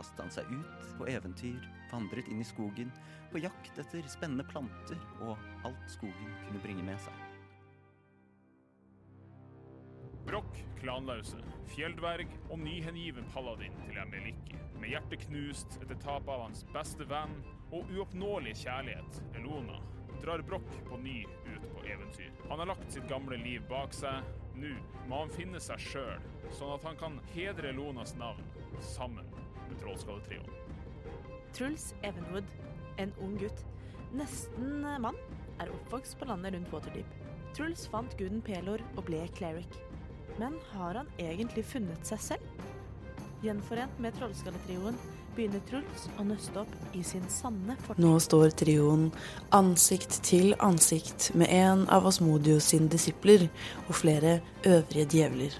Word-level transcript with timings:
kastet 0.00 0.22
han 0.24 0.32
seg 0.32 0.48
ut 0.48 0.84
på 0.96 1.08
eventyr, 1.12 1.64
vandret 1.90 2.28
inn 2.32 2.40
i 2.40 2.46
skogen, 2.46 2.92
på 3.30 3.42
jakt 3.42 3.76
etter 3.78 4.06
spennende 4.08 4.46
planter 4.48 5.00
og 5.26 5.36
alt 5.68 5.92
skogen 5.92 6.38
kunne 6.46 6.62
bringe 6.64 6.86
med 6.86 7.00
seg. 7.04 7.26
Brokk, 10.24 10.58
klanlause, 10.78 11.40
fjelldverg 11.72 12.32
og 12.48 12.60
nyhengiven 12.62 13.28
paladin 13.34 13.76
til 13.84 13.98
Emeliki. 13.98 14.56
Med 14.80 14.92
hjertet 14.94 15.24
knust 15.26 15.76
etter 15.80 15.98
tapet 16.00 16.30
av 16.32 16.44
hans 16.46 16.62
beste 16.72 17.04
venn 17.10 17.34
og 17.74 17.90
uoppnåelige 17.90 18.62
kjærlighet, 18.62 19.20
Elona, 19.40 19.80
drar 20.20 20.44
Brokk 20.46 20.70
på 20.86 21.00
ny 21.02 21.24
ut 21.48 21.66
på 21.72 21.84
eventyr. 21.88 22.30
Han 22.48 22.62
har 22.62 22.72
lagt 22.72 22.92
sitt 22.92 23.08
gamle 23.10 23.40
liv 23.42 23.64
bak 23.68 23.96
seg. 23.96 24.24
Nå 24.60 24.72
må 25.08 25.22
han 25.24 25.32
finne 25.32 25.60
seg 25.62 25.80
sjøl, 25.80 26.24
sånn 26.52 26.74
at 26.76 26.84
han 26.88 26.98
kan 27.00 27.20
hedre 27.32 27.72
Elonas 27.72 28.12
navn 28.20 28.44
sammen 28.84 29.29
Trollskalletrioen. 29.80 30.56
Truls 31.56 31.90
Evenwood, 32.06 32.48
en 33.02 33.12
ung 33.24 33.36
gutt, 33.40 33.64
nesten 34.16 34.80
mann, 35.02 35.18
er 35.60 35.72
oppvokst 35.74 36.18
på 36.18 36.28
landet 36.30 36.54
rundt 36.54 36.72
Waterdeep. 36.72 37.16
Truls 37.56 37.86
fant 37.90 38.12
guden 38.18 38.42
Pelor 38.44 38.82
og 38.96 39.06
ble 39.08 39.24
cleric. 39.36 39.80
Men 40.38 40.54
har 40.72 41.00
han 41.02 41.08
egentlig 41.18 41.64
funnet 41.66 42.06
seg 42.06 42.22
selv? 42.30 42.68
Gjenforent 43.40 43.98
med 44.00 44.14
Trollskalletrioen 44.18 44.96
begynner 45.36 45.62
Truls 45.68 46.06
å 46.20 46.24
nøste 46.26 46.62
opp 46.62 46.96
i 46.96 47.02
sin 47.06 47.24
sanne 47.32 47.76
fortid. 47.84 48.02
Nå 48.04 48.12
står 48.22 48.52
trioen 48.60 49.06
ansikt 49.56 50.20
til 50.26 50.54
ansikt 50.60 51.30
med 51.38 51.52
en 51.54 51.86
av 51.92 52.08
Osmodius 52.10 52.70
sine 52.72 52.90
disipler 52.92 53.46
og 53.86 53.94
flere 54.02 54.38
øvrige 54.68 55.08
djevler. 55.14 55.56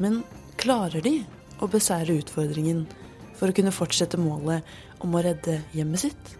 Men 0.00 0.22
klarer 0.60 1.02
de 1.04 1.16
å 1.60 1.68
beseire 1.70 2.18
utfordringen 2.20 2.86
for 3.40 3.48
å 3.48 3.56
kunne 3.56 3.72
fortsette 3.74 4.20
målet 4.20 4.68
om 5.00 5.16
å 5.16 5.24
redde 5.24 5.62
hjemmet 5.72 6.04
sitt? 6.04 6.36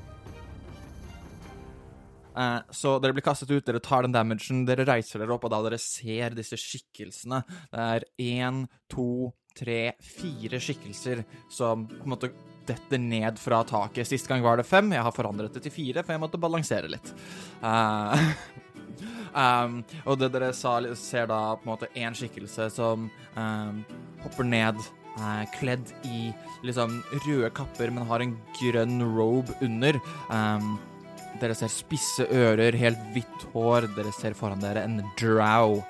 Eh, 2.36 2.60
så 2.70 2.94
dere 3.02 3.16
blir 3.16 3.24
kastet 3.26 3.50
ut, 3.50 3.64
dere 3.66 3.82
tar 3.82 4.06
den 4.06 4.14
damagen, 4.14 4.64
dere 4.68 4.86
reiser 4.88 5.22
dere 5.22 5.34
opp, 5.34 5.46
og 5.48 5.52
da 5.52 5.60
dere 5.66 5.80
ser 5.82 6.36
disse 6.36 6.58
skikkelsene 6.60 7.42
Det 7.72 7.86
er 7.96 8.06
én, 8.22 8.62
to, 8.90 9.32
tre, 9.56 9.96
fire 10.04 10.60
skikkelser 10.62 11.24
som 11.50 11.88
på 11.90 12.04
en 12.04 12.14
måte 12.14 12.32
detter 12.68 13.00
ned 13.02 13.38
fra 13.40 13.64
taket. 13.66 14.06
Sist 14.06 14.28
gang 14.30 14.44
var 14.44 14.60
det 14.60 14.68
fem, 14.68 14.92
jeg 14.94 15.02
har 15.02 15.16
forandret 15.16 15.56
det 15.56 15.64
til 15.66 15.74
fire, 15.74 16.04
for 16.04 16.14
jeg 16.14 16.22
måtte 16.22 16.40
balansere 16.40 16.92
litt. 16.92 17.10
Eh, 17.66 18.30
um, 19.34 19.80
og 20.08 20.20
det 20.20 20.30
dere 20.36 20.52
sa, 20.56 20.78
ser 20.94 21.26
da 21.32 21.42
på 21.58 21.66
en 21.66 21.74
måte 21.74 21.90
én 21.98 22.16
skikkelse 22.16 22.70
som 22.76 23.10
um, 23.34 23.84
hopper 24.22 24.46
ned. 24.46 24.80
Eh, 25.18 25.42
kledd 25.56 25.92
i 26.06 26.30
liksom 26.66 27.00
røde 27.24 27.50
kapper, 27.56 27.90
men 27.94 28.08
har 28.08 28.24
en 28.24 28.36
grønn 28.60 29.00
robe 29.16 29.56
under. 29.64 29.98
Um, 30.28 30.76
dere 31.40 31.54
ser 31.56 31.70
spisse 31.72 32.26
ører, 32.26 32.76
helt 32.76 33.00
hvitt 33.14 33.44
hår. 33.54 33.88
Dere 33.96 34.12
ser 34.14 34.36
foran 34.36 34.62
dere 34.62 34.84
en 34.84 35.00
drow. 35.20 35.80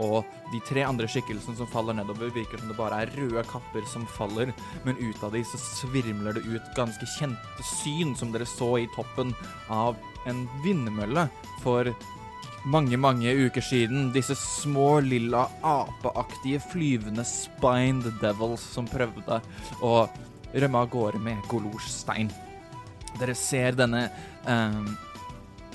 Og 0.00 0.24
de 0.52 0.60
tre 0.64 0.84
andre 0.86 1.08
skikkelsene 1.10 1.58
som 1.58 1.68
faller 1.70 1.96
nedover, 1.96 2.30
virker 2.34 2.60
som 2.60 2.70
det 2.70 2.78
bare 2.78 3.02
er 3.02 3.12
røde 3.18 3.42
kapper 3.50 3.84
som 3.90 4.06
faller, 4.08 4.52
men 4.86 5.00
ut 5.00 5.24
av 5.26 5.34
de 5.34 5.42
så 5.44 5.60
svirmler 5.60 6.38
det 6.38 6.46
ut 6.48 6.70
ganske 6.78 7.08
kjente 7.18 7.66
syn 7.82 8.14
som 8.16 8.32
dere 8.32 8.48
så 8.48 8.72
i 8.80 8.88
toppen 8.96 9.34
av 9.68 9.98
en 10.30 10.46
vindmølle 10.64 11.26
for 11.64 11.92
mange, 12.64 12.96
mange 13.00 13.32
uker 13.46 13.64
siden. 13.64 14.10
Disse 14.14 14.36
små, 14.38 15.00
lilla, 15.04 15.46
apeaktige, 15.62 16.60
flyvende 16.70 17.24
spined 17.24 18.08
devils 18.20 18.64
som 18.74 18.88
prøvde 18.90 19.40
å 19.84 19.94
rømme 20.52 20.82
av 20.82 20.90
gårde 20.92 21.20
med 21.22 21.44
Golors 21.50 21.88
stein. 21.92 22.30
Dere 23.20 23.34
ser 23.38 23.76
denne 23.78 24.06
eh, 24.48 24.80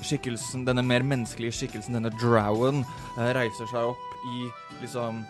skikkelsen, 0.06 0.66
denne 0.68 0.84
mer 0.85 1.06
menneskelige 1.06 1.59
skikkelsen, 1.62 1.97
denne 1.97 2.13
drowen, 2.19 2.84
eh, 3.18 3.31
reiser 3.38 3.69
seg 3.72 3.94
opp 3.94 4.12
i 4.35 4.45
liksom 4.81 5.24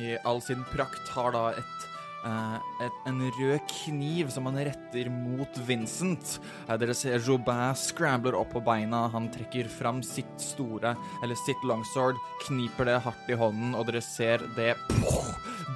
I 0.00 0.14
all 0.24 0.38
sin 0.40 0.62
prakt 0.72 1.08
har 1.12 1.34
da 1.34 1.50
et, 1.60 1.86
et 2.24 2.96
en 3.08 3.20
rød 3.38 3.60
kniv 3.70 4.30
som 4.32 4.48
han 4.50 4.58
retter 4.68 5.08
mot 5.12 5.60
Vincent. 5.66 6.36
Eh, 6.66 6.76
dere 6.80 6.96
ser 6.96 7.20
Jobin 7.24 7.74
scrambler 7.78 8.36
opp 8.38 8.52
på 8.54 8.62
beina, 8.64 9.06
han 9.12 9.30
trekker 9.32 9.70
fram 9.72 10.02
sitt 10.04 10.40
store, 10.40 10.94
eller 11.24 11.38
sitt 11.46 11.62
longsword, 11.64 12.20
kniper 12.46 12.90
det 12.90 12.98
hardt 13.06 13.30
i 13.30 13.38
hånden, 13.40 13.74
og 13.74 13.88
dere 13.88 14.02
ser 14.04 14.44
det 14.56 14.74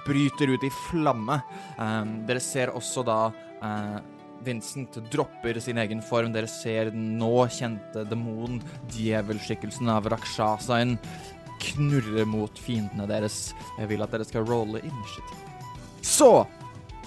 bryter 0.04 0.52
ut 0.52 0.66
i 0.66 0.72
flamme. 0.88 1.40
Um, 1.78 2.18
dere 2.28 2.42
ser 2.42 2.74
også 2.74 3.04
da 3.06 3.20
eh, 3.64 3.96
Vincent 4.44 4.98
dropper 5.12 5.60
sin 5.62 5.80
egen 5.80 6.02
form. 6.04 6.34
Dere 6.34 6.50
ser 6.50 6.92
den 6.92 7.14
nå 7.20 7.46
kjente 7.52 8.04
demonen, 8.10 8.60
djevelskikkelsen 8.92 9.88
av 9.94 10.10
Rakshasaen, 10.12 10.98
knurre 11.70 12.26
mot 12.28 12.60
fiendene 12.60 13.08
deres. 13.08 13.54
Jeg 13.78 13.94
vil 13.94 14.04
at 14.04 14.12
dere 14.12 14.28
skal 14.28 14.46
rolle 14.50 14.84
initiativ. 14.84 15.53
Så, 16.04 16.46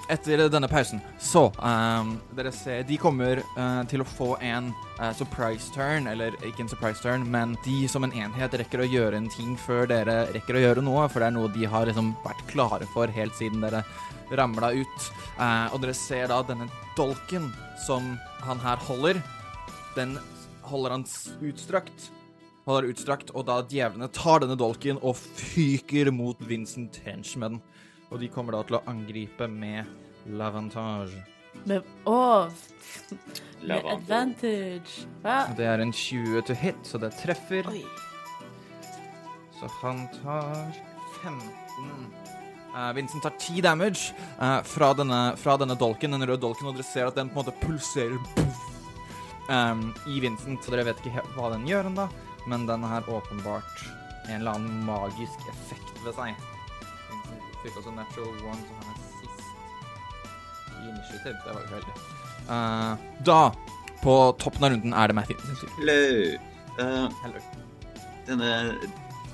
etter 0.10 0.48
denne 0.50 0.68
pausen, 0.68 1.02
så 1.22 1.44
um, 1.62 2.16
Dere 2.34 2.50
ser 2.56 2.86
De 2.88 2.98
kommer 2.98 3.44
uh, 3.54 3.84
til 3.90 4.02
å 4.02 4.08
få 4.10 4.32
en 4.42 4.72
uh, 4.98 5.12
surprise 5.14 5.70
turn, 5.76 6.10
eller 6.10 6.34
ikke 6.48 6.64
en 6.66 6.72
surprise 6.72 7.04
turn, 7.04 7.28
men 7.30 7.54
de 7.66 7.84
som 7.92 8.08
en 8.08 8.16
enhet 8.16 8.58
rekker 8.58 8.82
å 8.82 8.90
gjøre 8.90 9.20
en 9.20 9.30
ting 9.30 9.54
før 9.62 9.86
dere 9.92 10.24
rekker 10.34 10.58
å 10.58 10.64
gjøre 10.64 10.86
noe, 10.88 11.06
for 11.12 11.22
det 11.22 11.30
er 11.30 11.38
noe 11.38 11.54
de 11.54 11.70
har 11.70 11.86
liksom 11.86 12.16
vært 12.26 12.42
klare 12.50 12.90
for 12.96 13.14
helt 13.14 13.38
siden 13.38 13.62
dere 13.62 13.84
ramla 14.34 14.74
ut. 14.80 15.10
Uh, 15.38 15.70
og 15.76 15.82
dere 15.86 15.96
ser 15.98 16.32
da 16.34 16.42
denne 16.48 16.66
dolken 16.98 17.52
som 17.86 18.16
han 18.48 18.66
her 18.66 18.82
holder. 18.90 19.22
Den 19.94 20.18
holder 20.66 20.98
han 20.98 21.06
utstrakt. 21.46 22.10
Holder 22.66 22.90
utstrakt, 22.90 23.30
og 23.38 23.46
da 23.48 23.62
djevlene 23.62 24.10
tar 24.10 24.42
denne 24.42 24.58
dolken 24.58 24.98
og 25.06 25.22
fyker 25.22 26.10
mot 26.12 26.42
Vincent 26.50 26.98
Trench 26.98 27.38
med 27.38 27.60
den. 27.60 27.66
Og 28.12 28.22
de 28.22 28.30
kommer 28.32 28.56
da 28.56 28.64
til 28.68 28.78
å 28.80 28.84
angripe 28.88 29.48
med 29.52 29.88
lavantage. 30.38 31.24
Med, 31.68 31.84
Åh, 32.06 32.48
med 33.66 33.88
advantage. 33.92 35.08
Hva? 35.24 35.40
Det 35.58 35.68
er 35.68 35.84
en 35.84 35.92
20 35.92 36.46
to 36.48 36.56
hit, 36.56 36.80
så 36.88 37.02
det 37.02 37.12
treffer. 37.20 37.68
Oi. 37.72 37.84
Så 39.58 39.70
han 39.82 40.06
tar 40.22 40.72
15. 41.24 42.08
Uh, 42.78 42.92
Vincent 42.94 43.24
tar 43.24 43.34
10 43.40 43.62
damage 43.66 44.14
uh, 44.38 44.62
fra, 44.64 44.92
denne, 44.94 45.34
fra 45.42 45.56
denne 45.58 45.76
dolken, 45.80 46.14
den 46.14 46.28
røde 46.30 46.44
dolken, 46.44 46.70
og 46.70 46.78
dere 46.78 46.86
ser 46.86 47.10
at 47.10 47.18
den 47.18 47.32
på 47.32 47.40
en 47.40 47.48
måte 47.48 47.56
pulserer 47.64 48.20
puff, 48.36 48.68
em, 49.50 49.88
i 50.14 50.22
Vincent. 50.22 50.62
Så 50.62 50.76
dere 50.76 50.86
vet 50.92 51.02
ikke 51.02 51.26
hva 51.36 51.50
den 51.56 51.66
gjør 51.68 51.90
ennå, 51.90 52.06
men 52.48 52.68
den 52.70 52.86
har 52.86 53.10
åpenbart 53.10 53.88
en 54.28 54.38
eller 54.42 54.60
annen 54.60 54.86
magisk 54.86 55.50
effekt 55.50 56.06
ved 56.06 56.14
seg. 56.20 56.47
Fikk 57.68 57.82
også 57.82 57.92
natural 57.92 58.36
one, 58.48 58.62
så 58.64 58.76
han 58.80 58.92
er 58.94 59.00
sist 59.20 59.42
i 60.72 60.86
initiativ. 60.88 61.34
Det 61.44 61.52
var 61.52 61.66
jo 61.66 61.72
veldig 61.76 61.96
uh, 62.48 63.08
da, 63.28 63.40
på 64.00 64.14
toppen 64.40 64.64
av 64.64 64.72
runden, 64.72 64.94
er 64.96 65.12
det 65.12 65.18
Matthew 65.18 65.42
sin 65.44 65.60
tur. 65.60 65.74
Hello. 65.82 65.98
Uh, 66.78 67.10
Hello. 67.26 67.42
denne 68.28 68.52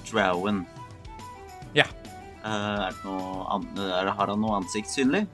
drowen 0.07 0.63
Ja. 1.77 1.85
Uh, 2.41 2.87
er 2.87 2.95
det 2.95 3.05
noe 3.05 3.45
an 3.53 3.67
er, 3.77 4.09
Har 4.17 4.31
han 4.33 4.41
noe 4.41 4.57
ansikt 4.63 4.89
synlig? 4.89 5.27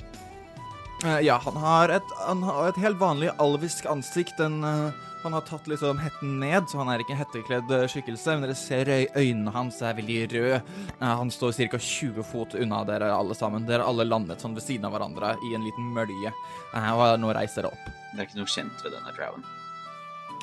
Uh, 1.06 1.22
ja, 1.24 1.38
han 1.40 1.56
har 1.63 1.96
et, 1.96 2.16
han 2.25 2.44
har 2.44 2.68
et 2.68 2.84
helt 2.84 3.00
vanlig 3.00 3.31
alvisk 3.40 3.88
ansikt. 3.88 4.36
Den, 4.42 4.60
eh, 4.68 4.92
han 5.24 5.33
har 5.33 5.42
tatt 5.42 5.68
liksom 5.68 6.00
hetten 6.00 6.39
ned, 6.39 6.69
så 6.69 6.80
han 6.80 6.89
er 6.94 7.01
ikke 7.04 7.12
en 7.16 7.19
hettekledd 7.19 7.71
eh, 7.75 7.86
skikkelse. 7.92 8.36
Men 8.38 8.45
dere 8.48 8.56
ser 8.56 8.92
øynene 9.19 9.51
hans 9.51 9.81
er 9.83 9.98
veldig 9.98 10.19
røde. 10.31 10.60
Eh, 10.95 11.13
han 11.21 11.31
står 11.33 11.56
ca. 11.57 11.80
20 11.89 12.24
fot 12.24 12.56
unna 12.56 12.83
dere 12.88 13.10
alle 13.12 13.36
sammen. 13.36 13.66
Dere 13.68 13.83
har 13.83 13.92
alle 13.92 14.07
landet 14.07 14.39
sånn 14.44 14.56
ved 14.56 14.63
siden 14.63 14.88
av 14.88 14.95
hverandre 14.95 15.33
i 15.50 15.54
en 15.57 15.66
liten 15.68 15.89
mølje. 15.95 16.31
Eh, 16.74 16.92
og 16.95 17.18
nå 17.19 17.33
reiser 17.36 17.66
dere 17.68 17.74
opp. 17.74 17.89
Det 18.13 18.24
er 18.24 18.30
ikke 18.30 18.39
noe 18.39 18.54
kjent 18.56 18.86
ved 18.86 18.95
denne 18.95 19.16
drowen. 19.18 19.48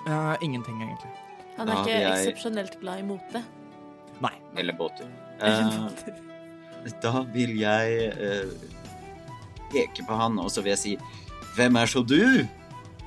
Uh, 0.06 0.36
ingenting, 0.44 0.76
egentlig. 0.84 1.10
Han 1.56 1.68
er 1.72 1.80
ikke 1.80 1.94
jeg- 1.96 2.26
eksepsjonelt 2.28 2.76
glad 2.80 3.00
i 3.00 3.06
mote. 3.08 3.40
Nei. 4.22 4.34
Eller 4.56 4.76
båter. 4.78 5.08
Uh, 5.42 5.88
da 7.02 7.24
vil 7.34 7.56
jeg 7.58 8.12
uh, 8.14 8.52
peke 9.72 10.04
på 10.06 10.20
han, 10.20 10.38
og 10.38 10.52
så 10.52 10.62
vil 10.62 10.76
jeg 10.76 10.82
si 10.84 10.94
Hvem 11.56 11.76
er 11.80 11.88
så 11.90 12.04
du? 12.06 12.20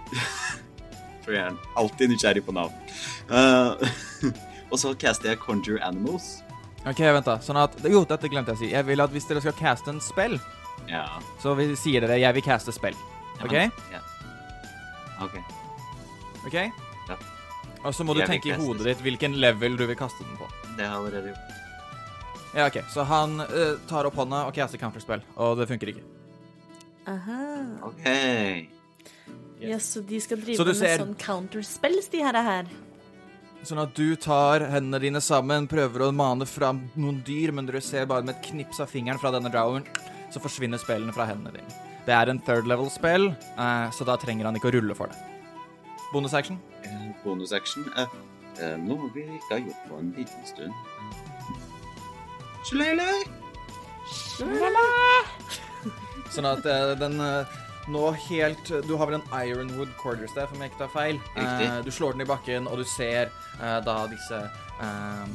For 1.30 1.38
jeg 1.38 1.46
er 1.46 1.58
alltid 1.78 2.10
nysgjerrig 2.10 2.42
på 2.42 2.54
navn. 2.58 2.74
Uh, 3.30 3.78
og 4.72 4.80
så 4.82 4.96
caster 4.98 5.30
jeg 5.30 5.38
Conjure 5.44 5.78
Animals. 5.86 6.40
OK, 6.90 7.04
vent, 7.06 7.28
da. 7.28 7.36
Sånn 7.46 7.60
at 7.62 7.76
Jo, 7.86 8.02
dette 8.10 8.32
glemte 8.32 8.56
jeg 8.56 8.58
å 8.58 8.62
si. 8.64 8.70
Jeg 8.74 8.88
vil 8.88 9.04
at 9.04 9.14
hvis 9.14 9.28
dere 9.30 9.44
skal 9.44 9.54
caste 9.60 9.94
en 9.94 10.02
spill, 10.02 10.40
Ja. 10.90 11.04
så 11.44 11.54
vi, 11.54 11.68
sier 11.78 12.02
dere 12.02 12.18
'jeg 12.18 12.34
vil 12.34 12.42
caste 12.42 12.74
spill'. 12.74 12.98
OK? 13.44 13.54
Ja. 13.54 14.02
OK. 15.22 15.38
Ok? 16.48 16.56
Ja. 16.56 17.18
Og 17.84 17.94
så 17.94 18.04
må 18.04 18.16
du 18.16 18.22
Jeg 18.22 18.28
du 18.28 18.34
tenke 18.34 18.50
i 18.50 18.58
hodet 18.58 18.86
ditt 18.86 19.06
hvilken 19.06 19.38
level 19.38 19.78
du 19.78 19.86
vil 19.86 19.96
kaste 19.96 20.26
den 20.26 20.36
på. 20.36 20.50
Det 20.78 20.88
har 20.88 20.98
jeg 20.98 21.14
allerede 21.14 21.28
gjort. 21.28 22.56
Ja, 22.56 22.66
ok. 22.66 22.82
Så 22.90 23.04
han 23.06 23.40
uh, 23.42 23.78
tar 23.88 24.10
opp 24.10 24.16
hånda 24.16 24.48
og 24.48 24.54
caster 24.56 24.80
counterspill, 24.80 25.22
og 25.38 25.58
det 25.60 25.68
funker 25.70 25.94
ikke. 25.94 26.04
Aha. 27.06 27.38
OK. 27.86 28.70
Ja, 29.60 29.78
så 29.84 30.02
de 30.06 30.20
skal 30.24 30.40
drive 30.40 30.66
med 30.66 30.76
ser- 30.80 31.00
sånn 31.02 31.16
counterspells, 31.20 32.08
de 32.10 32.22
her. 32.24 32.34
her. 32.34 32.66
Sånn 33.64 33.82
at 33.84 33.94
du 33.94 34.16
tar 34.16 34.60
hendene 34.72 35.02
dine 35.04 35.20
sammen, 35.20 35.68
prøver 35.68 36.06
å 36.08 36.14
mane 36.16 36.46
fram 36.48 36.86
noen 36.96 37.22
dyr, 37.28 37.52
men 37.52 37.66
dere 37.68 37.82
ser 37.84 38.06
bare 38.06 38.24
med 38.24 38.38
et 38.38 38.46
knips 38.52 38.80
av 38.80 38.88
fingeren 38.88 39.20
fra 39.20 39.32
denne 39.36 39.52
drowen, 39.52 39.84
så 40.32 40.40
forsvinner 40.40 40.80
spillene 40.80 41.12
fra 41.14 41.26
hendene 41.28 41.52
dine. 41.58 41.68
Det 42.06 42.16
er 42.16 42.30
en 42.32 42.40
third 42.40 42.66
level 42.68 42.88
spill, 42.90 43.30
eh, 43.58 43.90
så 43.92 44.06
da 44.08 44.16
trenger 44.16 44.46
han 44.46 44.56
ikke 44.56 44.72
å 44.72 44.76
rulle 44.80 44.96
for 44.96 45.08
det. 45.08 45.18
Bonus 46.14 46.34
action. 46.34 46.58
Eh, 46.86 47.12
Bonusaction 47.26 47.84
er 47.98 48.08
eh, 48.62 48.78
noe 48.78 49.12
vi 49.14 49.22
ikke 49.28 49.52
har 49.52 49.60
gjort 49.60 49.90
på 49.90 50.00
en 50.00 50.14
liten 50.18 50.46
stund. 50.46 50.74
Shalele! 52.64 53.10
Sånn 56.32 56.48
at 56.48 56.66
eh, 56.66 56.94
den 57.00 57.20
eh, 57.20 57.60
nå 57.92 58.10
helt 58.30 58.70
Du 58.88 58.96
har 59.00 59.10
vel 59.10 59.20
en 59.20 59.28
Ironwood 59.44 59.92
quarterstaff, 60.02 60.52
om 60.56 60.62
jeg 60.64 60.72
ikke 60.72 60.82
tar 60.86 60.92
feil. 60.94 61.20
Riktig. 61.36 61.68
Eh, 61.70 61.80
du 61.86 61.92
slår 61.92 62.16
den 62.18 62.26
i 62.26 62.30
bakken, 62.30 62.68
og 62.70 62.78
du 62.82 62.86
ser 62.88 63.30
eh, 63.60 63.80
da 63.86 63.96
disse 64.12 64.40
eh, 64.40 65.32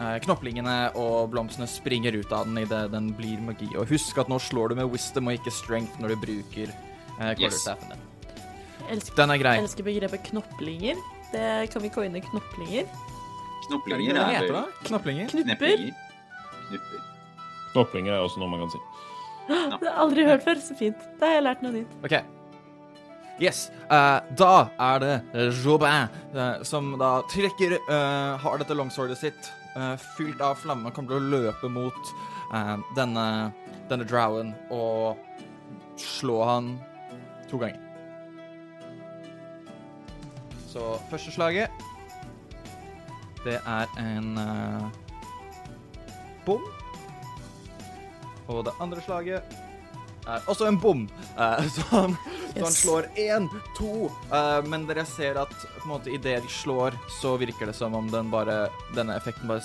eh, 0.00 0.16
knoplingene 0.24 0.76
og 1.00 1.30
blomstene 1.34 1.68
springer 1.70 2.16
ut 2.20 2.32
av 2.32 2.46
den 2.48 2.62
idet 2.64 2.86
den 2.92 3.12
blir 3.18 3.40
magi. 3.44 3.68
Og 3.76 3.88
husk 3.92 4.18
at 4.22 4.30
nå 4.32 4.38
slår 4.42 4.72
du 4.74 4.80
med 4.82 4.90
wisdom 4.92 5.28
og 5.30 5.38
ikke 5.38 5.52
strength 5.54 6.00
når 6.02 6.14
du 6.16 6.22
bruker 6.26 6.72
eh, 6.72 7.34
quarterstaffen 7.38 7.94
din. 7.94 8.06
Elsker, 8.90 9.14
Den 9.20 9.30
er 9.30 9.38
grei. 9.38 9.54
jeg 9.60 9.66
elsker 9.68 9.86
begrepet 9.86 10.24
knoplinger. 10.32 10.98
Det 11.30 11.48
kan 11.70 11.82
vi 11.84 11.90
coine 11.94 12.20
knoplinger. 12.24 12.88
Er 12.90 13.66
Knoplinger 13.70 14.10
er 14.10 14.16
det 14.16 14.22
er 14.24 14.40
heter, 14.40 14.56
da? 14.56 14.62
Knoplinger? 14.88 15.28
Knupper. 15.30 15.82
Knupper. 16.70 17.04
Knoplinger 17.70 18.16
er 18.16 18.24
også 18.24 18.40
noe 18.42 18.50
man 18.50 18.64
kan 18.64 18.72
si. 18.72 18.80
Det 19.50 19.60
har 19.76 19.88
jeg 19.88 19.96
aldri 20.06 20.26
hørt 20.28 20.44
før. 20.46 20.60
Så 20.62 20.76
fint. 20.78 21.08
Da 21.20 21.30
har 21.30 21.40
jeg 21.40 21.46
lært 21.48 21.64
noe 21.64 21.74
nytt. 21.80 21.96
OK. 22.06 22.18
Yes. 23.40 23.68
Uh, 23.88 24.20
da 24.36 24.52
er 24.78 25.00
det 25.02 25.14
Jobin 25.64 26.10
uh, 26.36 26.60
som 26.66 26.92
da 27.00 27.22
trekker 27.32 27.78
uh, 27.88 28.36
Har 28.42 28.60
dette 28.60 28.76
longswordet 28.76 29.16
sitt 29.18 29.48
eh, 29.76 29.96
fylt 30.16 30.40
av 30.40 30.58
flamme, 30.58 30.90
kommer 30.94 31.14
til 31.14 31.20
å 31.20 31.30
løpe 31.34 31.70
mot 31.72 32.12
eh, 32.54 32.76
denne, 32.96 33.26
denne 33.90 34.06
drowen 34.08 34.54
og 34.74 35.18
slå 36.00 36.40
han 36.46 36.74
to 37.50 37.60
ganger. 37.60 37.86
Så 40.70 40.92
første 41.10 41.32
slaget 41.34 41.86
Det 43.42 43.56
er 43.58 43.96
en 43.98 44.36
eh, 44.38 44.84
bom. 46.46 46.62
Og 48.50 48.64
det 48.66 48.74
andre 48.82 49.02
slaget 49.04 49.58
er 50.28 50.50
også 50.50 50.68
en 50.68 50.78
bom. 50.80 51.06
Uh, 51.38 51.62
så, 51.74 51.86
han, 51.90 52.16
så 52.52 52.64
han 52.64 52.76
slår 52.76 53.08
én, 53.20 53.48
to, 53.76 54.10
eh, 54.32 54.58
men 54.68 54.84
dere 54.88 55.06
ser 55.08 55.40
at 55.40 55.54
på 55.54 55.86
en 55.86 55.94
måte 55.94 56.12
idet 56.12 56.40
de 56.44 56.52
slår, 56.52 56.96
så 57.20 57.36
virker 57.40 57.70
det 57.70 57.76
som 57.78 57.96
om 57.96 58.10
den 58.12 58.30
bare, 58.32 58.66
denne 58.96 59.16
effekten 59.16 59.50
bare 59.50 59.64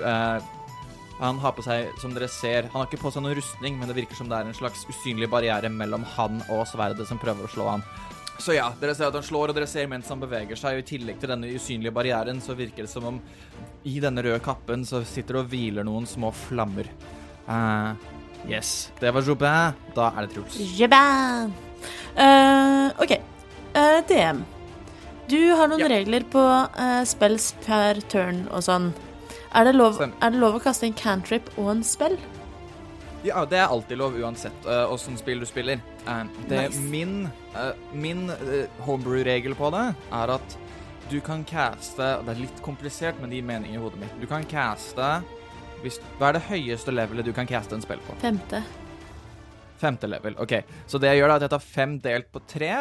eh, 0.00 0.52
Han 1.20 1.38
har 1.38 1.54
på 1.54 1.62
seg, 1.62 1.92
som 2.02 2.14
dere 2.16 2.26
ser 2.28 2.66
Han 2.72 2.80
har 2.80 2.88
ikke 2.88 3.04
på 3.04 3.12
seg 3.14 3.22
noen 3.22 3.36
rustning, 3.38 3.78
men 3.78 3.90
det 3.90 3.98
virker 4.00 4.18
som 4.18 4.30
det 4.30 4.40
er 4.40 4.50
en 4.50 4.56
slags 4.56 4.82
usynlig 4.90 5.30
barriere 5.30 5.70
mellom 5.70 6.02
han 6.16 6.42
og 6.48 6.66
sverdet 6.66 7.06
som 7.08 7.20
prøver 7.22 7.46
å 7.46 7.52
slå 7.52 7.68
han. 7.70 7.86
Så 8.42 8.56
ja, 8.56 8.66
dere 8.80 8.96
ser 8.98 9.12
at 9.12 9.14
han 9.14 9.22
slår, 9.22 9.52
og 9.52 9.56
dere 9.56 9.68
ser 9.70 9.86
mens 9.90 10.08
han 10.10 10.22
beveger 10.22 10.58
seg, 10.58 10.74
og 10.74 10.82
i 10.82 10.88
tillegg 10.88 11.20
til 11.22 11.30
denne 11.30 11.52
usynlige 11.54 11.94
barrieren, 11.94 12.42
så 12.42 12.56
virker 12.58 12.82
det 12.82 12.90
som 12.90 13.06
om 13.12 13.20
i 13.86 14.00
denne 14.02 14.24
røde 14.26 14.40
kappen 14.42 14.82
så 14.88 15.04
sitter 15.06 15.38
det 15.38 15.44
og 15.44 15.52
hviler 15.52 15.86
noen 15.86 16.08
små 16.08 16.32
flammer. 16.34 16.88
Eh, 17.46 18.10
yes. 18.48 18.90
Det 19.00 19.12
var 19.14 19.22
Jobin. 19.22 19.72
Da 19.96 20.10
er 20.16 20.26
det 20.26 20.34
Truls. 20.34 20.58
Jobin. 20.78 21.54
Uh, 22.16 22.90
OK. 23.02 23.16
Uh, 23.74 24.00
DM. 24.08 24.44
Du 25.28 25.40
har 25.56 25.68
noen 25.68 25.80
Ja. 25.80 25.88
regler 25.88 26.24
på 26.30 26.42
uh, 26.44 27.04
spells 27.08 27.54
per 27.64 28.00
turn 28.12 28.46
og 28.52 28.62
sånn. 28.66 28.92
Er 29.54 29.64
det, 29.68 29.74
lov, 29.78 30.00
er 30.02 30.30
det 30.34 30.38
lov 30.40 30.56
å 30.58 30.62
kaste 30.62 30.86
en 30.88 30.96
cantrip 30.98 31.46
og 31.56 31.70
en 31.76 31.84
spell? 31.86 32.16
Ja, 33.24 33.44
det 33.48 33.56
er 33.56 33.70
alltid 33.72 33.96
lov 33.96 34.16
uansett 34.20 34.66
uh, 34.68 34.84
åssen 34.92 35.16
spill 35.16 35.40
du 35.40 35.46
spiller. 35.48 35.80
Uh, 36.04 36.24
det, 36.50 36.58
Nice. 36.68 36.80
Min, 36.92 37.28
uh, 37.54 37.70
min 37.96 38.26
eh, 38.34 38.66
homebrew-regel 38.84 39.54
på 39.56 39.70
det 39.72 39.84
er 40.12 40.32
at 40.34 40.58
du 41.10 41.18
kan 41.20 41.42
caste 41.44 42.04
Det 42.24 42.32
er 42.32 42.38
litt 42.40 42.60
komplisert, 42.64 43.16
men 43.20 43.28
det 43.30 43.36
gir 43.40 43.46
mening 43.48 43.74
i 43.76 43.80
hodet 43.80 44.00
mitt. 44.00 44.12
Du 44.20 44.26
kan 44.28 44.44
caste 44.48 45.22
hvis, 45.84 46.00
Hva 46.18 46.30
er 46.30 46.38
det 46.38 46.46
høyeste 46.48 46.94
levelet 46.94 47.28
du 47.28 47.34
kan 47.36 47.48
caste 47.48 47.76
en 47.76 47.84
spill 47.84 48.02
på? 48.06 48.16
Femte. 48.22 48.62
Femte 49.80 50.08
level. 50.08 50.36
OK. 50.40 50.60
Så 50.88 51.00
det 51.02 51.12
jeg 51.12 51.22
gjør, 51.22 51.34
da, 51.34 51.40
at 51.40 51.46
jeg 51.46 51.54
tar 51.54 51.66
fem 51.66 51.98
delt 52.04 52.30
på 52.32 52.42
tre 52.48 52.72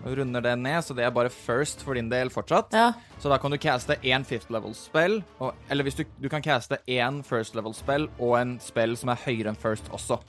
og 0.00 0.16
runder 0.16 0.40
det 0.40 0.54
ned, 0.56 0.80
så 0.84 0.94
det 0.96 1.04
er 1.04 1.12
bare 1.12 1.28
first 1.32 1.82
for 1.84 1.98
din 1.98 2.08
del 2.08 2.30
fortsatt. 2.32 2.72
Ja. 2.72 2.92
Så 3.20 3.28
da 3.28 3.36
kan 3.40 3.52
du 3.52 3.58
caste 3.60 3.98
én 4.00 4.24
fifth 4.24 4.52
level-spill, 4.52 5.20
eller 5.68 5.86
hvis 5.86 5.98
du, 5.98 6.04
du 6.20 6.28
kan 6.32 6.42
caste 6.44 6.80
én 6.88 7.20
first 7.26 7.56
level-spill 7.58 8.08
og 8.18 8.36
en 8.40 8.56
spill 8.64 8.96
som 8.96 9.12
er 9.12 9.20
høyere 9.26 9.52
enn 9.52 9.60
first 9.60 9.90
også. 9.92 10.20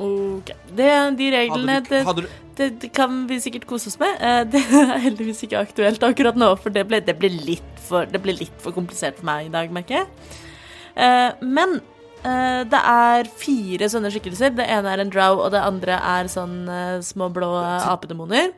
OK. 0.00 0.54
Det, 0.72 0.88
de 1.18 1.26
reglene 1.34 1.74
Hadde 1.76 1.90
du, 1.90 2.06
hadde 2.08 2.22
du, 2.24 2.28
det, 2.56 2.68
det 2.80 2.88
kan 2.96 3.26
vi 3.28 3.36
sikkert 3.44 3.66
kose 3.68 3.90
oss 3.92 3.98
med. 4.00 4.14
Eh, 4.16 4.44
det 4.54 4.62
er 4.64 4.94
heldigvis 5.04 5.44
ikke 5.44 5.60
aktuelt 5.66 6.06
akkurat 6.08 6.38
nå, 6.40 6.54
for 6.62 6.72
det 6.72 6.86
ble, 6.88 7.02
det 7.04 7.18
ble, 7.20 7.28
litt, 7.28 7.74
for, 7.84 8.08
det 8.08 8.22
ble 8.24 8.38
litt 8.38 8.64
for 8.64 8.76
komplisert 8.76 9.20
for 9.20 9.28
meg 9.28 9.50
i 9.50 9.52
dag, 9.52 9.68
merker 9.74 10.00
jeg. 10.00 10.46
Eh, 10.94 11.30
men 11.40 11.78
eh, 12.24 12.62
det 12.70 12.82
er 12.92 13.30
fire 13.40 13.88
sånne 13.92 14.12
skikkelser. 14.12 14.54
Det 14.56 14.66
ene 14.66 14.92
er 14.92 15.02
en 15.02 15.12
drow, 15.12 15.40
og 15.44 15.50
det 15.54 15.62
andre 15.64 15.98
er 16.12 16.30
sånn 16.32 16.62
eh, 16.68 17.00
små 17.06 17.30
blå 17.34 17.50
apedemoner. 17.62 18.52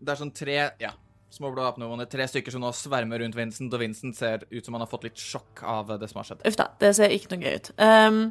Det 0.00 0.14
er 0.14 0.20
sånn 0.20 0.34
tre 0.36 0.58
ja, 0.80 0.92
små 1.32 1.52
blå 1.54 1.66
apedemoner. 1.68 2.08
tre 2.10 2.26
stykker 2.30 2.54
som 2.54 2.64
nå 2.64 2.72
svermer 2.76 3.22
rundt 3.22 3.38
Vincent, 3.38 3.72
og 3.72 3.82
Vincent 3.82 4.18
ser 4.18 4.46
ut 4.50 4.64
som 4.64 4.76
han 4.76 4.84
har 4.84 4.90
fått 4.90 5.08
litt 5.08 5.20
sjokk 5.20 5.64
av 5.66 5.96
det 6.00 6.10
som 6.10 6.22
har 6.22 6.30
skjedd. 6.30 6.44
Uff 6.48 6.60
da, 6.60 6.70
det 6.82 6.94
ser 6.98 7.16
ikke 7.16 7.34
noe 7.34 7.46
gøy 7.46 7.58
ut. 7.60 7.72
Um, 7.78 8.22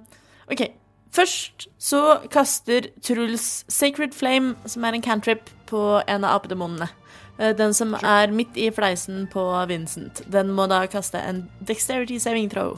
OK. 0.51 0.69
Først 1.09 1.65
så 1.81 2.19
kaster 2.29 2.85
Truls 3.01 3.63
Sacred 3.65 4.13
Flame, 4.13 4.53
som 4.69 4.83
er 4.85 4.93
en 4.93 5.01
cantrip, 5.01 5.49
på 5.65 5.79
en 6.05 6.21
av 6.21 6.35
apedemonene. 6.38 6.85
Den 7.57 7.73
som 7.73 7.95
er 7.97 8.29
midt 8.35 8.57
i 8.61 8.67
fleisen 8.69 9.23
på 9.31 9.41
Vincent. 9.71 10.21
Den 10.29 10.51
må 10.53 10.67
da 10.69 10.83
kaste 10.91 11.17
en 11.17 11.47
dexterity 11.65 12.19
saving 12.21 12.51
throw. 12.51 12.77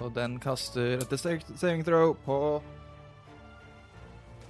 Og 0.00 0.12
den 0.14 0.38
kaster 0.42 0.98
etter 1.02 1.16
saving- 1.18 1.84
throw 1.84 2.14
på 2.26 2.62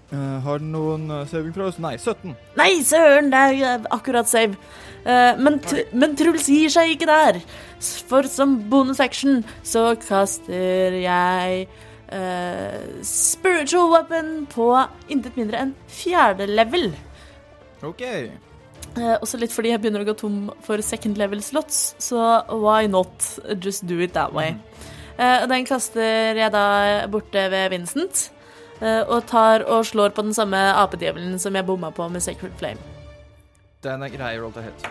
Uh, 0.09 0.41
Har 0.41 0.57
den 0.63 0.71
noen 0.73 1.03
eh, 1.13 1.27
saving 1.29 1.53
throws? 1.53 1.77
Nei, 1.79 1.99
17. 2.01 2.31
Nei, 2.57 2.81
søren, 2.81 3.27
det 3.29 3.41
er 3.61 3.83
akkurat 3.93 4.25
save. 4.25 4.57
Uh, 5.05 5.37
men, 5.37 5.59
men 5.93 6.15
Truls 6.17 6.47
gir 6.49 6.73
seg 6.73 6.95
ikke 6.95 7.09
der. 7.11 7.43
For 8.09 8.25
som 8.25 8.55
bonusaction 8.73 9.43
så 9.61 9.91
kaster 10.01 10.97
jeg 11.03 11.69
spiritual 13.05 13.91
weapon 13.93 14.47
på 14.49 14.71
intet 15.13 15.37
mindre 15.37 15.61
enn 15.61 15.75
fjerde 15.93 16.47
level. 16.49 16.89
OK. 17.85 18.01
Også 19.21 19.37
litt 19.37 19.53
fordi 19.53 19.75
jeg 19.75 19.83
begynner 19.83 20.07
å 20.07 20.09
gå 20.09 20.15
tom 20.17 20.39
for 20.65 20.81
second 20.81 21.21
level 21.21 21.43
slots, 21.45 21.93
så 22.01 22.41
why 22.49 22.89
not 22.89 23.29
just 23.61 23.85
do 23.85 24.01
it 24.01 24.17
that 24.17 24.33
way? 24.33 24.55
Eh, 24.57 24.95
og 25.43 25.49
den 25.51 25.67
kaster 25.67 26.39
jeg 26.39 26.53
da 26.55 26.65
borte 27.11 27.47
ved 27.51 27.71
Vincent, 27.75 28.29
eh, 28.81 29.03
og 29.03 29.27
tar 29.27 29.65
og 29.67 29.87
slår 29.89 30.15
på 30.15 30.23
den 30.27 30.35
samme 30.37 30.61
apedjevelen 30.79 31.39
som 31.43 31.57
jeg 31.59 31.67
bomma 31.67 31.91
på 31.95 32.07
med 32.13 32.23
Sacred 32.23 32.55
Flame. 32.61 32.79
Den 33.83 34.03
er 34.03 34.11
grei 34.15 34.37
roll 34.39 34.53
to 34.55 34.63
hit. 34.63 34.87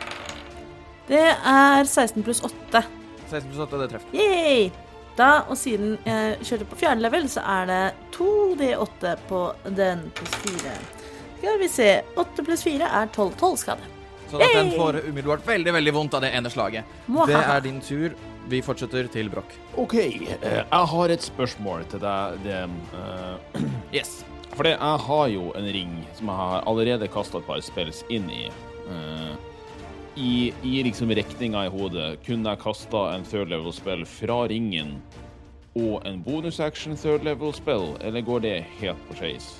Det 1.07 1.24
er 1.31 1.84
16 1.88 2.24
pluss 2.27 2.41
8. 2.43 2.84
16 3.29 3.48
pluss 3.51 3.63
8, 3.67 3.79
det 3.81 3.89
treffer. 3.93 4.15
Yay! 4.15 4.69
Da, 5.17 5.41
og 5.50 5.57
siden 5.57 5.96
jeg 6.05 6.36
kjørte 6.46 6.67
på 6.69 6.77
fjerde 6.77 7.01
level, 7.01 7.25
så 7.31 7.41
er 7.41 7.69
det 7.72 7.81
2D8 8.13 9.15
på 9.27 9.41
den 9.79 10.03
pluss 10.15 10.36
4. 10.43 10.75
Skal 11.39 11.60
vi 11.62 11.69
se 11.72 11.88
8 12.17 12.46
pluss 12.46 12.63
4 12.67 12.89
er 13.00 13.10
12. 13.15 13.31
12 13.39 13.57
skade. 13.63 13.93
Så 14.27 14.41
at 14.43 14.55
den 14.57 14.74
får 14.75 15.00
umiddelbart 15.07 15.46
veldig 15.48 15.74
veldig 15.74 15.93
vondt 15.96 16.17
av 16.17 16.24
det 16.25 16.34
ene 16.36 16.51
slaget. 16.51 16.84
Det 17.07 17.13
Mwahaha. 17.15 17.55
er 17.55 17.63
din 17.65 17.79
tur. 17.81 18.13
Vi 18.47 18.61
fortsetter 18.63 19.09
til 19.11 19.27
Broch. 19.31 19.51
OK, 19.75 19.95
eh, 19.99 20.61
jeg 20.63 20.87
har 20.93 21.11
et 21.13 21.23
spørsmål 21.25 21.83
til 21.91 21.99
deg, 22.03 22.37
DM. 22.45 22.77
Eh, 22.95 23.61
Yes. 23.97 24.23
fordi 24.55 24.71
jeg 24.73 24.99
har 25.07 25.27
jo 25.31 25.51
en 25.55 25.67
ring 25.75 25.91
som 26.17 26.27
jeg 26.31 26.35
har 26.41 26.63
allerede 26.67 27.07
kasta 27.11 27.37
et 27.39 27.45
par 27.47 27.61
spills 27.63 28.01
inn 28.11 28.29
i. 28.31 28.47
Eh, 28.87 29.35
I, 30.17 30.31
i 30.65 30.79
liksom 30.87 31.11
rekninga 31.13 31.67
i 31.67 31.69
hodet 31.69 32.17
kunne 32.25 32.49
jeg 32.55 32.61
kasta 32.63 33.03
en 33.13 33.23
third 33.27 33.51
level 33.53 33.73
spill 33.75 34.01
fra 34.09 34.39
ringen 34.49 34.95
og 35.77 36.01
en 36.09 36.23
bonus 36.25 36.57
action 36.59 36.95
third 36.97 37.23
level 37.27 37.53
spill, 37.53 37.91
eller 38.01 38.21
går 38.25 38.39
det 38.47 38.55
helt 38.79 39.03
på 39.11 39.19
skeis? 39.19 39.51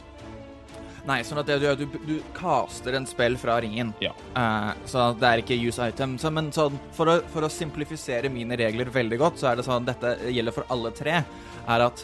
Nei, 1.08 1.22
sånn 1.24 1.40
at 1.40 1.48
det, 1.48 1.58
du, 1.64 1.86
du, 1.86 1.98
du 2.04 2.16
caster 2.36 2.98
en 2.98 3.08
spill 3.08 3.38
fra 3.40 3.56
ringen. 3.64 3.94
Ja. 4.04 4.12
Uh, 4.36 4.74
så 4.90 5.10
det 5.16 5.30
er 5.30 5.44
ikke 5.44 5.56
use 5.56 5.88
item. 5.88 6.18
Så, 6.20 6.32
men 6.36 6.52
sånn, 6.56 6.76
for 6.98 7.08
å, 7.14 7.18
for 7.32 7.48
å 7.48 7.52
simplifisere 7.52 8.32
mine 8.34 8.58
regler 8.60 8.92
veldig 8.92 9.22
godt, 9.22 9.40
så 9.40 9.52
er 9.52 9.60
det 9.60 9.68
sånn 9.68 9.88
dette 9.88 10.18
gjelder 10.28 10.56
for 10.56 10.68
alle 10.74 10.92
tre, 10.98 11.22
er 11.68 11.86
at 11.88 12.04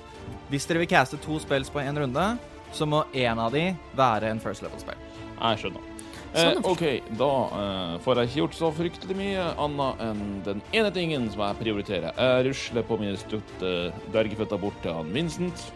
hvis 0.51 0.67
dere 0.69 0.83
vil 0.83 0.91
caste 0.91 1.19
to 1.23 1.39
spills 1.43 1.71
på 1.73 1.83
en 1.83 1.99
runde, 2.05 2.27
så 2.73 2.87
må 2.89 3.03
én 3.13 3.39
av 3.39 3.51
de 3.53 3.73
være 3.97 4.31
en 4.31 4.41
first 4.41 4.63
level-spill. 4.65 4.99
Jeg 5.35 5.59
skjønner. 5.61 5.89
Eh, 6.33 6.47
Sånn, 6.47 6.63
OK, 6.65 6.83
da 7.19 7.29
eh, 7.59 7.93
får 8.01 8.19
jeg 8.21 8.29
ikke 8.31 8.39
gjort 8.39 8.57
så 8.57 8.71
fryktelig 8.73 9.17
mye 9.19 9.45
annet 9.61 10.03
enn 10.07 10.23
den 10.47 10.63
ene 10.73 10.89
tingen 10.95 11.27
som 11.33 11.43
jeg 11.45 11.59
prioriterer. 11.59 12.15
Jeg 12.17 12.47
rusler 12.47 12.87
på 12.87 12.97
mine 13.01 13.19
støtte 13.21 13.73
dvergeføtter 14.13 14.61
bort 14.63 14.79
til 14.85 14.95
han 14.97 15.11
Vincent. 15.13 15.67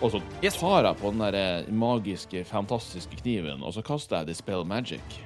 Og 0.00 0.12
så 0.12 0.20
tar 0.58 0.90
jeg 0.90 1.00
på 1.00 1.12
den 1.14 1.22
der 1.24 1.38
eh, 1.40 1.70
magiske, 1.72 2.44
fantastiske 2.44 3.16
kniven, 3.22 3.62
og 3.64 3.72
så 3.72 3.84
kaster 3.86 4.20
jeg 4.20 4.34
Dispel 4.34 4.66
Magic. 4.68 5.22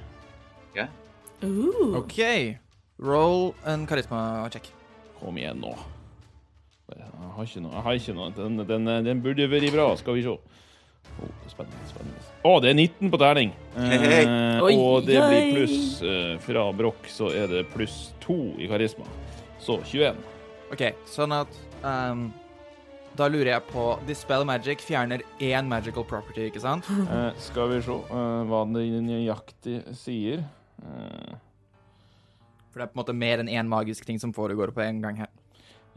Uh. 1.42 1.96
OK. 1.96 2.20
Roll 3.00 3.54
en 3.66 3.86
karisma-check. 3.88 4.68
Kom 5.20 5.38
igjen 5.40 5.60
nå. 5.62 5.72
Jeg 6.90 7.06
har 7.36 7.46
ikke 7.46 7.62
noe. 7.64 7.72
Jeg 7.72 7.84
har 7.86 8.00
ikke 8.00 8.16
noe. 8.16 8.32
Den, 8.36 8.60
den, 8.68 8.90
den 9.06 9.22
burde 9.24 9.46
vært 9.48 9.72
bra. 9.72 9.86
Skal 9.96 10.18
vi 10.18 10.24
se. 10.26 10.34
Oh, 11.20 11.30
spennende. 11.48 11.88
spennende. 11.88 12.26
Å, 12.44 12.52
det 12.60 12.72
er 12.72 12.76
19 12.76 13.12
på 13.12 13.20
terning. 13.20 13.54
Eh, 13.76 14.60
og 14.60 15.06
det 15.08 15.16
blir 15.22 15.54
pluss 15.54 16.02
eh, 16.04 16.34
fra 16.44 16.66
Broch, 16.76 17.08
så 17.12 17.30
er 17.36 17.48
det 17.50 17.64
pluss 17.72 18.10
2 18.24 18.36
i 18.60 18.68
karisma. 18.68 19.08
Så 19.64 19.78
21. 19.88 20.20
OK, 20.74 20.84
sånn 21.08 21.34
at 21.34 21.56
ehm, 21.84 22.28
Da 23.20 23.26
lurer 23.28 23.50
jeg 23.52 23.64
på 23.68 23.82
Dispel 24.08 24.46
Magic 24.48 24.80
fjerner 24.86 25.20
én 25.44 25.66
magical 25.68 26.06
property, 26.08 26.46
ikke 26.48 26.62
sant? 26.62 26.86
Eh, 27.10 27.32
skal 27.42 27.68
vi 27.74 27.80
se 27.84 27.92
eh, 27.92 28.42
hva 28.48 28.62
det 28.72 28.84
nøyaktig 29.04 29.80
sier. 29.98 30.40
Eh, 30.80 31.34
For 32.70 32.80
det 32.80 32.86
er 32.86 32.92
på 32.92 32.96
en 32.96 33.02
måte 33.02 33.16
mer 33.18 33.42
enn 33.42 33.50
én 33.52 33.68
magisk 33.68 34.06
ting 34.08 34.20
som 34.22 34.32
foregår 34.32 34.72
på 34.72 34.80
en 34.86 35.02
gang 35.04 35.20
her. 35.20 35.28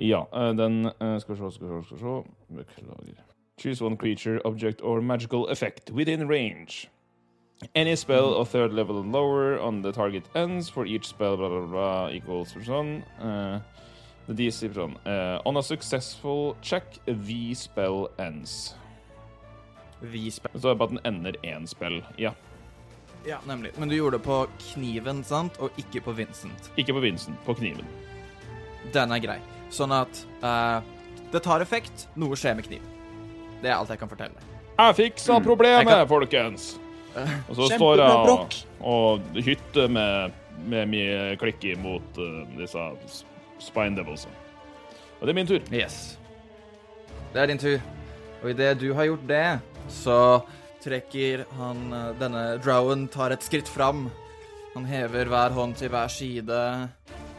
ja, 0.01 0.25
eh, 0.33 0.51
den 0.57 0.89
eh, 0.91 1.17
Skal 1.23 1.35
vi 1.35 1.39
se, 1.45 1.51
skal 1.55 1.69
vi 1.69 1.79
se, 1.79 1.85
skal 1.87 2.01
vi 2.01 2.03
se. 2.03 2.33
Beklager. 2.59 3.21
Choose 3.61 3.81
one 3.85 3.95
creature, 3.95 4.41
object 4.43 4.81
or 4.83 4.99
magical 4.99 5.47
effect 5.47 5.91
within 5.91 6.27
range. 6.27 6.89
Any 7.75 7.95
spell 7.95 8.33
of 8.33 8.49
third 8.49 8.73
level 8.73 8.99
and 8.99 9.13
lower 9.13 9.57
on 9.61 9.81
the 9.83 9.93
target 9.93 10.23
ends 10.35 10.67
for 10.67 10.85
each 10.85 11.07
spell 11.07 11.37
blah, 11.37 11.47
blah, 11.47 11.67
blah, 11.71 12.09
equals 12.11 12.51
for 12.51 12.59
sånn. 12.65 12.97
Eh, 13.21 13.61
the 14.27 14.33
DC 14.33 14.69
sånn. 14.73 14.95
uh, 15.05 15.41
on 15.45 15.57
a 15.57 15.63
successful 15.63 16.55
check, 16.61 16.83
the 17.05 17.53
spell 17.55 18.09
ends. 18.19 18.75
Så 20.03 20.41
er 20.43 20.59
Det 20.59 20.77
bare 20.77 20.83
at 20.83 20.89
den 20.89 20.99
ender 21.05 21.33
én 21.43 21.67
spill. 21.67 22.01
Ja. 22.17 22.33
Ja, 23.25 23.37
nemlig. 23.47 23.71
Men 23.79 23.89
du 23.89 23.95
gjorde 23.95 24.17
det 24.17 24.25
på 24.25 24.47
kniven, 24.73 25.23
sant? 25.23 25.55
Og 25.63 25.71
ikke 25.79 26.01
på 26.03 26.11
Vincent. 26.11 26.71
Ikke 26.77 26.93
på 26.93 26.99
Vincent, 26.99 27.37
på 27.45 27.55
kniven. 27.55 27.85
Den 28.91 29.11
er 29.15 29.19
grei. 29.23 29.37
Sånn 29.71 29.93
at 29.95 30.25
uh, 30.43 30.81
det 31.31 31.41
tar 31.45 31.63
effekt, 31.63 32.07
noe 32.19 32.35
skjer 32.35 32.57
med 32.59 32.67
kniven. 32.67 32.89
Det 33.63 33.71
er 33.71 33.77
alt 33.77 33.89
jeg 33.93 34.01
kan 34.01 34.11
fortelle. 34.11 34.49
Jeg 34.73 34.95
fiksa 34.97 35.39
problemet, 35.43 35.85
Jeg 35.85 35.87
kan- 35.87 36.07
folkens! 36.07 36.73
Og 37.47 37.55
så 37.55 37.67
står 37.75 37.99
jeg 38.01 38.29
og, 38.33 38.55
og 38.81 39.35
hytter 39.45 39.87
med, 39.87 40.33
med 40.65 40.89
mye 40.89 41.35
klikk 41.37 41.63
imot 41.69 42.17
uh, 42.17 42.41
disse 42.57 42.81
spine 43.63 43.95
devils. 43.97 44.27
Og 45.19 45.25
det 45.27 45.33
er 45.33 45.37
min 45.39 45.47
tur. 45.49 45.61
Yes. 45.71 46.17
Det 47.33 47.41
er 47.43 47.47
din 47.53 47.61
tur. 47.61 47.79
Og 48.43 48.49
idet 48.51 48.73
du 48.81 48.89
har 48.97 49.07
gjort 49.07 49.27
det, 49.29 49.45
så 49.89 50.17
trekker 50.83 51.45
han 51.57 51.85
eh, 51.95 52.09
denne 52.19 52.43
drowen 52.63 53.07
tar 53.11 53.31
et 53.35 53.45
skritt 53.45 53.69
fram. 53.71 54.09
Han 54.73 54.85
hever 54.89 55.29
hver 55.31 55.53
hånd 55.55 55.77
til 55.79 55.91
hver 55.93 56.09
side, 56.11 56.59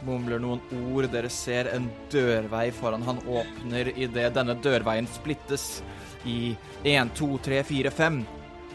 mumler 0.07 0.39
noen 0.41 0.61
ord. 0.95 1.09
Dere 1.13 1.29
ser 1.33 1.69
en 1.75 1.89
dørvei 2.13 2.69
foran 2.73 3.03
han 3.05 3.19
åpner 3.27 3.91
idet 3.97 4.31
denne 4.37 4.55
dørveien 4.63 5.07
splittes 5.13 5.81
i 6.25 6.55
én, 6.87 7.11
to, 7.13 7.35
tre, 7.43 7.59
fire, 7.67 7.91
fem. 7.93 8.23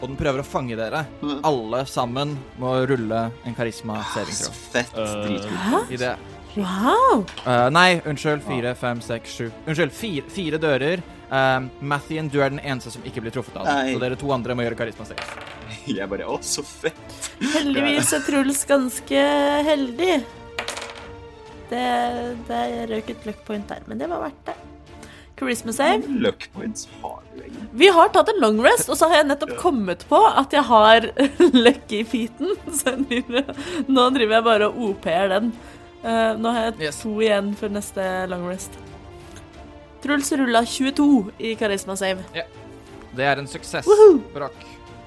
Og 0.01 0.07
den 0.09 0.17
prøver 0.17 0.41
å 0.41 0.47
fange 0.47 0.77
dere. 0.79 1.03
Alle 1.45 1.83
sammen 1.89 2.31
må 2.61 2.71
rulle 2.89 3.25
en 3.45 3.57
karisma 3.57 3.99
saving 4.15 4.33
Så 4.39 4.47
throw. 4.47 4.61
fett. 4.71 4.95
Eh, 4.97 5.17
Dritkult. 5.27 5.91
Wow! 6.55 7.23
Uh, 7.45 7.69
nei, 7.71 8.01
unnskyld. 8.05 8.43
Fire, 8.43 8.73
fem, 8.75 9.01
seks, 9.03 9.35
sju. 9.37 9.49
Unnskyld, 9.65 9.93
fire, 9.95 10.25
fire 10.33 10.59
dører. 10.61 11.03
Um, 11.31 11.69
Mathien, 11.79 12.27
du 12.27 12.41
er 12.43 12.51
den 12.51 12.59
eneste 12.59 12.91
som 12.91 13.05
ikke 13.07 13.23
blir 13.23 13.31
truffet 13.31 13.55
av 13.55 13.67
den. 13.67 13.77
Nei. 13.77 13.93
Så 13.95 14.03
dere 14.03 14.19
to 14.19 14.33
andre 14.35 14.57
må 14.57 14.65
gjøre 14.65 14.79
karisma 14.81 15.07
save. 15.07 15.47
Jeg 15.87 16.09
bare 16.11 16.27
Å, 16.27 16.39
så 16.43 16.63
fett. 16.67 17.31
Heldigvis 17.55 18.11
er 18.17 18.25
Truls 18.27 18.65
ganske 18.69 19.23
heldig. 19.69 20.17
Det, 21.71 21.85
det 22.49 22.65
røk 22.91 23.13
et 23.15 23.29
luck 23.29 23.47
point 23.47 23.71
der, 23.71 23.87
men 23.87 24.01
det 24.01 24.11
var 24.11 24.25
verdt 24.25 24.51
det. 24.51 24.57
Charisma 25.41 25.73
save. 25.73 26.03
Luck 26.21 26.49
points 26.53 26.89
har 27.01 27.21
du 27.33 27.39
egentlig. 27.41 27.67
Vi 27.71 27.87
har 27.95 28.11
tatt 28.13 28.29
en 28.29 28.41
long 28.43 28.59
rest, 28.61 28.91
og 28.91 28.99
så 28.99 29.07
har 29.09 29.21
jeg 29.21 29.29
nettopp 29.31 29.55
kommet 29.57 30.03
på 30.09 30.19
at 30.27 30.53
jeg 30.53 30.61
har 30.67 31.07
lucky 31.65 32.03
feeten. 32.05 32.51
Så 32.77 32.93
nå 33.87 34.03
driver 34.13 34.35
jeg 34.35 34.45
bare 34.45 34.67
og 34.69 34.83
OP-er 34.91 35.31
den. 35.31 35.49
Eh, 36.03 36.33
nå 36.41 36.49
har 36.55 36.63
jeg 36.71 36.79
Yes. 36.87 37.01
to 37.03 37.09
igjen 37.21 37.53
for 37.55 37.69
neste 37.69 38.27
long 38.29 38.47
rest. 38.49 38.71
Truls 40.01 40.31
rulla 40.31 40.63
22 40.65 41.31
i 41.39 41.55
karisma 41.55 41.95
save. 41.95 42.23
Det 43.13 43.23
er 43.25 43.37
en 43.37 43.47
suksess. 43.47 43.85
Woohoo! 43.85 44.21
Brakk. 44.33 44.55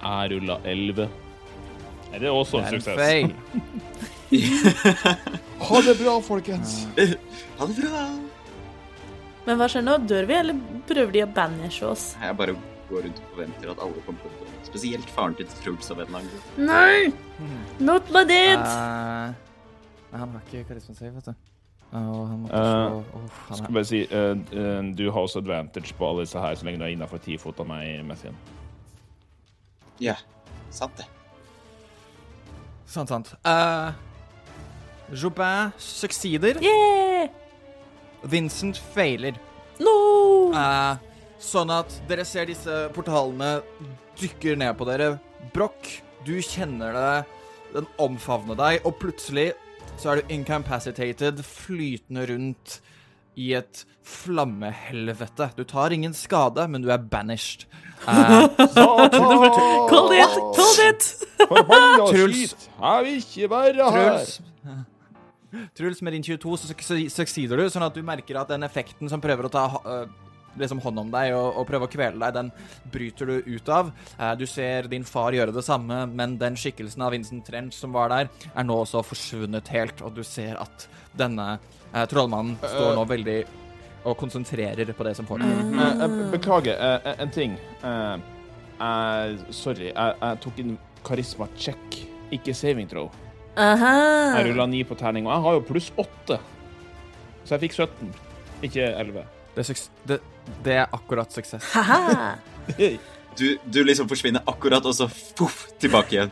Jeg 0.05 0.31
rulla 0.31 0.59
11. 0.65 1.09
Er 2.15 2.19
det 2.21 2.31
også 2.31 2.59
en 2.61 2.65
en 2.75 2.81
suksess? 2.81 3.31
Ha 5.65 5.81
det 5.81 5.95
bra, 5.99 6.21
folkens. 6.21 6.87
Ha 7.59 7.67
det 7.67 7.77
bra. 7.81 8.05
Men 9.47 9.59
hva 9.61 9.67
skjer 9.69 9.83
nå? 9.85 9.97
Dør 10.09 10.27
vi, 10.29 10.35
eller 10.35 10.55
prøver 10.89 11.13
de 11.13 11.23
å 11.25 11.27
banishe 11.37 11.85
oss? 11.87 12.15
Jeg 12.21 12.37
bare 12.39 12.55
går 12.89 13.03
rundt 13.07 13.19
og 13.21 13.31
forventer 13.35 13.71
at 13.75 13.83
alle 13.85 14.03
kommer 14.07 14.21
til 14.21 14.31
å 14.31 14.33
dø. 14.45 14.53
Spesielt 14.69 15.11
faren 15.15 15.35
til 15.39 15.47
Truls 15.63 15.91
av 15.93 16.01
en 16.01 16.07
eller 16.07 16.19
annen 16.19 16.31
grunn. 16.33 16.67
Nei! 16.67 17.13
Not 17.85 18.09
my 18.15 18.25
dad! 18.29 18.65
Eh, 18.65 19.35
nei, 20.15 20.21
han 20.23 20.33
har 20.37 20.47
ikke 20.47 20.69
karisma 20.71 20.95
save, 20.95 21.13
vet 21.19 21.27
du. 21.33 21.51
Og 21.95 22.27
han 22.27 22.41
måtte 22.43 22.59
Eh, 22.59 22.71
slå 22.71 22.99
oh, 22.99 23.27
han 23.49 23.59
Skal 23.59 23.69
er 23.69 23.75
bare 23.77 23.87
si, 23.87 24.01
eh, 24.03 24.95
du 24.99 25.11
har 25.11 25.21
også 25.21 25.43
advantage 25.43 25.95
på 25.95 26.09
alle 26.09 26.25
disse 26.25 26.41
her, 26.41 26.55
så 26.55 26.67
lenge 26.67 26.81
du 26.81 26.85
er 26.87 26.95
innafor 26.95 27.19
ti 27.23 27.37
fot 27.39 27.61
av 27.61 27.69
meg, 27.69 28.01
Messien. 28.07 28.35
Ja, 30.03 30.17
sant 30.75 30.97
det. 30.99 31.07
Sant, 32.87 33.09
sant. 33.09 33.35
Uh, 33.47 33.93
Jobin 35.15 35.71
succeeder. 35.79 36.59
Yeah! 36.63 37.29
Vincent 38.23 38.79
failer. 38.95 39.39
No! 39.79 40.51
Uh, 40.55 40.99
sånn 41.39 41.71
at 41.75 41.95
dere 42.09 42.25
ser 42.27 42.47
disse 42.51 42.89
portalene 42.95 43.61
dykker 44.21 44.59
ned 44.59 44.75
på 44.79 44.87
dere. 44.89 45.15
Broch, 45.55 46.01
du 46.27 46.41
kjenner 46.43 46.95
det. 46.95 47.25
Den 47.75 47.87
omfavner 47.99 48.59
deg, 48.59 48.83
og 48.87 48.99
plutselig 49.01 49.53
så 49.99 50.11
er 50.13 50.21
du 50.21 50.33
incapacitated, 50.35 51.43
flytende 51.47 52.27
rundt 52.33 52.79
i 53.41 53.53
et 53.59 53.85
flammehelvete. 54.05 55.51
Du 55.57 55.65
tar 55.65 55.95
ingen 55.95 56.15
skade, 56.15 56.67
men 56.71 56.83
du 56.85 56.91
er 56.93 56.99
banished. 56.99 57.67
Eh, 58.07 58.49
Call 58.77 59.05
it! 59.07 60.35
Call 60.57 60.83
it! 60.89 61.07
Forbanna 61.49 62.07
Truls. 62.11 62.37
skit! 62.51 62.69
Jeg 62.81 63.05
vil 63.07 63.23
ikke 63.23 63.51
være 63.51 63.91
her! 63.95 64.35
Truls 65.79 66.03
med 66.03 66.13
din 66.17 66.23
22 66.27 66.59
så 66.59 66.75
succeeder 67.15 67.61
du, 67.61 67.69
sånn 67.71 67.87
at 67.87 67.95
du 67.95 68.03
merker 68.03 68.41
at 68.41 68.51
den 68.51 68.67
effekten 68.67 69.11
som 69.11 69.23
prøver 69.23 69.47
å 69.47 69.53
ta 69.55 69.65
øh, 69.87 70.09
liksom 70.61 70.81
hånd 70.85 70.99
om 71.03 71.11
deg 71.15 71.33
og, 71.35 71.49
og 71.61 71.67
prøve 71.69 71.89
å 71.89 71.93
kvele 71.93 72.21
deg, 72.21 72.35
den 72.37 72.51
bryter 72.93 73.27
du 73.33 73.37
ut 73.57 73.69
av. 73.75 73.91
Eh, 74.19 74.35
du 74.41 74.47
ser 74.51 74.89
din 74.93 75.05
far 75.09 75.33
gjøre 75.37 75.55
det 75.57 75.65
samme, 75.67 76.05
men 76.11 76.37
den 76.41 76.57
skikkelsen 76.61 77.03
av 77.07 77.13
Vincent 77.17 77.47
Trench 77.49 77.75
som 77.79 77.93
var 77.97 78.13
der, 78.15 78.31
er 78.55 78.65
nå 78.69 78.77
også 78.85 79.03
forsvunnet 79.07 79.69
helt, 79.75 80.03
og 80.07 80.15
du 80.19 80.23
ser 80.27 80.57
at 80.63 80.87
denne 81.19 81.55
eh, 81.93 82.05
trollmannen 82.11 82.57
står 82.63 82.95
nå 82.99 83.05
veldig 83.11 83.39
og 84.05 84.19
konsentrerer 84.21 84.91
på 84.93 85.05
det 85.07 85.15
som 85.17 85.25
foregår. 85.25 85.61
Eh, 85.81 86.03
eh, 86.05 86.17
beklager, 86.35 86.77
eh, 86.77 87.07
eh, 87.13 87.21
en 87.25 87.31
ting. 87.33 87.55
Eh, 87.81 88.17
eh, 88.85 89.37
sorry, 89.55 89.91
jeg, 89.95 90.41
tok 90.45 90.59
en 90.61 90.75
karisma-check, 91.07 92.01
ikke 92.37 92.53
saving 92.57 92.89
throw. 92.91 93.09
Aha. 93.57 93.95
Jeg 94.41 94.51
rulla 94.51 94.67
ni 94.67 94.83
på 94.85 94.97
terning, 94.99 95.29
og 95.29 95.33
jeg 95.37 95.45
har 95.47 95.57
jo 95.57 95.65
pluss 95.69 95.89
åtte. 96.03 96.37
Så 97.45 97.55
jeg 97.55 97.63
fikk 97.69 97.77
17, 97.87 98.13
ikke 98.69 98.87
11. 98.99 99.25
Det, 99.55 99.65
suks- 99.69 99.89
det, 100.11 100.19
det 100.65 100.77
er 100.83 100.87
akkurat 100.93 101.33
suksess. 101.33 101.71
Du, 103.37 103.59
du 103.67 103.81
liksom 103.85 104.07
forsvinner 104.09 104.45
akkurat, 104.47 104.85
og 104.87 104.95
så 104.95 105.09
poff, 105.35 105.65
tilbake 105.83 106.15
igjen. 106.15 106.31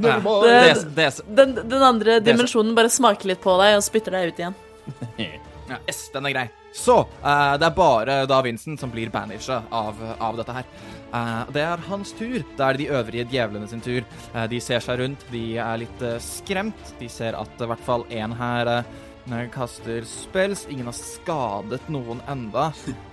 Det- 0.00 0.14
Det, 0.48 0.94
det, 0.96 1.08
Den, 1.36 1.54
den 1.68 1.82
andre 1.84 2.20
dimensjonen 2.24 2.74
bare 2.74 2.88
smaker 2.88 3.28
litt 3.28 3.42
på 3.44 3.52
deg 3.60 3.76
og 3.76 3.84
spytter 3.84 4.16
deg 4.16 4.32
ut 4.32 4.38
igjen. 4.40 4.54
Ja, 5.72 5.76
yes, 5.88 6.00
den 6.12 6.26
er 6.26 6.32
grei. 6.34 6.48
Så, 6.74 6.96
uh, 7.22 7.52
det 7.56 7.64
er 7.68 7.74
bare 7.76 8.16
da 8.28 8.40
Vincent 8.44 8.80
som 8.82 8.90
blir 8.92 9.08
banisha 9.14 9.60
av, 9.72 9.94
av 10.20 10.36
dette 10.40 10.52
her. 10.56 10.66
Uh, 11.12 11.44
det 11.54 11.62
er 11.64 11.84
hans 11.86 12.10
tur. 12.18 12.42
Da 12.58 12.66
er 12.66 12.76
det 12.76 12.82
de 12.82 12.96
øvrige 12.98 13.24
djevlene 13.30 13.68
sin 13.70 13.80
tur. 13.80 14.02
Uh, 14.34 14.42
de 14.50 14.58
ser 14.60 14.82
seg 14.84 14.98
rundt, 15.00 15.22
de 15.32 15.44
er 15.62 15.78
litt 15.84 16.02
skremt. 16.20 16.92
De 16.98 17.08
ser 17.08 17.38
at 17.38 17.62
i 17.62 17.68
hvert 17.70 17.84
fall 17.86 18.04
én 18.10 18.34
her 18.36 18.72
eh, 19.30 19.44
kaster 19.54 20.02
spells. 20.08 20.66
Ingen 20.70 20.88
har 20.90 20.96
skadet 20.96 21.84
noen 21.92 22.20
enda. 22.28 22.72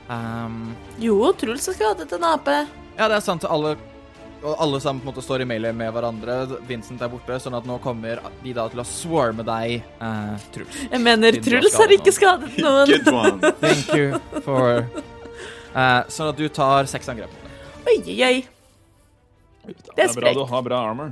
Um, 0.09 0.73
Jo, 1.05 1.19
Truls 1.37 1.67
har 1.69 1.77
skadet 1.77 2.11
en 2.17 2.23
ape. 2.31 2.65
ja, 2.97 3.07
det 3.07 3.19
er 3.19 3.23
sant. 3.25 3.45
Alle, 3.45 3.75
alle 4.57 4.79
sammen 4.81 5.01
på 5.03 5.09
en 5.09 5.13
måte 5.13 5.23
står 5.25 5.43
i 5.43 5.47
melee 5.49 5.73
med 5.75 5.91
hverandre. 5.93 6.39
Vincent 6.67 7.01
er 7.05 7.11
borte, 7.11 7.37
sånn 7.43 7.55
at 7.59 7.65
nå 7.67 7.77
kommer 7.83 8.19
de 8.43 8.53
da 8.55 8.65
til 8.71 8.81
å 8.81 8.87
swarme 8.87 9.43
deg, 9.47 9.83
uh, 10.01 10.35
Truls. 10.55 10.81
Jeg 10.89 11.03
mener, 11.03 11.39
Truls 11.43 11.75
har 11.79 11.91
ikke 11.95 12.13
skadet 12.15 12.57
noen. 12.63 12.87
Good 12.89 13.11
one. 13.13 13.53
Thank 13.61 13.93
you 13.95 14.19
for 14.45 14.85
uh, 15.75 16.01
Sånn 16.15 16.31
at 16.31 16.39
du 16.39 16.47
tar 16.49 16.87
seks 16.89 17.11
angrep. 17.11 17.31
Oi, 17.89 17.97
oi, 18.03 18.19
oi. 18.25 18.35
Det 19.69 20.01
er 20.01 20.07
bra 20.07 20.13
sprekt. 20.13 20.37
du 20.39 20.45
har 20.49 20.61
bra 20.65 20.77
armor. 20.89 21.11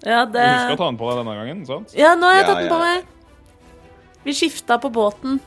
Ja, 0.00 0.22
Du 0.24 0.32
det 0.38 0.46
husker 0.48 0.72
å 0.72 0.80
ta 0.80 0.86
den 0.88 0.96
på 0.96 1.08
deg 1.10 1.18
denne 1.20 1.32
gangen, 1.36 1.58
sant? 1.68 1.90
Ja, 1.92 2.14
nå 2.16 2.24
har 2.30 2.38
jeg 2.38 2.46
Ja, 2.46 2.48
tatt 2.48 2.60
den 2.62 2.70
ja, 2.70 2.72
på 2.72 2.78
meg. 2.80 3.08
Vi 4.22 4.34
skifta 4.34 4.78
på 4.78 4.90
båten. 4.90 5.38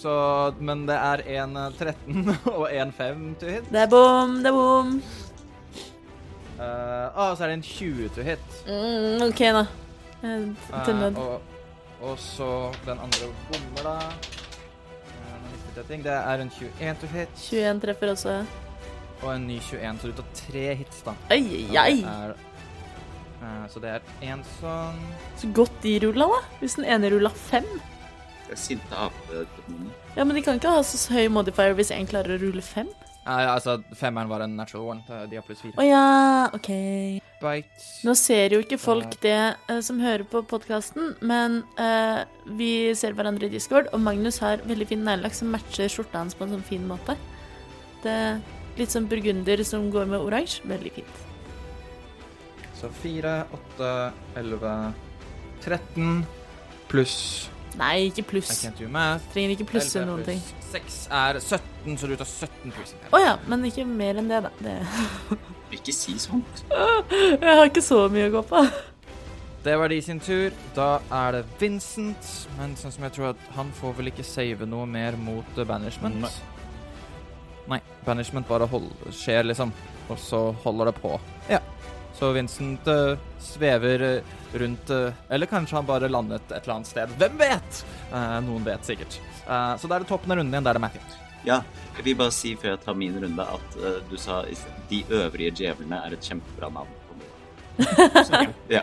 Så, 0.00 0.12
men 0.58 0.86
det 0.88 0.96
er 0.96 1.22
en 1.40 1.56
eh, 1.60 1.72
13 1.76 2.30
og 2.56 2.66
en 2.72 2.92
5 2.92 3.24
to 3.40 3.50
hit. 3.52 3.66
Det 3.68 3.82
er 3.82 3.90
bom, 3.92 4.38
det 4.40 4.48
er 4.48 4.56
bom. 4.56 4.94
Uh, 6.60 7.08
ah, 7.16 7.36
så 7.36 7.44
er 7.44 7.52
det 7.52 7.58
en 7.58 7.62
20 7.64 8.08
to 8.16 8.24
hit. 8.24 8.56
Mm, 8.66 9.22
OK, 9.28 9.42
da. 9.56 9.64
Eh, 10.24 10.82
Til 10.84 10.96
nød. 10.96 11.16
Uh, 11.16 11.22
og, 11.24 11.40
og 12.00 12.18
så 12.20 12.50
den 12.86 12.98
andre 12.98 13.30
bommer, 13.48 13.84
da. 13.84 13.96
Det 15.80 16.00
er 16.12 16.42
en 16.42 16.50
21 16.50 16.96
to 17.00 17.06
hit 17.06 17.28
21 17.52 17.80
treffer 17.80 18.10
også. 18.10 18.44
og 19.22 19.34
en 19.34 19.46
ny 19.46 19.60
21, 19.60 19.98
så 20.00 20.08
du 20.08 20.12
tar 20.12 20.30
tre 20.34 20.64
hits, 20.74 21.02
da. 21.04 21.14
Oi, 21.30 21.42
oi, 21.44 21.78
oi. 21.78 22.49
Eh, 23.40 23.66
så 23.72 23.82
det 23.82 23.94
er 23.96 24.32
en 24.32 24.42
sånn 24.58 24.98
Så 25.40 25.50
godt 25.56 25.80
de 25.84 25.96
rulla, 26.04 26.28
da. 26.34 26.40
Hvis 26.60 26.76
den 26.78 26.88
ene 26.88 27.12
rulla 27.12 27.32
fem. 27.32 27.68
Det 28.46 28.56
er 28.56 28.60
sinte 28.60 29.04
apedemoner. 29.06 29.94
Ja, 30.16 30.26
men 30.26 30.34
de 30.36 30.42
kan 30.44 30.58
ikke 30.58 30.74
ha 30.74 30.82
så 30.84 30.98
høy 31.14 31.30
modifier 31.32 31.76
hvis 31.78 31.92
en 31.94 32.08
klarer 32.10 32.36
å 32.36 32.42
rulle 32.42 32.64
fem. 32.66 32.90
Nei, 33.20 33.42
altså, 33.46 33.76
femmeren 33.94 34.30
var 34.30 34.42
en 34.42 34.56
natural 34.56 34.96
one. 34.96 35.18
De 35.30 35.38
har 35.38 35.44
pluss 35.46 35.60
fire. 35.62 35.76
Å 35.78 35.84
ja, 35.86 36.04
OK. 36.56 36.70
Bite. 37.40 37.84
Nå 38.04 38.14
ser 38.18 38.56
jo 38.56 38.62
ikke 38.64 38.80
folk 38.80 39.14
det 39.22 39.38
uh, 39.68 39.78
som 39.84 40.00
hører 40.02 40.26
på 40.28 40.42
podkasten, 40.50 41.14
men 41.24 41.60
uh, 41.78 42.24
vi 42.58 42.90
ser 42.98 43.14
hverandre 43.16 43.46
i 43.46 43.52
Discord, 43.52 43.88
og 43.94 44.02
Magnus 44.02 44.40
har 44.42 44.64
veldig 44.66 44.88
fin 44.90 45.04
neglelakk 45.06 45.36
som 45.36 45.52
matcher 45.52 45.92
skjorta 45.92 46.24
hans 46.24 46.36
på 46.36 46.48
en 46.48 46.56
sånn 46.56 46.66
fin 46.72 46.88
måte. 46.88 47.16
Det 48.02 48.16
er 48.16 48.40
Litt 48.78 48.92
sånn 48.94 49.08
burgunder 49.10 49.60
som 49.66 49.90
går 49.92 50.06
med 50.08 50.22
oransje. 50.22 50.62
Veldig 50.70 50.92
fint. 51.00 51.29
Så 52.80 52.88
4, 53.02 53.32
8, 53.52 53.88
11, 54.40 54.92
13 55.60 56.26
pluss 56.88 57.50
Nei, 57.78 58.08
ikke 58.08 58.24
I 58.24 58.26
pluss. 58.26 58.48
can't 58.64 58.78
do 58.80 58.88
math. 58.90 59.28
Trenger 59.30 59.52
ikke 59.54 59.66
plusse 59.68 60.00
noen 60.02 60.24
ting. 60.26 60.40
6 60.72 60.96
er 61.14 61.38
17, 61.38 61.94
så 62.00 62.08
du 62.10 62.16
tar 62.18 62.26
17 62.26 62.72
pluss. 62.74 62.94
Å 63.14 63.20
ja, 63.22 63.34
men 63.46 63.62
ikke 63.68 63.84
mer 63.86 64.18
enn 64.18 64.30
det, 64.30 64.40
da. 64.46 64.50
Det. 64.58 64.74
Ikke 65.76 65.94
si 65.94 66.16
sånt. 66.18 66.64
Jeg 67.14 67.38
har 67.46 67.68
ikke 67.68 67.82
så 67.84 68.00
mye 68.10 68.26
å 68.26 68.32
gå 68.34 68.40
på. 68.50 68.64
Det 69.62 69.76
var 69.78 69.92
de 69.92 70.00
sin 70.02 70.18
tur. 70.18 70.50
Da 70.74 70.96
er 71.14 71.36
det 71.36 71.44
Vincent. 71.60 72.26
Men 72.58 72.74
sånn 72.80 72.90
som 72.90 73.04
jeg 73.06 73.14
tror 73.14 73.28
at 73.28 73.44
han 73.54 73.70
får 73.78 73.94
vel 74.00 74.10
ikke 74.10 74.24
save 74.26 74.66
noe 74.66 74.88
mer 74.90 75.14
mot 75.20 75.60
banishment. 75.68 76.24
Nei. 76.24 76.32
Nei, 77.70 77.78
banishment 78.02 78.48
bare 78.50 78.66
hold, 78.66 78.88
skjer, 79.14 79.46
liksom. 79.46 79.70
Og 80.10 80.18
så 80.18 80.40
holder 80.64 80.90
det 80.90 80.96
på. 80.98 81.12
Ja. 81.52 81.60
Så 82.20 82.32
Vincent 82.36 82.86
uh, 82.92 83.16
svever 83.40 84.02
eh, 84.04 84.22
rundt 84.60 84.90
uh, 84.92 85.08
Eller 85.32 85.48
kanskje 85.48 85.78
han 85.78 85.86
bare 85.88 86.08
landet 86.12 86.42
et 86.52 86.58
eller 86.66 86.74
annet 86.74 86.90
sted. 86.90 87.14
Hvem 87.16 87.38
vet? 87.40 87.78
Uh, 88.12 88.36
noen 88.44 88.66
vet 88.66 88.84
sikkert. 88.84 89.16
Eh, 89.46 89.72
så 89.80 89.88
da 89.88 89.96
er 89.96 90.04
det 90.04 90.08
toppen 90.10 90.34
av 90.34 90.36
runden 90.42 90.52
igjen. 90.52 90.66
Da 90.66 90.74
er 90.74 90.76
det 90.76 90.82
Matthew. 90.84 91.14
Ja, 91.48 91.56
jeg 91.96 92.04
vil 92.10 92.18
bare 92.20 92.34
si 92.36 92.52
før 92.60 92.74
jeg 92.74 92.82
tar 92.84 92.98
min 93.00 93.14
runde, 93.22 93.46
at 93.56 93.76
du 94.10 94.16
sa 94.20 94.42
de 94.90 94.98
øvrige 95.16 95.54
djevlene 95.62 96.02
er 96.04 96.12
et 96.18 96.26
kjempebra 96.28 96.68
navn. 96.74 96.92
ja. 98.68 98.82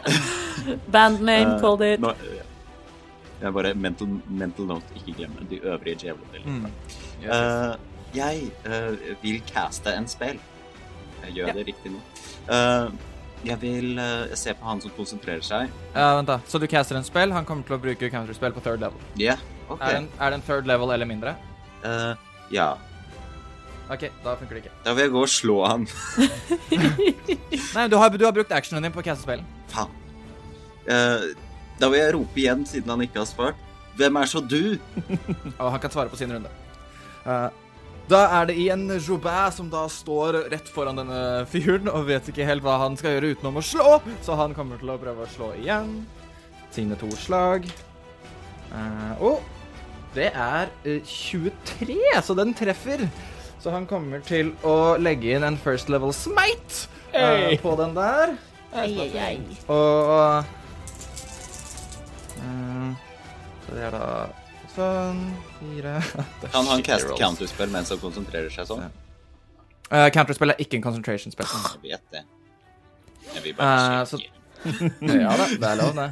Bandname, 0.89 1.59
called 1.61 1.83
it. 1.85 2.01
nå- 2.01 2.15
ja. 2.33 2.47
Jeg 3.43 3.53
bare 3.53 3.73
mental, 3.77 4.15
mental 4.25 4.65
note, 4.71 4.95
ikke 4.97 5.13
glemme 5.19 5.45
de 5.51 5.59
øvrige 5.61 5.99
djevlene. 6.07 6.41
Mm. 6.45 6.65
Eh, 7.21 7.75
jeg 8.17 8.49
eh, 8.65 9.11
vil 9.21 9.37
caste 9.53 9.93
en 9.93 10.09
spill. 10.09 10.41
Jeg 11.27 11.35
gjør 11.37 11.53
det 11.59 11.67
riktig 11.69 11.93
nå. 11.93 12.01
Jeg 13.45 13.59
vil 13.61 13.99
uh, 13.99 14.33
se 14.37 14.53
på 14.57 14.65
han 14.65 14.81
som 14.81 14.93
konsentrerer 14.97 15.45
seg. 15.45 15.71
Ja, 15.93 16.09
vent 16.17 16.29
da. 16.29 16.39
Så 16.49 16.59
du 16.61 16.65
caster 16.69 16.97
en 16.97 17.05
spill. 17.05 17.33
Han 17.35 17.45
kommer 17.45 17.67
til 17.67 17.77
å 17.77 17.81
bruke 17.81 18.09
counterspill 18.13 18.55
på 18.55 18.63
third 18.65 18.81
level. 18.81 19.03
Ja, 19.21 19.37
OK. 19.67 19.81
Er, 19.81 19.87
det 19.87 20.01
en, 20.01 20.09
er 20.17 20.33
det 20.33 20.39
en 20.39 20.45
third 20.47 20.69
level 20.69 20.93
eller 20.95 21.09
mindre? 21.09 21.35
Uh, 21.83 22.13
ja. 22.53 22.71
OK, 23.87 24.07
da 24.23 24.33
funker 24.39 24.57
det 24.57 24.65
ikke. 24.65 24.75
Da 24.83 24.95
vil 24.97 25.05
jeg 25.05 25.13
gå 25.13 25.21
og 25.23 25.31
slå 25.31 25.57
han. 25.63 25.85
Nei, 27.77 27.85
du 27.87 27.95
har, 28.01 28.11
du 28.11 28.25
har 28.25 28.35
brukt 28.35 28.51
actionen 28.51 28.83
din 28.83 28.95
på 28.95 29.03
å 29.03 29.05
caste 29.05 29.23
spillen. 29.23 29.47
Faen. 29.71 29.93
Uh, 30.87 31.31
da 31.77 31.91
vil 31.93 32.01
jeg 32.01 32.13
rope 32.17 32.41
igjen, 32.41 32.65
siden 32.67 32.91
han 32.91 33.05
ikke 33.05 33.21
har 33.21 33.29
svart. 33.29 33.63
Hvem 33.97 34.19
er 34.19 34.29
så 34.29 34.41
du? 34.41 34.77
Og 35.61 35.69
han 35.71 35.81
kan 35.81 35.93
svare 35.93 36.11
på 36.11 36.19
sin 36.19 36.33
runde. 36.33 36.49
Eh, 37.27 37.47
da 38.07 38.21
er 38.39 38.47
det 38.47 38.55
igjen 38.55 38.85
Joubert 38.95 39.57
som 39.57 39.67
da 39.71 39.83
står 39.91 40.37
rett 40.53 40.69
foran 40.71 40.95
denne 40.99 41.43
fyren 41.51 41.89
og 41.91 42.05
vet 42.07 42.29
ikke 42.31 42.47
helt 42.47 42.63
hva 42.63 42.77
han 42.85 42.95
skal 42.99 43.17
gjøre 43.17 43.33
utenom 43.35 43.59
å 43.59 43.63
slå, 43.65 43.97
så 44.23 44.37
han 44.39 44.55
kommer 44.55 44.79
til 44.79 44.93
å 44.93 44.99
prøve 45.01 45.25
å 45.25 45.31
slå 45.33 45.51
igjen. 45.59 45.91
Sine 46.71 46.95
to 46.99 47.09
slag. 47.19 47.67
Uh, 48.71 49.13
og 49.23 49.43
det 50.15 50.29
er 50.31 50.71
eh, 50.87 51.03
23, 51.03 51.97
så 52.23 52.35
den 52.37 52.55
treffer. 52.55 53.03
Så 53.59 53.73
han 53.73 53.87
kommer 53.89 54.23
til 54.23 54.53
å 54.63 54.95
legge 55.01 55.35
inn 55.35 55.43
en 55.43 55.59
first 55.59 55.91
level 55.91 56.13
smite 56.15 56.87
uh, 57.11 57.51
på 57.59 57.75
den 57.81 57.95
der. 57.97 58.37
Ai, 58.71 58.91
ai, 59.03 59.11
ai. 59.19 59.37
Og 59.67 60.11
uh, 62.39 62.91
Så 63.65 63.75
det 63.75 63.87
er 63.89 63.95
da 63.95 64.07
sånn 64.77 65.19
Fire 65.57 65.97
Kan 66.53 66.69
han 66.71 66.83
caste 66.85 67.17
counterspill 67.19 67.73
mens 67.73 67.91
han 67.93 68.01
konsentrerer 68.01 68.53
seg 68.53 68.69
sånn? 68.69 68.87
Uh, 69.87 70.07
Counterspill 70.11 70.51
er 70.51 70.59
ikke 70.63 70.79
en 70.79 70.83
concentration 70.83 71.31
spill. 71.31 71.47
Jeg 71.77 71.93
vet 71.93 72.07
det. 72.15 72.23
Jeg 73.33 73.43
vil 73.45 73.53
Eh, 73.53 73.59
bare 73.59 74.05
så- 74.09 74.19
ja 75.23 75.35
da, 75.37 75.45
det 75.53 75.69
er 75.69 75.77
lov, 75.79 75.93
det. 75.95 76.07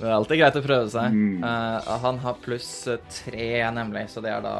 Det 0.00 0.08
er 0.08 0.14
alltid 0.16 0.40
greit 0.40 0.56
å 0.56 0.62
prøve 0.64 0.90
seg. 0.92 1.12
Mm. 1.16 1.42
Uh, 1.44 1.90
han 2.04 2.18
har 2.24 2.36
pluss 2.40 2.68
eh, 2.88 3.00
tre, 3.12 3.48
nemlig, 3.76 4.06
så 4.12 4.22
det 4.24 4.32
er 4.32 4.44
da 4.44 4.54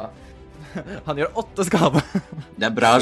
Han 1.07 1.17
gjør 1.17 1.37
åtte 1.41 1.65
skade. 1.65 2.01
Det 2.57 2.67
er 2.69 2.73
bra. 2.73 2.93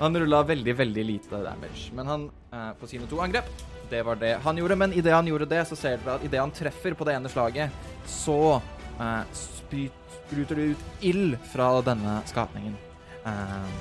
Han 0.00 0.16
rulla, 0.20 0.42
veldig, 0.48 0.74
veldig 0.78 1.04
lite 1.08 1.40
damage. 1.44 1.88
Men 1.96 2.10
han 2.12 2.26
eh, 2.52 2.70
på 2.80 2.88
sine 2.90 3.08
to 3.10 3.20
angrep 3.24 3.48
Det 3.92 4.02
var 4.02 4.16
det 4.16 4.38
han 4.40 4.56
gjorde. 4.56 4.76
Men 4.76 4.92
idet 4.92 5.12
han 5.12 5.26
gjorde 5.26 5.46
det, 5.46 5.64
så 5.68 5.76
ser 5.76 5.98
dere 6.00 6.16
at 6.16 6.22
idet 6.24 6.40
han 6.40 6.52
treffer 6.54 6.94
på 6.96 7.04
det 7.04 7.16
ene 7.18 7.28
slaget, 7.28 7.74
så 8.08 8.56
eh, 8.96 9.34
spyt, 9.36 10.14
spruter 10.14 10.56
det 10.56 10.68
ut 10.72 11.02
ild 11.10 11.34
fra 11.52 11.66
denne 11.84 12.14
skapningen. 12.30 12.78
Eh, 13.28 13.74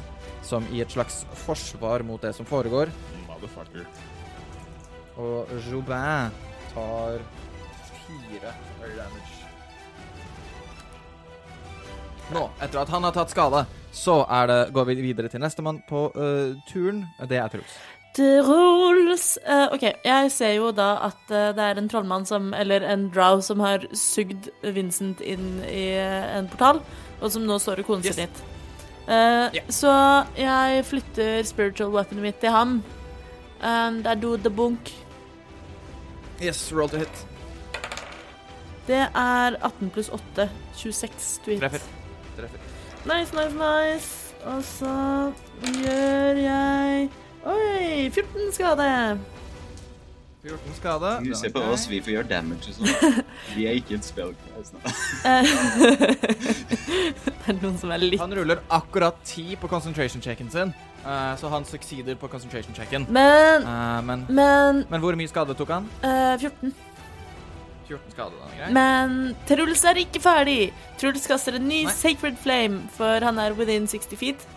som 0.43 0.67
i 0.75 0.81
et 0.83 0.91
slags 0.91 1.21
forsvar 1.45 2.03
mot 2.03 2.21
det 2.21 2.33
som 2.35 2.45
foregår. 2.49 2.91
Motherfucker. 3.29 3.87
Og 5.21 5.53
Joubin 5.69 6.35
tar 6.73 7.23
fire 8.01 8.51
damage. 8.81 9.37
Nå, 12.31 12.43
etter 12.59 12.83
at 12.83 12.91
han 12.91 13.07
har 13.07 13.15
tatt 13.15 13.31
skade, 13.31 13.63
så 13.95 14.19
det, 14.47 14.59
går 14.75 14.91
vi 14.91 14.99
videre 15.07 15.31
til 15.31 15.43
nestemann 15.43 15.81
på 15.87 16.05
uh, 16.15 16.59
turen. 16.67 17.05
Det 17.27 17.39
er 17.39 17.51
Truls. 17.51 17.79
Truls 18.15 19.37
Uh, 19.47 19.67
OK, 19.73 19.83
jeg 20.05 20.31
ser 20.33 20.53
jo 20.57 20.71
da 20.75 20.89
at 21.07 21.21
uh, 21.31 21.51
det 21.55 21.63
er 21.63 21.79
en 21.79 21.87
trollmann 21.89 22.25
som 22.27 22.49
Eller 22.57 22.83
en 22.91 23.05
drow 23.13 23.39
som 23.45 23.59
har 23.63 23.85
sugd 23.97 24.49
Vincent 24.75 25.21
inn 25.23 25.61
i 25.67 25.85
uh, 25.95 26.37
en 26.39 26.49
portal, 26.51 26.81
og 27.21 27.31
som 27.31 27.45
nå 27.47 27.57
står 27.61 27.81
og 27.83 27.87
koser 27.91 28.11
Yes. 28.11 28.17
litt. 28.25 28.41
Eh, 29.07 29.47
Yeah. 29.55 29.65
Så 29.73 29.91
jeg 30.37 30.83
flytter 30.85 31.43
spiritual 31.43 31.89
weaponet 31.91 32.21
mitt 32.23 32.37
til 32.39 32.49
ham. 32.53 32.75
Det 33.61 34.05
er 34.07 34.15
do 34.21 34.35
the 34.37 34.49
bunk. 34.49 34.91
Yes, 36.41 36.71
roll 36.73 36.89
to 36.89 36.97
hit. 37.01 37.25
Det 38.87 39.01
er 39.15 39.57
18 39.61 39.89
pluss 39.93 40.09
8. 40.09 40.49
26 40.77 41.39
to 41.45 41.51
hit. 41.51 41.59
Treffer. 41.61 41.81
Treffer. 42.37 42.57
Nice, 43.05 43.33
nice, 43.35 43.55
nice. 43.57 44.33
Og 44.45 44.63
så 44.63 44.93
gjør 45.81 46.39
jeg 46.41 47.09
Oi, 47.45 48.09
14 48.13 48.51
skade. 48.53 49.19
14 50.43 50.73
skade. 50.73 51.09
Du 51.23 51.35
ser 51.35 51.49
på 51.53 51.61
oss, 51.69 51.87
vi 51.89 51.99
får 52.01 52.15
gjøre 52.15 52.29
damage 52.29 52.71
og 52.71 52.77
sånn. 52.77 53.17
Vi 53.55 53.65
er 53.69 53.77
ikke 53.77 53.97
et 53.99 54.05
spellcast. 54.07 54.77
Eh, 55.27 55.49
det 57.25 57.35
er 57.53 57.57
noen 57.59 57.77
som 57.77 57.93
er 57.93 58.01
litt 58.01 58.21
Han 58.21 58.33
ruller 58.37 58.61
akkurat 58.73 59.17
10 59.25 59.59
på 59.61 59.69
concentration 59.69 60.23
checken 60.23 60.49
sin, 60.53 60.73
uh, 61.05 61.33
så 61.37 61.49
han 61.53 61.65
succeeder 61.69 62.17
på 62.17 62.29
concentration 62.31 62.77
checken. 62.77 63.05
Men, 63.09 63.67
uh, 63.69 63.99
men, 64.05 64.25
men 64.29 64.83
men 64.89 65.03
hvor 65.03 65.17
mye 65.17 65.29
skade 65.29 65.57
tok 65.57 65.75
han? 65.77 65.89
Uh, 66.01 66.37
14. 66.41 66.73
14 67.91 68.13
skade, 68.15 68.37
da, 68.37 68.51
greit? 68.55 68.73
Men 68.77 69.17
Truls 69.49 69.85
er 69.85 70.01
ikke 70.01 70.21
ferdig. 70.23 70.59
Truls 71.01 71.27
kaster 71.29 71.57
en 71.59 71.67
ny 71.69 71.83
Nei. 71.85 71.93
sacred 71.93 72.37
flame, 72.41 72.85
for 72.97 73.21
han 73.25 73.41
er 73.41 73.57
within 73.57 73.89
60 73.89 74.17
feet. 74.17 74.47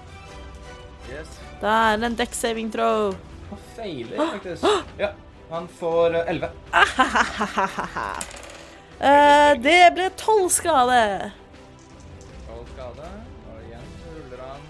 Yes. 1.10 1.43
Da 1.62 1.74
er 1.92 2.00
det 2.00 2.08
en 2.10 2.16
deck 2.18 2.34
saving 2.36 2.70
throw. 2.72 3.14
Han 3.50 3.60
feiler, 3.76 4.16
faktisk. 4.34 4.64
Ja, 4.98 5.12
han 5.50 5.68
får 5.80 6.16
elleve. 6.24 6.50
11. 6.72 8.40
Eh, 9.04 9.52
det 9.60 9.78
ble 9.96 10.04
12 10.16 10.48
skade. 10.54 10.98
12 12.46 12.60
skade, 12.70 13.08
og 13.50 13.64
igjen 13.66 13.88
ruller 14.14 14.44
han 14.46 14.62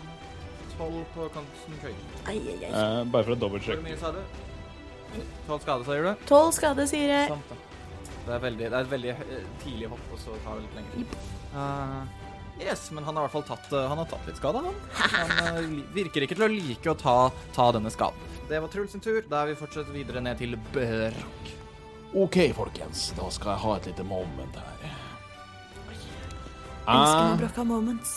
12 0.79 1.05
på 1.15 1.29
kanten 1.35 1.77
ai. 1.85 2.39
Eh, 2.41 3.05
bare 3.05 3.23
for 3.23 3.35
å 3.35 3.37
Hvor 3.37 3.43
dobbeltsjekke. 3.45 3.85
mye 3.85 3.99
sa 4.01 4.11
du? 4.17 4.23
12 5.47 5.61
skade, 5.63 5.85
sier 5.87 6.09
du? 6.09 6.27
12 6.27 6.53
skade, 6.57 6.89
sier 6.91 7.13
jeg. 7.13 7.29
Sant, 7.35 7.53
da. 7.53 7.61
Det 8.25 8.33
er, 8.33 8.41
veldig, 8.47 8.69
det 8.73 8.79
er 8.79 8.81
et 8.81 8.93
veldig 8.95 9.11
eh, 9.13 9.49
tidlig 9.63 9.93
hopp, 9.93 10.05
og 10.17 10.19
så 10.25 10.39
tar 10.47 10.57
det 10.57 10.65
litt 10.65 10.79
lengre 10.81 10.95
tid. 11.05 12.24
Eh, 12.59 12.67
yes, 12.67 12.91
men 12.91 13.05
han 13.05 13.17
har 13.17 13.23
i 13.23 13.27
hvert 13.27 13.33
fall 13.33 13.57
tatt, 13.57 13.73
eh, 13.73 13.89
han 13.89 13.99
har 13.99 14.05
tatt 14.05 14.27
litt 14.27 14.37
skade, 14.37 14.59
han. 14.59 14.75
Han 15.15 15.65
eh, 15.65 15.81
virker 15.95 16.27
ikke 16.27 16.37
til 16.39 16.47
å 16.47 16.51
like 16.53 16.91
å 16.91 16.97
ta, 16.99 17.17
ta 17.55 17.71
denne 17.75 17.91
skaden. 17.91 18.33
Det 18.49 18.61
var 18.61 18.69
Truls 18.73 18.93
sin 18.93 19.03
tur. 19.05 19.23
Da 19.29 19.43
er 19.43 19.53
vi 19.53 19.59
fortsatt 19.59 19.91
videre 19.95 20.21
ned 20.23 20.39
til 20.39 20.57
Børk. 20.75 21.51
OK, 22.15 22.53
folkens. 22.55 23.09
Da 23.17 23.27
skal 23.33 23.55
jeg 23.55 23.63
ha 23.65 23.77
et 23.79 23.89
lite 23.91 24.07
moment 24.07 24.61
her. 24.61 24.93
Jeg 26.85 27.65
moments. 27.65 28.11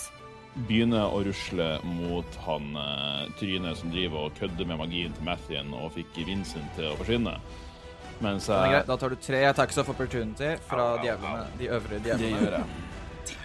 begynner 0.67 1.07
å 1.07 1.21
rusle 1.23 1.67
mot 1.87 2.35
han 2.43 2.75
uh, 2.75 3.23
trynet 3.39 3.79
som 3.79 3.93
driver 3.93 4.27
og 4.27 4.35
kødder 4.35 4.67
med 4.67 4.81
magien 4.81 5.15
til 5.15 5.23
Mathien 5.23 5.71
og 5.71 5.93
fikk 5.95 6.19
Vincent 6.27 6.67
til 6.75 6.91
å 6.91 6.97
forsvinne. 6.99 7.37
Mens 8.19 8.49
jeg. 8.51 8.83
Da 8.89 8.97
tar 8.99 9.13
du 9.13 9.21
tre 9.21 9.45
attacks 9.47 9.79
of 9.79 9.89
opportunity 9.93 10.57
fra 10.67 10.97
djevlene, 10.99 11.47
de 11.61 11.71
øvrige 11.77 12.19
Det 12.19 12.33
gjør 12.33 12.59
jeg. 12.59 12.86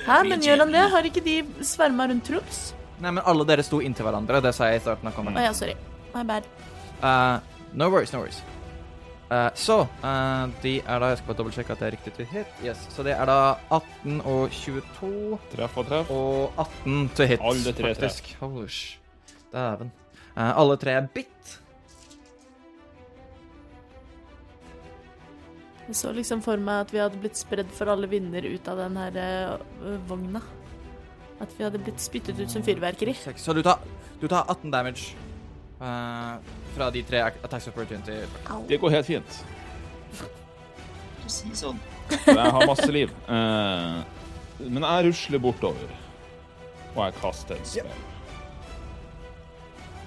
Hæ, 0.07 0.23
men 0.29 0.45
gjør 0.45 0.65
han 0.65 0.73
det? 0.75 0.85
Har 0.95 1.09
ikke 1.09 1.25
de 1.25 1.37
sverma 1.67 2.07
rundt 2.11 2.27
Truls? 2.29 2.63
Nei, 3.03 3.11
men 3.11 3.23
alle 3.27 3.47
dere 3.49 3.65
sto 3.67 3.81
inntil 3.83 4.07
hverandre. 4.07 4.41
Det 4.45 4.55
sa 4.55 4.71
jeg 4.71 4.81
i 4.81 4.85
starten 4.85 5.11
av 5.11 5.19
Å 5.19 5.27
oh, 5.33 5.43
ja, 5.43 5.53
sorry. 5.57 5.75
My 6.15 6.23
bad. 6.29 6.47
Uh, 7.03 7.39
no 7.75 7.89
worries, 7.91 8.13
no 8.15 8.23
worries. 8.23 8.43
Uh, 9.33 9.49
så 9.57 9.79
uh, 10.05 10.45
de 10.61 10.75
er 10.85 10.99
da 11.01 11.09
Jeg 11.09 11.23
skal 11.23 11.31
bare 11.31 11.39
dobbeltsjekke 11.39 11.73
at 11.73 11.81
det 11.81 11.87
er 11.87 11.95
riktig 11.97 12.13
til 12.19 12.29
hit. 12.29 12.59
Yes, 12.65 12.83
Så 12.93 13.05
det 13.07 13.15
er 13.17 13.31
da 13.31 13.39
18 13.73 14.21
og 14.29 14.53
22 14.53 15.39
Treff 15.55 15.79
og 15.81 15.89
treff. 15.89 16.13
og 16.13 16.61
18 16.61 17.09
til 17.17 17.31
hit. 17.33 17.41
Alle 17.51 17.73
tre 17.79 17.95
faktisk. 17.95 18.29
Holy. 18.43 18.69
Dæven. 19.55 19.93
Eh, 20.37 20.53
alle 20.59 20.77
tre 20.77 20.99
er 20.99 21.09
bit. 21.15 21.57
Jeg 25.93 25.99
så 25.99 26.11
liksom 26.17 26.41
for 26.41 26.57
meg 26.57 26.87
at 26.87 26.93
vi 26.95 27.01
hadde 27.03 27.19
blitt 27.21 27.37
spredd 27.37 27.69
for 27.77 27.91
alle 27.93 28.09
vinder 28.09 28.47
ut 28.49 28.69
av 28.73 28.79
den 28.81 28.95
her 28.97 29.17
øh, 29.21 29.97
vogna. 30.09 30.41
At 31.37 31.51
vi 31.53 31.67
hadde 31.67 31.81
blitt 31.85 32.01
spyttet 32.01 32.39
ut 32.41 32.49
som 32.49 32.63
fyrverkeri. 32.65 33.13
Seks. 33.13 33.45
Så 33.45 33.53
du 33.53 33.61
tar, 33.67 33.83
du 34.17 34.25
tar 34.25 34.49
18 34.49 34.71
damage 34.73 35.11
eh, 35.85 36.55
fra 36.73 36.87
de 36.95 37.03
tre 37.05 37.21
attacks 37.29 37.69
of 37.69 37.77
opportunity. 37.77 38.23
Det 38.71 38.79
går 38.81 38.95
helt 38.97 39.11
fint. 39.11 39.43
Si 41.33 41.53
sånn. 41.55 41.77
Jeg 42.25 42.41
har 42.41 42.65
masse 42.67 42.89
liv. 42.93 43.13
Uh, 43.29 44.01
men 44.65 44.83
jeg 44.83 45.05
rusler 45.07 45.41
bortover, 45.45 45.93
og 46.97 46.99
jeg 47.05 47.15
kaster 47.21 47.61
et 47.61 47.69
spill. 47.69 47.93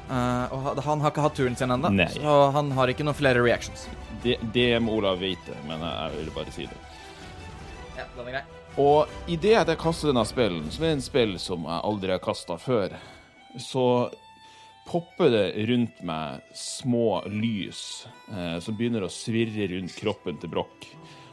Uh, 0.09 0.51
og 0.51 0.81
han 0.85 1.05
har 1.05 1.13
ikke 1.13 1.23
hatt 1.29 1.37
turen 1.39 1.55
sin 1.57 1.71
ennå, 1.77 1.93
så 2.17 2.35
han 2.57 2.73
har 2.75 2.91
ikke 2.91 3.07
noen 3.07 3.17
flere 3.17 3.45
reactions. 3.45 3.87
Det, 4.25 4.67
må 4.81 4.97
Olav 4.97 5.19
vite, 5.21 5.55
men 5.67 5.83
jeg, 5.85 6.11
ville 6.15 6.25
vil 6.25 6.35
bare 6.35 6.53
si 6.55 6.67
det. 6.69 6.79
Ja, 7.95 8.05
den 8.17 8.29
er 8.29 8.37
grei. 8.39 8.45
Og 8.81 9.31
idet 9.31 9.55
jeg 9.55 9.79
kaster 9.79 10.11
denne 10.11 10.25
spillen, 10.27 10.67
som 10.73 10.83
er 10.83 10.95
en 10.97 11.03
spill 11.03 11.37
som 11.39 11.63
jeg 11.63 11.83
aldri 11.87 12.11
har 12.11 12.23
kasta 12.23 12.57
før, 12.59 12.97
så 13.61 13.85
popper 14.85 15.31
det 15.31 15.45
rundt 15.69 16.01
meg 16.05 16.43
små 16.57 17.21
lys 17.31 17.79
eh, 18.29 18.57
som 18.61 18.75
begynner 18.75 19.05
å 19.05 19.13
svirre 19.13 19.69
rundt 19.71 19.95
kroppen 19.97 20.41
til 20.41 20.51
Broch. 20.51 20.89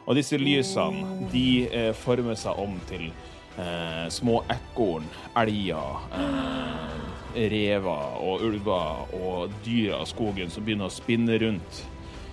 Og 0.07 0.17
disse 0.19 0.39
lysene 0.41 1.29
de 1.33 1.47
eh, 1.69 1.91
former 1.99 2.39
seg 2.39 2.59
om 2.63 2.79
til 2.89 3.09
eh, 3.59 4.07
små 4.11 4.41
ekorn, 4.51 5.07
elger, 5.39 6.07
eh, 6.19 7.47
rever 7.53 8.19
og 8.23 8.47
ulver 8.49 9.17
og 9.19 9.55
dyr 9.65 9.97
av 10.01 10.07
skogen 10.11 10.51
som 10.53 10.65
begynner 10.67 10.91
å 10.91 10.95
spinne 10.95 11.39
rundt. 11.43 11.85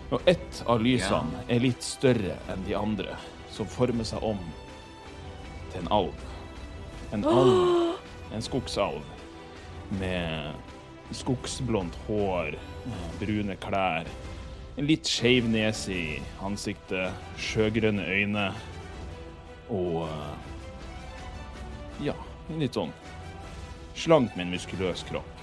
Og 0.10 0.22
ett 0.26 0.63
av 0.65 0.82
lysene 0.82 1.43
er 1.48 1.62
litt 1.62 1.86
større 1.86 2.39
enn 2.50 2.63
de 2.65 2.74
andre, 2.78 3.13
som 3.54 3.69
former 3.69 4.08
seg 4.08 4.24
om 4.26 4.39
til 5.69 5.84
en 5.84 5.91
alv. 5.93 6.26
En 7.13 7.26
alv. 7.30 8.00
En 8.34 8.41
skogsalv 8.45 9.06
med 10.00 11.13
skogsblondt 11.17 11.95
hår, 12.08 12.54
eh, 12.58 13.06
brune 13.22 13.56
klær, 13.62 14.10
en 14.78 14.88
litt 14.88 15.10
skeiv 15.10 15.48
nese 15.50 15.91
i 15.91 16.19
ansiktet, 16.45 17.12
sjøgrønne 17.41 18.06
øyne 18.06 18.45
og 19.69 20.06
eh, 20.08 20.38
Ja, 22.00 22.13
en 22.48 22.62
litt 22.63 22.78
sånn 22.78 22.93
slank, 24.00 24.32
men 24.39 24.54
muskuløs 24.54 25.02
kropp. 25.10 25.41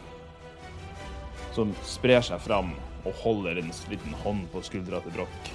Som 1.52 1.74
sprer 1.84 2.22
seg 2.24 2.40
fram 2.40 2.70
og 3.06 3.22
holder 3.22 3.60
en 3.62 3.72
liten 3.90 4.18
hånd 4.24 4.46
på 4.52 4.62
skuldra 4.66 5.00
til 5.04 5.14
Broch. 5.16 5.50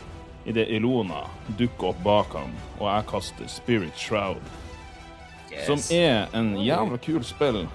Idet 0.50 0.72
Ilona 0.74 1.26
dukker 1.60 1.92
opp 1.92 2.04
bak 2.06 2.34
ham, 2.34 2.54
og 2.80 2.88
jeg 2.88 3.08
kaster 3.12 3.50
Spirit 3.52 3.98
Shroud. 4.00 4.42
Som 5.68 5.82
er 5.94 6.32
en 6.38 6.56
jævla 6.64 6.98
kul 7.04 7.24
spill. 7.28 7.66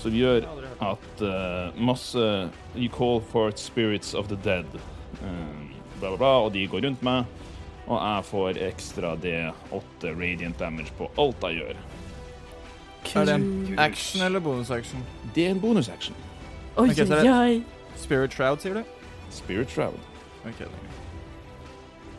Som 0.00 0.14
gjør 0.14 0.46
at 0.84 1.22
uh, 1.24 1.74
masse 1.74 2.22
You 2.76 2.88
call 2.92 3.20
forth 3.32 3.58
spirits 3.58 4.14
of 4.14 4.28
the 4.28 4.36
dead. 4.44 4.66
Um, 5.22 5.72
bla, 5.98 6.08
bla, 6.08 6.16
bla, 6.16 6.32
og 6.46 6.54
de 6.54 6.66
går 6.68 6.86
rundt 6.86 7.02
meg. 7.02 7.24
Og 7.86 7.98
jeg 8.00 8.24
får 8.30 8.58
ekstra 8.66 9.14
D8 9.22 10.14
radiant 10.16 10.58
damage 10.58 10.92
på 10.98 11.10
alt 11.18 11.44
jeg 11.48 11.60
gjør. 11.62 11.84
Er 13.14 13.24
det 13.24 13.34
en 13.34 13.78
action 13.78 14.22
eller 14.26 14.40
bonusaction? 14.40 15.04
Det 15.34 15.46
er 15.46 15.50
en 15.54 15.60
bonusaction. 15.60 16.16
Oi, 16.76 16.90
okay, 16.90 17.06
oi, 17.06 17.28
oi. 17.30 17.75
Spirit 17.96 18.32
shroud, 18.36 18.60
sier 18.62 18.74
du? 18.80 18.84
Spirit 19.34 19.70
Shroud. 19.72 19.98
Okay, 20.46 20.66
er. 20.66 20.96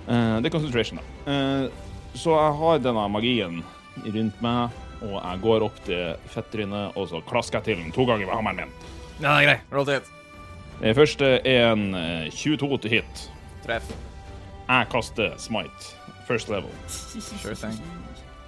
Eh, 0.08 0.36
det 0.42 0.50
er 0.50 0.54
concentration, 0.54 1.00
da. 1.00 1.32
Uh, 1.32 1.70
så 2.18 2.34
jeg 2.36 2.58
har 2.60 2.80
denne 2.84 3.06
magien 3.12 3.62
rundt 4.06 4.42
meg, 4.44 4.78
og 5.06 5.16
jeg 5.18 5.42
går 5.44 5.66
opp 5.68 5.80
til 5.86 6.16
fettrynet, 6.34 6.98
og 6.98 7.10
så 7.12 7.22
klasker 7.28 7.60
jeg 7.60 7.68
til 7.70 7.84
den 7.84 7.94
to 7.96 8.06
ganger 8.10 8.26
med 8.28 8.36
hammeren 8.36 8.62
min. 8.64 8.76
Ja, 9.22 9.34
det 9.34 9.38
er 9.38 9.48
greit. 9.50 9.68
Roll 9.74 9.88
til 9.88 10.00
hit. 10.00 10.12
Det 10.82 10.94
første 10.98 11.30
er 11.48 11.72
en 11.72 11.86
eh, 11.98 12.28
22 12.34 12.78
til 12.84 12.96
hit. 12.98 13.24
Treff. 13.66 13.88
Jeg 14.68 14.90
kaster 14.92 15.34
smite. 15.42 15.94
First 16.28 16.50
level. 16.52 16.72
Sure 16.92 17.56
thing. 17.56 17.78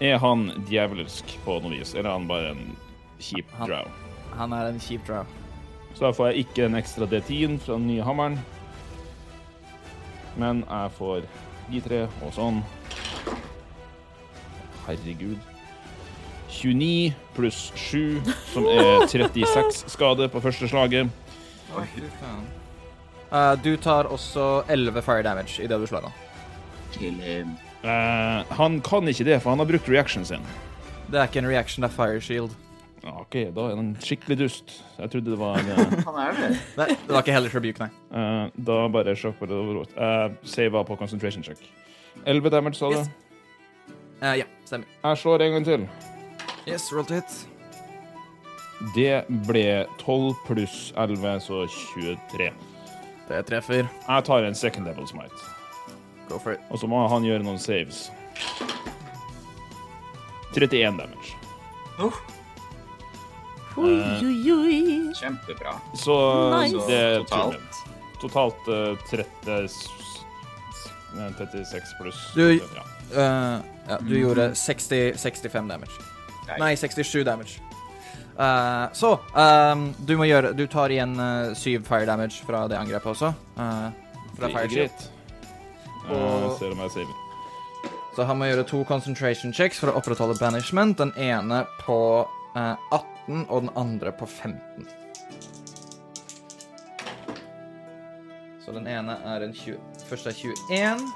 Er 0.04 0.18
han 0.20 0.50
djevelsk 0.68 1.38
på 1.46 1.58
noe 1.64 1.72
vis, 1.78 1.94
eller 1.96 2.10
er 2.12 2.18
han 2.18 2.28
bare 2.28 2.54
en 2.56 2.76
kjip 3.20 3.48
Han- 3.58 3.70
drow? 3.72 3.88
Han 4.38 4.54
er 4.54 4.70
en 4.72 4.80
kjip 4.80 5.08
drow. 5.08 5.26
Så 5.94 6.06
da 6.06 6.12
får 6.16 6.32
jeg 6.32 6.46
ikke 6.46 6.66
en 6.68 6.80
ekstra 6.80 7.08
D10 7.10 7.60
fra 7.66 7.76
den 7.76 7.88
nye 7.90 8.06
hammeren. 8.06 8.40
Men 10.40 10.64
jeg 10.64 10.92
får 10.98 11.24
de 11.70 11.82
tre 11.86 12.04
og 12.26 12.34
sånn. 12.36 12.62
Herregud. 14.88 15.40
29 16.50 17.14
pluss 17.36 17.60
7, 17.78 18.22
som 18.54 18.66
er 18.72 19.06
36 19.12 19.84
skade 19.92 20.30
på 20.32 20.42
første 20.44 20.70
slaget. 20.72 21.12
Oi, 21.78 21.86
faen. 22.22 22.48
Eh, 23.30 23.56
du 23.62 23.76
tar 23.78 24.10
også 24.10 24.64
11 24.68 25.04
fire 25.06 25.24
damage 25.24 25.62
idet 25.62 25.78
du 25.80 25.86
slår 25.88 26.08
han. 26.08 26.16
Uh. 27.00 27.46
Eh, 27.86 28.56
han 28.58 28.80
kan 28.82 29.08
ikke 29.08 29.28
det, 29.28 29.38
for 29.44 29.54
han 29.54 29.62
har 29.62 29.70
brukt 29.70 29.90
reactionen 29.90 30.26
sin. 30.26 30.50
Det 31.10 31.20
er 31.20 31.30
ikke 31.30 31.44
en 31.44 31.52
reaction, 31.52 31.84
det 31.84 31.92
er 31.92 31.96
fire 31.96 32.22
shield. 32.22 32.56
Ja, 33.04 33.14
OK, 33.22 33.36
da 33.56 33.68
er 33.72 33.78
han 33.80 33.94
skikkelig 34.04 34.38
dust. 34.42 34.74
Jeg 35.00 35.12
trodde 35.14 35.32
det 35.32 35.40
var 35.40 35.60
eh, 35.62 35.94
Han 36.06 36.18
er 36.20 36.34
det. 36.40 36.50
Nei, 36.78 36.88
det 36.96 37.14
var 37.16 37.22
ikke 37.24 37.36
heller 37.38 37.54
rebuke, 37.56 37.86
nei. 37.86 37.90
eh, 38.12 38.50
Da 38.70 38.80
bare 38.92 39.16
sjokk 39.16 39.38
på 39.40 39.48
det 39.50 39.56
overråd. 39.56 39.94
Jeg 39.96 40.36
sava 40.56 40.84
på 40.88 40.98
concentration 41.00 41.44
check. 41.46 41.62
11 42.26 42.50
damage, 42.52 42.76
sa 42.82 42.90
du? 42.92 42.98
Yes. 43.00 43.10
Eh, 44.22 44.34
ja, 44.42 44.50
stemmer. 44.68 44.88
Jeg 45.06 45.22
slår 45.24 45.46
en 45.46 45.56
gang 45.58 45.66
til. 45.70 45.88
Yes, 46.68 46.90
roll 46.94 47.06
to 47.08 47.16
hit. 47.22 47.38
Det 48.96 49.24
ble 49.48 49.64
12 50.00 50.36
pluss 50.48 50.76
11, 51.00 51.40
så 51.44 51.64
23. 51.96 52.50
Det 53.30 53.40
treffer. 53.48 53.88
Jeg 54.08 54.24
tar 54.28 54.44
en 54.48 54.56
second 54.56 54.88
level 54.88 55.08
smite. 55.08 55.40
Go 56.30 56.38
for 56.40 56.54
it. 56.58 56.60
Og 56.70 56.80
så 56.84 56.88
må 56.88 57.02
han 57.12 57.24
gjøre 57.28 57.44
noen 57.48 57.60
saves. 57.62 58.10
31 60.56 60.98
damage. 61.00 61.36
Oi, 63.80 63.96
eh, 63.96 64.28
oi, 64.28 64.52
oi. 64.52 64.80
Kjempebra. 65.16 65.78
Så 65.96 66.16
nice. 66.56 66.86
det 66.88 67.00
er 67.00 67.24
totalt 67.24 67.84
Totalt 68.20 68.68
uh, 68.68 68.98
30, 69.08 69.70
36 71.16 71.94
pluss. 72.02 72.20
Du, 72.36 72.44
ja. 72.52 72.84
Eh, 73.16 73.60
ja, 73.88 73.98
du 74.00 74.16
mm. 74.16 74.22
gjorde 74.22 74.56
60, 74.56 75.14
65 75.18 75.68
damage. 75.68 75.92
Nei. 76.48 76.58
Nei 76.60 76.76
67 76.78 77.24
damage. 77.24 77.62
Uh, 78.40 78.94
så 78.94 79.20
um, 79.36 79.90
du 80.08 80.14
må 80.16 80.24
gjøre 80.24 80.54
Du 80.56 80.62
tar 80.72 80.94
igjen 80.96 81.12
uh, 81.20 81.52
syv 81.60 81.84
fire 81.84 82.06
damage 82.08 82.46
fra 82.48 82.68
det 82.72 82.78
angrepet 82.80 83.12
også. 83.12 83.34
Uh, 83.58 83.90
fra 84.38 84.52
fire 84.54 84.70
greit. 84.72 85.10
Og, 86.10 86.56
ser 86.60 86.72
om 86.72 86.84
jeg 86.86 86.94
saver. 86.96 87.16
Så 88.16 88.26
han 88.26 88.40
må 88.40 88.48
gjøre 88.50 88.64
to 88.68 88.84
concentration 88.88 89.54
checks 89.54 89.80
for 89.80 89.92
å 89.92 90.00
opprettholde 90.00 90.40
banishment. 90.40 90.98
Den 91.00 91.12
ene 91.20 91.66
på 91.84 92.00
18 92.56 93.19
13 93.30 93.46
og 93.50 93.62
den 93.62 93.70
andre 93.78 94.12
på 94.12 94.26
15. 94.26 94.88
Så 98.66 98.72
den 98.72 98.88
ene 98.88 99.18
er 99.26 99.46
en 99.46 99.54
20, 99.54 99.78
første 100.10 100.30
er 100.30 100.34
21. 100.34 101.08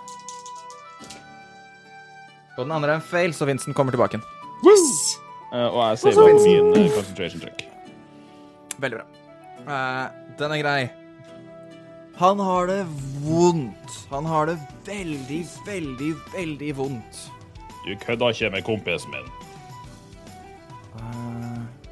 Og 2.58 2.66
den 2.66 2.72
andre 2.72 2.90
er 2.90 2.96
en 2.96 3.02
fail, 3.02 3.34
så 3.34 3.46
Vincent 3.46 3.76
kommer 3.76 3.92
tilbake. 3.92 4.22
Yes! 4.66 5.20
Uh, 5.54 5.70
og 5.70 5.90
jeg 5.90 5.98
ser 6.00 6.18
på 6.18 6.28
min 6.28 6.70
uh, 6.70 6.90
concentration 6.96 7.42
check. 7.42 7.66
Veldig 8.78 9.00
bra. 9.00 9.06
Uh, 9.64 10.36
den 10.40 10.52
er 10.52 10.62
grei. 10.62 10.82
Han 12.18 12.40
har 12.40 12.68
det 12.70 12.82
vondt. 13.26 14.00
Han 14.10 14.26
har 14.26 14.46
det 14.50 14.58
veldig, 14.86 15.46
veldig, 15.66 16.12
veldig 16.34 16.76
vondt. 16.78 17.24
Du 17.86 17.96
kødda 18.06 18.30
ikke 18.30 18.50
med 18.54 18.66
kompisen 18.66 19.14
min. 19.14 19.32
Uh, 20.94 21.83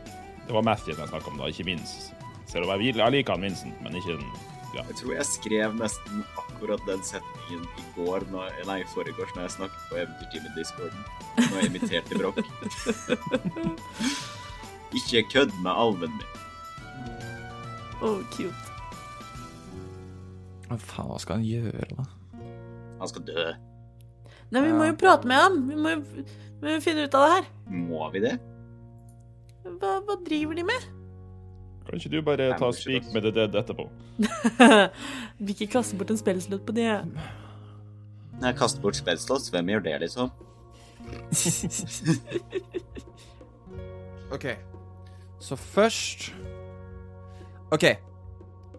det 0.52 0.56
var 0.58 0.66
Matthew 0.68 0.98
jeg 1.00 1.08
snakka 1.08 1.30
om, 1.32 1.38
da, 1.40 1.48
ikke 1.48 1.64
minst. 1.64 2.10
Selv 2.52 2.66
om 2.68 2.82
jeg, 2.82 2.98
jeg 3.00 3.14
liker 3.14 3.38
han 3.38 3.46
Vincent, 3.46 3.78
men 3.80 3.94
ikke 3.96 4.18
den 4.18 4.26
ja. 4.76 4.82
Jeg 4.90 4.98
tror 5.00 5.14
jeg 5.16 5.28
skrev 5.30 5.78
nesten 5.80 6.26
akkurat 6.42 6.84
den 6.90 7.00
setningen 7.08 7.64
i 7.80 7.86
går, 7.96 8.26
når, 8.34 8.58
nei, 8.68 8.82
i 8.84 8.90
forgårs, 8.92 9.32
når 9.32 9.46
jeg 9.46 9.54
snakket 9.56 9.88
på 9.88 10.02
Eventyrteamet 10.02 10.60
Discorden. 10.60 11.08
Når 11.40 11.56
jeg 11.56 11.72
imiterte 11.72 12.20
Brokk. 12.20 12.44
Ikke 15.00 15.24
kødd 15.32 15.56
med 15.64 15.72
alven 15.72 16.20
min. 16.20 16.30
Oh, 18.04 18.20
cute. 18.36 18.52
Hva 20.68 20.84
faen, 20.84 21.12
hva 21.16 21.24
skal 21.24 21.40
han 21.40 21.48
gjøre, 21.48 21.92
da? 21.96 22.10
Han 23.00 23.16
skal 23.16 23.30
dø. 23.32 23.50
Nei, 24.52 24.68
vi 24.68 24.76
må 24.76 24.92
jo 24.92 25.00
prate 25.00 25.32
med 25.32 25.46
ham. 25.48 25.62
Vi 25.72 25.80
må 25.80 25.96
jo 25.96 26.02
vi 26.12 26.68
må 26.68 26.80
finne 26.84 27.08
ut 27.08 27.16
av 27.16 27.30
det 27.30 27.36
her. 27.40 27.54
Må 27.88 28.08
vi 28.12 28.28
det? 28.28 28.36
Hva, 29.65 30.00
hva 30.06 30.15
driver 30.26 30.56
de 30.58 30.63
med? 30.65 30.82
Kan 31.86 31.97
ikke 31.97 32.12
du 32.13 32.21
bare 32.26 32.52
ta 32.54 32.67
Ambush 32.67 32.82
Speak 32.86 33.04
med 33.13 33.21
the 33.26 33.32
Dead 33.36 33.54
etterpå? 33.58 33.86
Vil 35.41 35.54
ikke 35.56 35.74
kaste 35.78 35.97
bort 35.97 36.12
en 36.13 36.19
spellslott 36.19 36.65
på 36.67 36.74
det. 36.78 36.91
Når 38.38 38.47
jeg 38.47 38.56
kaster 38.60 38.82
bort 38.84 38.97
spellslott. 38.97 39.50
hvem 39.52 39.67
gjør 39.74 39.84
det, 39.89 39.95
liksom? 40.06 40.28
OK. 44.36 44.45
Så 45.41 45.58
først 45.58 46.30
OK. 47.74 47.86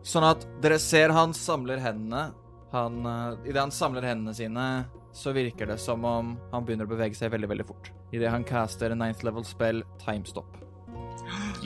Sånn 0.06 0.26
at 0.26 0.46
dere 0.62 0.78
ser 0.82 1.08
han 1.14 1.34
samler 1.36 1.78
hendene. 1.82 2.30
Han 2.72 3.06
uh, 3.06 3.34
Idet 3.44 3.60
han 3.60 3.70
samler 3.74 4.06
hendene 4.08 4.34
sine, 4.34 4.66
så 5.12 5.32
virker 5.36 5.66
det 5.68 5.78
som 5.82 6.04
om 6.08 6.36
han 6.52 6.64
begynner 6.64 6.86
å 6.88 6.92
bevege 6.94 7.14
seg 7.18 7.32
veldig, 7.34 7.50
veldig 7.52 7.66
fort. 7.68 7.92
Idet 8.14 8.30
han 8.32 8.46
caster 8.48 8.94
ninth 8.96 9.24
level 9.26 9.44
spell 9.46 9.82
timestop. 10.02 10.61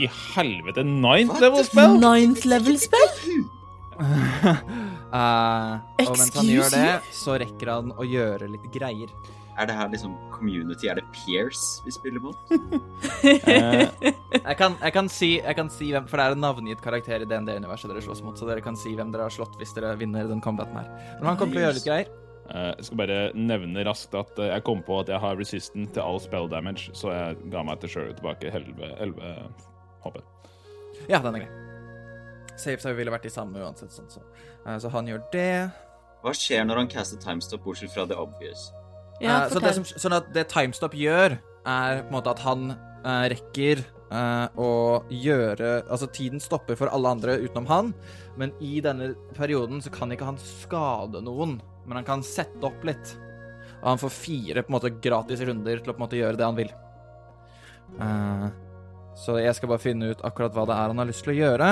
I 0.02 0.08
helvete, 0.34 0.82
ninth 0.84 1.40
level 1.40 1.64
spell? 1.64 1.96
Ninth 2.02 2.44
level 2.48 2.76
spell? 2.82 3.08
uh, 3.96 5.78
og 6.04 6.12
mens 6.18 6.34
han 6.36 6.50
gjør 6.50 6.70
det, 6.74 6.90
så 7.16 7.38
rekker 7.40 7.70
han 7.72 7.94
å 7.96 8.04
gjøre 8.06 8.48
litt 8.52 8.66
greier. 8.74 9.12
Er 9.56 9.64
det 9.70 9.76
her 9.78 9.88
liksom 9.88 10.12
community? 10.34 10.90
Er 10.92 10.98
det 10.98 11.04
peers 11.16 11.62
vi 11.86 11.94
spiller 11.96 12.20
mot? 12.20 12.36
Eh, 13.26 13.88
Jeg 14.36 14.56
kan, 14.60 14.74
jeg 14.82 14.92
kan, 14.92 15.08
si, 15.10 15.28
jeg 15.40 15.56
kan 15.56 15.68
si 15.72 15.88
hvem 15.90 16.04
For 16.10 16.20
det 16.20 16.24
er 16.28 16.34
en 16.36 16.42
navngitt 16.44 16.82
karakter 16.84 17.24
i 17.24 17.26
DND-universet 17.28 17.88
dere 17.90 18.02
slåss 18.04 18.20
mot, 18.22 18.36
så 18.38 18.46
dere 18.48 18.60
kan 18.62 18.76
si 18.78 18.92
hvem 18.94 19.08
dere 19.14 19.26
har 19.26 19.32
slått 19.34 19.56
hvis 19.58 19.72
dere 19.74 19.94
vinner 19.98 20.28
den 20.28 20.42
combaten 20.44 20.76
her. 20.76 20.90
Men 21.18 21.30
han 21.30 21.38
kommer 21.40 21.56
til 21.56 21.62
å 21.62 21.64
gjøre 21.66 21.78
litt 21.78 21.88
greier. 21.88 22.10
eh, 22.52 22.68
jeg 22.76 22.88
skal 22.90 23.00
bare 23.00 23.18
nevne 23.34 23.86
raskt 23.88 24.14
at 24.20 24.42
jeg 24.44 24.64
kom 24.68 24.84
på 24.86 25.00
at 25.00 25.10
jeg 25.14 25.22
har 25.24 25.40
resistant 25.40 25.90
til 25.96 26.04
all 26.04 26.20
spell 26.22 26.50
damage, 26.52 26.92
så 26.94 27.14
jeg 27.16 27.40
ga 27.56 27.64
meg 27.66 27.80
til 27.82 27.94
sjøl 27.96 28.12
tilbake 28.20 28.52
11 28.52 29.32
HP. 30.06 30.22
Ja, 31.10 31.20
den 31.20 31.38
er 31.38 31.44
grei. 31.44 31.52
Safe 32.56 32.88
vi 32.88 33.02
ville 33.02 33.12
vært 33.12 33.26
de 33.26 33.32
samme 33.32 33.60
uansett, 33.60 33.92
sånn 33.92 34.08
så. 34.10 34.22
Eh, 34.64 34.78
så 34.82 34.90
han 34.94 35.08
gjør 35.10 35.24
det. 35.34 35.50
Hva 36.24 36.32
skjer 36.34 36.64
når 36.66 36.82
han 36.82 36.90
caster 36.90 37.20
timestop, 37.22 37.62
bortsett 37.66 37.92
fra 37.92 38.06
det 38.08 38.16
obvious? 38.18 38.70
Ja, 39.20 39.44
uh, 39.44 39.50
så 39.52 39.60
det 39.62 39.74
som, 39.76 39.84
sånn 39.86 40.16
at 40.16 40.32
det 40.34 40.48
timestop 40.52 40.96
gjør, 40.96 41.36
er 41.66 42.00
på 42.02 42.10
en 42.10 42.16
måte 42.16 42.32
at 42.32 42.42
han 42.44 42.72
uh, 42.72 43.26
rekker 43.32 43.80
eh, 44.12 44.46
å 44.60 44.70
gjøre 45.10 45.70
Altså, 45.82 46.08
tiden 46.14 46.42
stopper 46.42 46.78
for 46.78 46.92
alle 46.94 47.12
andre 47.16 47.38
utenom 47.42 47.68
han, 47.70 47.92
men 48.38 48.52
i 48.64 48.80
denne 48.84 49.12
perioden 49.36 49.80
så 49.82 49.92
kan 49.94 50.12
ikke 50.12 50.28
han 50.28 50.40
skade 50.40 51.22
noen, 51.24 51.56
men 51.86 52.00
han 52.00 52.06
kan 52.06 52.24
sette 52.26 52.62
opp 52.66 52.84
litt. 52.86 53.14
Og 53.82 53.88
han 53.92 54.02
får 54.02 54.14
fire 54.14 54.64
på 54.64 54.72
en 54.72 54.76
måte 54.78 54.94
gratis 55.02 55.42
runder 55.46 55.82
til 55.82 55.92
å 55.92 55.96
på 55.96 56.00
en 56.00 56.06
måte 56.06 56.20
gjøre 56.20 56.38
det 56.38 56.46
han 56.46 56.58
vil. 56.58 56.72
Eh, 58.02 58.46
så 59.16 59.38
jeg 59.40 59.54
skal 59.56 59.70
bare 59.72 59.82
finne 59.82 60.10
ut 60.12 60.20
akkurat 60.26 60.52
hva 60.54 60.66
det 60.68 60.76
er 60.76 60.92
han 60.92 60.98
har 61.00 61.08
lyst 61.08 61.24
til 61.24 61.32
å 61.34 61.38
gjøre. 61.40 61.70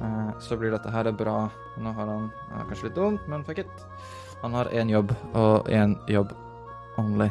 Eh, 0.00 0.30
så 0.42 0.58
blir 0.60 0.74
dette 0.74 0.90
her 0.92 1.08
bra. 1.16 1.48
Nå 1.80 1.92
har 1.96 2.06
han 2.10 2.30
kanskje 2.68 2.88
litt 2.90 2.98
dumt, 2.98 3.26
men 3.30 3.44
fuck 3.46 3.58
it. 3.62 3.86
Han 4.42 4.52
har 4.56 4.68
én 4.76 4.90
jobb, 4.92 5.14
og 5.34 5.68
én 5.72 5.96
jobb 6.12 6.34
only. 7.00 7.30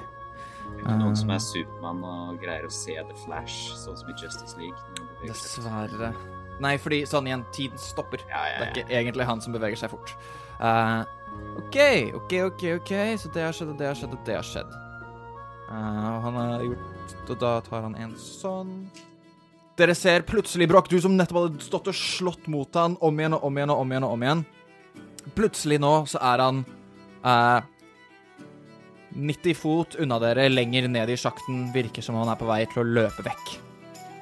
Ikke 0.76 0.96
noen 1.00 1.16
som 1.16 1.30
Eh. 1.30 1.36
er 1.36 1.40
Supermann 1.40 2.04
og 2.04 2.40
greier 2.42 2.66
å 2.66 2.72
se 2.72 2.96
The 2.96 3.16
Flash, 3.26 3.74
sånn 3.78 3.98
som 3.98 4.10
i 4.10 4.14
Justice 4.14 4.58
League. 4.58 4.78
Dessverre. 5.26 6.14
Nei, 6.60 6.78
fordi 6.78 7.04
sånn 7.06 7.28
igjen, 7.28 7.46
tiden 7.52 7.78
stopper. 7.78 8.20
Ja, 8.30 8.44
Det 8.44 8.52
ja, 8.52 8.66
er 8.66 8.72
ikke 8.72 8.90
egentlig 8.90 9.26
han 9.26 9.42
som 9.42 9.54
beveger 9.54 9.76
seg 9.78 9.90
fort. 9.92 10.14
Uh, 10.60 11.04
OK, 11.60 11.78
OK, 12.16 12.34
OK, 12.48 12.64
OK. 12.80 12.94
Så 13.20 13.32
det 13.34 13.44
har 13.44 13.52
skjedd, 13.52 13.70
og 13.70 13.78
det 13.78 13.88
har 13.88 13.96
skjedd, 13.96 14.14
og 14.14 14.26
det 14.26 14.36
har 14.36 14.44
skjedd. 14.44 14.72
Uh, 15.70 16.22
han 16.22 16.34
har 16.34 16.60
gjort 16.64 16.95
Og 17.30 17.38
da 17.42 17.58
tar 17.66 17.86
han 17.88 17.98
en 18.00 18.16
sånn. 18.20 18.78
Dere 19.76 19.96
ser 19.98 20.24
plutselig 20.24 20.70
Bråk, 20.72 20.88
du 20.90 21.00
som 21.04 21.18
nettopp 21.18 21.42
hadde 21.42 21.66
stått 21.66 21.90
og 21.92 21.98
slått 21.98 22.46
mot 22.52 22.78
han 22.80 22.96
om 23.04 23.20
igjen 23.20 23.36
og 23.36 23.44
om 23.50 23.58
igjen 23.58 23.74
og 23.74 23.82
om 23.84 23.92
igjen. 23.92 24.08
og 24.08 24.16
om 24.16 24.24
igjen. 24.24 24.46
Plutselig 25.36 25.80
nå 25.82 25.94
så 26.08 26.22
er 26.22 26.44
han 26.46 26.62
eh, 27.26 27.72
90 29.16 29.58
fot 29.60 29.98
unna 30.00 30.20
dere, 30.22 30.48
lenger 30.52 30.88
ned 30.92 31.12
i 31.12 31.20
sjakten. 31.20 31.70
Virker 31.76 32.06
som 32.06 32.18
han 32.20 32.32
er 32.32 32.40
på 32.40 32.48
vei 32.48 32.64
til 32.72 32.84
å 32.84 32.90
løpe 33.00 33.26
vekk. 33.26 33.56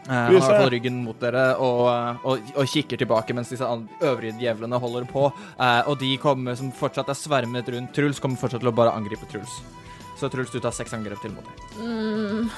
Eh, 0.07 0.13
han 0.13 0.41
har 0.41 0.59
fått 0.63 0.73
ryggen 0.73 0.99
mot 1.05 1.19
dere 1.21 1.45
og, 1.63 1.85
og, 2.27 2.49
og 2.59 2.67
kikker 2.67 2.99
tilbake 2.99 3.35
mens 3.35 3.53
disse 3.53 3.67
øvrige 4.03 4.35
djevlene 4.41 4.79
holder 4.81 5.07
på. 5.09 5.29
Eh, 5.55 5.81
og 5.87 5.97
de 6.01 6.11
kommer 6.23 6.57
som 6.59 6.73
fortsatt 6.75 7.13
er 7.13 7.19
svermet 7.19 7.71
rundt 7.71 7.93
Truls, 7.95 8.19
kommer 8.23 8.41
fortsatt 8.41 8.63
til 8.63 8.73
å 8.73 8.75
bare 8.75 8.95
angripe 8.97 9.29
Truls. 9.31 9.61
Så 10.19 10.29
Truls, 10.29 10.51
du 10.53 10.59
tar 10.61 10.75
seks 10.75 10.93
angrep 10.95 11.21
til 11.23 11.33
mot 11.33 11.47
deg. 11.47 11.77
Mm, 11.79 12.49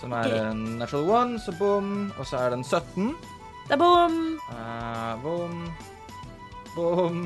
Som 0.00 0.14
er 0.16 0.32
en 0.40 0.62
natural 0.80 1.10
one, 1.12 1.38
så 1.42 1.52
bom. 1.58 2.10
Og 2.18 2.26
så 2.26 2.40
er 2.40 2.52
det 2.52 2.60
en 2.60 2.64
17. 2.64 3.14
det 3.68 3.76
er 3.76 3.80
bom! 3.80 4.18
Uh, 4.48 5.12
bom. 5.22 5.56
Bom. 6.74 7.18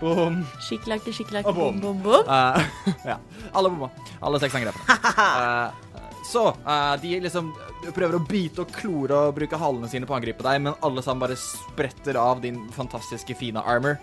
Bom. 0.00 0.36
Skikkelakke, 0.62 1.14
skikkelakke, 1.14 1.50
Og 1.50 1.56
bom. 1.56 1.80
bom, 1.80 2.02
bom, 2.02 2.22
bom. 2.24 2.30
Eh, 2.30 2.94
ja. 3.10 3.18
Alle 3.54 3.72
bomma. 3.72 3.90
Alle 4.22 4.40
seks 4.42 4.54
angrepene. 4.58 4.98
uh, 5.40 6.12
så 6.24 6.46
uh, 6.64 6.94
de 7.02 7.18
liksom 7.26 7.50
prøver 7.94 8.16
å 8.16 8.22
bite 8.24 8.64
og 8.64 8.70
klore 8.72 9.18
og 9.28 9.34
bruke 9.36 9.58
halene 9.60 9.90
sine 9.90 10.06
på 10.08 10.14
å 10.14 10.18
angripe 10.18 10.46
deg, 10.46 10.62
men 10.64 10.78
alle 10.86 11.02
sammen 11.04 11.26
bare 11.26 11.38
spretter 11.38 12.16
av 12.20 12.40
din 12.44 12.62
fantastiske, 12.76 13.36
fine 13.38 13.60
armor. 13.60 13.98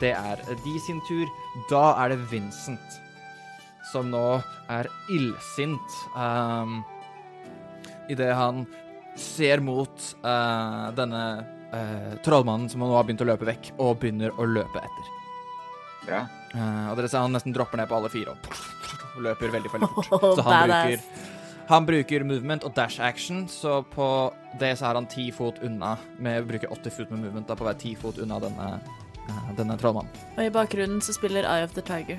Det 0.00 0.14
er 0.16 0.40
de 0.64 0.74
sin 0.86 0.98
tur. 1.06 1.28
Da 1.70 1.92
er 2.00 2.14
det 2.14 2.24
Vincent 2.32 3.00
som 3.90 4.10
nå 4.10 4.40
er 4.70 4.88
illsint. 5.12 5.98
Um, 6.14 6.80
Idet 8.10 8.34
han 8.36 8.64
ser 9.18 9.62
mot 9.64 10.04
uh, 10.24 10.90
denne 10.96 11.22
uh, 11.72 12.12
trollmannen 12.24 12.68
som 12.70 12.82
han 12.82 12.90
nå 12.90 12.98
har 12.98 13.06
begynt 13.06 13.24
å 13.24 13.28
løpe 13.28 13.48
vekk, 13.48 13.72
og 13.82 13.98
begynner 14.02 14.34
å 14.38 14.46
løpe 14.48 14.82
etter. 14.82 15.10
Bra. 16.04 16.22
Uh, 16.54 16.86
og 16.90 16.96
dere 16.98 17.10
ser 17.10 17.24
han 17.24 17.34
nesten 17.34 17.54
dropper 17.54 17.78
ned 17.80 17.90
på 17.90 17.98
alle 17.98 18.10
fire 18.10 18.34
og, 18.34 18.48
og 19.14 19.20
løper 19.28 19.52
veldig 19.54 19.74
veldig 19.74 19.90
fort. 19.94 20.14
Oh, 20.16 20.32
Så 20.38 20.46
han 20.46 20.70
bruker, 20.70 21.04
Han 21.70 21.86
bruker 21.86 22.26
movement 22.26 22.66
og 22.66 22.74
dash 22.74 22.98
action, 23.04 23.44
så 23.50 23.80
på 23.94 24.08
det 24.58 24.72
så 24.80 24.90
er 24.90 24.98
han 24.98 25.06
ti 25.10 25.28
fot 25.34 25.60
unna. 25.62 25.94
Med 26.18 26.48
bruker 26.48 26.72
80 26.72 26.96
fot 26.96 27.14
med 27.14 27.22
movement, 27.28 27.46
da 27.46 27.58
på 27.58 27.68
hver 27.68 27.78
ti 27.78 27.94
fot 27.98 28.18
unna 28.18 28.40
denne, 28.42 28.72
eh, 29.28 29.52
denne 29.60 29.78
trollmannen. 29.78 30.10
Og 30.34 30.42
i 30.48 30.50
bakgrunnen 30.50 30.98
så 31.04 31.14
spiller 31.14 31.46
Eye 31.46 31.68
of 31.68 31.76
the 31.78 31.84
Tiger. 31.86 32.18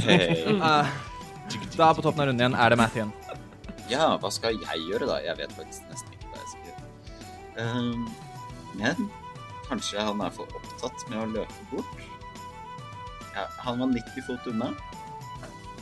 Hey. 0.00 0.46
Eh, 0.48 0.86
da 1.76 1.92
på 1.92 2.00
toppen 2.00 2.24
av 2.24 2.30
runden 2.30 2.40
igjen 2.40 2.56
er 2.56 2.72
det 2.72 2.80
Mathien. 2.80 3.12
Ja, 3.88 4.16
hva 4.20 4.30
skal 4.32 4.58
jeg 4.60 4.84
gjøre, 4.88 5.06
da? 5.08 5.16
Jeg 5.24 5.38
vet 5.38 5.52
faktisk 5.56 5.86
nesten 5.88 6.16
ikke 6.16 6.30
hva 6.32 6.42
jeg 6.42 6.50
skal 6.52 6.66
gjøre. 6.68 6.88
Ehm, 7.62 8.04
men 8.78 9.10
kanskje 9.68 10.04
han 10.04 10.20
er 10.24 10.34
for 10.36 10.58
opptatt 10.58 11.04
med 11.08 11.22
å 11.22 11.26
løpe 11.32 11.68
bort? 11.72 12.06
Ja, 13.34 13.46
han 13.64 13.80
var 13.80 13.92
90 13.94 14.26
fot 14.26 14.48
unna. 14.50 14.72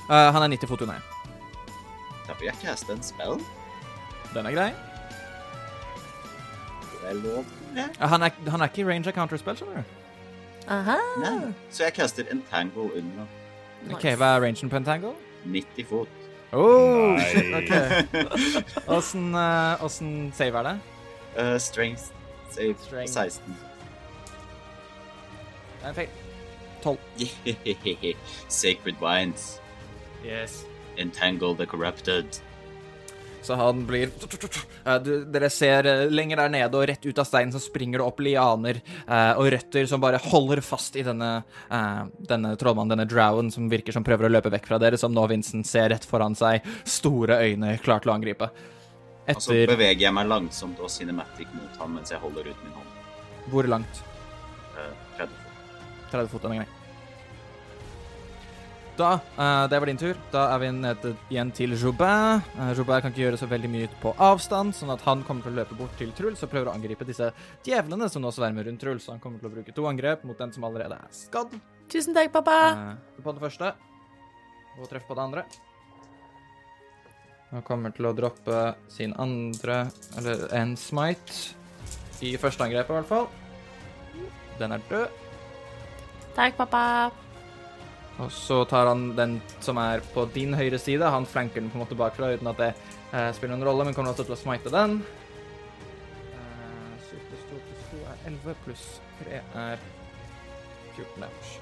Uh, 0.07 0.29
han 0.31 0.43
er 0.45 0.53
90 0.55 0.71
fot 0.71 0.85
unna. 0.87 1.01
Da 2.27 2.37
vil 2.39 2.51
jeg 2.51 2.61
caste 2.63 2.95
en 2.95 3.03
spell. 3.03 3.41
Den 4.35 4.47
er 4.47 4.55
grei. 4.55 4.69
Det 6.93 7.11
er 7.11 7.19
lov 7.23 7.43
til 7.43 7.75
det? 7.81 7.89
Uh, 7.99 8.07
han, 8.13 8.27
er, 8.29 8.39
han 8.51 8.63
er 8.63 8.71
ikke 8.71 8.85
i 8.85 8.89
range 8.91 9.11
av 9.11 9.19
counterspell, 9.19 9.59
skjønner 9.59 9.83
du. 9.83 9.97
Aha. 10.77 10.97
Nei. 11.23 11.55
Så 11.71 11.87
jeg 11.87 11.95
caster 11.99 12.31
entangle 12.31 12.89
under 12.99 13.27
OK, 13.95 14.07
hva 14.19 14.33
er 14.35 14.43
rangen 14.43 14.71
på 14.71 14.79
Entangle? 14.81 15.13
90 15.47 15.87
fot. 15.87 16.26
Oh, 16.53 17.19
shit, 17.19 17.55
OK. 17.55 17.73
Åssen 18.89 19.35
uh, 19.35 20.33
save 20.33 20.59
er 20.59 20.63
det? 20.63 20.79
Uh, 21.39 21.59
strength 21.59 22.13
save 22.57 22.75
Strength. 22.79 23.13
16. 23.13 23.57
Det 25.79 25.85
er 25.85 25.89
en 25.89 25.95
feil. 25.95 26.09
Sacred 28.49 28.95
vines. 29.01 29.61
Yes. 30.25 30.65
Entangle 30.99 31.55
the 31.55 31.67
corrupted. 31.67 32.41
Så 33.47 33.55
han 33.59 33.85
blir 33.87 34.11
Eh, 34.87 34.99
Dere 35.33 35.51
ser 35.51 35.87
eh, 35.87 36.05
lenger 36.11 36.43
der 36.43 36.53
nede 36.53 36.79
og 36.79 36.87
rett 36.89 37.07
ut 37.07 37.19
av 37.19 37.27
steinen 37.27 37.53
så 37.55 37.61
springer 37.63 38.01
det 38.01 38.07
opp 38.07 38.23
lianer 38.23 38.79
eh, 38.79 39.33
og 39.35 39.51
røtter 39.55 39.89
som 39.91 40.03
bare 40.03 40.21
holder 40.23 40.63
fast 40.65 40.97
i 40.97 41.05
denne, 41.07 41.31
denne 42.31 42.55
trollmannen, 42.59 42.95
denne 42.95 43.09
drowen, 43.11 43.51
som 43.53 43.69
virker 43.71 43.95
som 43.97 44.05
prøver 44.07 44.29
å 44.29 44.33
løpe 44.37 44.53
vekk 44.53 44.71
fra 44.71 44.79
dere, 44.83 44.99
som 45.01 45.15
nå 45.15 45.27
Vincent 45.31 45.67
ser 45.67 45.91
rett 45.93 46.07
foran 46.07 46.37
seg, 46.39 46.65
store 46.87 47.41
øyne 47.47 47.77
klar 47.83 48.05
til 48.05 48.13
å 48.13 48.17
angripe. 48.17 48.51
Og 49.27 49.43
så 49.43 49.59
beveger 49.67 50.07
jeg 50.07 50.15
meg 50.15 50.31
langsomt 50.31 50.79
og 50.79 50.91
cinematic 50.93 51.51
mot 51.57 51.81
han 51.83 51.97
mens 51.97 52.15
jeg 52.15 52.23
holder 52.23 52.53
ut 52.53 52.65
min 52.67 52.77
hånd. 52.79 52.97
Hvor 53.51 53.71
langt? 53.71 54.03
Uh, 54.77 54.93
30 55.19 55.35
fot. 55.35 55.63
30 56.13 56.35
fot, 56.35 56.47
den 56.47 56.55
er 56.55 56.63
grei. 56.63 56.76
Da, 58.97 59.19
uh, 59.37 59.69
det 59.69 59.77
var 59.79 59.91
din 59.91 59.99
tur. 60.01 60.17
Da 60.33 60.47
er 60.55 60.61
vi 60.63 60.69
nede 60.73 61.11
igjen 61.29 61.51
til 61.53 61.75
Joubert. 61.77 62.47
Uh, 62.57 62.71
Joubert 62.73 63.05
kan 63.05 63.13
ikke 63.13 63.27
gjøre 63.27 63.41
så 63.41 63.49
veldig 63.51 63.69
mye 63.69 63.89
på 64.01 64.15
avstand, 64.17 64.73
sånn 64.77 64.93
at 64.95 65.05
han 65.05 65.25
kommer 65.27 65.45
til 65.45 65.53
å 65.53 65.59
løpe 65.59 65.77
bort 65.77 65.93
til 66.01 66.15
Truls 66.17 66.41
og 66.47 66.53
prøver 66.53 66.71
å 66.71 66.77
angripe 66.77 67.05
disse 67.05 67.29
djevlene 67.67 68.09
som 68.09 68.25
nå 68.25 68.33
svermer 68.33 68.65
rundt 68.65 68.81
Truls. 68.81 69.11
Han 69.13 69.21
kommer 69.21 69.43
til 69.43 69.51
å 69.51 69.53
bruke 69.53 69.75
to 69.77 69.85
angrep 69.91 70.25
mot 70.25 70.41
den 70.41 70.55
som 70.55 70.65
allerede 70.65 70.97
er 70.97 71.13
skadd. 71.13 71.53
Tusen 71.93 72.17
takk, 72.17 72.33
pappa. 72.39 72.57
Uh, 72.73 73.21
på 73.21 73.37
det 73.37 73.45
første. 73.45 73.75
Og 74.81 74.89
treff 74.89 75.05
på 75.09 75.19
det 75.19 75.25
andre. 75.27 75.45
Han 77.53 77.63
kommer 77.69 77.93
til 77.95 78.09
å 78.09 78.15
droppe 78.17 78.63
sin 78.93 79.13
andre, 79.21 79.85
eller 80.17 80.49
en 80.57 80.73
smite, 80.81 81.55
i 82.25 82.33
første 82.41 82.65
angrepet 82.65 82.97
i 82.97 82.99
hvert 83.03 83.13
fall. 83.13 83.29
Den 84.57 84.73
er 84.73 84.89
død. 84.89 85.23
Takk, 86.37 86.57
pappa. 86.65 87.26
Og 88.23 88.33
så 88.33 88.63
tar 88.65 88.89
han 88.89 89.11
den 89.17 89.37
som 89.61 89.77
er 89.81 90.01
på 90.15 90.25
din 90.33 90.55
høyre 90.57 90.79
side. 90.81 91.05
Han 91.05 91.29
flanker 91.29 91.61
den 91.61 91.69
på 91.71 91.77
en 91.77 91.85
måte 91.85 91.99
bakfra 91.99 92.33
uten 92.33 92.49
at 92.49 92.63
det 92.63 92.71
eh, 92.73 93.29
spiller 93.37 93.55
noen 93.57 93.69
rolle, 93.69 93.85
men 93.85 93.97
kommer 93.97 94.15
også 94.15 94.25
til 94.25 94.37
å 94.37 94.41
smite 94.41 94.73
den. 94.73 94.99
Eh, 96.33 97.11
7 97.11 97.15
pluss 97.29 97.47
2 97.53 97.61
pluss 97.69 97.87
2 97.93 98.03
er 98.15 98.27
11, 98.33 98.59
pluss 98.65 98.87
3 99.21 99.43
er 99.67 99.87
14 100.97 101.21
damage. 101.21 101.57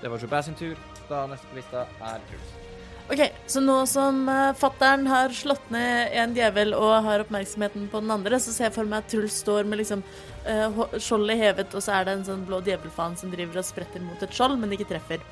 Det 0.00 0.10
var 0.10 0.24
Joubert 0.24 0.44
sin 0.48 0.54
tur. 0.54 0.80
Da 1.08 1.26
neste 1.28 1.52
på 1.52 1.60
lista 1.60 1.84
er 2.00 2.24
Truls. 2.30 2.73
Ok, 3.04 3.20
Så 3.46 3.60
nå 3.60 3.76
som 3.86 4.22
uh, 4.28 4.54
fattern 4.56 5.04
har 5.10 5.32
slått 5.36 5.66
ned 5.72 6.14
en 6.16 6.32
djevel 6.36 6.72
og 6.76 7.04
har 7.04 7.24
oppmerksomheten 7.26 7.88
på 7.92 8.00
den 8.00 8.12
andre, 8.14 8.38
så 8.40 8.52
ser 8.54 8.70
jeg 8.70 8.76
for 8.78 8.88
meg 8.88 9.04
at 9.04 9.10
Truls 9.12 9.36
står 9.42 9.68
med 9.68 9.82
liksom 9.82 10.00
uh, 10.48 10.78
skjoldet 10.96 11.40
hevet, 11.42 11.76
og 11.76 11.84
så 11.84 11.98
er 11.98 12.08
det 12.08 12.14
en 12.16 12.24
sånn 12.30 12.46
blå 12.48 12.62
djevelfan 12.64 13.18
som 13.20 13.32
driver 13.32 13.60
og 13.60 13.68
spretter 13.68 14.00
mot 14.04 14.24
et 14.24 14.32
skjold, 14.32 14.56
men 14.60 14.72
ikke 14.76 14.88
treffer. 14.94 15.24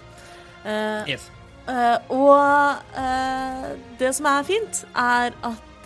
Uh, 0.66 1.08
Yes. 1.08 1.30
Uh, 1.62 1.94
og 2.10 2.96
det 4.00 4.08
som 4.16 4.26
er 4.26 4.46
fint, 4.46 4.80
er 4.98 5.30
at 5.46 5.84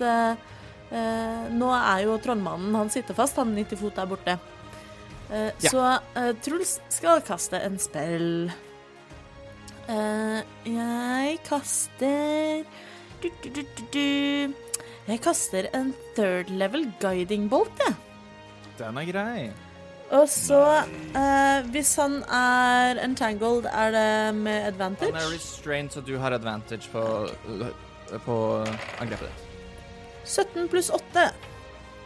nå 1.52 1.68
er 1.76 2.00
jo 2.04 2.14
trollmannen 2.22 2.76
Han 2.78 2.88
sitter 2.92 3.16
fast, 3.16 3.36
han 3.36 3.52
90 3.52 3.80
fot 3.80 3.96
der 3.98 4.08
borte. 4.08 4.36
Ja. 5.28 5.70
Så 5.72 5.84
Truls 6.44 6.76
skal 6.92 7.20
kaste 7.26 7.60
en 7.60 7.76
spell. 7.82 8.48
Eh, 9.86 10.40
jeg 10.66 11.38
kaster 11.46 12.64
du, 13.22 13.28
du, 13.44 13.62
du. 13.94 14.54
Jeg 15.06 15.20
kaster 15.22 15.68
en 15.74 15.92
third 16.16 16.50
level 16.50 16.88
guiding 17.00 17.46
bolt, 17.50 17.78
jeg. 17.84 17.94
Den 18.80 18.98
er 18.98 19.06
grei. 19.08 19.52
Og 20.14 20.28
så, 20.30 20.60
uh, 21.16 21.70
hvis 21.70 21.94
han 21.98 22.20
er 22.30 23.00
entangled, 23.02 23.66
er 23.66 23.90
det 23.94 24.34
med 24.34 24.66
advantage? 24.68 25.14
Han 25.14 25.22
er 25.22 25.34
restrained, 25.34 25.90
så 25.90 26.00
du 26.00 26.16
har 26.18 26.34
advantage 26.34 26.90
på, 26.92 27.02
på 28.26 28.36
angrepet 29.00 29.26
ditt. 29.26 29.42
17 30.26 30.68
pluss 30.68 30.90
8. 30.90 31.30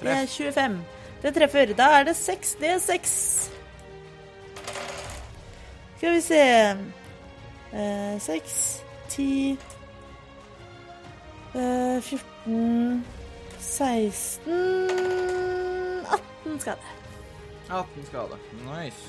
Det 0.00 0.12
er 0.12 0.26
25. 0.26 0.78
Det 1.22 1.34
treffer. 1.36 1.74
Da 1.76 1.90
er 1.98 2.08
det 2.08 2.16
6 2.16 2.56
D6. 2.60 3.12
Skal 5.96 6.16
vi 6.16 6.20
se 6.24 6.40
eh, 7.72 8.18
6, 8.20 8.83
10 9.09 9.56
eh, 11.54 12.00
14 12.00 13.04
16 13.61 14.90
18 16.11 16.61
skade. 16.61 16.78
18 17.70 18.04
skade. 18.09 18.37
Nice. 18.66 19.09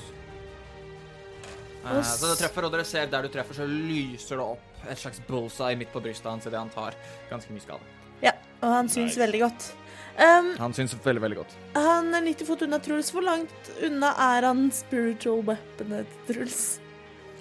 Eh, 1.84 2.02
så 2.06 2.26
det 2.30 2.38
treffer, 2.38 2.66
og 2.68 2.72
dere 2.74 2.84
ser 2.86 3.08
der 3.10 3.26
du 3.26 3.28
treffer, 3.32 3.56
så 3.58 3.66
lyser 3.66 4.38
det 4.38 4.44
opp 4.44 4.84
et 4.90 4.98
slags 4.98 5.18
bullseye 5.26 5.76
midt 5.78 5.90
på 5.94 6.02
brystet 6.02 6.30
hans 6.30 6.46
idet 6.46 6.58
han 6.60 6.70
tar 6.70 6.94
ganske 7.30 7.50
mye 7.54 7.64
skade. 7.64 7.80
Ja, 8.22 8.32
og 8.62 8.68
han 8.76 8.88
syns 8.90 9.16
Nice. 9.16 9.20
veldig 9.24 9.40
godt. 9.42 9.72
Um, 10.12 10.50
Han 10.60 10.74
syns 10.76 10.92
veldig, 11.04 11.22
veldig 11.24 11.36
godt. 11.40 11.52
han 11.74 12.14
er 12.14 12.20
90 12.20 12.46
fot 12.46 12.62
unna 12.62 12.78
Truls. 12.78 13.10
Hvor 13.10 13.22
langt 13.24 13.70
unna 13.82 14.12
er 14.36 14.42
han 14.44 14.70
spiritual 14.70 15.40
weaponet 15.42 16.06
Truls? 16.28 16.78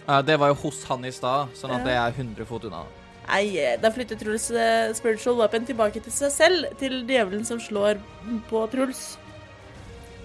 Eh, 0.07 0.21
det 0.25 0.37
var 0.41 0.51
jo 0.51 0.57
hos 0.65 0.83
han 0.89 1.05
i 1.05 1.13
stad, 1.13 1.53
sånn 1.57 1.75
at 1.75 1.85
det 1.85 1.95
er 1.97 2.15
100 2.15 2.47
fot 2.49 2.65
unna. 2.69 2.83
Nei, 3.31 3.45
eh, 3.61 3.75
da 3.79 3.91
flytter 3.93 4.17
Truls 4.19 4.49
eh, 4.51 4.91
spiritual 4.97 5.37
weapon 5.39 5.67
tilbake 5.67 6.01
til 6.03 6.13
seg 6.13 6.33
selv, 6.33 6.71
til 6.81 7.01
djevelen 7.07 7.45
som 7.47 7.61
slår 7.61 8.01
på 8.49 8.63
Truls. 8.73 9.03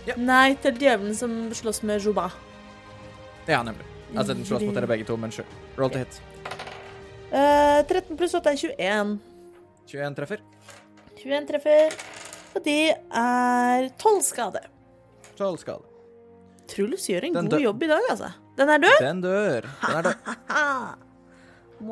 Ja. 0.07 0.17
Nei, 0.19 0.55
til 0.62 0.79
djevelen 0.81 1.15
som 1.19 1.37
slåss 1.55 1.83
med 1.87 2.03
Juba. 2.03 2.31
Ja, 3.47 3.62
nemlig. 3.67 3.85
Altså, 4.15 4.35
den 4.35 4.47
slåss 4.47 4.65
mot 4.65 4.75
dere 4.75 4.89
begge 4.91 5.07
to, 5.07 5.17
men 5.19 5.35
sure. 5.35 5.47
Roll 5.79 5.91
to 5.93 6.01
hit. 6.03 6.21
Uh, 7.27 7.83
13 7.87 8.15
pluss 8.19 8.35
8 8.39 8.53
er 8.53 8.61
21. 8.62 9.17
21 9.91 10.17
treffer. 10.19 10.45
21 11.19 11.49
treffer, 11.51 11.97
og 12.55 12.65
de 12.65 12.79
er 12.95 13.89
12 13.99 14.23
skade. 14.27 14.62
12 15.37 15.62
skade. 15.62 15.95
Truls 16.71 17.07
gjør 17.11 17.29
en 17.29 17.39
Den 17.39 17.51
god 17.51 17.67
jobb 17.67 17.83
i 17.83 17.91
dag, 17.91 18.11
altså. 18.15 18.31
Den 18.57 18.73
er 18.73 18.81
død. 18.81 19.01
Den 19.05 19.21
dør. 19.21 19.69
Den 19.83 19.99
er 19.99 20.03
død. 20.09 20.16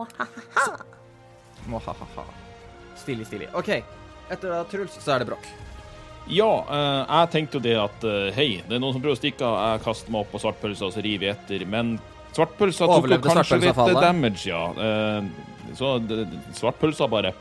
Mohahaha. 1.68 2.24
Stilig, 2.96 3.26
stilig. 3.28 3.48
OK. 3.52 3.68
Etter 4.32 4.48
da 4.48 4.64
Truls, 4.68 4.96
så 5.00 5.14
er 5.14 5.22
det 5.22 5.28
Brokk. 5.28 5.46
Ja, 6.32 6.48
eh, 6.72 7.00
jeg 7.04 7.30
tenkte 7.34 7.58
jo 7.58 7.64
det 7.66 7.74
at 7.76 8.04
eh, 8.08 8.30
hei, 8.36 8.48
det 8.64 8.78
er 8.78 8.80
noen 8.80 8.94
som 8.96 9.02
prøver 9.04 9.18
å 9.18 9.20
stikke 9.20 9.44
av. 9.44 9.56
Jeg 9.74 9.84
kaster 9.84 10.14
meg 10.14 10.24
opp 10.24 10.32
på 10.32 10.40
svartpølsa 10.40 10.88
og 10.88 10.94
så 10.94 11.04
river 11.04 11.28
jeg 11.28 11.36
etter. 11.36 11.66
Men 11.68 11.98
svartpølsa 12.32 12.88
tok 12.88 13.10
jo 13.12 13.20
kanskje 13.26 13.60
litt 13.60 13.82
eh, 13.84 14.00
damage, 14.00 14.46
ja. 14.48 14.62
Eh, 14.72 15.74
så 15.76 15.98
svartpølsa 16.56 17.10
bare 17.12 17.34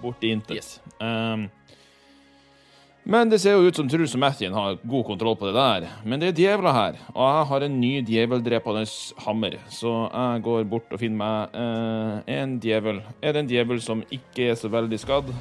bort 0.00 0.24
i 0.24 0.32
intet. 0.32 0.56
Yes. 0.56 0.78
Um, 1.02 1.48
men 3.08 3.30
det 3.32 3.38
ser 3.40 3.56
jo 3.56 3.64
ut 3.64 3.78
som 3.78 3.88
Truls 3.88 4.12
og 4.12 4.20
Mathien 4.20 4.52
har 4.52 4.74
god 4.84 5.04
kontroll 5.08 5.36
på 5.40 5.48
det 5.48 5.54
der. 5.56 5.86
Men 6.04 6.20
det 6.20 6.28
er 6.28 6.34
djevler 6.36 6.74
her, 6.76 6.98
og 7.14 7.22
jeg 7.24 7.46
har 7.50 7.64
en 7.64 7.78
ny 7.80 7.92
djeveldrepende 8.04 8.82
hammer. 9.24 9.56
Så 9.72 9.92
jeg 10.12 10.42
går 10.44 10.66
bort 10.68 10.92
og 10.92 11.00
finner 11.00 11.22
meg 11.22 11.56
eh, 11.56 12.34
en 12.36 12.58
djevel. 12.60 13.00
Er 13.24 13.32
det 13.32 13.46
en 13.46 13.48
djevel 13.48 13.80
som 13.80 14.04
ikke 14.12 14.50
er 14.52 14.60
så 14.60 14.68
veldig 14.68 15.00
skadd? 15.00 15.32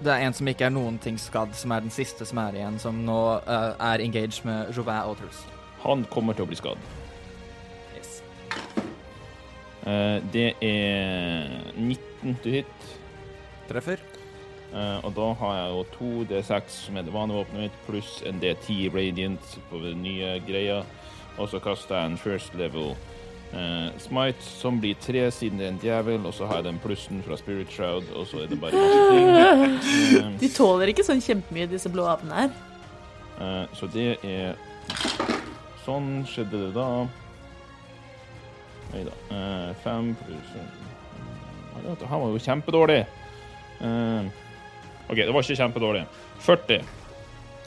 Det 0.00 0.14
er 0.14 0.24
en 0.24 0.38
som 0.40 0.48
ikke 0.48 0.64
er 0.70 0.72
noen 0.72 0.96
ting 1.04 1.20
skadd, 1.20 1.52
som 1.60 1.76
er 1.76 1.84
den 1.84 1.92
siste 1.92 2.24
som 2.24 2.40
er 2.40 2.56
igjen, 2.56 2.80
som 2.80 3.04
nå 3.04 3.20
eh, 3.36 3.70
er 3.90 4.08
engaged 4.08 4.40
med 4.48 4.72
Joubert 4.72 5.12
og 5.12 5.20
Truls. 5.20 5.44
Han 5.84 6.08
kommer 6.08 6.38
til 6.38 6.48
å 6.48 6.48
bli 6.48 6.56
skadd. 6.56 6.92
Yes. 8.00 8.22
Eh, 9.84 10.18
det 10.32 10.54
er 10.64 11.58
19 11.76 12.38
til 12.46 12.62
hit. 12.62 12.94
Treffer. 13.68 14.07
Eh, 14.68 15.04
og 15.04 15.14
da 15.16 15.28
har 15.40 15.54
jeg 15.56 15.68
jo 15.72 15.84
to 15.94 16.08
D6 16.28 16.74
som 16.84 16.96
er 16.98 17.06
det 17.06 17.12
vanlige 17.14 17.40
våpenet 17.40 17.68
mitt, 17.68 17.76
pluss 17.86 18.18
en 18.28 18.40
D10 18.42 18.90
Radiant 18.92 19.52
på 19.70 19.80
den 19.84 20.02
nye 20.04 20.34
greia. 20.44 20.82
Og 21.38 21.48
så 21.48 21.60
kaster 21.62 21.96
jeg 21.96 22.10
en 22.10 22.18
first 22.20 22.56
level 22.58 22.90
uh, 23.54 23.88
smite, 24.02 24.42
som 24.42 24.80
blir 24.82 24.98
tre 25.00 25.22
siden 25.32 25.60
det 25.60 25.68
er 25.68 25.72
en 25.72 25.80
djevel. 25.82 26.26
Og 26.26 26.34
så 26.34 26.48
har 26.50 26.60
jeg 26.60 26.68
den 26.68 26.80
plussen 26.82 27.22
fra 27.24 27.38
Spirit 27.40 27.70
Shroud, 27.72 28.10
og 28.18 28.26
så 28.28 28.42
er 28.42 28.50
det 28.50 28.58
bare 28.60 28.74
masse 28.74 29.04
ting. 29.12 29.28
Eh, 30.18 30.32
De 30.40 30.50
tåler 30.52 30.92
ikke 30.92 31.06
sånn 31.06 31.22
kjempemye, 31.22 31.68
disse 31.70 31.90
blå 31.92 32.08
apene 32.10 32.42
her. 32.42 32.52
Uh, 33.38 33.64
så 33.78 33.88
det 33.94 34.16
er 34.26 34.58
Sånn 35.84 36.24
skjedde 36.28 36.58
det 36.66 36.72
da. 36.74 36.84
Nei 38.92 39.02
da. 39.06 39.14
Fem 39.80 40.10
pluss 40.20 40.50
Han 42.10 42.22
var 42.24 42.32
jo 42.34 42.40
kjempedårlig. 42.44 42.98
Eh, 43.80 44.28
OK, 45.08 45.16
det 45.16 45.32
var 45.32 45.44
ikke 45.44 45.60
kjempedårlig. 45.62 46.04
40. 46.44 46.84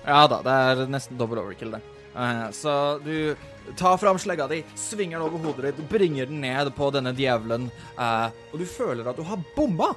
Ja 0.05 0.21
da, 0.29 0.41
det 0.45 0.53
er 0.53 0.85
nesten 0.89 1.17
dobbel 1.19 1.41
overkill, 1.43 1.75
det. 1.77 1.81
Eh, 2.15 2.45
så 2.51 2.99
du 3.03 3.35
tar 3.77 3.97
fram 3.97 4.19
slegga 4.19 4.47
di, 4.47 4.63
svinger 4.75 5.19
den 5.19 5.27
over 5.27 5.45
hodet 5.45 5.71
ditt, 5.71 5.89
bringer 5.89 6.29
den 6.29 6.41
ned 6.41 6.71
på 6.75 6.89
denne 6.93 7.13
djevelen, 7.17 7.69
eh, 7.97 8.27
og 8.51 8.61
du 8.61 8.65
føler 8.67 9.07
at 9.07 9.19
du 9.19 9.25
har 9.27 9.41
bomma. 9.55 9.93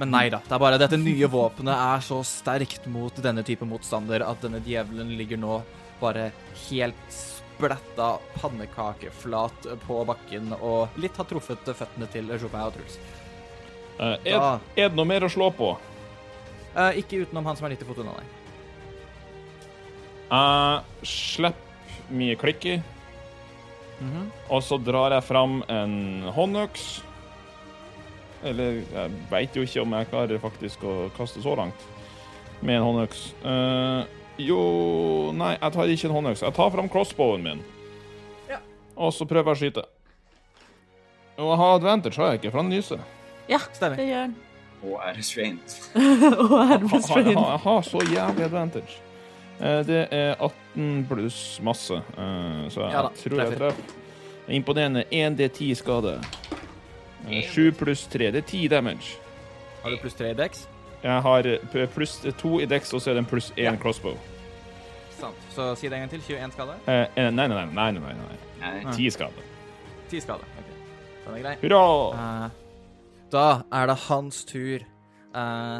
Men 0.00 0.12
nei 0.14 0.28
da, 0.32 0.40
det 0.46 0.56
er 0.56 0.62
bare 0.62 0.80
dette 0.80 0.96
nye 1.00 1.28
våpenet 1.28 1.74
er 1.76 2.04
så 2.04 2.22
sterkt 2.24 2.86
mot 2.88 3.16
denne 3.24 3.44
type 3.44 3.66
motstander 3.68 4.24
at 4.24 4.40
denne 4.40 4.62
djevelen 4.64 5.12
ligger 5.18 5.40
nå 5.40 5.58
bare 6.00 6.30
helt 6.70 7.12
splatta 7.12 8.14
pannekakeflat 8.38 9.68
på 9.84 9.98
bakken 10.08 10.54
og 10.56 10.96
litt 10.98 11.18
har 11.20 11.28
truffet 11.28 11.68
føttene 11.76 12.08
til 12.14 12.32
Jopin 12.32 12.64
og 12.64 12.72
Truls. 12.78 12.96
Uh, 14.00 14.16
er, 14.24 14.38
er 14.72 14.88
det 14.88 14.96
noe 14.96 15.06
mer 15.06 15.28
å 15.28 15.30
slå 15.30 15.50
på? 15.54 15.74
Eh, 16.76 17.02
ikke 17.02 17.24
utenom 17.26 17.46
han 17.46 17.58
som 17.58 17.66
er 17.68 17.76
90 17.76 17.90
fot 17.90 18.00
unna 18.02 18.16
deg. 18.16 18.38
Jeg 20.32 21.08
slipper 21.08 21.68
mye 22.12 22.36
klikk 22.40 22.64
i, 22.66 22.82
-hmm. 24.02 24.28
og 24.48 24.62
så 24.62 24.78
drar 24.78 25.12
jeg 25.12 25.24
fram 25.24 25.62
en 25.68 26.22
håndøks. 26.34 27.02
Eller 28.42 28.82
jeg 28.82 29.10
veit 29.30 29.56
jo 29.56 29.62
ikke 29.62 29.82
om 29.84 29.92
jeg 29.92 30.10
klarer 30.10 30.42
faktisk 30.42 30.82
å 30.82 30.96
kaste 31.16 31.42
så 31.42 31.54
langt 31.58 31.86
med 32.60 32.76
en 32.76 32.86
håndøks. 32.88 33.34
Uh, 33.44 34.02
jo 34.40 35.32
Nei, 35.36 35.54
jeg 35.60 35.72
tar 35.72 35.90
ikke 35.94 36.08
en 36.08 36.16
håndøks. 36.16 36.42
Jeg 36.42 36.54
tar 36.54 36.70
fram 36.74 36.88
crossbowen 36.88 37.42
min, 37.42 37.62
Ja. 38.50 38.58
og 38.96 39.12
så 39.12 39.26
prøver 39.26 39.52
jeg 39.52 39.56
å 39.56 39.62
skyte. 39.62 39.84
Og 41.38 41.48
jeg 41.50 41.56
har 41.58 41.74
advantage, 41.76 42.16
har 42.16 42.32
jeg 42.32 42.40
ikke, 42.40 42.50
for 42.50 42.62
han 42.62 42.70
nyser. 42.70 42.98
Ja, 43.48 43.58
Stemmer. 43.72 43.96
det 43.96 44.08
gjør 44.08 44.26
den. 44.26 44.36
Og 44.82 44.98
er 45.06 45.14
restrained. 45.18 45.76
Og 45.94 46.52
er 46.72 46.78
restrained. 46.82 47.36
har, 47.38 47.50
jeg 47.50 47.58
har, 47.64 47.82
så 47.82 47.98
jævlig 48.12 48.44
advantage. 48.44 48.98
Eh, 49.60 49.82
Det 49.86 50.08
er 50.10 50.34
18 50.42 51.06
pluss 51.10 51.60
masse, 51.62 51.94
eh, 51.94 52.68
så 52.70 52.80
jeg 52.86 52.92
Ja 52.92 53.02
da, 53.02 53.08
tror 53.22 53.42
jeg 53.44 53.58
treffer. 53.58 53.98
Imponerende 54.48 55.04
1D10 55.12 55.74
skade. 55.78 56.16
7 57.52 57.72
pluss 57.78 58.06
3, 58.10 58.30
det 58.34 58.42
er 58.42 58.48
10 58.48 58.68
damage. 58.68 59.16
Har 59.82 59.90
du 59.90 59.96
pluss 60.02 60.14
3 60.18 60.30
i 60.30 60.34
dex? 60.34 60.64
Jeg 61.02 61.22
har 61.22 61.46
eh, 61.46 61.86
pluss 61.94 62.16
2 62.38 62.58
i 62.60 62.66
dex, 62.66 62.92
og 62.94 63.00
så 63.02 63.10
er 63.10 63.14
det 63.14 63.22
en 63.22 63.30
pluss 63.30 63.52
1 63.56 63.62
Ja. 63.64 63.76
crossbow. 63.76 64.16
Sant. 65.20 65.36
Så 65.54 65.74
si 65.78 65.86
det 65.88 65.94
en 65.94 66.00
gang 66.08 66.10
til. 66.10 66.20
21 66.26 66.52
skade. 66.52 66.74
Eh, 66.88 67.06
eh, 67.16 67.30
nei, 67.30 67.46
nei, 67.46 67.54
nei, 67.54 67.66
nei, 67.74 67.90
nei, 67.92 68.00
nei, 68.00 68.26
nei. 68.60 68.84
Nei. 68.84 68.92
10 68.96 69.10
skade. 69.14 69.46
10 70.10 70.20
skade. 70.20 70.42
Ok, 70.58 70.72
Den 71.26 71.34
er 71.38 71.42
grei. 71.42 71.56
Hurra! 71.62 72.44
Eh, 72.46 72.50
da 73.32 73.62
er 73.72 73.88
det 73.90 73.98
hans 74.06 74.42
tur. 74.48 74.84
Eh, 75.34 75.78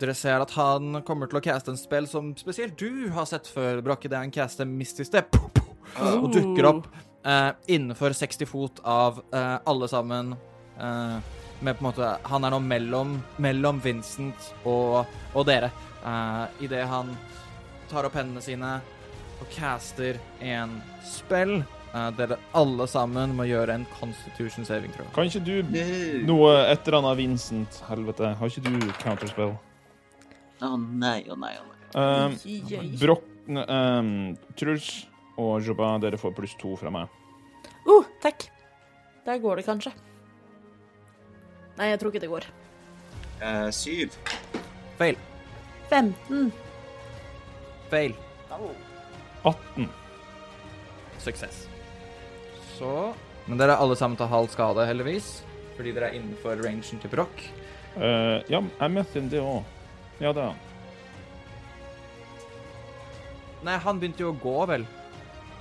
dere 0.00 0.14
ser 0.14 0.42
at 0.44 0.52
han 0.54 1.00
kommer 1.06 1.30
til 1.30 1.40
å 1.40 1.44
caste 1.44 1.72
en 1.72 1.80
spill 1.80 2.06
som 2.06 2.30
spesielt 2.38 2.76
du 2.78 3.08
har 3.14 3.26
sett 3.28 3.48
før, 3.50 3.80
Brakke. 3.84 4.10
Det 4.10 4.18
er 4.18 4.30
caster 4.34 4.68
Misty 4.68 5.06
Step. 5.08 5.34
Og 5.98 6.28
dukker 6.30 6.68
opp 6.68 6.86
eh, 7.26 7.50
innenfor 7.74 8.14
60 8.14 8.46
fot 8.48 8.82
av 8.86 9.22
eh, 9.32 9.56
alle 9.66 9.88
sammen. 9.90 10.34
Eh, 10.78 11.18
med 11.60 11.76
på 11.76 11.82
en 11.84 11.88
måte 11.90 12.06
Han 12.24 12.44
er 12.46 12.54
nå 12.54 12.58
mellom, 12.64 13.18
mellom 13.36 13.80
Vincent 13.84 14.52
og, 14.64 15.02
og 15.34 15.48
dere. 15.48 15.72
Eh, 16.06 16.64
Idet 16.68 16.86
han 16.88 17.12
tar 17.90 18.06
opp 18.06 18.16
hendene 18.16 18.44
sine 18.44 18.78
og 19.40 19.48
caster 19.56 20.20
en 20.44 20.78
spill. 21.08 21.62
Eh, 21.94 22.10
dere 22.14 22.36
alle 22.54 22.86
sammen 22.86 23.32
må 23.34 23.44
gjøre 23.48 23.74
en 23.74 23.86
Constitution 23.98 24.64
saving 24.64 24.92
throw. 24.94 25.06
Kan 25.14 25.26
ikke 25.26 25.42
du 25.42 25.62
No. 25.62 26.34
noe 26.34 26.52
et 26.70 26.86
eller 26.86 26.98
annet 27.00 27.16
Vincent, 27.18 27.80
helvete? 27.88 28.34
Har 28.38 28.46
ikke 28.46 28.62
du 28.62 28.92
counterspell? 29.02 29.56
Å 30.62 30.76
nei, 30.78 31.24
å 31.26 31.36
nei, 31.38 31.56
å 31.58 31.64
nei. 31.66 31.76
Um, 31.98 32.36
Broch, 33.00 33.24
Um, 33.50 34.36
Truls 34.54 35.06
og 35.36 35.62
Joba 35.66 35.98
dere 35.98 36.16
får 36.20 36.34
pluss 36.36 36.54
to 36.60 36.76
fra 36.76 36.90
meg. 36.90 37.08
Uh, 37.88 38.04
takk. 38.22 38.44
Der 39.26 39.38
går 39.42 39.56
det 39.56 39.64
kanskje. 39.66 39.90
Nei, 41.76 41.88
jeg 41.90 41.98
tror 41.98 42.12
ikke 42.12 42.20
det 42.20 42.30
går. 42.30 42.46
Uh, 43.42 43.70
syv. 43.74 44.14
Feil. 45.00 45.16
15. 45.88 46.52
Feil. 47.90 48.14
18. 49.42 49.88
Suksess. 51.18 51.66
Så 52.80 53.14
Men 53.46 53.60
dere 53.60 53.74
er 53.76 53.82
alle 53.84 53.96
sammen 53.98 54.16
til 54.16 54.30
halv 54.30 54.48
skade, 54.52 54.86
heldigvis. 54.88 55.28
Fordi 55.76 55.92
dere 55.96 56.10
er 56.10 56.16
innenfor 56.18 56.60
rangen 56.64 57.00
til 57.02 57.12
Broch. 57.12 57.44
Uh, 57.96 58.40
ja, 58.48 58.60
jeg 58.62 58.92
møtte 58.94 59.20
en 59.20 59.30
det 59.32 59.40
òg. 59.42 59.64
Ja, 60.20 60.32
det 60.32 60.42
er 60.42 60.50
han. 60.52 60.66
Nei, 63.66 63.76
han 63.84 64.00
begynte 64.00 64.24
jo 64.24 64.30
å 64.32 64.38
gå, 64.40 64.56
vel. 64.70 64.86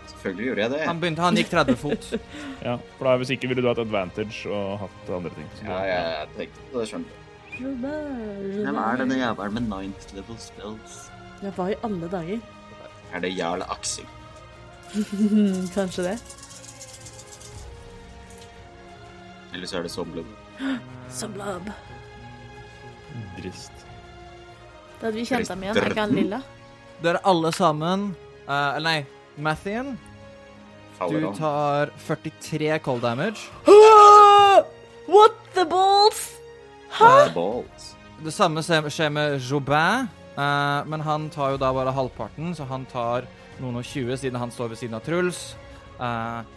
Selvfølgelig 0.10 0.46
gjorde 0.48 0.64
jeg 0.64 0.72
det. 0.74 0.82
Han, 0.88 1.00
begynte, 1.02 1.24
han 1.26 1.40
gikk 1.40 1.52
30 1.52 1.80
fot. 1.80 2.12
Ja, 2.68 2.76
for 2.98 3.08
da 3.08 3.16
Hvis 3.22 3.32
ikke 3.36 3.48
ville 3.52 3.64
du 3.64 3.70
hatt 3.70 3.80
advantage 3.80 4.52
og 4.52 4.82
hatt 4.84 5.12
andre 5.16 5.32
ting. 5.36 5.48
Så 5.56 5.68
Ja, 5.68 5.80
jeg, 5.88 6.14
jeg 6.16 6.32
tenkte 6.38 6.66
på 6.72 6.82
det, 6.82 6.88
skjønner 6.92 7.10
du. 7.10 7.26
Hvem 7.60 8.80
er 8.80 9.00
denne 9.02 9.20
jævelen 9.20 9.56
med 9.58 9.68
ninth 9.72 10.14
level 10.16 10.40
spells? 10.40 11.00
Ja, 11.44 11.52
hva 11.56 11.70
i 11.72 11.78
alle 11.88 12.12
dager? 12.12 12.44
Er 13.16 13.24
det 13.24 13.32
Jarl 13.36 13.64
Aksel? 13.68 14.08
Kanskje 15.76 16.12
det. 16.12 16.18
Eller 19.60 19.68
så 19.68 19.78
er 19.78 19.84
det 19.84 19.90
Somblom. 19.92 20.28
Sublab. 21.12 21.66
Drist. 23.36 23.82
Da 25.02 25.10
hadde 25.10 25.18
vi 25.18 25.26
kjent 25.28 25.52
ham 25.52 25.66
igjen. 25.66 25.80
Er 25.82 25.92
ikke 25.92 26.06
han 26.06 26.16
lilla? 26.16 26.40
Dere 27.04 27.20
alle 27.28 27.52
sammen 27.52 28.06
eh, 28.46 28.78
Eller 28.78 28.86
nei, 28.86 29.02
Mathien, 29.36 29.98
du 31.12 31.28
tar 31.36 31.92
43 32.08 32.80
cold 32.88 33.04
damage. 33.04 33.52
What 35.12 35.36
the 35.60 35.68
balls? 35.68 36.24
The 36.96 37.36
balls. 37.36 37.94
Det 38.24 38.32
samme 38.32 38.64
skjer 38.64 39.12
med 39.12 39.42
Jobin, 39.44 40.08
uh, 40.40 40.88
men 40.88 41.04
han 41.04 41.28
tar 41.36 41.58
jo 41.58 41.60
da 41.60 41.76
bare 41.76 41.92
halvparten, 42.00 42.56
så 42.56 42.64
han 42.64 42.88
tar 42.88 43.28
noen 43.60 43.84
og 43.84 43.84
20 43.84 44.24
siden 44.24 44.40
han 44.40 44.56
står 44.56 44.72
ved 44.72 44.86
siden 44.86 44.96
av 44.96 45.04
Truls. 45.04 45.50
Uh, 46.00 46.48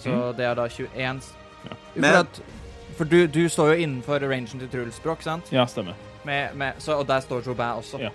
så 0.00 0.32
det 0.32 0.48
er 0.48 0.56
da 0.56 0.70
21 0.72 1.35
s- 1.72 1.96
Men, 1.96 2.12
For, 2.12 2.18
at, 2.20 2.40
for 2.96 3.04
du, 3.04 3.26
du 3.26 3.48
står 3.48 3.74
jo 3.74 3.82
innenfor 3.86 4.20
rangen 4.28 4.46
til 4.60 4.68
Truls 4.72 5.00
Broch, 5.04 5.22
sant? 5.22 5.50
Ja, 5.52 5.66
stemmer. 5.66 5.94
Med, 6.24 6.54
med, 6.56 6.74
så, 6.78 6.96
og 6.98 7.06
der 7.06 7.20
står 7.20 7.42
Jobin 7.46 7.76
også. 7.82 8.00
Ja. 8.00 8.10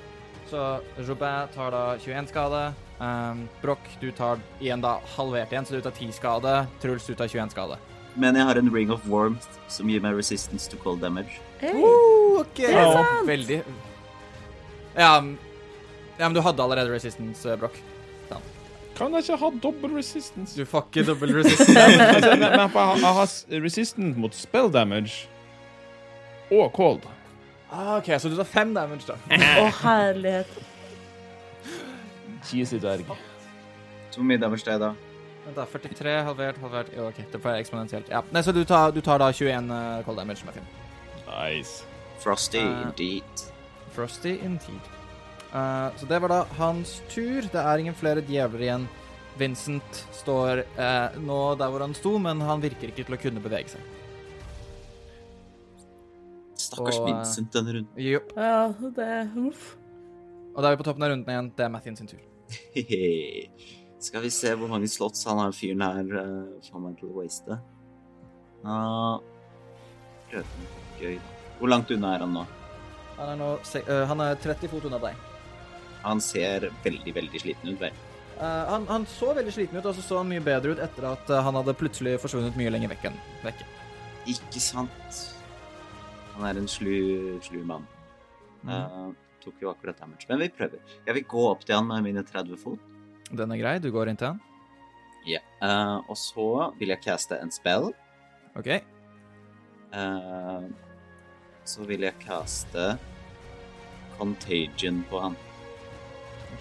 Så 0.50 0.80
Jobin 1.08 1.48
tar 1.56 1.72
da 1.72 1.84
21 1.98 2.28
skade. 2.28 2.74
Um, 3.02 3.48
Broch, 3.62 3.88
du 4.02 4.12
tar 4.12 4.40
igjen 4.60 4.82
da 4.84 4.98
halvert 5.16 5.52
igjen, 5.54 5.66
så 5.66 5.78
du 5.80 5.82
tar 5.82 5.92
10 5.96 6.12
skade. 6.14 6.56
Truls, 6.82 7.06
du 7.08 7.16
tar 7.16 7.28
21 7.32 7.50
skade. 7.56 7.78
Men 8.16 8.36
jeg 8.36 8.44
har 8.44 8.56
en 8.60 8.70
ring 8.74 8.92
of 8.92 9.06
warmth 9.08 9.48
som 9.72 9.88
gir 9.90 10.02
meg 10.04 10.18
resistance 10.18 10.68
to 10.70 10.78
cold 10.84 11.00
damage. 11.02 11.40
Hey. 11.62 11.72
ok. 11.80 12.58
Det 12.58 12.74
er 12.76 12.92
sant! 12.98 13.28
Veldig 13.30 13.62
ja, 14.98 15.24
ja, 16.20 16.28
men 16.28 16.34
du 16.36 16.42
hadde 16.44 16.64
allerede 16.64 16.92
resistance, 16.92 17.56
Broch. 17.58 17.78
Kan 18.98 19.14
jeg 19.16 19.24
ikke 19.24 19.38
ha 19.42 19.50
double 19.64 19.98
resistance? 19.98 20.56
Du 20.60 20.66
får 20.66 20.88
ikke 20.90 21.06
double 21.08 21.32
resistance. 21.38 21.78
Men, 21.78 22.42
jeg 22.44 22.70
har, 22.76 22.96
jeg 22.98 23.14
har 23.18 23.64
resistance 23.64 24.20
mot 24.20 24.36
spell 24.36 24.72
damage 24.74 25.30
og 26.52 26.72
cold. 26.76 27.08
ah, 27.72 27.96
OK, 27.98 28.12
så 28.20 28.30
du 28.30 28.36
tar 28.36 28.44
fem 28.44 28.74
damage, 28.76 29.08
da. 29.08 29.16
Å, 29.32 29.70
herlighet. 29.86 30.60
Cheesy 32.44 32.82
dverg. 32.82 33.08
Hvor 34.12 34.28
mye 34.28 34.38
damage 34.42 34.66
det 34.68 34.74
er 34.76 34.84
da? 34.84 34.92
Vent 35.46 35.58
da, 35.58 35.66
43 35.66 36.18
halvert, 36.28 36.58
halvert 36.62 36.90
Jo, 36.98 37.08
OK, 37.08 37.24
det 37.32 37.42
får 37.42 37.56
jeg 37.56 37.66
eksponentielt. 37.66 38.10
Ja. 38.12 38.22
Nei, 38.36 38.44
så 38.46 38.52
du 38.54 38.64
tar, 38.68 38.92
du 38.92 39.02
tar 39.02 39.22
da 39.24 39.32
21 39.32 39.72
uh, 39.72 40.02
cold 40.06 40.20
damage 40.20 40.44
som 40.44 40.52
er 40.52 40.60
fint. 40.60 40.82
Nice. 41.30 41.86
Frosty, 42.22 42.62
uh, 42.62 42.82
indeed. 42.90 43.46
Frosty 43.96 44.36
indeed. 44.44 44.92
Uh, 45.52 45.92
så 46.00 46.08
det 46.08 46.20
var 46.24 46.32
da 46.32 46.42
hans 46.58 47.00
tur. 47.12 47.48
Det 47.52 47.60
er 47.60 47.84
ingen 47.84 47.98
flere 47.98 48.24
djevler 48.24 48.68
igjen 48.68 48.90
Vincent 49.40 50.04
står 50.16 50.64
uh, 50.78 51.18
nå 51.24 51.40
der 51.60 51.72
hvor 51.72 51.84
han 51.84 51.96
sto, 51.96 52.16
men 52.22 52.42
han 52.44 52.64
virker 52.64 52.92
ikke 52.92 53.06
til 53.08 53.18
å 53.18 53.20
kunne 53.20 53.44
bevege 53.44 53.74
seg. 53.74 53.98
Stakkars 56.62 57.00
Og, 57.00 57.08
eh, 57.08 57.08
Vincent 57.10 57.54
denne 57.56 57.76
runden. 57.78 58.02
Jo. 58.02 58.22
Ja, 58.36 58.72
det 58.96 59.12
Uff. 59.40 59.76
Og 60.52 60.62
da 60.62 60.70
er 60.70 60.76
vi 60.76 60.82
på 60.84 60.88
toppen 60.88 61.06
av 61.08 61.14
runden 61.14 61.32
igjen. 61.32 61.52
Det 61.56 61.66
er 61.66 61.72
Mathien 61.74 61.98
sin 61.98 62.10
tur. 62.12 62.22
Skal 64.06 64.24
vi 64.26 64.32
se 64.34 64.52
hvor 64.58 64.72
mange 64.72 64.90
slotts 64.92 65.24
han 65.30 65.40
har 65.40 65.54
fyren 65.56 65.84
her 65.86 66.16
uh, 66.20 66.62
får 66.68 66.84
meg 66.84 66.98
til 67.00 67.12
å 67.12 67.18
waste. 67.22 67.60
Uh, 68.66 69.18
gøy, 70.32 71.16
da. 71.16 71.38
Hvor 71.62 71.70
langt 71.70 71.92
unna 71.94 72.16
er 72.16 72.26
han 72.26 72.34
nå? 72.34 72.46
Han 73.20 73.36
er 73.36 73.38
nå 73.38 73.52
eh, 73.78 74.06
han 74.10 74.24
er 74.26 74.40
30 74.42 74.72
fot 74.72 74.88
unna 74.90 74.98
deg. 75.02 75.31
Han 76.06 76.22
ser 76.24 76.70
veldig, 76.86 77.14
veldig 77.16 77.42
sliten 77.44 77.76
ut. 77.76 77.84
Eh, 78.42 78.64
han, 78.72 78.88
han 78.90 79.06
så 79.06 79.34
veldig 79.38 79.54
sliten 79.54 79.78
ut, 79.78 79.86
og 79.86 79.96
så 79.96 80.04
så 80.06 80.22
han 80.22 80.30
mye 80.32 80.44
bedre 80.44 80.74
ut 80.74 80.82
etter 80.82 81.06
at 81.12 81.30
eh, 81.30 81.44
han 81.46 81.58
hadde 81.60 81.78
plutselig 81.78 82.18
forsvunnet 82.24 82.58
mye 82.58 82.72
lenger 82.74 82.94
vekk 82.96 83.10
enn 83.12 83.20
vekke. 83.46 83.68
Ikke 84.34 84.62
sant? 84.64 85.20
Han 86.36 86.48
er 86.48 86.62
en 86.62 86.70
slu, 86.70 87.38
slu 87.46 87.60
mann. 87.68 87.86
Mm. 88.64 88.72
Uh, 88.72 89.36
tok 89.44 89.62
jo 89.62 89.70
akkurat 89.74 90.00
damage. 90.00 90.26
Men 90.30 90.42
vi 90.42 90.50
prøver. 90.54 90.82
Jeg 91.06 91.18
vil 91.18 91.28
gå 91.34 91.44
opp 91.50 91.66
til 91.66 91.78
han 91.78 91.90
med 91.90 92.06
mine 92.06 92.24
30 92.26 92.58
fot. 92.62 92.90
Den 93.32 93.54
er 93.54 93.62
grei. 93.62 93.76
Du 93.82 93.92
går 93.94 94.10
inn 94.12 94.18
til 94.18 94.32
han. 94.32 94.42
Ja. 95.28 95.42
Uh, 95.62 96.02
og 96.10 96.18
så 96.18 96.72
vil 96.80 96.94
jeg 96.94 97.04
caste 97.06 97.38
en 97.42 97.54
spell. 97.54 97.92
OK. 98.58 98.72
Uh, 99.94 100.66
så 101.68 101.86
vil 101.86 102.08
jeg 102.08 102.18
caste 102.24 102.96
Contagion 104.18 105.04
på 105.10 105.22
han. 105.28 105.38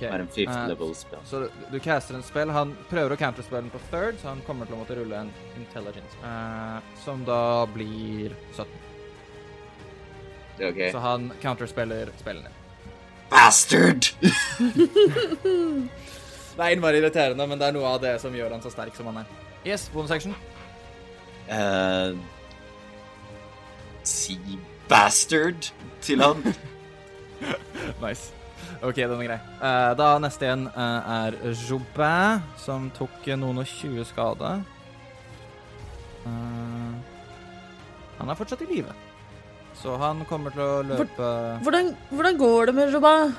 Ok. 0.00 0.06
Det 0.06 0.12
er 0.16 0.24
en 0.24 0.30
fifth 0.34 0.56
uh, 0.56 0.68
level 0.70 0.94
spell. 0.96 1.24
Så 1.28 1.40
du, 1.44 1.64
du 1.70 1.78
caster 1.84 2.16
en 2.16 2.24
spill. 2.24 2.52
Han 2.56 2.72
prøver 2.90 3.14
å 3.14 3.18
counterspille 3.20 3.60
den 3.66 3.72
på 3.74 3.80
third, 3.90 4.16
så 4.22 4.30
han 4.32 4.40
kommer 4.46 4.68
til 4.68 4.78
å 4.78 4.80
måtte 4.80 4.96
rulle 4.96 5.24
en 5.26 5.32
intelligence. 5.60 6.16
uh, 6.24 6.80
som 7.04 7.24
da 7.28 7.66
blir 7.74 8.32
17. 8.56 8.66
Det 10.60 10.72
er. 10.72 10.90
Så 10.92 11.00
han 11.04 11.30
counterspiller 11.42 12.10
spillene. 12.20 12.50
Bastard! 13.30 14.10
Det 16.50 16.66
er 16.66 16.74
innmari 16.74 16.98
irriterende, 16.98 17.46
men 17.48 17.60
det 17.60 17.68
er 17.70 17.72
noe 17.72 17.88
av 17.94 18.00
det 18.02 18.10
som 18.20 18.34
gjør 18.36 18.50
han 18.52 18.60
så 18.60 18.68
sterk 18.74 18.92
som 18.98 19.06
han 19.08 19.22
er. 19.22 19.28
Yes, 19.64 19.86
bonus 19.94 20.10
action. 20.12 20.34
Uh, 21.48 22.18
si 24.04 24.36
bastard 24.90 25.70
til 26.04 26.20
han. 26.20 26.42
Nice. 28.02 28.34
OK, 28.80 28.96
den 28.96 29.12
er 29.12 29.26
grei. 29.26 29.38
Uh, 29.60 29.92
da 29.98 30.08
neste 30.22 30.46
igjen 30.46 30.64
uh, 30.72 31.12
er 31.26 31.36
Jobin, 31.52 32.40
som 32.60 32.88
tok 32.96 33.28
eh, 33.28 33.36
noen 33.36 33.60
og 33.60 33.68
20 33.68 34.06
skade. 34.08 34.52
Uh, 36.24 36.96
han 38.20 38.32
er 38.32 38.38
fortsatt 38.38 38.64
i 38.64 38.70
live. 38.70 38.96
Så 39.80 39.94
han 40.00 40.24
kommer 40.28 40.52
til 40.52 40.60
å 40.64 40.80
løpe 40.84 41.28
Hvordan, 41.64 41.94
hvordan 42.10 42.36
går 42.40 42.68
det 42.68 42.74
med 42.76 42.92
Jobin? 42.92 43.34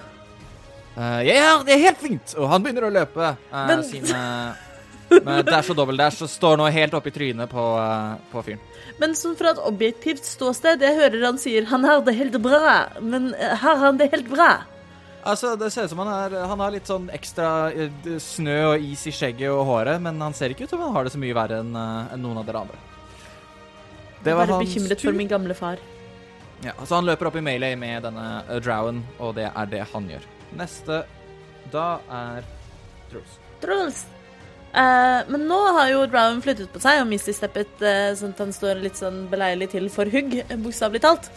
jeg 0.95 1.37
Ja, 1.37 1.51
det 1.65 1.75
er 1.75 1.83
helt 1.85 2.01
fint! 2.01 2.33
Og 2.37 2.49
han 2.49 2.63
begynner 2.63 2.87
å 2.89 2.93
løpe 2.93 3.35
Men- 3.51 3.83
sine 3.85 4.25
med 5.19 5.47
dash 5.49 5.71
og 5.71 5.77
dobbel 5.79 5.99
dash, 5.99 6.21
og 6.23 6.31
står 6.31 6.59
nå 6.59 6.67
helt 6.71 6.95
oppe 6.95 7.11
i 7.11 7.15
trynet 7.15 7.51
på, 7.51 7.65
eh, 7.81 8.19
på 8.31 8.43
fyren. 8.45 8.61
Men 9.01 9.15
sånn 9.17 9.37
fra 9.39 9.51
et 9.55 9.63
objektivt 9.67 10.25
ståsted, 10.27 10.81
jeg 10.81 10.97
hører 10.97 11.25
han 11.25 11.39
sier 11.41 11.65
han 11.71 11.83
har 11.87 12.01
det 12.05 12.15
helt 12.15 12.37
bra, 12.41 12.87
men 13.01 13.33
eh, 13.35 13.55
har 13.63 13.81
han 13.81 13.97
det 13.97 14.11
helt 14.11 14.29
bra? 14.29 14.51
Altså, 15.24 15.55
Det 15.55 15.69
ser 15.72 15.86
ut 15.86 15.93
som 15.93 16.01
han, 16.01 16.09
er, 16.09 16.38
han 16.49 16.63
har 16.63 16.74
litt 16.74 16.89
sånn 16.89 17.09
ekstra 17.13 17.69
eh, 17.69 18.13
snø 18.17 18.57
og 18.72 18.86
is 18.91 19.05
i 19.05 19.13
skjegget 19.13 19.53
og 19.53 19.65
håret, 19.69 20.01
men 20.01 20.17
han 20.22 20.34
ser 20.34 20.53
ikke 20.53 20.65
ut 20.65 20.74
som 20.74 20.82
han 20.82 20.95
har 20.95 21.05
det 21.05 21.13
så 21.13 21.22
mye 21.22 21.38
verre 21.38 21.61
enn 21.61 21.76
en 21.78 22.24
noen 22.24 22.41
av 22.41 22.47
dere 22.47 22.63
andre. 22.65 22.80
Det 24.22 24.30
Jeg 24.30 24.38
var 24.38 24.45
bare 24.45 24.59
hans 24.59 24.69
bekymret 24.69 24.97
tur. 24.99 25.09
for 25.09 25.17
min 25.17 25.30
gamle 25.30 25.57
far. 25.57 25.82
Ja, 26.61 26.74
så 26.86 26.99
han 26.99 27.07
løper 27.09 27.32
opp 27.32 27.38
i 27.39 27.41
melee 27.41 27.76
med 27.80 28.03
denne 28.05 28.26
uh, 28.45 28.57
drowen, 28.61 29.01
og 29.17 29.34
det 29.38 29.47
er 29.49 29.69
det 29.69 29.82
han 29.93 30.09
gjør. 30.09 30.26
Neste 30.59 31.03
da 31.74 31.86
er 32.13 32.45
Truls. 33.09 33.38
Truls. 33.63 34.03
Uh, 34.72 35.26
men 35.28 35.47
nå 35.49 35.57
har 35.76 35.89
jo 35.91 36.05
Drowen 36.07 36.39
flyttet 36.43 36.69
på 36.72 36.80
seg 36.84 37.01
og 37.01 37.09
Misty-steppet, 37.09 37.74
uh, 37.82 38.11
sånn 38.19 38.36
at 38.36 38.43
han 38.45 38.53
står 38.55 38.84
litt 38.86 38.99
sånn 38.99 39.26
beleilig 39.32 39.72
til 39.74 39.89
for 39.91 40.09
hugg, 40.13 40.38
eh, 40.45 40.53
bokstavelig 40.61 41.01
talt. 41.03 41.32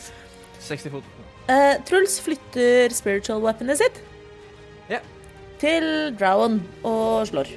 60 0.61 0.93
fot. 0.93 1.24
Eh, 1.49 1.77
Truls 1.85 2.17
flytter 2.25 2.93
spiritual 2.97 3.43
weaponet 3.45 3.77
sitt 3.79 3.99
Ja. 4.89 4.99
til 5.61 6.17
Drown 6.19 6.63
og 6.83 7.27
slår. 7.29 7.51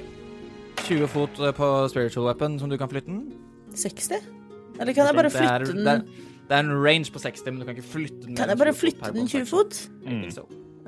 20 0.84 1.08
fot 1.08 1.40
eh, 1.40 1.52
på 1.56 1.88
spiritual 1.88 2.26
weapon 2.28 2.58
som 2.60 2.68
du 2.70 2.76
kan 2.76 2.88
flytte 2.88 3.06
den. 3.08 3.32
60? 3.74 4.12
Eller 4.80 4.92
kan 4.94 5.06
jeg 5.06 5.14
bare 5.16 5.30
flytte 5.30 5.54
er- 5.54 5.64
flytte 5.64 5.84
Det 5.84 5.92
er, 5.92 5.98
den 5.98 6.26
det 6.48 6.56
er 6.56 6.60
en 6.60 6.72
range 6.84 7.10
på 7.12 7.18
60, 7.20 7.44
men 7.46 7.58
du 7.60 7.64
kan 7.66 7.76
ikke 7.76 7.88
flytte 7.88 8.22
den. 8.26 8.36
Kan 8.36 8.48
jeg 8.48 8.58
bare 8.58 8.68
enn 8.68 8.74
20 8.74 8.80
fot 8.80 9.00
per 9.00 9.12
flytte 9.12 9.18
den 9.18 9.26
20 9.28 9.46
fot? 9.46 9.88
Mm. 10.04 10.22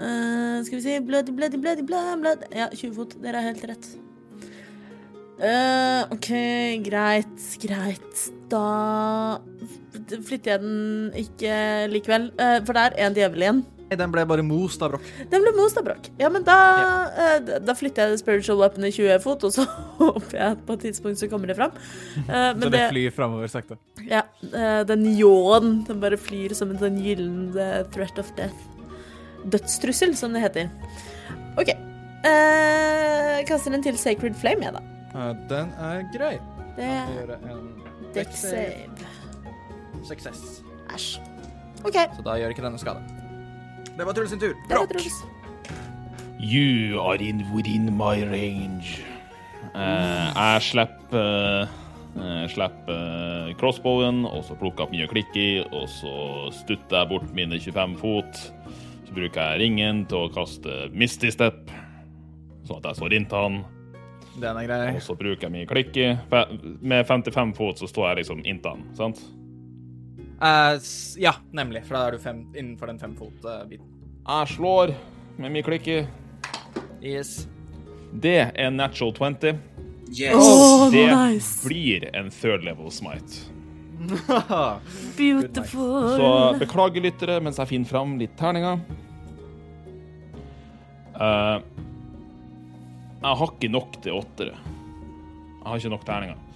Eh, 0.00 0.64
skal 0.64 0.76
vi 0.76 0.82
si 0.82 0.98
blød, 1.00 1.24
blød, 1.36 1.60
blød, 1.60 1.86
blød. 1.86 2.44
Ja, 2.56 2.68
20 2.72 2.94
fot. 2.94 3.16
Dere 3.22 3.36
har 3.42 3.52
helt 3.52 3.64
rett. 3.68 3.88
Uh, 5.40 6.04
OK, 6.12 6.28
greit, 6.84 7.58
greit. 7.62 8.30
Da 8.50 9.38
flytter 10.26 10.56
jeg 10.56 10.62
den 10.62 11.12
ikke 11.18 11.52
likevel. 11.92 12.30
Eh, 12.40 12.56
for 12.66 12.76
det 12.76 12.86
er 12.88 12.96
en 13.06 13.14
djevel 13.16 13.44
igjen. 13.46 13.60
Nei, 13.90 13.96
Den 13.98 14.12
ble 14.14 14.22
bare 14.30 14.42
most 14.46 14.82
av 14.86 14.92
brokk. 14.92 15.06
Den 15.32 15.42
ble 15.42 15.50
most 15.56 15.78
av 15.80 15.84
brokk. 15.86 16.04
Ja, 16.20 16.28
men 16.30 16.44
da, 16.46 16.56
ja. 17.18 17.38
da- 17.42 17.58
da 17.58 17.74
flytter 17.74 18.04
jeg 18.06 18.12
det 18.14 18.20
spiritual 18.20 18.62
i 18.86 18.90
20 18.94 19.16
fot, 19.24 19.42
og 19.48 19.50
så 19.54 19.64
håper 19.98 20.36
jeg 20.38 20.46
at 20.54 20.62
på 20.66 20.76
et 20.78 20.84
tidspunkt 20.86 21.18
så 21.18 21.28
kommer 21.30 21.50
det 21.50 21.56
fram. 21.58 21.72
Eh, 22.22 22.52
men 22.54 22.62
Så 22.62 22.70
det 22.74 22.84
flyr 22.92 23.10
framover 23.16 23.50
sakte. 23.50 23.78
Ja, 24.06 24.22
eh, 24.52 24.82
den 24.86 25.04
ljåen, 25.18 25.80
den 25.88 26.00
bare 26.02 26.18
flyr 26.18 26.54
som 26.54 26.70
en 26.70 26.78
sånn 26.78 27.00
gyllen 27.02 27.50
eh, 27.58 27.82
threat 27.94 28.18
of 28.22 28.30
death. 28.38 28.54
Dødstrussel, 29.50 30.14
som 30.18 30.34
det 30.36 30.42
heter. 30.44 30.70
OK. 31.58 31.70
Eh, 31.70 33.36
kaster 33.48 33.72
den 33.74 33.82
til 33.82 33.96
Sacred 33.98 34.36
Flame, 34.38 34.68
jeg, 34.68 34.74
da. 34.76 34.82
Eh, 35.14 35.34
Den 35.50 35.70
er 35.82 36.02
grei. 36.14 36.34
Det 36.76 36.86
Jeg 36.86 36.98
er 37.02 37.14
gjør 37.16 37.32
en 37.40 37.64
deck 38.14 38.32
save. 38.32 38.90
Success. 40.04 40.62
Æsj. 40.94 41.20
OK, 41.84 41.96
Så 42.16 42.22
da 42.24 42.36
gjør 42.36 42.52
ikke 42.52 42.64
denne 42.64 42.78
skade. 42.80 43.00
Det 43.96 44.06
var 44.06 44.12
Truls 44.16 44.30
sin 44.30 44.40
tur. 44.40 44.54
det 44.68 44.76
var 44.76 44.86
Truls. 44.86 45.20
You 46.40 47.00
are 47.00 47.16
in 47.20 47.44
within 47.54 47.96
my 47.96 48.22
range. 48.24 49.04
Eh, 49.74 50.28
jeg 50.34 50.62
slipper 50.62 51.68
uh, 52.16 52.46
slipper 52.48 53.52
crossbowen, 53.60 54.24
og 54.26 54.44
så 54.44 54.56
plukker 54.58 54.82
jeg 54.82 54.88
opp 54.88 54.94
mye 54.96 55.10
klikk 55.10 55.36
i, 55.36 55.50
og 55.68 55.84
så 55.92 56.14
stutter 56.62 57.02
jeg 57.02 57.10
bort 57.12 57.28
mine 57.36 57.60
25 57.60 57.98
fot. 58.00 58.40
Så 59.06 59.14
bruker 59.14 59.40
jeg 59.52 59.60
ringen 59.60 60.06
til 60.10 60.26
å 60.26 60.32
kaste 60.32 60.88
Misty 60.96 61.30
Step, 61.34 61.70
sånn 62.64 62.80
at 62.80 62.90
jeg 62.90 63.00
står 63.02 63.16
inntil 63.18 63.46
han. 63.46 63.60
Den 64.38 64.56
er 64.56 64.66
grei. 64.68 64.80
Og 64.94 65.02
så 65.02 65.16
bruker 65.18 65.48
jeg 65.48 65.54
mye 65.54 65.68
klikk 65.68 65.96
i. 65.98 66.08
Med 66.80 67.06
55 67.06 67.54
fot 67.58 67.82
så 67.82 67.88
står 67.90 68.10
jeg 68.10 68.20
liksom 68.22 68.42
inntil 68.46 68.84
sant? 68.98 69.22
Uh, 70.40 70.78
ja, 71.20 71.34
nemlig. 71.52 71.82
For 71.88 71.98
da 71.98 72.06
er 72.06 72.16
du 72.16 72.22
fem, 72.22 72.44
innenfor 72.54 72.92
den 72.92 73.00
femfot-biten. 73.00 73.86
Jeg 74.20 74.52
slår 74.54 74.94
med 75.40 75.56
mye 75.56 75.66
klikk 75.66 75.88
i. 75.90 75.98
yes. 77.02 77.48
Det 78.10 78.50
er 78.54 78.70
natural 78.70 79.12
20. 79.14 79.58
Yes! 80.10 80.34
Oh, 80.34 80.90
det 80.90 81.06
nice. 81.14 81.68
blir 81.68 82.16
en 82.16 82.30
third 82.30 82.64
level 82.64 82.90
smite. 82.90 83.46
Beautiful. 85.16 86.16
Så 86.16 86.30
beklager 86.58 87.04
lyttere 87.04 87.36
mens 87.44 87.60
jeg 87.60 87.70
finner 87.70 87.90
fram 87.92 88.16
litt 88.18 88.34
terninger. 88.40 88.80
Eh, 91.20 91.56
jeg 93.20 93.36
har 93.36 93.50
ikke 93.52 93.68
nok 93.68 93.98
til 94.00 94.16
åttere. 94.16 94.54
Jeg 94.56 95.66
har 95.68 95.80
ikke 95.80 95.92
nok 95.92 96.06
terninger. 96.08 96.46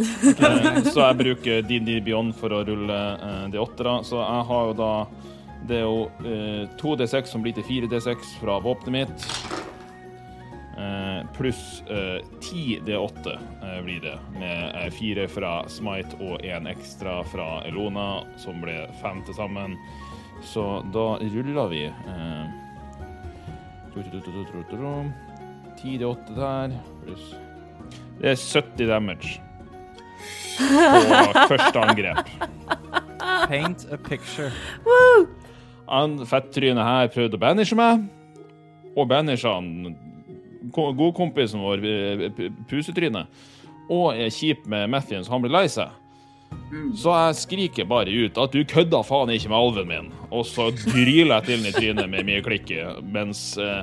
Eh, 0.00 0.80
så 0.92 1.04
jeg 1.04 1.18
bruker 1.20 1.62
DND 1.68 2.00
Beyond 2.06 2.32
for 2.38 2.54
å 2.56 2.62
rulle 2.66 2.98
uh, 3.20 3.44
de 3.52 3.60
åttera. 3.62 4.00
Så 4.06 4.18
jeg 4.18 4.46
har 4.48 4.70
jo 4.70 4.76
da 4.78 4.92
Det 5.68 5.76
er 5.76 5.84
jo 5.84 6.06
eh, 6.24 6.62
2D6 6.80 7.34
som 7.34 7.42
blir 7.44 7.52
til 7.52 7.66
4D6 7.68 8.38
fra 8.40 8.58
våpenet 8.64 8.94
mitt. 8.96 9.26
Pluss 11.36 11.82
10 12.40 12.80
D8 12.86 13.34
blir 13.84 14.00
det, 14.00 14.14
med 14.40 14.94
fire 14.96 15.26
fra 15.28 15.50
Smite 15.68 16.16
og 16.24 16.40
én 16.40 16.64
ekstra 16.70 17.18
fra 17.28 17.60
Elona, 17.68 18.22
som 18.40 18.62
ble 18.64 18.86
fem 19.02 19.20
til 19.28 19.36
sammen. 19.36 19.76
Så 20.40 20.64
da 20.94 21.18
ruller 21.20 21.68
vi. 21.68 21.84
10D8 25.80 26.34
der, 26.36 26.74
pluss 27.04 27.30
Det 28.20 28.34
er 28.34 28.36
70 28.36 28.88
damage 28.88 29.40
på 30.60 31.46
første 31.48 31.80
angrep. 31.80 32.30
Paint 33.48 33.86
a 33.92 33.96
picture. 33.96 34.50
Woo! 34.84 35.26
Han 35.90 36.20
fettrynet 36.28 36.84
her 36.86 37.08
prøvde 37.14 37.38
å 37.38 37.42
banishe 37.42 37.78
meg, 37.78 38.04
og 38.94 39.08
banisha 39.10 39.56
han 39.56 39.96
godkompisen 40.74 41.62
vår, 41.62 41.86
eh, 41.88 42.50
Pusetrynet. 42.68 43.26
og 43.90 44.14
er 44.14 44.30
kjip 44.30 44.66
med 44.66 44.86
Matthew, 44.90 45.22
så 45.22 45.32
han 45.32 45.42
blir 45.42 45.50
lei 45.50 45.66
seg. 45.66 45.88
Mm. 46.70 46.92
Så 46.94 47.10
jeg 47.10 47.34
skriker 47.34 47.88
bare 47.90 48.10
ut 48.10 48.38
at 48.38 48.52
du 48.52 48.62
kødda 48.64 49.02
faen 49.02 49.32
ikke 49.34 49.48
med 49.50 49.58
alven 49.58 49.88
min, 49.88 50.12
og 50.30 50.46
så 50.46 50.68
dryler 50.70 51.40
jeg 51.40 51.44
til 51.48 51.58
den 51.58 51.66
i 51.66 51.72
trynet 51.74 52.10
med 52.10 52.26
mye 52.28 52.42
klikk 52.42 52.70
mens 53.02 53.58
eh, 53.58 53.82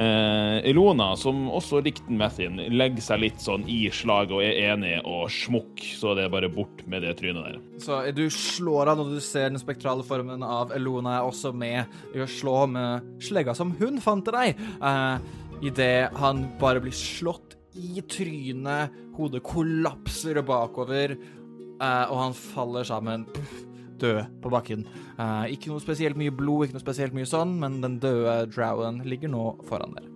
eh, 0.00 0.70
Ilona, 0.70 1.10
som 1.20 1.44
også 1.52 1.82
likte 1.84 2.14
Mathien, 2.16 2.56
legger 2.72 3.04
seg 3.04 3.22
litt 3.24 3.42
sånn 3.44 3.66
i 3.70 3.82
slaget 3.94 4.34
og 4.36 4.42
er 4.44 4.58
enig, 4.72 4.94
og 5.04 5.28
smukk, 5.34 5.84
så 5.98 6.14
det 6.16 6.26
er 6.26 6.32
bare 6.32 6.50
bort 6.52 6.82
med 6.90 7.04
det 7.06 7.16
trynet 7.20 7.46
der. 7.46 7.60
Så 7.84 8.00
du 8.16 8.24
slår 8.32 8.92
han, 8.92 9.02
når 9.02 9.14
du 9.18 9.20
ser 9.24 9.50
den 9.52 9.60
spektrale 9.62 10.06
formen 10.06 10.42
av 10.46 10.72
Elona 10.76 11.18
er 11.18 11.28
også 11.28 11.52
med 11.56 12.16
i 12.16 12.24
å 12.24 12.28
slå 12.30 12.64
med 12.72 13.14
slegga 13.22 13.54
som 13.56 13.74
hun 13.80 14.00
fant 14.02 14.24
til 14.26 14.36
deg. 14.36 14.66
eh, 14.80 15.38
Idet 15.60 16.14
han 16.16 16.46
bare 16.60 16.80
blir 16.80 16.94
slått 16.96 17.58
i 17.76 18.00
trynet, 18.08 18.94
hodet 19.18 19.42
kollapser 19.44 20.40
bakover, 20.42 21.12
eh, 21.12 22.04
og 22.08 22.16
han 22.16 22.32
faller 22.36 22.88
sammen. 22.88 23.26
Puff, 23.34 23.66
død 24.00 24.20
på 24.42 24.52
bakken. 24.52 24.84
Uh, 25.18 25.46
ikke 25.52 25.70
noe 25.72 25.82
spesielt 25.82 26.18
mye 26.20 26.34
blod, 26.34 26.66
ikke 26.66 26.78
noe 26.78 26.84
spesielt 26.84 27.16
mye 27.16 27.28
sånn, 27.28 27.56
men 27.62 27.80
den 27.84 27.98
døde 28.02 28.36
drowen 28.52 29.02
ligger 29.08 29.32
nå 29.32 29.46
foran 29.68 29.96
dere. 29.96 30.10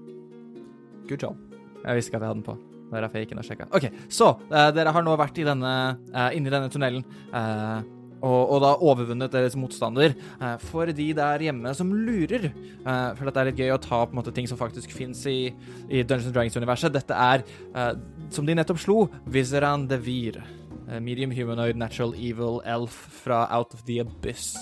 Good 1.09 1.26
job. 1.26 1.41
Jeg 1.85 1.99
visste 1.99 2.11
ikke 2.12 2.20
at 2.20 2.24
jeg 2.24 2.30
hadde 2.32 2.41
den 2.41 2.47
på. 2.49 2.59
Er 2.95 3.03
derfor 3.03 3.18
jeg 3.18 3.26
gikk 3.26 3.35
inn 3.35 3.43
og 3.43 3.49
sjekka. 3.49 3.66
OK, 3.74 3.89
så 4.12 4.30
uh, 4.39 4.70
dere 4.76 4.93
har 4.95 5.05
nå 5.05 5.18
vært 5.18 5.41
i 5.43 5.49
denne, 5.49 5.74
uh, 6.14 6.30
inni 6.37 6.53
denne 6.53 6.70
tunnelen. 6.72 7.05
eh, 7.35 7.93
og, 8.24 8.55
og 8.55 8.61
da 8.64 8.70
overvunnet 8.80 9.32
deres 9.35 9.57
motstander. 9.59 10.14
eh, 10.41 10.55
for 10.70 10.89
de 10.97 11.09
der 11.16 11.45
hjemme 11.45 11.74
som 11.76 11.91
lurer, 11.93 12.47
eh, 12.49 13.09
for 13.18 13.28
dette 13.28 13.43
er 13.43 13.51
litt 13.51 13.61
gøy 13.61 13.72
å 13.74 13.80
ta 13.82 14.01
på 14.07 14.14
en 14.14 14.20
måte 14.22 14.32
ting 14.35 14.49
som 14.49 14.61
faktisk 14.61 14.95
fins 14.97 15.24
i, 15.28 15.53
i 15.91 16.03
Dungeons 16.03 16.32
Dragons-universet. 16.32 16.95
Dette 16.95 17.12
er, 17.12 17.45
eh, 17.74 17.93
som 18.32 18.47
de 18.47 18.57
nettopp 18.57 18.80
slo, 18.80 19.11
Vizeran 19.28 19.85
Devir. 19.91 20.41
Eh, 20.89 21.01
Medium 21.01 21.30
humanoid 21.30 21.76
natural 21.76 22.14
evil 22.14 22.61
elf 22.64 22.95
fra 23.24 23.45
Out 23.57 23.74
of 23.74 23.85
the 23.85 24.01
Abyss. 24.01 24.55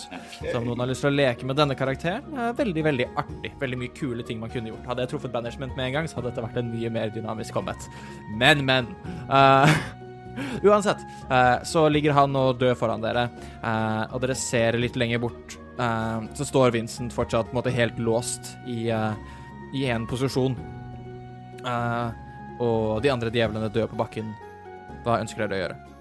Så 0.53 0.59
om 0.59 0.67
noen 0.67 0.83
har 0.83 0.91
lyst 0.91 1.05
til 1.05 1.13
å 1.13 1.17
leke 1.17 1.47
med 1.49 1.59
denne 1.61 1.77
karakteren, 1.79 2.29
er 2.37 2.55
veldig 2.59 2.85
veldig 2.89 3.09
artig. 3.21 3.53
Veldig 3.61 3.81
mye 3.81 3.95
kule 3.97 4.27
ting 4.27 4.41
man 4.43 4.53
kunne 4.53 4.73
gjort. 4.73 4.87
Hadde 4.91 5.07
jeg 5.07 5.13
truffet 5.15 5.35
Banishment 5.35 5.77
med 5.79 5.91
en 5.91 5.99
gang, 5.99 6.11
så 6.11 6.21
hadde 6.21 6.33
dette 6.33 6.45
vært 6.45 6.61
en 6.63 6.71
mye 6.75 6.93
mer 6.93 7.13
dynamisk 7.15 7.57
combat. 7.57 7.89
Men, 8.39 8.65
men. 8.69 8.91
Uh, 9.31 9.69
uansett, 10.69 11.03
eh, 11.29 11.59
så 11.69 11.85
ligger 11.93 12.15
han 12.17 12.37
og 12.41 12.57
dør 12.61 12.77
foran 12.79 13.03
dere, 13.05 13.27
og 14.15 14.23
dere 14.23 14.37
ser 14.39 14.79
litt 14.81 14.97
lenger 14.97 15.21
bort. 15.21 15.59
så 15.77 16.47
står 16.49 16.73
Vincent 16.73 17.13
fortsatt 17.13 17.51
på 17.51 17.53
en 17.53 17.59
måte 17.59 17.75
helt 17.75 17.99
låst 18.01 18.55
i, 18.65 18.89
i 18.89 19.85
en 19.93 20.07
posisjon. 20.09 20.57
Og 22.63 23.03
de 23.03 23.13
andre 23.13 23.33
djevlene 23.35 23.73
dør 23.73 23.93
på 23.93 24.01
bakken. 24.01 24.33
Hva 25.05 25.21
ønsker 25.21 25.45
dere 25.45 25.57
å 25.59 25.63
gjøre? 25.63 25.92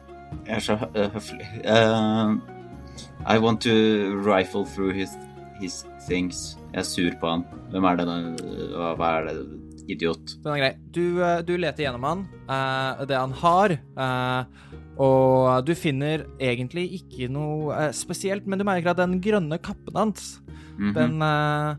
Jeg 0.47 0.55
er 0.57 0.63
så 0.65 0.75
høflig. 1.13 1.47
Uh, 1.65 2.37
I 3.27 3.37
want 3.39 3.61
to 3.61 3.73
rifle 4.25 4.65
through 4.65 4.93
his, 4.95 5.13
his 5.61 5.83
things. 6.07 6.57
Jeg 6.73 6.79
er 6.83 6.87
sur 6.87 7.11
på 7.21 7.29
han. 7.29 7.43
Hvem 7.71 7.83
er 7.87 7.99
det? 7.99 8.05
da? 8.09 8.15
Hva, 8.99 9.11
er 9.19 9.27
det? 9.29 9.35
Idiot. 9.91 10.35
Den 10.43 10.53
er 10.53 10.59
grei. 10.61 10.71
Du, 10.93 11.03
eh, 11.25 11.41
du 11.43 11.55
leter 11.59 11.83
gjennom 11.83 12.03
han, 12.05 12.19
uh, 12.47 13.01
det 13.09 13.17
han 13.17 13.33
har, 13.41 13.73
uh, 13.97 14.43
og 15.01 15.65
du 15.67 15.73
finner 15.75 16.23
egentlig 16.39 16.85
ikke 16.99 17.27
noe 17.33 17.73
eh, 17.75 17.91
spesielt, 17.95 18.45
men 18.47 18.61
du 18.61 18.65
merker 18.67 18.91
at 18.93 18.99
den 19.01 19.17
grønne 19.23 19.57
kappen 19.63 19.97
hans, 19.97 20.37
Mhm. 20.77 20.93
den 20.95 21.21
eh, 21.21 21.75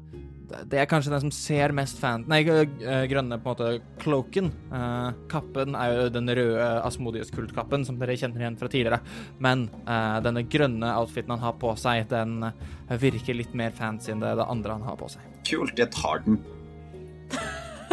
Det 0.71 0.81
er 0.81 0.89
kanskje 0.91 1.13
den 1.15 1.25
som 1.25 1.33
ser 1.35 1.75
mest 1.77 2.01
fan... 2.01 2.25
Nei, 2.31 2.43
eh, 2.47 3.05
grønne 3.11 3.39
på 3.43 3.53
en 3.53 3.55
måte 3.55 3.99
cloaken. 4.03 4.51
Uh, 4.73 5.11
kappen 5.33 5.77
er 5.79 5.97
jo 5.97 6.09
den 6.15 6.31
røde 6.31 6.69
Asmodius-kultkappen 6.87 7.87
som 7.89 7.99
dere 8.01 8.17
kjenner 8.19 8.45
igjen 8.45 8.59
fra 8.61 8.71
tidligere. 8.73 9.01
Men 9.43 9.69
uh, 9.89 10.19
denne 10.25 10.45
grønne 10.49 10.95
outfiten 10.99 11.35
han 11.35 11.45
har 11.45 11.59
på 11.61 11.75
seg, 11.81 12.07
den 12.13 12.49
eh, 12.49 12.99
virker 13.01 13.39
litt 13.39 13.55
mer 13.59 13.75
fancy 13.77 14.13
enn 14.13 14.23
det, 14.23 14.35
det 14.41 14.49
andre 14.49 14.79
han 14.79 14.89
har 14.89 14.99
på 15.01 15.11
seg. 15.13 15.29
Kult, 15.49 15.79
jeg 15.79 15.91
tar 15.95 16.25
den. 16.27 16.41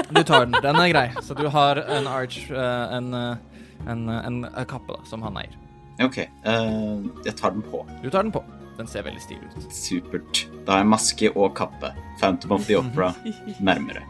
Du 0.10 0.24
tar 0.24 0.45
den. 0.45 0.55
Den 0.64 0.76
er 0.76 0.91
grei. 0.91 1.07
Så 1.22 1.34
du 1.34 1.47
har 1.47 1.82
en 1.82 2.07
arch, 2.07 2.39
uh, 2.51 2.95
en, 2.95 3.14
eh, 3.14 3.89
en, 3.91 4.10
en, 4.10 4.45
kappe 4.68 4.95
da, 4.95 5.03
som 5.05 5.24
han 5.26 5.38
eier. 5.41 5.57
OK, 5.99 6.18
eh, 6.18 6.99
jeg 7.26 7.36
tar 7.36 7.51
den 7.51 7.64
på. 7.68 7.84
Du 8.03 8.10
tar 8.10 8.24
den 8.24 8.32
på. 8.32 8.43
Den 8.80 8.88
ser 8.88 9.04
veldig 9.04 9.22
stilig 9.22 9.50
ut. 9.52 9.68
Supert. 9.76 10.46
Da 10.68 10.80
er 10.80 10.88
maske 10.88 11.32
og 11.36 11.52
kappe. 11.60 11.92
Phantom 12.22 12.56
of 12.56 12.66
the 12.68 12.80
Opera 12.80 13.12
nærmere. 13.70 14.06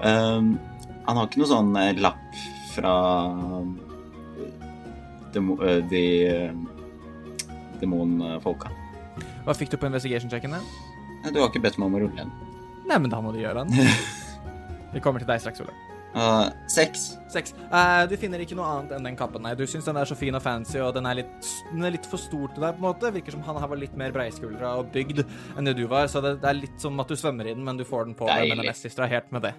Um, 0.00 0.54
han 1.04 1.18
har 1.18 1.28
ikke 1.28 1.42
noe 1.42 1.50
sånn 1.50 1.74
eh, 1.76 1.92
lapp 2.00 2.40
fra 2.70 2.94
demo, 5.34 5.56
eh, 5.66 5.80
de 5.90 6.04
eh, 6.30 6.54
demonfolka. 7.80 8.72
Hva 9.44 9.56
fikk 9.56 9.74
du 9.74 9.78
på 9.80 9.88
investigation-checken 9.88 10.54
Du 11.32 11.40
har 11.40 11.48
ikke 11.48 11.62
bedt 11.64 11.76
meg 11.80 11.88
om 11.90 11.98
å 11.98 12.02
rulle 12.04 12.24
en. 12.24 12.32
Nei, 12.88 12.96
men 12.96 13.12
da 13.12 13.20
må 13.20 13.34
du 13.34 13.40
gjøre 13.42 13.64
den. 13.64 13.92
Vi 14.94 15.02
kommer 15.04 15.22
til 15.22 15.28
deg 15.28 15.42
straks, 15.42 15.60
Ole. 15.64 15.89
Uh, 16.14 16.50
seks. 16.70 17.12
Seks. 17.30 17.54
Uh, 17.70 18.02
du 18.10 18.16
finner 18.18 18.42
ikke 18.42 18.56
noe 18.58 18.66
annet 18.66 18.96
enn 18.96 19.06
den 19.06 19.18
kappen. 19.18 19.44
Nei, 19.44 19.54
du 19.58 19.62
syns 19.70 19.86
den 19.86 19.98
er 20.00 20.08
så 20.08 20.16
fin 20.18 20.34
og 20.34 20.42
fancy, 20.42 20.80
og 20.82 20.92
den 20.96 21.06
er 21.06 21.20
litt, 21.20 21.50
den 21.70 21.86
er 21.86 21.94
litt 21.94 22.08
for 22.10 22.20
stor 22.20 22.50
til 22.50 22.64
deg, 22.64 22.74
på 22.74 22.82
en 22.82 22.88
måte. 22.88 23.12
Virker 23.14 23.36
som 23.36 23.44
han 23.46 23.60
her 23.62 23.70
var 23.70 23.80
litt 23.80 23.94
mer 23.98 24.14
breiskuldra 24.14 24.74
og 24.80 24.90
bygd 24.94 25.22
enn 25.22 25.70
det 25.70 25.76
du 25.78 25.86
var, 25.90 26.10
så 26.10 26.22
det, 26.24 26.36
det 26.42 26.50
er 26.50 26.58
litt 26.58 26.82
som 26.82 26.98
at 27.02 27.10
du 27.10 27.18
svømmer 27.18 27.46
i 27.46 27.54
den, 27.54 27.64
men 27.66 27.78
du 27.78 27.86
får 27.86 28.08
den 28.08 28.18
på 28.18 28.26
deg, 28.30 28.50
men 28.50 28.64
er 28.64 28.72
mest 28.72 28.88
distrahert 28.88 29.30
med 29.34 29.46
det. 29.46 29.54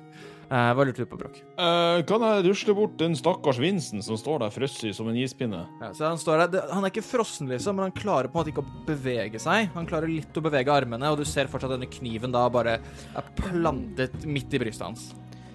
Uh, 0.52 0.74
hva 0.76 0.84
lurte 0.84 1.06
du 1.06 1.08
på, 1.08 1.16
Brokk? 1.16 1.38
Eh, 1.40 2.02
kan 2.10 2.24
jeg 2.28 2.44
rusle 2.44 2.74
bort 2.76 2.98
den 3.00 3.14
stakkars 3.16 3.62
Vincent 3.64 4.04
som 4.04 4.18
står 4.20 4.42
der 4.44 4.52
frosset 4.52 4.98
som 4.98 5.08
en 5.08 5.16
ispinne? 5.16 5.62
Ja, 5.80 5.94
så 5.96 6.10
han 6.10 6.20
står 6.20 6.44
der, 6.44 6.52
det, 6.58 6.64
Han 6.76 6.84
er 6.84 6.92
ikke 6.92 7.06
frossen, 7.08 7.48
liksom, 7.48 7.80
men 7.80 7.88
han 7.88 7.96
klarer 7.96 8.28
på 8.28 8.36
en 8.36 8.42
måte 8.42 8.52
ikke 8.52 8.66
å 8.66 8.84
bevege 8.90 9.40
seg. 9.40 9.72
Han 9.78 9.88
klarer 9.88 10.12
litt 10.12 10.36
å 10.36 10.44
bevege 10.44 10.76
armene, 10.76 11.08
og 11.08 11.22
du 11.22 11.24
ser 11.24 11.48
fortsatt 11.48 11.72
denne 11.72 11.88
kniven 11.88 12.36
da 12.36 12.44
bare 12.52 12.82
er 12.84 13.34
plantet 13.40 14.28
midt 14.28 14.52
i 14.52 14.60
brystet 14.66 14.90
hans. 14.90 15.08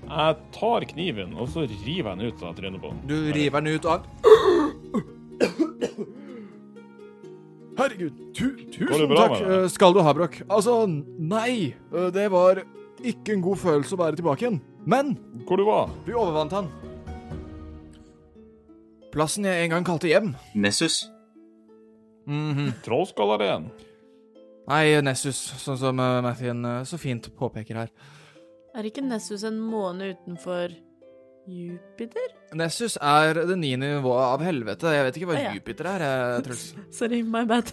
Jeg 0.06 0.36
tar 0.54 0.86
kniven, 0.92 1.34
og 1.34 1.48
så 1.50 1.66
river 1.66 2.12
jeg 2.12 2.18
den 2.18 2.30
ut 2.30 2.42
av 2.46 2.54
trynet 2.56 2.82
på. 2.82 2.92
Du 3.10 3.16
river 3.34 3.60
den 3.64 3.74
ut 3.74 3.88
av 3.90 4.06
Herregud, 7.76 8.20
tu, 8.32 8.46
tusen 8.72 9.10
takk 9.12 9.34
eh, 9.42 9.66
skal 9.68 9.92
du 9.92 10.00
ha, 10.00 10.12
Brokk. 10.16 10.38
Altså, 10.48 10.78
nei, 10.88 11.74
eh, 11.92 12.06
det 12.14 12.30
var 12.32 12.62
ikke 13.04 13.34
en 13.34 13.42
god 13.44 13.60
følelse 13.60 13.96
å 13.96 14.00
være 14.00 14.16
tilbake 14.20 14.46
igjen. 14.46 14.60
Men 14.88 15.16
Hvor 15.44 15.60
du 15.60 15.66
var? 15.68 15.90
vi 16.06 16.14
overvant 16.16 16.54
han. 16.56 16.70
Plassen 19.12 19.44
jeg 19.48 19.66
en 19.66 19.74
gang 19.74 19.84
kalte 19.84 20.08
hjem. 20.08 20.32
Nessus. 20.56 21.02
Mhm. 22.26 22.72
Trollskallaren. 22.86 23.68
Nei, 24.66 24.96
Nessus, 25.04 25.38
sånn 25.62 25.78
som 25.78 26.00
uh, 26.02 26.22
Mathien 26.24 26.64
eh, 26.66 26.82
så 26.88 26.98
fint 26.98 27.28
påpeker 27.38 27.84
her. 27.84 27.92
Er 28.76 28.84
ikke 28.84 29.00
Nessus 29.00 29.40
en 29.48 29.56
måne 29.56 30.10
utenfor 30.12 30.68
Jupiter? 31.48 32.28
Nessus 32.60 32.98
er 33.00 33.38
det 33.48 33.56
niende 33.56 33.88
nivået 33.94 34.24
av 34.26 34.42
helvete. 34.44 34.90
Jeg 34.92 35.06
vet 35.06 35.16
ikke 35.16 35.28
hva 35.30 35.36
ah, 35.38 35.44
ja. 35.46 35.52
Jupiter 35.56 35.86
er, 35.94 36.02
eh, 36.04 36.42
Truls. 36.44 36.64
Sorry, 36.98 37.22
my 37.24 37.46
bad. 37.48 37.72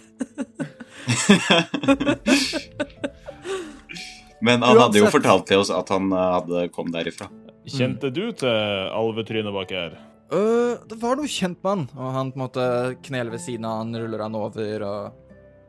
Men 4.44 4.64
han 4.64 4.80
hadde 4.80 5.02
jo 5.02 5.12
fortalt 5.12 5.44
til 5.50 5.60
oss 5.60 5.68
at 5.76 5.92
han 5.92 6.08
eh, 6.08 6.32
hadde 6.38 6.72
kom 6.72 6.88
derifra. 6.94 7.28
Kjente 7.68 8.08
du 8.08 8.32
til 8.40 8.48
alvetrynet 8.96 9.52
bak 9.52 9.76
her? 9.76 10.00
Uh, 10.32 10.80
det 10.88 10.96
var 11.04 11.20
noe 11.20 11.28
kjent 11.28 11.60
med 11.60 11.70
han, 11.70 11.84
og 12.00 12.16
han 12.16 12.32
på 12.32 12.36
en 12.38 12.44
måte 12.46 12.64
kneler 13.04 13.36
ved 13.36 13.44
siden 13.44 13.68
av 13.68 13.82
han, 13.82 13.92
ruller 14.00 14.24
han 14.24 14.40
over 14.40 14.88
og 14.88 15.12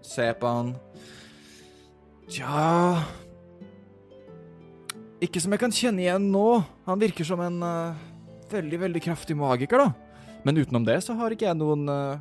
ser 0.06 0.34
på 0.40 0.48
han. 0.48 0.72
Tja 2.32 3.04
Ikke 5.26 5.42
som 5.42 5.54
jeg 5.56 5.62
kan 5.62 5.74
kjenne 5.74 6.04
igjen 6.04 6.30
nå. 6.34 6.46
Han 6.86 7.02
virker 7.02 7.26
som 7.26 7.42
en 7.42 7.58
uh, 7.64 7.98
veldig, 8.52 8.80
veldig 8.84 9.02
kraftig 9.02 9.38
magiker, 9.40 9.82
da. 9.82 10.22
Men 10.46 10.60
utenom 10.62 10.86
det 10.86 11.00
så 11.06 11.16
har 11.18 11.34
ikke 11.34 11.48
jeg 11.48 11.58
noen 11.58 11.88
uh, 11.90 12.20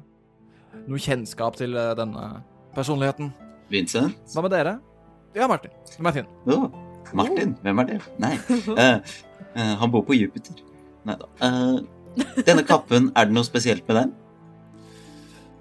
noe 0.88 1.02
kjennskap 1.02 1.58
til 1.60 1.76
uh, 1.76 1.92
denne 1.98 2.24
personligheten. 2.76 3.32
Vincent? 3.72 4.16
Hva 4.32 4.44
med 4.46 4.54
dere? 4.54 4.78
Ja, 5.36 5.48
Martin. 5.50 5.74
Martin. 6.04 6.30
Å, 6.48 6.58
Martin? 7.16 7.56
Hvem 7.64 7.82
er 7.82 7.90
det? 7.90 8.00
Nei. 8.22 8.34
han 9.80 9.92
bor 9.92 10.04
på 10.06 10.16
Jupiter. 10.16 10.56
Nei 11.04 11.16
da. 11.20 11.28
Denne 12.46 12.62
kappen, 12.66 13.10
er 13.18 13.26
det 13.28 13.34
noe 13.34 13.46
spesielt 13.46 13.84
med 13.90 13.98
den? 13.98 14.12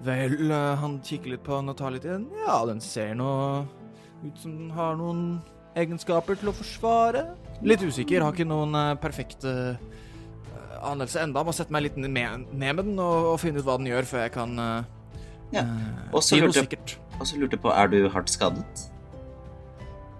Vel, 0.06 0.52
han 0.52 1.00
kikker 1.04 1.34
litt 1.34 1.42
på 1.46 1.56
den 1.58 1.72
og 1.72 1.78
tar 1.80 1.94
litt 1.94 2.06
i 2.06 2.12
den. 2.12 2.28
Ja, 2.44 2.60
den 2.68 2.80
ser 2.84 3.16
nå 3.18 3.32
ut 4.22 4.38
som 4.40 4.54
den 4.56 4.70
har 4.76 4.94
noen 5.00 5.24
egenskaper 5.78 6.38
til 6.40 6.50
å 6.50 6.54
forsvare. 6.56 7.24
Litt 7.64 7.82
usikker, 7.82 8.22
har 8.24 8.34
ikke 8.34 8.46
noen 8.48 8.74
øh, 8.78 8.90
perfekte 9.02 9.52
øh, 9.74 10.74
anelse 10.90 11.22
enda. 11.22 11.44
Må 11.46 11.54
sette 11.56 11.74
meg 11.74 11.86
litt 11.88 11.96
ned 12.00 12.10
med, 12.10 12.82
den 12.82 12.98
og, 12.98 13.30
og 13.34 13.38
finne 13.42 13.62
ut 13.62 13.66
hva 13.66 13.78
den 13.80 13.90
gjør, 13.90 14.08
før 14.10 14.26
jeg 14.26 14.34
kan 14.36 14.58
øh, 14.58 14.90
Ja. 15.54 15.62
Og 16.10 16.18
så 16.22 16.34
si 16.34 16.40
noe 16.40 16.48
lurte 16.48 16.62
jeg- 16.62 16.68
sikkert. 16.70 16.98
Og 17.20 17.26
så 17.30 17.38
lurte 17.38 17.54
jeg 17.54 17.62
på, 17.62 17.70
er 17.70 17.90
du 17.92 17.98
hardt 18.10 18.32
skadet? 18.32 18.84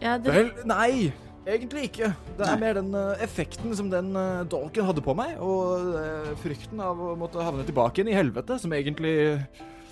Ja, 0.02 0.18
det, 0.18 0.30
Vel, 0.34 0.50
nei! 0.68 1.12
Egentlig 1.44 1.88
ikke. 1.90 2.08
Det 2.38 2.46
er 2.48 2.60
mer 2.60 2.76
den 2.78 2.94
uh, 2.96 3.18
effekten 3.20 3.74
som 3.76 3.90
den 3.92 4.14
uh, 4.16 4.44
dolken 4.48 4.86
hadde 4.88 5.02
på 5.04 5.12
meg, 5.18 5.34
og 5.44 5.90
uh, 5.92 6.30
frykten 6.40 6.80
av 6.80 6.96
å 6.96 7.10
måtte 7.20 7.42
havne 7.44 7.66
tilbake 7.68 8.00
igjen 8.00 8.12
i 8.14 8.16
helvete, 8.16 8.56
som 8.62 8.72
egentlig 8.72 9.12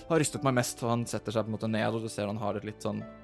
har 0.08 0.22
rystet 0.22 0.46
meg 0.46 0.56
mest. 0.56 0.80
Og 0.80 0.94
han 0.94 1.02
setter 1.10 1.34
seg 1.34 1.44
på 1.44 1.52
en 1.52 1.56
måte 1.58 1.68
ned, 1.68 1.84
og 1.92 2.06
du 2.06 2.08
ser 2.12 2.30
han 2.30 2.40
har 2.40 2.56
et 2.56 2.64
litt 2.64 2.80
sånn 2.84 3.02
eh, 3.04 3.21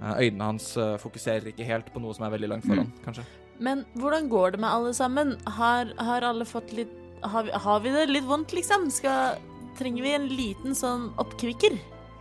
Øynene 0.00 0.50
hans 0.52 0.68
eh, 0.76 0.96
fokuserer 1.00 1.50
ikke 1.52 1.66
helt 1.66 1.88
på 1.92 2.02
noe 2.02 2.14
som 2.16 2.26
er 2.26 2.34
veldig 2.36 2.52
langt 2.52 2.68
foran, 2.68 2.92
kanskje. 3.04 3.24
Men 3.62 3.86
hvordan 3.96 4.28
går 4.28 4.54
det 4.54 4.60
med 4.60 4.68
alle 4.68 4.92
sammen? 4.94 5.36
Har, 5.58 5.92
har 5.96 6.26
alle 6.28 6.44
fått 6.44 6.74
litt 6.76 6.92
har 7.22 7.42
vi, 7.42 7.50
har 7.50 7.80
vi 7.80 7.90
det 7.90 8.06
litt 8.10 8.26
vondt, 8.28 8.52
liksom? 8.52 8.90
Skal, 8.92 9.40
trenger 9.78 10.04
vi 10.04 10.14
en 10.14 10.28
liten 10.30 10.76
sånn 10.76 11.08
oppkvikker? 11.20 11.76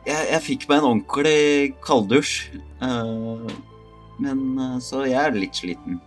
Jeg, 0.05 0.27
jeg 0.31 0.41
fikk 0.45 0.67
meg 0.69 0.81
en 0.81 0.89
ordentlig 0.91 1.75
kalddusj. 1.85 2.35
uh, 2.81 3.47
men 4.21 4.43
eh, 4.55 4.75
så 4.79 5.01
jeg 5.03 5.19
er 5.19 5.33
litt 5.35 5.57
sliten. 5.57 5.97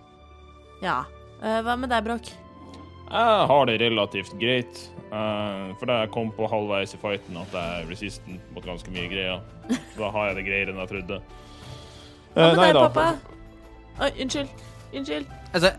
Ja. 0.81 1.03
Uh, 1.43 1.59
hva 1.67 1.75
med 1.77 1.91
deg, 1.93 2.07
Bråk? 2.07 2.31
Jeg 3.09 3.43
har 3.51 3.67
det 3.69 3.81
relativt 3.83 4.33
greit. 4.41 4.81
Uh, 5.09 5.75
for 5.81 5.89
da 5.89 6.03
jeg 6.03 6.13
kom 6.15 6.31
på 6.37 6.49
halvveis 6.49 6.95
i 6.97 7.01
fighten 7.01 7.37
at 7.41 7.53
jeg 7.53 7.83
er 7.83 7.91
resistant 7.91 8.49
mot 8.55 8.65
ganske 8.65 8.93
mye 8.95 9.11
greier. 9.13 9.45
Så 9.69 10.01
da 10.03 10.11
har 10.15 10.31
jeg 10.31 10.39
det 10.39 10.47
greiere 10.49 10.73
enn 10.73 10.83
jeg 10.85 10.93
trodde. 10.95 11.21
Eh, 12.39 12.55
Hva 12.55 12.63
med 12.63 12.75
deg, 12.77 12.85
pappa? 12.87 13.07
Oi, 13.99 14.11
unnskyld. 14.23 14.49
Unnskyld. 14.95 15.27
Altså, 15.53 15.73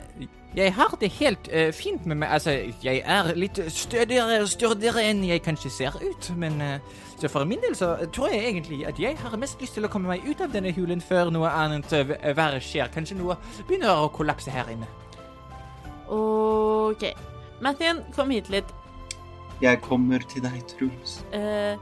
jeg 0.55 0.73
har 0.73 0.95
det 1.01 1.09
helt 1.19 1.49
uh, 1.53 1.69
fint 1.73 2.05
med 2.05 2.19
meg. 2.19 2.29
Altså, 2.35 2.51
jeg 2.83 3.03
er 3.05 3.29
litt 3.37 3.59
stødigere 3.71 4.41
og 4.43 4.49
størdigere 4.51 5.05
enn 5.07 5.23
jeg 5.23 5.43
kanskje 5.45 5.71
ser 5.71 5.95
ut, 6.01 6.31
men 6.37 6.59
uh, 6.61 6.97
så 7.19 7.29
for 7.31 7.47
min 7.47 7.61
del 7.63 7.75
så 7.75 7.93
tror 8.15 8.33
jeg 8.33 8.49
egentlig 8.49 8.81
at 8.87 8.99
jeg 8.99 9.17
har 9.21 9.37
mest 9.39 9.61
lyst 9.61 9.77
til 9.77 9.87
å 9.87 9.91
komme 9.91 10.11
meg 10.11 10.25
ut 10.27 10.41
av 10.41 10.51
denne 10.51 10.73
hulen 10.75 11.01
før 11.01 11.31
noe 11.31 11.51
annet 11.51 11.93
uh, 11.95 12.11
verre 12.35 12.59
skjer. 12.63 12.91
Kanskje 12.91 13.19
noe 13.21 13.37
begynner 13.67 14.03
å 14.03 14.11
kollapse 14.11 14.51
her 14.51 14.67
inne. 14.73 14.89
OK. 16.09 17.07
Mathien, 17.63 18.03
kom 18.15 18.31
hit 18.33 18.49
litt. 18.51 18.75
Jeg 19.61 19.81
kommer 19.83 20.23
til 20.31 20.43
deg, 20.45 20.59
Truls. 20.71 21.19
Eh, 21.35 21.75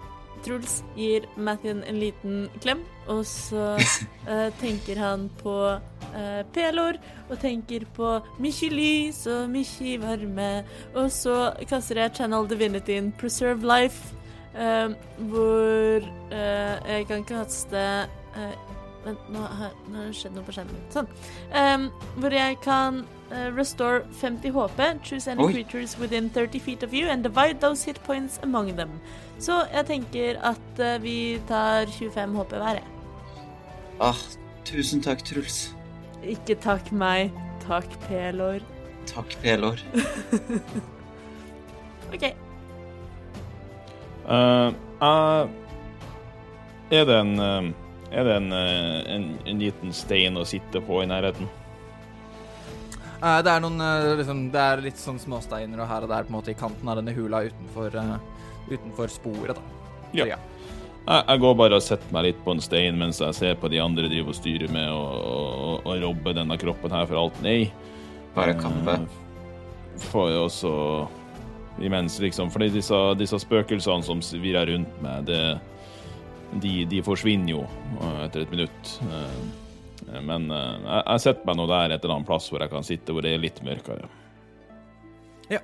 Truls 0.45 0.81
gir 0.97 1.25
Mathien 1.35 1.83
en 1.87 1.99
liten 2.01 2.45
klem, 2.63 2.83
og 3.07 3.23
så 3.29 3.75
uh, 3.77 4.49
tenker 4.61 4.99
han 5.01 5.27
på 5.41 5.55
uh, 5.77 6.43
Pelor, 6.55 6.99
og 7.29 7.39
tenker 7.41 7.87
på 7.97 8.17
mykje 8.43 8.69
lys 8.73 9.23
og 9.31 9.49
mykje 9.53 9.97
varme, 10.03 10.51
og 10.95 11.11
så 11.13 11.51
kaster 11.69 12.03
jeg 12.03 12.15
Channel 12.19 12.47
Divinity 12.49 12.97
in 12.99 13.11
Preserve 13.19 13.65
Life, 13.65 14.13
uh, 14.55 14.93
hvor 15.31 16.07
jeg 16.37 17.05
kan 17.09 17.27
kaste 17.27 17.83
Vent, 19.07 19.29
nå 19.31 19.39
har 19.39 19.75
det 19.87 20.09
skjedd 20.17 20.33
noe 20.35 20.43
på 20.43 20.51
skjermen. 20.51 20.79
Sånn. 20.91 21.07
Um, 21.55 21.87
hvor 22.19 22.33
jeg 22.35 22.59
kan 22.65 23.05
Uh, 23.27 23.51
restore 23.51 24.05
50 24.13 24.53
HP, 24.55 25.03
choose 25.03 25.27
any 25.27 25.43
Oi. 25.43 25.51
creatures 25.51 25.97
within 25.99 26.29
30 26.29 26.59
feet 26.59 26.81
of 26.81 26.93
you, 26.93 27.07
and 27.07 27.23
divide 27.23 27.59
those 27.59 27.83
hit 27.83 28.01
points 28.05 28.39
among 28.41 28.73
them. 28.77 29.01
Så 29.37 29.59
jeg 29.69 29.85
tenker 29.85 30.39
at 30.45 30.79
eh, 30.81 30.97
vi 31.01 31.17
tar 31.49 31.85
25 31.93 32.37
HP 32.39 32.55
hver, 32.57 32.79
jeg. 32.79 33.43
Ah, 34.01 34.23
tusen 34.65 35.01
takk, 35.05 35.21
Truls. 35.25 35.67
Ikke 36.25 36.57
takk 36.61 36.89
meg, 36.93 37.33
takk 37.65 37.89
Pelor. 38.07 38.65
Takk, 39.09 39.37
Pelor. 39.43 39.81
OK. 42.13 42.25
Uh, 44.27 44.73
uh, 44.99 45.45
er 46.91 47.05
det 47.07 47.15
en 47.15 47.39
uh, 47.39 47.69
Er 48.11 48.25
det 48.27 48.33
en, 48.41 48.51
en, 48.51 49.27
en 49.47 49.61
liten 49.61 49.93
stein 49.95 50.35
å 50.35 50.43
sitte 50.47 50.81
på 50.83 50.99
i 51.03 51.07
nærheten? 51.07 51.47
Eh, 53.17 53.39
det 53.43 53.51
er 53.51 53.63
noen 53.63 53.81
liksom, 54.19 54.43
Det 54.53 54.61
er 54.61 54.83
litt 54.83 54.99
sånn 55.01 55.17
småsteiner 55.21 55.81
og 55.81 55.89
her 55.89 56.05
og 56.05 56.11
der 56.11 56.27
på 56.27 56.31
en 56.31 56.37
måte 56.37 56.53
i 56.53 56.59
kanten 56.59 56.91
av 56.91 56.99
denne 56.99 57.15
hula 57.17 57.45
utenfor, 57.47 57.95
utenfor 58.71 59.11
sporet, 59.11 59.55
da. 59.57 59.61
Ja. 60.15 60.25
Ja. 60.33 60.37
Jeg, 61.07 61.23
jeg 61.29 61.39
går 61.43 61.53
bare 61.59 61.77
og 61.79 61.83
setter 61.85 62.11
meg 62.15 62.25
litt 62.27 62.39
på 62.43 62.51
en 62.51 62.59
stein 62.63 62.97
mens 62.99 63.21
jeg 63.23 63.35
ser 63.37 63.53
på 63.61 63.69
de 63.71 63.79
andre 63.79 64.09
driver 64.11 64.33
og 64.33 64.35
styrer 64.35 64.71
med 64.75 64.89
og, 64.91 65.13
og, 65.23 65.85
og 65.87 66.01
robber 66.03 66.35
denne 66.35 66.57
kroppen 66.59 66.91
her 66.91 67.05
for 67.07 67.21
alt 67.21 67.37
nei. 67.45 67.69
Bare 68.35 68.57
kappe. 68.59 68.97
Får 70.11 70.27
jeg 70.33 70.41
også 70.43 70.71
imens, 71.87 72.19
liksom. 72.21 72.51
Fordi 72.53 72.67
disse, 72.75 72.97
disse 73.17 73.39
spøkelsene 73.41 74.03
som 74.05 74.19
svirrer 74.25 74.67
rundt 74.73 74.99
meg, 75.05 75.23
det, 75.29 75.39
de, 76.63 76.73
de 76.91 76.99
forsvinner 77.05 77.55
jo 77.55 77.63
eh, 78.01 78.19
etter 78.27 78.43
et 78.43 78.53
minutt. 78.53 78.91
Eh, 79.07 79.39
Men 80.27 80.51
eh, 80.51 80.75
jeg, 80.83 81.01
jeg 81.07 81.23
setter 81.25 81.49
meg 81.49 81.57
nå 81.59 81.65
der 81.71 81.95
et 81.95 82.03
eller 82.03 82.19
annet 82.19 82.29
plass 82.29 82.51
hvor 82.51 82.63
jeg 82.63 82.71
kan 82.75 82.85
sitte, 82.87 83.15
hvor 83.15 83.25
det 83.25 83.33
er 83.35 83.41
litt 83.47 83.63
mørkere. 83.65 84.07
Ja, 85.51 85.59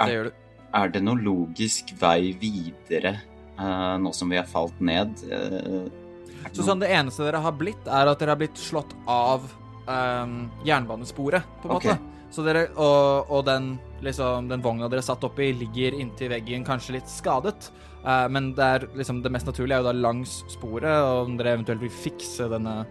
Det 0.00 0.10
gjør 0.12 0.28
du. 0.30 0.42
Er 0.76 0.92
det 0.92 1.02
noen 1.04 1.22
logisk 1.24 1.94
vei 2.00 2.34
videre 2.40 3.16
uh, 3.58 3.96
nå 4.00 4.12
som 4.16 4.32
vi 4.32 4.38
har 4.40 4.48
falt 4.48 4.76
ned? 4.84 5.14
Det 5.22 6.52
Så 6.52 6.66
sånn, 6.66 6.82
Det 6.82 6.90
eneste 6.92 7.24
dere 7.26 7.40
har 7.42 7.54
blitt, 7.56 7.88
er 7.88 8.10
at 8.10 8.20
dere 8.20 8.34
har 8.34 8.40
blitt 8.40 8.60
slått 8.60 8.92
av 9.10 9.48
ehm, 9.90 10.44
jernbanesporet, 10.66 11.48
på 11.62 11.70
en 11.70 11.74
okay. 11.78 11.96
måte. 11.96 12.28
Så 12.30 12.44
dere, 12.46 12.66
og, 12.78 13.32
og 13.32 13.42
den, 13.48 13.72
liksom, 14.04 14.50
den 14.50 14.62
vogna 14.62 14.90
dere 14.92 15.02
satt 15.02 15.24
oppi, 15.26 15.48
ligger 15.56 15.96
inntil 15.96 16.30
veggen, 16.30 16.66
kanskje 16.66 16.98
litt 16.98 17.10
skadet. 17.10 17.70
Uh, 18.04 18.28
men 18.30 18.52
det, 18.54 18.68
er, 18.76 18.86
liksom, 18.98 19.24
det 19.24 19.32
mest 19.34 19.48
naturlige 19.48 19.80
er 19.80 19.82
jo 19.82 19.88
da 19.88 19.96
langs 19.96 20.38
sporet, 20.54 20.92
og 20.92 21.32
om 21.32 21.40
dere 21.40 21.56
eventuelt 21.56 21.82
vil 21.82 21.98
fikse 22.04 22.50
denne 22.52 22.84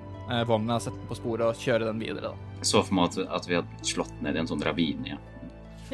vogna, 0.50 0.80
sette 0.82 0.98
den 0.98 1.06
på 1.06 1.20
sporet 1.20 1.48
og 1.48 1.62
kjøre 1.62 1.86
den 1.86 2.02
videre. 2.02 2.34
da. 2.34 2.52
Jeg 2.60 2.72
så 2.74 2.82
for 2.82 2.98
meg 2.98 3.12
at, 3.14 3.20
at 3.40 3.48
vi 3.50 3.60
hadde 3.60 3.88
slått 3.88 4.16
ned 4.26 4.36
i 4.36 4.42
en 4.42 4.50
sånn 4.50 4.64
ravine. 4.66 5.14
Ja. 5.14 5.22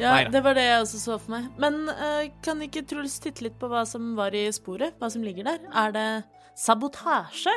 Ja, 0.00 0.14
Neida. 0.14 0.30
det 0.32 0.40
var 0.44 0.56
det 0.56 0.64
jeg 0.64 0.84
også 0.84 1.00
så 1.02 1.18
for 1.20 1.34
meg. 1.34 1.48
Men 1.60 1.82
uh, 1.90 2.24
kan 2.44 2.62
ikke 2.64 2.84
Truls 2.88 3.18
titte 3.20 3.44
litt 3.44 3.58
på 3.60 3.68
hva 3.68 3.84
som 3.88 4.14
var 4.18 4.34
i 4.36 4.46
sporet? 4.54 4.96
Hva 5.00 5.10
som 5.12 5.24
ligger 5.26 5.50
der? 5.50 5.66
Er 5.68 5.92
det 5.94 6.06
sabotasje? 6.58 7.54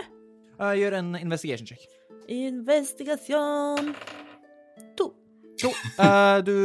Uh, 0.60 0.74
gjør 0.76 1.00
en 1.00 1.16
investigation 1.20 1.70
check. 1.72 1.88
Investigation. 2.32 3.94
Jo, 5.62 5.72
eh, 6.03 6.39
du, 6.45 6.56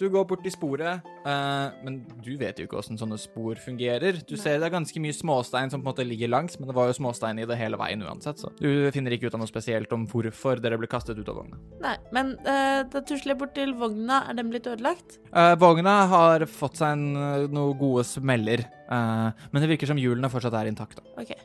du 0.00 0.06
går 0.10 0.24
bort 0.28 0.42
til 0.44 0.52
sporet, 0.54 1.06
eh, 1.28 1.76
men 1.86 2.00
du 2.24 2.32
vet 2.40 2.58
jo 2.58 2.66
ikke 2.66 2.78
hvordan 2.78 2.98
sånne 3.00 3.18
spor 3.20 3.60
fungerer. 3.62 4.18
Du 4.26 4.34
ser 4.40 4.58
det 4.58 4.68
er 4.68 4.74
ganske 4.74 5.02
mye 5.02 5.14
småstein 5.16 5.70
som 5.70 5.82
på 5.82 5.86
en 5.86 5.90
måte 5.92 6.06
ligger 6.06 6.32
langs, 6.32 6.58
men 6.58 6.70
det 6.70 6.76
var 6.76 6.90
jo 6.90 6.96
småstein 6.98 7.40
i 7.42 7.46
det 7.48 7.58
hele 7.60 7.78
veien 7.80 8.02
uansett, 8.06 8.42
så 8.42 8.50
du 8.58 8.90
finner 8.94 9.14
ikke 9.14 9.30
ut 9.30 9.38
av 9.38 9.44
noe 9.44 9.50
spesielt 9.50 9.92
om 9.94 10.08
hvorfor 10.10 10.62
dere 10.62 10.80
ble 10.80 10.90
kastet 10.90 11.20
ut 11.20 11.30
av 11.30 11.40
vogna. 11.42 11.60
Nei, 11.84 11.94
men 12.16 12.34
eh, 12.42 12.82
da 12.90 13.04
tusler 13.06 13.34
jeg 13.34 13.40
bort 13.44 13.54
til 13.56 13.76
vogna. 13.78 14.24
Er 14.30 14.38
den 14.38 14.50
blitt 14.52 14.68
ødelagt? 14.70 15.20
Eh, 15.30 15.54
vogna 15.60 15.96
har 16.10 16.46
fått 16.50 16.80
seg 16.82 16.98
en, 16.98 17.48
noen 17.54 17.78
gode 17.80 18.06
smeller, 18.08 18.66
eh, 18.66 19.46
men 19.52 19.62
det 19.62 19.72
virker 19.76 19.90
som 19.92 20.00
hjulene 20.00 20.32
fortsatt 20.32 20.58
er 20.58 20.70
intakte. 20.72 21.06
Okay. 21.20 21.38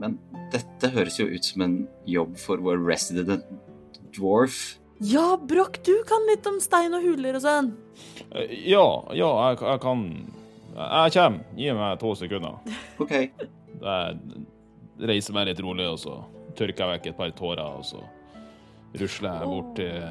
Men 0.00 0.16
dette 0.52 0.90
høres 0.94 1.18
jo 1.18 1.26
ut 1.28 1.44
som 1.44 1.64
en 1.66 1.78
jobb 2.08 2.36
for 2.40 2.62
vår 2.62 2.80
resident 2.86 3.44
dwarf. 4.16 4.76
Ja, 4.98 5.36
Broch, 5.36 5.76
du 5.84 5.92
kan 6.08 6.24
litt 6.30 6.46
om 6.48 6.56
stein 6.62 6.94
og 6.96 7.04
huler 7.04 7.36
og 7.36 7.44
sånn. 7.44 7.72
Eh, 8.30 8.52
Ja, 8.70 8.86
ja, 9.12 9.28
jeg, 9.50 9.60
jeg 9.60 9.80
kan 9.82 10.06
Jeg 10.76 11.12
kommer. 11.16 11.44
Gi 11.56 11.72
meg 11.72 11.98
to 12.00 12.14
sekunder. 12.16 12.56
OK. 13.02 13.12
Jeg 13.16 14.18
reiser 15.00 15.36
meg 15.36 15.50
litt 15.50 15.60
rolig, 15.64 15.86
og 15.88 16.00
så 16.00 16.16
tørker 16.56 16.84
jeg 16.84 16.92
vekk 16.96 17.06
et 17.10 17.18
par 17.18 17.32
tårer, 17.36 17.78
og 17.80 17.84
så 17.84 18.00
rusler 18.96 19.40
jeg 19.40 19.50
bort 19.52 19.74
til 19.76 20.02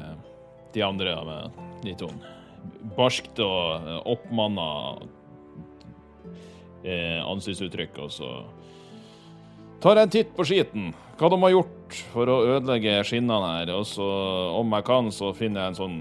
de 0.76 0.82
andre 0.86 1.14
med 1.26 1.86
litt 1.86 2.02
sånn 2.02 2.18
barskt 2.96 3.38
og 3.42 3.86
eh, 3.86 3.98
oppmanna 4.10 4.66
eh, 6.84 7.18
ansiktsuttrykk, 7.26 7.98
og 8.04 8.12
så 8.14 8.30
tar 9.82 10.00
jeg 10.00 10.08
en 10.08 10.14
titt 10.14 10.32
på 10.36 10.46
skiten. 10.46 10.92
Hva 11.16 11.30
de 11.32 11.38
har 11.40 11.54
gjort 11.54 11.94
for 12.12 12.28
å 12.28 12.42
ødelegge 12.44 12.98
skinnene 13.08 13.54
her, 13.54 13.72
og 13.72 13.86
så, 13.88 14.04
om 14.58 14.74
jeg 14.76 14.84
kan, 14.84 15.06
så 15.14 15.30
finner 15.36 15.62
jeg 15.62 15.72
en 15.72 15.78
sånn 15.78 15.96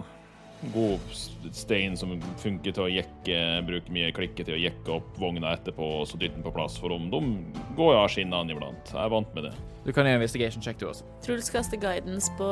god 0.73 1.53
stein 1.55 1.93
som 1.99 2.15
funker 2.41 2.73
til 2.73 2.83
å 2.83 2.89
jekke, 2.89 3.37
bruke 3.67 3.93
mye 3.93 4.09
klikke 4.15 4.43
til 4.43 4.57
å 4.57 4.59
jekke 4.59 4.91
opp 4.97 5.19
vogna 5.21 5.53
etterpå, 5.55 5.87
og 6.01 6.09
så 6.09 6.19
dytte 6.19 6.35
den 6.39 6.43
på 6.43 6.51
plass, 6.55 6.75
for 6.81 6.95
om 6.95 7.07
de 7.13 7.21
går 7.77 7.93
jo 7.93 8.01
av 8.01 8.09
skinnene 8.11 8.57
iblant. 8.57 8.91
Jeg 8.91 9.01
er 9.05 9.13
vant 9.13 9.31
med 9.37 9.47
det. 9.47 9.53
Du 9.85 9.93
kan 9.93 10.09
gjøre 10.09 10.19
investigation 10.19 10.65
check, 10.65 10.81
du 10.81 10.89
også. 10.89 11.07
Truls 11.23 11.51
kaster 11.53 11.79
guidance 11.79 12.33
på 12.39 12.51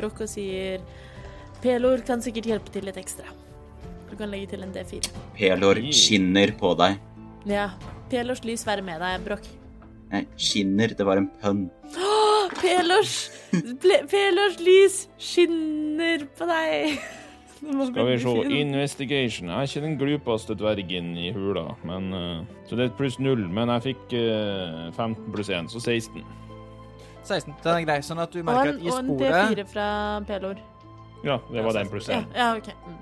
Brokk 0.00 0.24
og 0.24 0.32
sier 0.32 0.80
Pelor 1.60 2.00
kan 2.06 2.22
sikkert 2.24 2.48
hjelpe 2.52 2.72
til 2.72 2.88
litt 2.88 3.00
ekstra. 3.00 3.28
Du 4.08 4.14
kan 4.16 4.30
legge 4.32 4.54
til 4.54 4.64
en 4.64 4.72
D4. 4.72 5.12
Pelor 5.36 5.82
skinner 5.92 6.54
på 6.56 6.72
deg. 6.78 7.00
Ja. 7.50 7.72
Pelors 8.08 8.46
lys 8.46 8.62
være 8.64 8.84
med 8.86 9.02
deg, 9.02 9.24
Broch. 9.26 9.57
Nei, 10.12 10.22
skinner, 10.40 10.94
det 10.96 11.04
var 11.06 11.20
en 11.20 11.28
pønn. 11.42 11.66
Pelors 12.58 13.14
ple- 13.82 14.02
Pelors 14.08 14.58
lys 14.64 15.02
skinner 15.20 16.24
på 16.38 16.46
deg. 16.48 16.98
Skal 17.58 18.06
vi 18.06 18.16
se. 18.22 18.32
Investigation. 18.60 19.48
Jeg 19.50 19.56
er 19.58 19.66
ikke 19.66 19.82
den 19.82 19.96
glupeste 19.98 20.54
dvergen 20.58 21.08
i 21.18 21.32
hula, 21.34 21.64
men 21.86 22.12
eh, 22.14 22.44
Så 22.70 22.78
det 22.78 22.86
er 22.86 22.92
pluss 22.98 23.18
null, 23.18 23.42
men 23.50 23.72
jeg 23.74 23.82
fikk 23.90 24.14
eh, 24.14 24.84
15 24.94 25.32
pluss 25.34 25.50
1, 25.50 25.70
så 25.74 25.82
16. 25.82 26.22
16. 27.26 27.56
Den 27.64 27.74
er 27.74 27.84
grei, 27.84 27.98
sånn 28.06 28.22
at 28.22 28.32
du 28.32 28.40
merker 28.46 28.76
at 28.76 28.80
i 28.80 28.88
sporet 28.94 29.10
og 29.10 29.26
en 29.26 29.58
D4 29.58 29.66
fra 29.74 29.88
Pelor. 30.30 30.62
Ja, 31.26 31.40
det 31.50 31.64
var 31.66 31.74
den 31.80 31.90
pluss 31.90 32.08
Ja, 32.08 32.22
ja 32.38 32.52
OK. 32.56 32.70
Mm. 32.86 32.98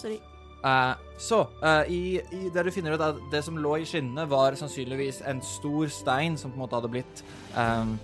Sorry. 0.00 0.18
Eh, 0.64 0.94
så, 1.18 1.40
uh, 1.62 1.90
i, 1.90 2.20
i 2.34 2.48
det 2.54 2.62
du 2.66 2.70
finner 2.70 2.94
ut 2.94 3.02
at 3.02 3.18
det 3.32 3.40
som 3.46 3.58
lå 3.58 3.76
i 3.80 3.86
skinnene, 3.86 4.26
var 4.30 4.54
sannsynligvis 4.58 5.20
en 5.26 5.42
stor 5.42 5.90
stein 5.90 6.38
som 6.38 6.52
på 6.52 6.58
en 6.58 6.62
måte 6.62 6.78
hadde 6.78 6.90
blitt 6.92 7.22
ehm, 7.58 7.96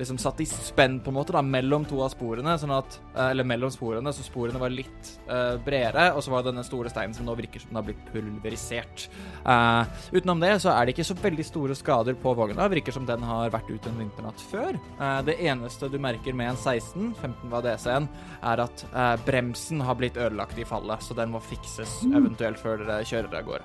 liksom 0.00 0.18
satt 0.20 0.40
i 0.42 0.48
spenn 0.48 0.98
på 1.04 1.12
en 1.12 1.18
måte 1.18 1.34
da, 1.36 1.42
mellom 1.44 1.84
to 1.88 2.00
av 2.04 2.12
sporene, 2.14 2.56
sånn 2.60 2.74
at, 2.74 2.98
eh, 3.14 3.30
eller 3.30 3.46
mellom 3.48 3.72
sporene, 3.72 4.12
så 4.16 4.24
sporene 4.26 4.60
var 4.60 4.72
litt 4.72 5.12
uh, 5.28 5.56
bredere, 5.64 6.10
og 6.14 6.24
så 6.24 6.32
var 6.32 6.44
det 6.44 6.52
denne 6.52 6.66
store 6.66 6.90
steinen 6.92 7.14
som 7.16 7.28
nå 7.28 7.36
virker 7.38 7.62
som 7.62 7.72
den 7.72 7.80
har 7.80 7.86
blitt 7.86 8.02
pulverisert. 8.10 9.06
Uh, 9.44 9.84
utenom 10.14 10.42
det 10.42 10.54
så 10.64 10.72
er 10.74 10.86
det 10.86 10.96
ikke 10.96 11.08
så 11.10 11.18
veldig 11.20 11.46
store 11.46 11.76
skader 11.78 12.18
på 12.20 12.34
vogna, 12.38 12.68
virker 12.72 12.94
som 12.96 13.06
den 13.08 13.24
har 13.26 13.52
vært 13.52 13.70
ute 13.70 13.92
en 13.92 14.00
vinternatt 14.00 14.44
før. 14.50 14.78
Uh, 15.00 15.20
det 15.26 15.38
eneste 15.44 15.90
du 15.92 15.98
merker 16.02 16.36
med 16.36 16.54
en 16.54 16.60
16, 16.60 17.12
15 17.20 17.52
var 17.52 17.64
DC-en, 17.66 18.08
er 18.42 18.62
at 18.64 18.84
eh, 18.90 19.16
bremsen 19.26 19.82
har 19.84 19.98
blitt 19.98 20.16
ødelagt 20.16 20.58
i 20.58 20.66
fallet, 20.68 21.02
så 21.04 21.16
den 21.16 21.32
må 21.34 21.42
fikses 21.44 22.00
eventuelt 22.08 22.60
før 22.60 22.84
dere 22.84 23.06
kjører 23.06 23.40
av 23.40 23.48
gårde. 23.48 23.64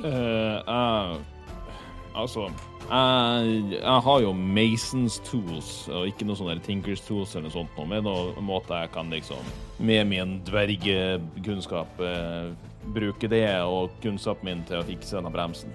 Eh, 0.00 1.16
altså 2.14 2.48
jeg, 2.88 3.62
jeg 3.78 4.02
har 4.06 4.20
jo 4.24 4.32
Masons 4.36 5.18
tools, 5.26 5.72
og 5.88 6.10
ikke 6.10 6.26
noe 6.28 6.38
sånn 6.38 6.62
Tinkers 6.64 7.02
tools 7.06 7.34
eller 7.34 7.48
noe 7.48 7.56
sånt, 7.56 7.74
noe, 7.78 7.88
med 7.90 8.06
noen 8.06 8.46
måte 8.46 8.84
jeg 8.84 8.92
kan 8.94 9.10
liksom 9.12 9.50
med 9.84 10.06
min 10.10 10.36
dvergekunnskap 10.46 12.00
eh, 12.04 12.52
bruke 12.94 13.28
det 13.30 13.48
og 13.64 13.96
kunnskapen 14.04 14.50
min 14.50 14.62
til 14.68 14.80
å 14.82 14.86
fikse 14.86 15.16
denne 15.16 15.32
bremsen. 15.34 15.74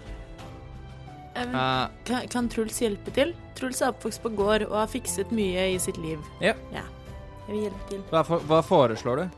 Um, 1.36 1.56
Eh, 1.56 1.88
kan, 2.06 2.28
kan 2.28 2.50
Truls 2.50 2.80
hjelpe 2.82 3.12
til? 3.16 3.34
Truls 3.58 3.82
er 3.82 3.94
oppvokst 3.94 4.24
på 4.24 4.32
gård 4.36 4.66
og 4.68 4.76
har 4.82 4.90
fikset 4.92 5.32
mye 5.36 5.70
i 5.76 5.78
sitt 5.82 6.00
liv. 6.02 6.20
Ja. 6.44 6.56
Jeg 6.74 7.54
vil 7.54 7.62
hjelpe 7.68 7.86
til. 7.90 8.02
hva, 8.12 8.24
for, 8.28 8.44
hva 8.50 8.60
foreslår 8.66 9.24
du? 9.24 9.38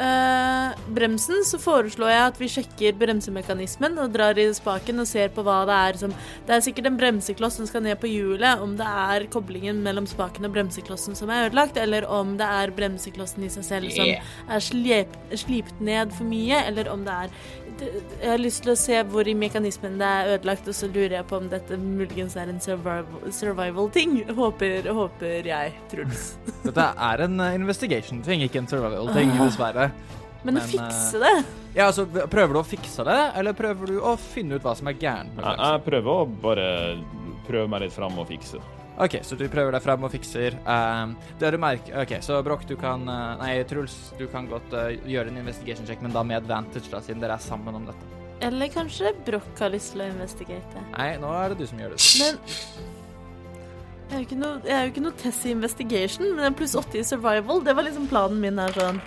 Eh, 0.00 0.70
bremsen, 0.96 1.42
så 1.44 1.58
foreslår 1.60 2.08
jeg 2.08 2.20
at 2.30 2.38
vi 2.40 2.46
sjekker 2.48 2.94
bremsemekanismen 2.96 3.98
og 4.00 4.14
drar 4.14 4.38
i 4.40 4.46
spaken 4.56 5.02
og 5.02 5.08
ser 5.10 5.28
på 5.34 5.44
hva 5.44 5.58
det 5.68 5.76
er 5.76 5.98
som 6.00 6.14
Det 6.46 6.54
er 6.56 6.62
sikkert 6.64 6.86
en 6.88 6.96
bremsekloss 6.96 7.58
som 7.60 7.66
skal 7.68 7.84
ned 7.84 7.98
på 8.00 8.08
hjulet, 8.08 8.62
om 8.64 8.72
det 8.78 8.86
er 8.88 9.26
koblingen 9.34 9.82
mellom 9.84 10.06
spaken 10.08 10.48
og 10.48 10.54
bremseklossen 10.56 11.18
som 11.18 11.28
er 11.28 11.50
ødelagt, 11.50 11.76
eller 11.76 12.06
om 12.08 12.32
det 12.40 12.48
er 12.48 12.72
bremseklossen 12.78 13.44
i 13.44 13.52
seg 13.52 13.64
selv 13.68 13.90
som 13.92 14.06
Yeah. 14.10 14.24
er 14.48 14.60
slep, 14.64 15.16
slipt 15.36 15.80
ned 15.84 16.12
for 16.16 16.24
mye, 16.24 16.62
eller 16.66 16.88
om 16.88 17.04
det 17.04 17.12
er 17.12 17.28
Jeg 17.80 18.28
har 18.28 18.38
lyst 18.42 18.62
til 18.64 18.72
å 18.74 18.76
se 18.76 18.96
hvor 19.08 19.24
i 19.28 19.32
mekanismen 19.34 19.94
det 20.00 20.04
er 20.08 20.32
ødelagt, 20.38 20.66
og 20.68 20.74
så 20.76 20.88
lurer 20.92 21.14
jeg 21.16 21.26
på 21.30 21.36
om 21.38 21.46
dette 21.48 21.76
muligens 21.80 22.36
er 22.36 22.48
en 22.52 22.58
survival- 22.60 23.30
survival-ting. 23.32 24.18
håper, 24.36 24.82
håper 24.92 25.46
jeg, 25.48 25.72
Truls. 25.88 26.36
Dette 26.64 26.88
er 26.98 27.22
en 27.24 27.40
eh, 27.40 27.54
investigation-ting, 27.56 28.42
ikke 28.48 28.58
en 28.64 28.68
survival-ting, 28.68 29.30
Ah. 29.32 29.44
dessverre. 29.46 29.89
Men, 30.40 30.54
Men, 30.54 30.62
å 30.62 30.66
fikse 30.70 31.20
det 31.20 31.34
Ja, 31.76 31.90
altså, 31.90 32.06
Prøver 32.08 32.56
du 32.56 32.60
å 32.62 32.64
fikse 32.64 33.04
det, 33.04 33.18
eller 33.36 33.56
prøver 33.56 33.92
du 33.92 33.98
å 34.00 34.14
finne 34.16 34.56
ut 34.56 34.64
hva 34.64 34.72
som 34.78 34.88
er 34.88 34.96
gærent 34.96 35.36
Jeg, 35.36 35.56
jeg 35.60 35.82
prøver 35.84 36.12
å 36.14 36.28
bare 36.46 36.68
prøve 37.50 37.68
meg 37.68 37.82
litt 37.84 37.94
fram 37.94 38.14
og 38.20 38.28
fikse. 38.28 38.60
OK, 39.00 39.16
så 39.24 39.34
du 39.34 39.46
prøver 39.50 39.74
deg 39.74 39.82
frem 39.82 40.04
og 40.06 40.12
fikser. 40.12 40.54
Um, 40.68 41.14
det 41.40 41.50
du 41.54 41.56
merker 41.58 42.02
OK, 42.02 42.12
så 42.22 42.36
Broch, 42.46 42.66
du 42.68 42.76
kan 42.78 43.06
eh, 43.08 43.30
Nei, 43.40 43.52
Truls, 43.66 43.96
du 44.18 44.26
kan 44.30 44.46
godt 44.50 44.74
uh, 44.76 44.90
gjøre 45.08 45.32
en 45.32 45.40
investigation 45.40 45.88
check, 45.88 46.02
men 46.04 46.12
da 46.14 46.22
med 46.26 46.42
advantage, 46.42 46.90
da, 46.92 47.00
siden 47.02 47.24
dere 47.24 47.38
er 47.40 47.42
sammen 47.42 47.78
om 47.80 47.88
dette. 47.88 48.10
Eller 48.44 48.70
kanskje 48.72 49.14
Broch 49.26 49.48
har 49.58 49.72
lyst 49.72 49.94
til 49.94 50.04
å 50.04 50.10
investigate. 50.12 50.84
Nei, 50.92 51.08
nå 51.22 51.32
er 51.40 51.52
det 51.52 51.62
du 51.62 51.66
som 51.72 51.80
gjør 51.80 51.96
det. 51.96 52.02
Men 52.20 52.38
jeg 54.10 54.16
er 54.18 54.20
jo 54.20 54.26
ikke 54.26 54.40
noe, 54.42 54.60
jeg 54.66 54.74
er 54.76 54.84
jo 54.84 54.92
ikke 54.92 55.06
noe 55.06 55.18
test 55.22 55.44
i 55.46 55.54
investigation, 55.54 56.30
men 56.34 56.50
en 56.50 56.56
pluss 56.58 56.76
80 56.76 57.00
i 57.00 57.06
survival, 57.06 57.60
det 57.64 57.76
var 57.78 57.86
liksom 57.86 58.08
planen 58.10 58.40
min 58.42 58.60
her 58.60 58.74
sånn. 58.76 59.00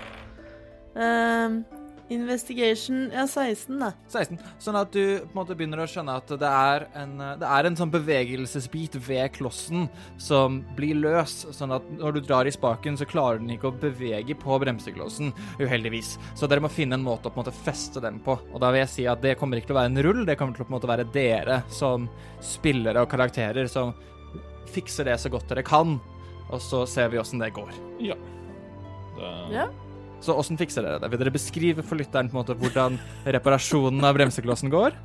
Ehm, 0.95 1.63
investigation 2.09 3.09
Ja, 3.13 3.23
16, 3.27 3.79
da. 3.79 3.91
16. 4.11 4.37
Sånn 4.61 4.75
at 4.77 4.91
du 4.93 5.19
på 5.23 5.31
en 5.31 5.39
måte 5.39 5.55
begynner 5.57 5.81
å 5.81 5.87
skjønne 5.89 6.17
at 6.19 6.29
det 6.39 6.49
er 6.49 6.85
en, 6.99 7.15
det 7.39 7.47
er 7.47 7.67
en 7.69 7.77
sånn 7.79 7.91
bevegelsesbit 7.93 8.97
ved 9.07 9.31
klossen 9.37 9.87
som 10.21 10.59
blir 10.77 10.99
løs. 10.99 11.47
Sånn 11.55 11.73
at 11.73 11.87
når 11.97 12.17
du 12.17 12.21
drar 12.27 12.49
i 12.49 12.53
spaken, 12.53 12.99
så 12.99 13.07
klarer 13.09 13.41
den 13.41 13.55
ikke 13.55 13.71
å 13.71 13.77
bevege 13.79 14.37
på 14.37 14.59
bremseklossen, 14.61 15.33
uheldigvis. 15.61 16.17
Så 16.37 16.49
dere 16.51 16.63
må 16.63 16.71
finne 16.71 16.99
en 16.99 17.05
måte 17.07 17.29
å 17.29 17.33
på 17.33 17.39
en 17.39 17.45
måte 17.45 17.55
feste 17.63 18.03
den 18.03 18.19
på. 18.23 18.37
Og 18.51 18.61
da 18.61 18.71
vil 18.73 18.83
jeg 18.83 18.93
si 18.93 19.07
at 19.09 19.23
det 19.23 19.37
kommer 19.39 19.57
ikke 19.57 19.71
til 19.71 19.77
å 19.77 19.81
være 19.81 19.93
en 19.95 20.03
rull, 20.05 20.25
det 20.27 20.37
kommer 20.39 20.57
til 20.57 20.65
å 20.65 20.69
på 20.69 20.75
en 20.75 20.77
måte 20.77 20.91
være 20.91 21.09
dere 21.15 21.61
som 21.73 22.09
spillere 22.43 23.01
og 23.01 23.09
karakterer 23.09 23.71
som 23.71 23.95
fikser 24.73 25.07
det 25.09 25.17
så 25.21 25.31
godt 25.33 25.49
dere 25.49 25.65
kan. 25.65 25.97
Og 26.51 26.61
så 26.61 26.83
ser 26.89 27.09
vi 27.09 27.17
åssen 27.21 27.41
det 27.41 27.53
går. 27.55 27.71
Ja. 28.03 28.19
Det, 29.17 29.31
Ja. 29.53 29.67
Så 30.24 30.36
åssen 30.39 30.59
fikser 30.59 30.86
dere 30.86 31.01
det? 31.03 31.09
Vil 31.11 31.19
dere 31.19 31.34
beskrive 31.36 31.84
for 31.84 31.99
lytteren 31.99 32.30
på 32.32 32.38
en 32.38 32.43
måte 32.43 32.55
hvordan 32.55 32.95
reparasjonen 33.28 34.05
av 34.07 34.15
bremseklossen 34.15 34.71
går? 34.71 34.95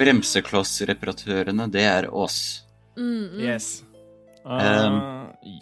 Bremseklossreparatørene, 0.00 1.68
det 1.70 1.84
er 1.86 2.08
oss. 2.10 2.64
Mm, 2.98 3.36
mm. 3.36 3.40
Yes. 3.44 3.68
Eh, 4.42 4.98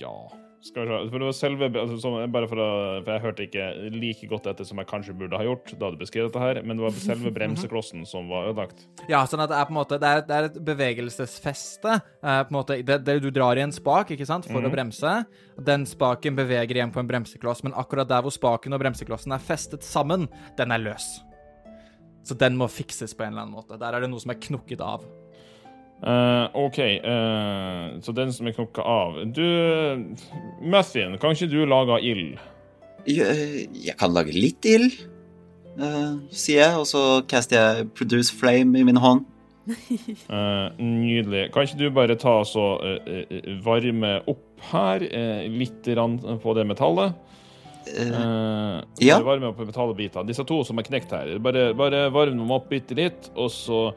ja. 0.01 0.17
Skal 0.61 0.89
vi 0.89 0.91
se. 0.91 1.11
For 1.13 1.23
det 1.23 1.27
var 1.29 1.35
selve 1.37 1.67
altså, 1.71 2.13
Bare 2.35 2.49
for 2.51 2.59
å 2.59 2.69
For 3.05 3.13
jeg 3.13 3.23
hørte 3.23 3.45
ikke 3.47 3.67
like 3.95 4.29
godt 4.31 4.49
etter 4.51 4.67
som 4.67 4.81
jeg 4.83 4.89
kanskje 4.91 5.15
burde 5.19 5.39
ha 5.39 5.47
gjort 5.47 5.71
da 5.79 5.91
du 5.95 5.99
beskrev 6.01 6.27
dette 6.27 6.43
her, 6.43 6.61
men 6.67 6.81
det 6.81 6.85
var 6.87 6.97
selve 6.99 7.31
bremseklossen 7.39 8.03
som 8.09 8.31
var 8.33 8.51
ødelagt. 8.51 8.83
Ja, 9.11 9.23
sånn 9.31 9.45
at 9.45 9.53
det 9.53 9.61
er 9.61 9.69
på 9.69 9.75
en 9.75 9.79
måte 9.79 10.01
Det 10.03 10.11
er, 10.11 10.25
det 10.27 10.39
er 10.39 10.49
et 10.49 10.59
bevegelsesfeste. 10.71 11.95
Eh, 11.95 12.41
på 12.49 12.53
en 12.53 12.59
måte, 12.59 12.81
det, 12.83 12.99
det 13.07 13.19
Du 13.23 13.31
drar 13.35 13.61
i 13.61 13.65
en 13.67 13.75
spak 13.75 14.11
ikke 14.17 14.27
sant, 14.29 14.49
for 14.51 14.65
å 14.65 14.73
bremse. 14.73 15.15
Den 15.69 15.87
spaken 15.89 16.39
beveger 16.39 16.81
igjen 16.81 16.95
på 16.95 17.03
en 17.03 17.11
bremsekloss, 17.11 17.63
men 17.67 17.77
akkurat 17.79 18.11
der 18.11 18.27
hvor 18.27 18.35
spaken 18.35 18.75
og 18.75 18.83
bremseklossen 18.83 19.35
er 19.35 19.43
festet 19.43 19.87
sammen, 19.87 20.27
den 20.59 20.75
er 20.75 20.83
løs. 20.83 21.09
Så 22.27 22.37
den 22.37 22.59
må 22.61 22.67
fikses 22.69 23.15
på 23.17 23.25
en 23.25 23.33
eller 23.33 23.47
annen 23.47 23.57
måte. 23.57 23.79
Der 23.81 23.95
er 23.95 24.05
det 24.05 24.11
noe 24.13 24.21
som 24.21 24.35
er 24.35 24.43
knukket 24.43 24.83
av. 24.85 25.07
Eh, 25.99 26.45
OK, 26.55 26.79
uh, 26.79 27.99
så 28.03 28.13
den 28.15 28.31
som 28.31 28.47
er 28.47 28.55
knokka 28.55 28.85
av 28.87 29.17
Du, 29.35 29.43
Muffin, 30.63 31.17
kan 31.19 31.35
ikke 31.35 31.51
du 31.51 31.65
lage 31.67 31.99
ild? 32.07 32.37
Jeg, 33.09 33.67
jeg 33.75 33.97
kan 33.99 34.15
lage 34.15 34.35
litt 34.37 34.69
ild, 34.69 34.95
uh, 35.81 36.21
sier 36.31 36.63
jeg, 36.63 36.79
og 36.79 36.87
så 36.87 37.03
caster 37.31 37.59
jeg 37.59 37.89
produce 37.99 38.35
flame 38.35 38.79
i 38.79 38.87
min 38.87 39.01
hånd. 39.03 39.25
Nydelig. 40.79 41.49
Kan 41.53 41.67
ikke 41.67 41.81
du 41.81 41.91
bare 41.93 42.17
ta 42.17 42.39
og 42.47 42.87
varme 43.67 44.15
opp 44.31 44.47
her, 44.71 45.03
litt 45.51 45.91
på 46.43 46.55
det 46.57 46.65
metallet? 46.71 47.19
Eh, 47.97 48.09
Eh, 48.09 48.83
Ja. 49.01 49.19
bare 49.21 49.25
Varme 49.39 49.49
opp 49.49 49.59
metallbitene. 49.59 50.27
Disse 50.27 50.45
to 50.45 50.63
som 50.65 50.79
er 50.79 50.83
knekt 50.83 51.11
her. 51.11 51.39
Bare, 51.39 51.73
bare 51.75 52.11
varm 52.11 52.37
dem 52.39 52.51
opp 52.51 52.69
bitte 52.71 52.95
litt, 52.95 53.31
og 53.37 53.51
så 53.51 53.95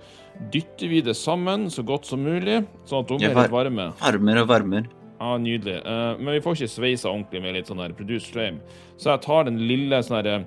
dytter 0.51 0.87
vi 0.89 1.01
det 1.01 1.15
sammen 1.15 1.65
så 1.69 1.83
godt 1.83 2.05
som 2.05 2.23
mulig, 2.23 2.65
sånn 2.85 3.01
at 3.01 3.07
de 3.07 3.17
blir 3.17 3.33
var- 3.33 3.43
litt 3.43 3.51
varme. 3.51 3.93
varmer 3.99 4.41
og 4.41 4.47
varmer. 4.47 4.87
Ja, 5.19 5.37
Nydelig. 5.37 5.85
Uh, 5.85 6.17
men 6.17 6.33
vi 6.33 6.39
får 6.41 6.55
ikke 6.55 6.69
sveisa 6.69 7.05
ordentlig 7.11 7.41
med 7.43 7.53
litt 7.53 7.67
sånn 7.67 7.77
her 7.77 7.89
produced 7.93 8.31
flame. 8.33 8.59
Så 8.97 9.11
jeg 9.11 9.21
tar 9.21 9.43
den 9.45 9.59
lille 9.67 9.99
sånn 10.01 10.23
herre 10.23 10.45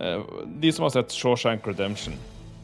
uh, 0.00 0.22
De 0.60 0.70
som 0.72 0.84
har 0.84 0.90
sett 0.90 1.08
Shawshank 1.12 1.66
Redemption. 1.66 2.14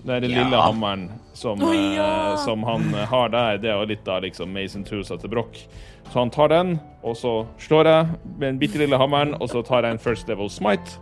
Den 0.07 0.23
Ja. 0.25 0.29
lille 0.45 0.57
hammeren 0.57 1.11
som, 1.35 1.61
oh, 1.63 1.73
ja. 1.75 2.35
som 2.37 2.63
han 2.63 2.83
har 2.95 3.29
der. 3.29 3.59
Det 3.59 3.69
er 3.71 3.79
jo 3.79 3.87
litt 3.87 4.09
av 4.09 4.23
liksom 4.23 4.51
Mason 4.53 4.85
Tools 4.85 5.09
til 5.09 5.29
Broch. 5.29 5.67
Så 6.11 6.19
han 6.19 6.31
tar 6.31 6.51
den, 6.51 6.75
og 7.07 7.17
så 7.17 7.47
slår 7.63 7.87
jeg 7.87 8.07
med 8.37 8.47
den 8.49 8.59
bitte 8.59 8.81
lille 8.83 8.99
hammeren, 8.99 9.37
og 9.39 9.51
så 9.53 9.63
tar 9.63 9.87
jeg 9.87 9.95
en 9.95 10.03
first 10.03 10.29
level 10.29 10.51
smite 10.51 10.99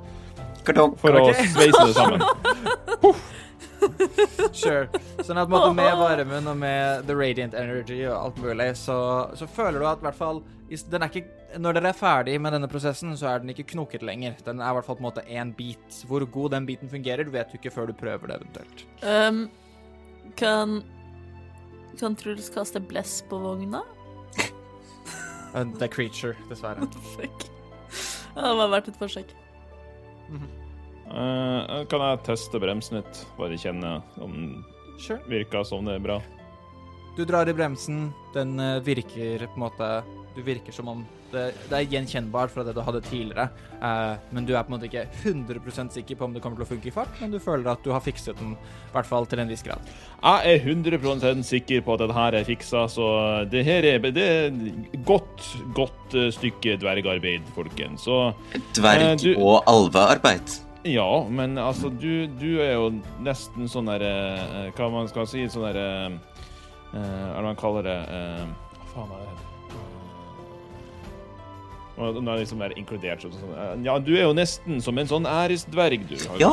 for 1.00 1.16
å 1.16 1.24
sveise 1.32 1.86
det 1.88 1.94
sammen. 1.96 2.20
Sure. 4.52 4.88
Sånn 5.22 5.38
at 5.38 5.50
måte, 5.50 5.70
med 5.76 5.94
varmen 5.96 6.50
og 6.50 6.56
med 6.60 7.06
the 7.08 7.14
radiant 7.16 7.54
energy 7.56 8.02
og 8.08 8.16
alt 8.18 8.40
mulig, 8.42 8.68
så, 8.76 8.98
så 9.38 9.48
føler 9.48 9.80
du 9.80 9.86
at 9.88 10.02
i 10.02 10.08
hvert 10.08 10.18
fall 10.18 10.42
den 10.68 11.00
er 11.00 11.08
ikke, 11.08 11.22
Når 11.62 11.78
dere 11.78 11.92
er 11.94 11.96
ferdig 11.96 12.34
med 12.44 12.52
denne 12.52 12.68
prosessen, 12.68 13.14
så 13.16 13.30
er 13.30 13.40
den 13.40 13.54
ikke 13.54 13.64
knoket 13.70 14.02
lenger. 14.04 14.34
Den 14.44 14.60
er 14.60 14.74
i 14.74 14.76
hvert 14.76 14.84
fall 14.84 14.98
på 14.98 15.00
en 15.00 15.08
måte 15.08 15.24
én 15.24 15.54
bit. 15.56 16.02
Hvor 16.04 16.26
god 16.28 16.52
den 16.58 16.66
biten 16.68 16.90
fungerer, 16.92 17.30
vet 17.32 17.48
du 17.48 17.56
ikke 17.56 17.72
før 17.72 17.88
du 17.88 17.94
prøver 17.96 18.28
det 18.28 18.36
eventuelt. 18.42 18.84
Um, 19.00 19.46
kan 20.36 20.82
Kan 21.98 22.18
Truls 22.20 22.50
kaste 22.52 22.82
bless 22.84 23.22
på 23.30 23.40
vogna? 23.40 23.80
Uh, 25.58 25.64
the 25.78 25.88
creature, 25.88 26.36
dessverre. 26.48 26.86
Fuck. 27.16 27.48
Ja, 28.36 28.42
det 28.52 28.56
var 28.60 28.68
verdt 28.76 28.88
et 28.92 28.98
forsøk. 29.00 29.30
Eh, 31.08 31.84
kan 31.88 32.02
jeg 32.04 32.20
teste 32.26 32.60
bremsen 32.60 32.98
litt? 33.00 33.22
Bare 33.38 33.56
kjenne 33.58 33.96
om 34.22 34.34
den 34.34 34.64
Sure. 35.00 35.20
virker 35.30 35.64
som 35.64 35.86
det 35.86 35.94
er 35.96 36.02
bra. 36.04 36.18
Du 37.16 37.24
drar 37.26 37.48
i 37.48 37.54
bremsen, 37.56 38.12
den 38.34 38.58
eh, 38.60 38.80
virker 38.84 39.46
på 39.48 39.56
en 39.56 39.64
måte 39.64 39.88
Du 40.36 40.42
virker 40.46 40.72
som 40.72 40.88
om 40.92 41.06
Det, 41.32 41.42
det 41.68 41.76
er 41.76 41.88
gjenkjennbart 41.92 42.50
fra 42.54 42.62
det 42.64 42.72
du 42.76 42.80
hadde 42.86 43.02
tidligere, 43.08 43.48
Uh, 43.78 44.16
men 44.34 44.42
du 44.42 44.56
er 44.58 44.64
på 44.66 44.72
en 44.72 44.74
måte 44.74 44.88
ikke 44.88 45.04
100% 45.22 45.92
sikker 45.94 46.16
på 46.18 46.24
om 46.26 46.32
det 46.34 46.40
kommer 46.42 46.58
til 46.58 46.64
å 46.64 46.68
funke 46.72 46.88
i 46.90 46.90
fart, 46.90 47.12
men 47.20 47.30
du 47.30 47.36
føler 47.38 47.68
at 47.70 47.84
du 47.84 47.92
har 47.94 48.00
fikset 48.02 48.34
den, 48.40 48.56
i 48.56 48.88
hvert 48.90 49.06
fall 49.06 49.28
til 49.30 49.38
en 49.38 49.46
viss 49.52 49.62
grad. 49.62 49.78
Jeg 50.18 50.56
er 50.56 50.64
100% 50.66 51.44
sikker 51.46 51.84
på 51.86 51.94
at 51.94 52.02
det 52.02 52.16
her 52.16 52.34
er 52.40 52.48
fiksa, 52.48 52.80
så 52.90 53.06
det 53.52 53.62
her 53.68 53.86
er, 53.86 54.00
det 54.10 54.24
er 54.24 54.48
et 54.48 54.98
godt, 55.06 55.44
godt 55.78 56.16
eh, 56.18 56.26
stykke 56.34 56.74
dvergarbeid, 56.82 57.46
folkens. 57.54 58.02
Så 58.08 58.18
Dverg- 58.74 59.04
Eh, 59.12 59.14
du- 59.22 59.38
og 59.46 59.62
alvearbeid. 59.70 60.58
ja, 60.90 61.06
men 61.30 61.54
altså, 61.62 61.88
du, 62.02 62.26
du 62.26 62.58
er 62.64 62.72
jo 62.80 62.90
nesten 63.22 63.70
sånn 63.70 63.86
der 63.92 64.02
eh, 64.08 64.72
Hva 64.74 64.90
man 64.90 65.06
skal 65.14 65.30
si? 65.30 65.46
Sånn 65.46 65.68
derre 65.70 65.86
eh, 66.08 66.18
eh, 66.98 67.28
Hva 67.36 67.46
man 67.46 67.54
kaller 67.62 67.86
det 67.86 67.98
eh, 68.10 68.42
Hva 68.74 68.90
faen 69.06 69.14
er 69.20 69.28
det? 69.28 69.47
Eh, 71.98 72.18
Nå 72.22 72.30
er 72.30 72.38
liksom 72.44 72.60
der 72.62 72.74
inkludert 72.78 73.24
sånn, 73.24 73.32
sånn 73.34 73.54
eh, 73.58 73.72
Ja, 73.88 73.96
du 73.98 74.12
er 74.16 74.22
jo 74.28 74.34
nesten 74.36 74.80
som 74.84 74.98
en 74.98 75.08
sånn 75.10 75.26
æresdverg, 75.26 76.04
du. 76.08 76.16
har 76.28 76.38
Ja! 76.38 76.52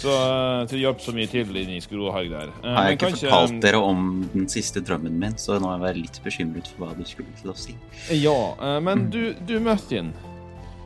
Så 0.00 0.10
eh, 0.10 0.64
du 0.72 0.76
hjalp 0.80 1.00
så 1.04 1.14
mye 1.14 1.30
til 1.30 1.54
inni 1.60 1.78
skrohaug 1.84 2.30
der. 2.32 2.50
Uh, 2.64 2.74
Har 2.74 2.88
jeg 2.90 2.98
ikke 2.98 3.06
kanskje- 3.12 3.30
fortalt 3.30 3.60
dere 3.62 3.82
om 3.84 4.28
den 4.34 4.48
siste 4.50 4.82
drømmen 4.82 5.18
min, 5.22 5.36
så 5.38 5.60
nå 5.62 5.70
er 5.76 5.92
jeg 5.92 6.02
litt 6.02 6.20
bekymret 6.24 6.66
for 6.72 6.86
hva 6.88 6.96
du 6.98 7.04
skulle 7.06 7.30
til 7.40 7.52
å 7.52 7.56
si. 7.56 7.76
Ja, 8.18 8.36
uh, 8.58 8.80
men 8.82 9.08
du, 9.10 9.34
du 9.46 9.58
Muffin, 9.60 10.12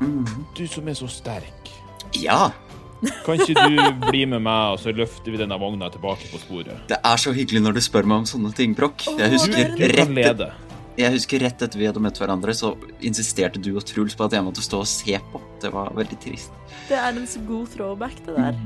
Mm. 0.02 0.26
du 0.58 0.66
som 0.66 0.88
er 0.90 0.96
så 0.98 1.06
sterk. 1.08 1.68
Ja! 2.18 2.50
Kan 3.24 3.38
ikke 3.38 3.54
du 3.68 4.08
bli 4.10 4.24
med 4.26 4.40
meg, 4.42 4.74
og 4.74 4.78
så 4.80 4.92
løfter 4.96 5.30
vi 5.30 5.38
denne 5.40 5.56
vogna 5.60 5.90
tilbake 5.92 6.26
på 6.32 6.40
sporet? 6.40 6.86
Det 6.88 6.98
er 7.04 7.20
så 7.20 7.32
hyggelig 7.36 7.60
når 7.62 7.76
du 7.76 7.80
spør 7.84 8.06
meg 8.08 8.22
om 8.22 8.26
sånne 8.28 8.52
ting, 8.56 8.74
Brokk. 8.74 9.04
Jeg 9.18 9.30
husker 9.34 9.74
rett. 9.94 10.44
Jeg 10.96 11.10
husker 11.16 11.42
rett 11.42 11.62
etter 11.64 11.80
vi 11.80 11.86
hadde 11.88 11.98
møtt 12.02 12.18
hverandre, 12.22 12.52
så 12.54 12.74
insisterte 13.02 13.58
du 13.62 13.72
og 13.76 13.82
Truls 13.88 14.14
på 14.14 14.26
at 14.28 14.32
jeg 14.36 14.44
måtte 14.46 14.62
stå 14.62 14.82
og 14.84 14.86
se 14.86 15.18
på. 15.32 15.40
Det 15.62 15.72
var 15.74 15.90
veldig 15.96 16.18
trist. 16.22 16.52
Det 16.88 16.94
er 16.98 17.08
en 17.18 17.26
så 17.26 17.40
god 17.48 17.66
throwback, 17.72 18.14
det 18.26 18.36
der. 18.36 18.60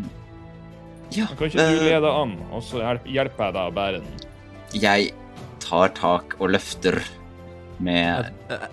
Ja, 1.17 1.25
Kan 1.39 1.47
ikke 1.49 1.57
du 1.57 1.79
eh, 1.79 1.87
lede 1.89 2.11
an, 2.13 2.35
og 2.53 2.61
så 2.67 2.83
hjelper 3.09 3.47
jeg 3.49 3.55
deg 3.57 3.63
å 3.63 3.73
bære 3.79 4.03
den? 4.03 4.27
jeg 4.77 5.07
tar 5.65 5.89
tak 5.97 6.35
og 6.39 6.51
løfter 6.53 6.99
med 7.81 8.29
Eh, 8.53 8.67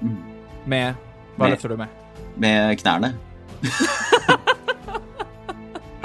mm, 0.00 0.16
Med 0.64 0.94
Hva 1.36 1.44
Med- 1.44 1.50
løfter 1.52 1.68
du 1.68 1.76
med? 1.76 1.88
med 2.40 2.78
knærne. 2.80 3.12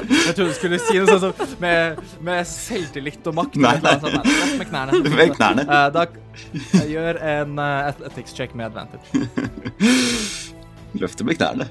Jeg 0.09 0.35
trodde 0.35 0.49
du 0.51 0.57
skulle 0.57 0.79
si 0.83 0.97
noe 0.99 1.17
sånt 1.21 1.39
som 1.41 1.55
med, 1.63 2.01
med 2.25 2.47
selvtillit 2.49 3.29
og 3.31 3.37
makt. 3.39 3.57
Nei. 3.61 3.75
Nei, 3.83 3.95
løft 4.03 4.59
med 4.59 4.69
knærne. 4.69 5.01
Med 5.15 5.33
knærne. 5.35 5.65
Uh, 5.69 5.87
da 5.95 6.05
gjør 6.89 7.19
en 7.21 7.59
uh, 7.61 8.05
ethics 8.09 8.35
check 8.37 8.55
med 8.57 8.69
advantage. 8.69 9.25
Løfter 11.01 11.27
med 11.27 11.39
knærne. 11.39 11.69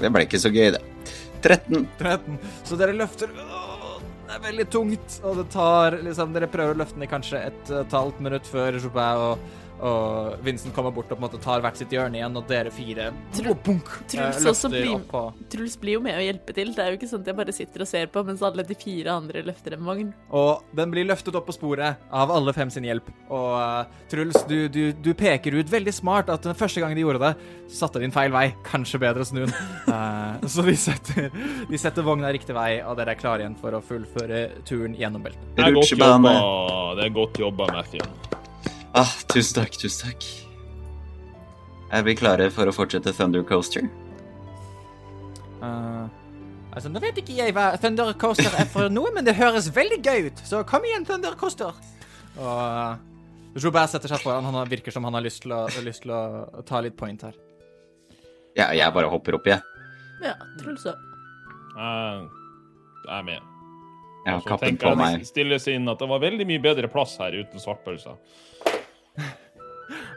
Det 0.00 0.08
ble 0.08 0.24
ikke 0.24 0.40
så 0.40 0.52
gøy, 0.52 0.70
det. 0.76 0.82
13. 1.42 1.86
13. 1.98 2.38
Så 2.68 2.76
dere 2.80 2.92
løfter 2.96 3.30
Åh, 3.32 4.00
Det 4.26 4.36
er 4.36 4.42
veldig 4.44 4.66
tungt, 4.72 5.16
og 5.24 5.40
det 5.40 5.46
tar 5.54 5.96
liksom 6.04 6.34
Dere 6.36 6.50
prøver 6.52 6.76
å 6.76 6.80
løfte 6.82 6.98
den 6.98 7.06
i 7.06 7.10
kanskje 7.10 7.40
et, 7.48 7.62
eh, 7.70 7.80
et 7.80 7.96
halvt 7.96 8.20
minutt 8.26 8.48
før 8.48 8.76
Joubert 8.76 9.24
og, 9.24 9.56
og 9.80 10.38
Vincent 10.44 10.74
kommer 10.76 10.92
bort 10.94 11.10
og 11.10 11.16
på 11.18 11.20
en 11.20 11.24
måte 11.26 11.40
tar 11.42 11.62
hvert 11.64 11.78
sitt 11.80 11.92
hjørne 11.94 12.18
igjen, 12.20 12.36
og 12.36 12.46
dere 12.50 12.72
fire 12.74 13.10
Tru- 13.36 13.54
bunk, 13.64 13.88
Truls 14.10 14.40
eh, 14.40 14.44
løfter 14.46 14.74
blir- 14.74 14.94
opp 14.98 15.14
og... 15.20 15.38
Truls 15.52 15.76
blir 15.80 15.96
jo 15.98 16.02
med 16.04 16.18
å 16.18 16.24
hjelpe 16.24 16.54
til. 16.56 16.72
Det 16.76 16.84
er 16.84 16.92
jo 16.92 16.98
ikke 17.00 17.08
sånn 17.10 17.24
at 17.24 17.30
jeg 17.32 17.38
bare 17.40 17.54
sitter 17.56 17.84
og 17.84 17.90
ser 17.90 18.10
på 18.12 18.22
mens 18.28 18.42
alle 18.46 18.64
de 18.68 18.76
fire 18.78 19.14
andre 19.14 19.42
løfter 19.46 19.76
en 19.76 19.84
vogn. 19.88 20.10
Og 20.36 20.64
den 20.76 20.92
blir 20.94 21.08
løftet 21.08 21.36
opp 21.38 21.48
på 21.48 21.56
sporet 21.56 22.00
av 22.12 22.32
alle 22.34 22.54
fem 22.56 22.70
sin 22.72 22.86
hjelp. 22.88 23.08
Og 23.28 23.48
uh, 23.56 24.00
Truls, 24.12 24.42
du, 24.50 24.58
du, 24.72 24.82
du 24.92 25.10
peker 25.18 25.56
ut 25.60 25.72
veldig 25.72 25.94
smart 25.96 26.32
at 26.32 26.44
den 26.46 26.56
første 26.58 26.82
gangen 26.84 26.98
de 26.98 27.04
gjorde 27.06 27.22
det, 27.24 27.32
satte 27.72 28.00
de 28.02 28.08
inn 28.08 28.14
feil 28.14 28.32
vei. 28.34 28.46
Kanskje 28.66 29.00
bedre 29.02 29.24
å 29.24 29.30
snu 29.30 29.44
den. 29.46 29.54
uh, 29.88 30.40
så 30.52 30.64
de 30.66 30.76
setter, 30.78 31.30
de 31.70 31.80
setter 31.80 32.06
vogna 32.06 32.32
riktig 32.34 32.56
vei, 32.56 32.82
og 32.84 32.98
dere 33.00 33.14
er 33.16 33.20
klare 33.20 33.44
igjen 33.46 33.56
for 33.60 33.76
å 33.78 33.82
fullføre 33.84 34.44
turen 34.68 34.96
gjennom 34.98 35.24
beltet. 35.24 35.48
Det 35.56 35.66
er 35.68 35.76
godt 35.78 35.94
jobba, 35.96 36.36
det 37.00 37.08
er 37.08 37.16
godt 37.16 37.42
jobba 37.42 37.70
Matthew. 37.74 38.38
Ah, 38.94 39.10
tusen 39.30 39.60
takk, 39.60 39.76
tusen 39.78 40.10
takk. 40.10 40.24
Er 41.94 42.06
vi 42.06 42.14
klare 42.18 42.48
for 42.54 42.70
å 42.70 42.74
fortsette 42.74 43.12
Thunder 43.14 43.44
Coaster? 43.46 43.86
Uh, 45.60 46.06
altså, 46.72 46.90
nå 46.90 47.02
vet 47.02 47.20
ikke 47.22 47.36
jeg 47.36 47.54
hva 47.54 47.72
Thunder 47.82 48.12
Coaster 48.18 48.50
er 48.58 48.66
for 48.70 48.90
noe, 48.92 49.12
men 49.14 49.26
det 49.26 49.36
høres 49.38 49.70
veldig 49.74 50.00
gøy 50.02 50.30
ut. 50.30 50.42
Så 50.46 50.62
kom 50.66 50.86
igjen, 50.86 51.06
Thunder 51.06 51.38
Coaster. 51.38 51.76
Og 52.38 53.60
Robert 53.62 53.92
setter 53.92 54.10
seg 54.10 54.22
foran. 54.24 54.46
Han 54.46 54.70
virker 54.70 54.94
som 54.94 55.06
han 55.06 55.18
har 55.18 55.26
lyst 55.26 55.44
til 55.44 55.54
å, 55.54 55.64
lyst 55.86 56.06
til 56.06 56.14
å 56.14 56.64
ta 56.66 56.82
litt 56.82 56.98
point 56.98 57.26
her. 57.26 57.38
Ja, 58.58 58.72
jeg 58.74 58.90
bare 58.94 59.10
hopper 59.10 59.38
opp, 59.38 59.46
jeg. 59.46 59.62
Ja, 60.22 60.34
Truls 60.58 60.86
òg. 60.90 61.08
Jeg 61.78 62.28
jeg 63.06 63.18
er 63.18 63.24
med. 63.26 63.46
Jeg 64.26 64.34
har 64.36 64.42
kappen 64.44 64.76
på 64.76 64.84
på 64.84 64.92
jeg 64.92 65.00
meg. 65.00 65.26
stillesinn 65.26 65.88
at 65.88 66.02
det 66.02 66.08
var 66.10 66.20
veldig 66.22 66.46
mye 66.46 66.62
bedre 66.62 66.90
plass 66.92 67.16
her 67.18 67.34
uten 67.40 67.62
svartpølser. 67.62 68.18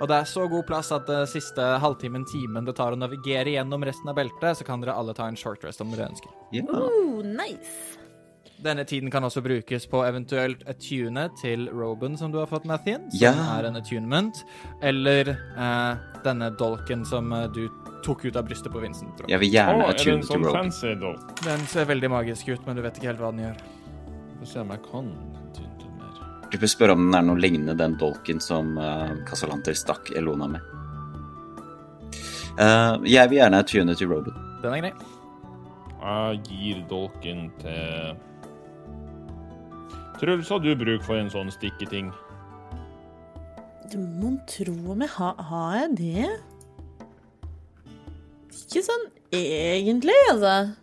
Og 0.02 0.10
det 0.10 0.20
er 0.20 0.30
så 0.30 0.46
god 0.52 0.66
plass 0.68 0.92
at 0.94 1.10
uh, 1.10 1.24
siste 1.30 1.64
halvtimen, 1.82 2.26
timen 2.30 2.68
det 2.68 2.76
tar 2.78 2.96
å 2.96 3.00
navigere 3.00 3.56
gjennom 3.56 3.86
resten 3.88 4.12
av 4.12 4.18
beltet, 4.20 4.60
så 4.60 4.68
kan 4.68 4.84
dere 4.84 4.96
alle 4.98 5.16
ta 5.18 5.28
en 5.30 5.40
short 5.40 5.64
rest 5.66 5.82
om 5.84 5.94
dere 5.94 6.10
ønsker. 6.12 6.34
Yeah. 6.54 6.70
Oh, 6.70 7.22
nice. 7.26 8.00
Denne 8.64 8.86
tiden 8.88 9.12
kan 9.12 9.26
også 9.28 9.42
brukes 9.44 9.86
på 9.92 10.04
eventuelt 10.06 10.62
attune 10.72 11.26
til 11.42 11.66
Robin 11.74 12.16
som 12.18 12.32
du 12.32 12.38
har 12.40 12.48
fått, 12.48 12.68
Mathien, 12.70 13.10
som 13.12 13.26
yeah. 13.26 13.42
er 13.58 13.68
en 13.68 13.80
attunement, 13.80 14.44
eller 14.82 15.34
uh, 15.58 16.00
denne 16.24 16.52
dolken 16.60 17.04
som 17.08 17.34
eh, 17.36 17.50
du 17.52 17.66
tok 18.04 18.24
ut 18.28 18.40
av 18.40 18.48
brystet 18.48 18.72
på 18.72 18.80
Vincent. 18.84 19.12
Tror 19.20 19.32
jeg. 19.32 19.42
Vil 19.44 19.56
gjerne 19.58 19.84
oh, 19.84 19.92
attune 19.92 20.24
til 20.24 20.30
sånn 20.32 20.48
Robin. 20.48 21.22
Den 21.44 21.68
ser 21.72 21.92
veldig 21.92 22.12
magisk 22.16 22.54
ut, 22.54 22.68
men 22.68 22.80
du 22.80 22.86
vet 22.86 23.00
ikke 23.00 23.12
helt 23.12 23.24
hva 23.24 23.36
den 23.36 23.48
gjør. 23.50 23.64
Få 24.40 24.52
se 24.54 24.64
om 24.64 24.76
jeg 24.76 24.86
kan 24.88 25.16
mer. 26.54 26.68
spør 26.68 26.72
spørre 26.72 26.94
om 26.94 27.06
den 27.08 27.16
er 27.16 27.26
noe 27.26 27.40
lignende 27.40 27.76
den 27.76 27.98
dolken 27.98 28.40
som 28.40 28.78
uh, 28.78 29.26
Casalanter 29.26 29.74
stakk 29.74 30.12
Elona 30.16 30.48
med. 30.48 30.62
Uh, 32.54 33.02
jeg 33.06 33.30
vil 33.30 33.40
gjerne 33.40 33.64
tune 33.64 33.96
til 33.96 34.08
Robin. 34.08 34.34
Den 34.62 34.74
er 34.74 34.80
grei. 34.80 34.94
Jeg 36.04 36.42
gir 36.50 36.84
dolken 36.90 37.52
til 37.62 38.18
Truls, 40.20 40.50
har 40.50 40.60
du 40.60 40.76
bruk 40.76 41.04
for 41.04 41.18
en 41.18 41.30
sånn 41.32 41.50
stikketing? 41.52 42.12
Du 43.92 43.98
må 44.00 44.38
tro 44.48 44.74
om 44.92 45.02
jeg 45.02 45.10
har 45.10 45.36
Har 45.50 45.76
jeg 45.78 45.90
det? 45.98 46.30
Ikke 48.54 48.84
sånn 48.86 49.10
egentlig, 49.34 50.16
altså. 50.32 50.74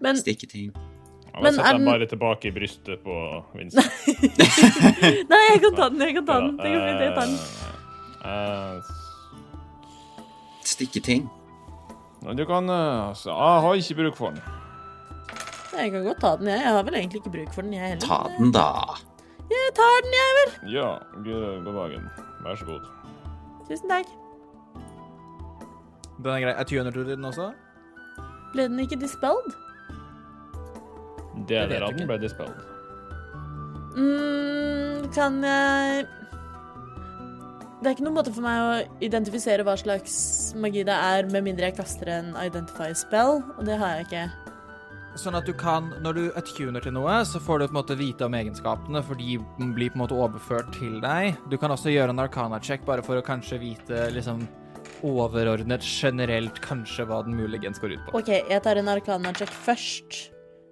Men 0.00 0.16
Stikketing. 0.16 0.70
Ja, 1.34 1.40
Men 1.42 1.46
er 1.46 1.56
setter 1.58 1.72
den- 1.78 1.86
bare 1.86 2.06
tilbake 2.10 2.44
i 2.48 2.50
brystet 2.50 3.02
på 3.04 3.14
Vincent. 3.54 3.86
Nei, 5.30 5.40
jeg 5.52 5.60
kan 5.62 5.74
ta 5.76 5.88
den. 5.88 6.00
Jeg 6.02 6.14
kan 6.16 6.26
ta 6.26 6.40
den. 6.40 6.56
Det 6.56 6.70
går 6.72 6.80
fint, 6.88 7.00
jeg 7.04 7.14
tar 7.14 7.26
den. 7.26 7.38
Eh, 8.28 8.74
eh, 12.28 12.34
du 12.34 12.44
kan 12.46 12.68
eh, 12.68 13.08
altså, 13.08 13.30
Jeg 13.30 13.60
har 13.62 13.74
ikke 13.74 13.94
bruk 14.02 14.16
for 14.16 14.30
den. 14.30 14.40
Jeg 15.78 15.92
kan 15.92 16.04
godt 16.04 16.20
ta 16.20 16.36
den, 16.36 16.46
jeg. 16.50 16.60
Jeg 16.64 16.72
har 16.74 16.82
vel 16.82 16.94
egentlig 16.94 17.20
ikke 17.22 17.30
bruk 17.36 17.54
for 17.54 17.62
den, 17.62 17.72
jeg 17.76 17.92
heller. 17.94 18.06
Ta 18.06 18.18
den, 18.38 18.52
da. 18.52 18.66
Jeg 19.48 19.70
tar 19.78 20.02
den, 20.04 20.12
jeg 20.18 20.30
vel. 20.40 20.50
Ja, 20.74 20.88
god 21.28 21.64
god 21.64 21.74
dagen. 21.82 22.10
Vær 22.44 22.54
så 22.58 22.64
god. 22.66 22.82
Tusen 23.68 23.88
takk. 23.88 24.10
Den 26.18 26.32
er 26.34 26.40
grei. 26.42 26.54
Er 26.58 26.90
du 26.90 27.04
den 27.06 27.24
også? 27.24 27.52
Ble 28.52 28.62
den 28.68 28.78
ikke 28.82 28.98
dispelled? 29.00 29.67
Deler 31.46 31.82
av 31.86 31.96
den 31.96 32.08
ble 32.08 32.18
dispelled. 32.18 32.58
mm, 33.96 35.12
Kan 35.14 35.42
jeg 35.42 36.06
Det 37.78 37.86
er 37.86 37.94
ikke 37.94 38.04
noen 38.08 38.18
måte 38.18 38.34
for 38.34 38.42
meg 38.42 38.58
å 38.58 39.02
identifisere 39.06 39.62
hva 39.62 39.76
slags 39.78 40.52
magi 40.58 40.82
det 40.82 40.94
er, 40.94 41.28
med 41.30 41.44
mindre 41.46 41.68
jeg 41.70 41.76
kaster 41.78 42.08
en 42.10 42.32
identify 42.42 42.90
spell, 42.92 43.38
og 43.54 43.64
det 43.68 43.76
har 43.78 44.00
jeg 44.00 44.06
ikke. 44.08 44.24
Sånn 45.18 45.34
at 45.38 45.46
du 45.46 45.52
kan, 45.54 45.92
når 46.02 46.14
du 46.14 46.24
attuner 46.38 46.82
til 46.82 46.92
noe, 46.94 47.20
så 47.26 47.38
får 47.42 47.58
du 47.58 47.64
på 47.68 47.72
en 47.72 47.78
måte 47.78 47.96
vite 47.98 48.26
om 48.26 48.34
egenskapene, 48.34 49.02
for 49.06 49.14
de 49.18 49.38
blir 49.74 49.90
på 49.90 49.98
en 49.98 50.02
måte 50.02 50.18
overført 50.18 50.72
til 50.74 50.98
deg. 51.02 51.38
Du 51.50 51.56
kan 51.58 51.70
også 51.70 51.90
gjøre 51.94 52.10
en 52.14 52.22
arcana-check 52.22 52.84
bare 52.86 53.02
for 53.06 53.18
å 53.18 53.22
kanskje 53.22 53.60
vite 53.62 54.08
liksom 54.14 54.42
overordnet, 55.06 55.82
generelt 55.86 56.58
kanskje 56.64 57.06
hva 57.06 57.22
den 57.26 57.38
muligens 57.38 57.78
går 57.78 57.94
ut 57.94 58.04
på. 58.08 58.18
OK, 58.18 58.30
jeg 58.50 58.62
tar 58.62 58.78
en 58.82 58.90
arcana-check 58.90 59.50
først. 59.54 60.18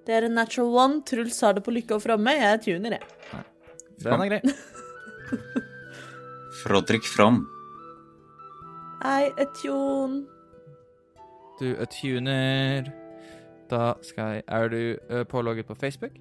Det 0.06 0.14
er 0.14 0.26
en 0.28 0.34
natural 0.38 0.76
one. 0.84 1.00
Truls 1.08 1.40
har 1.42 1.56
det 1.56 1.64
på 1.66 1.72
lykke 1.74 1.96
og 1.98 2.02
fromme. 2.04 2.30
Jeg 2.36 2.52
er 2.52 2.62
tuner, 2.62 2.90
jeg. 2.98 3.44
Den 4.04 4.20
er 4.22 4.28
grei. 4.30 4.40
Frodrik 6.62 7.04
From. 7.10 7.42
I 9.04 9.28
attune. 9.38 10.24
Du 11.60 11.66
attuner 11.80 12.86
Da 13.70 13.94
skal 14.04 14.36
jeg 14.38 14.42
Er 14.48 14.68
du 14.68 15.24
pålogget 15.30 15.66
på 15.66 15.74
Facebook? 15.74 16.12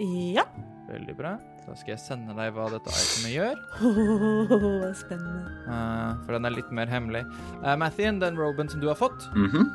Ja. 0.00 0.44
Veldig 0.90 1.16
bra. 1.16 1.34
Da 1.66 1.74
skal 1.78 1.92
jeg 1.94 2.00
sende 2.02 2.34
deg 2.36 2.52
hva 2.56 2.66
dette 2.72 2.90
itemet 2.90 3.34
gjør. 3.36 3.58
Spennende. 5.02 5.52
Uh, 5.68 6.18
for 6.24 6.34
den 6.36 6.48
er 6.48 6.54
litt 6.56 6.72
mer 6.74 6.90
hemmelig. 6.90 7.22
Uh, 7.62 7.76
Mathien, 7.80 8.18
den 8.22 8.36
roben 8.40 8.68
som 8.72 8.80
du 8.82 8.88
har 8.90 8.98
fått, 8.98 9.28
Mhm. 9.36 9.68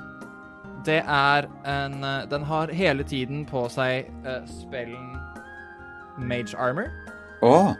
Det 0.87 1.01
er 1.03 1.47
en 1.67 1.97
eh, 2.03 2.25
Den 2.31 2.43
har 2.47 2.71
hele 2.73 3.03
tiden 3.07 3.43
på 3.49 3.65
seg 3.71 4.07
uh, 4.25 4.41
spellen 4.47 5.11
Mage 6.17 6.55
Armor. 6.57 6.89
Å, 7.45 7.75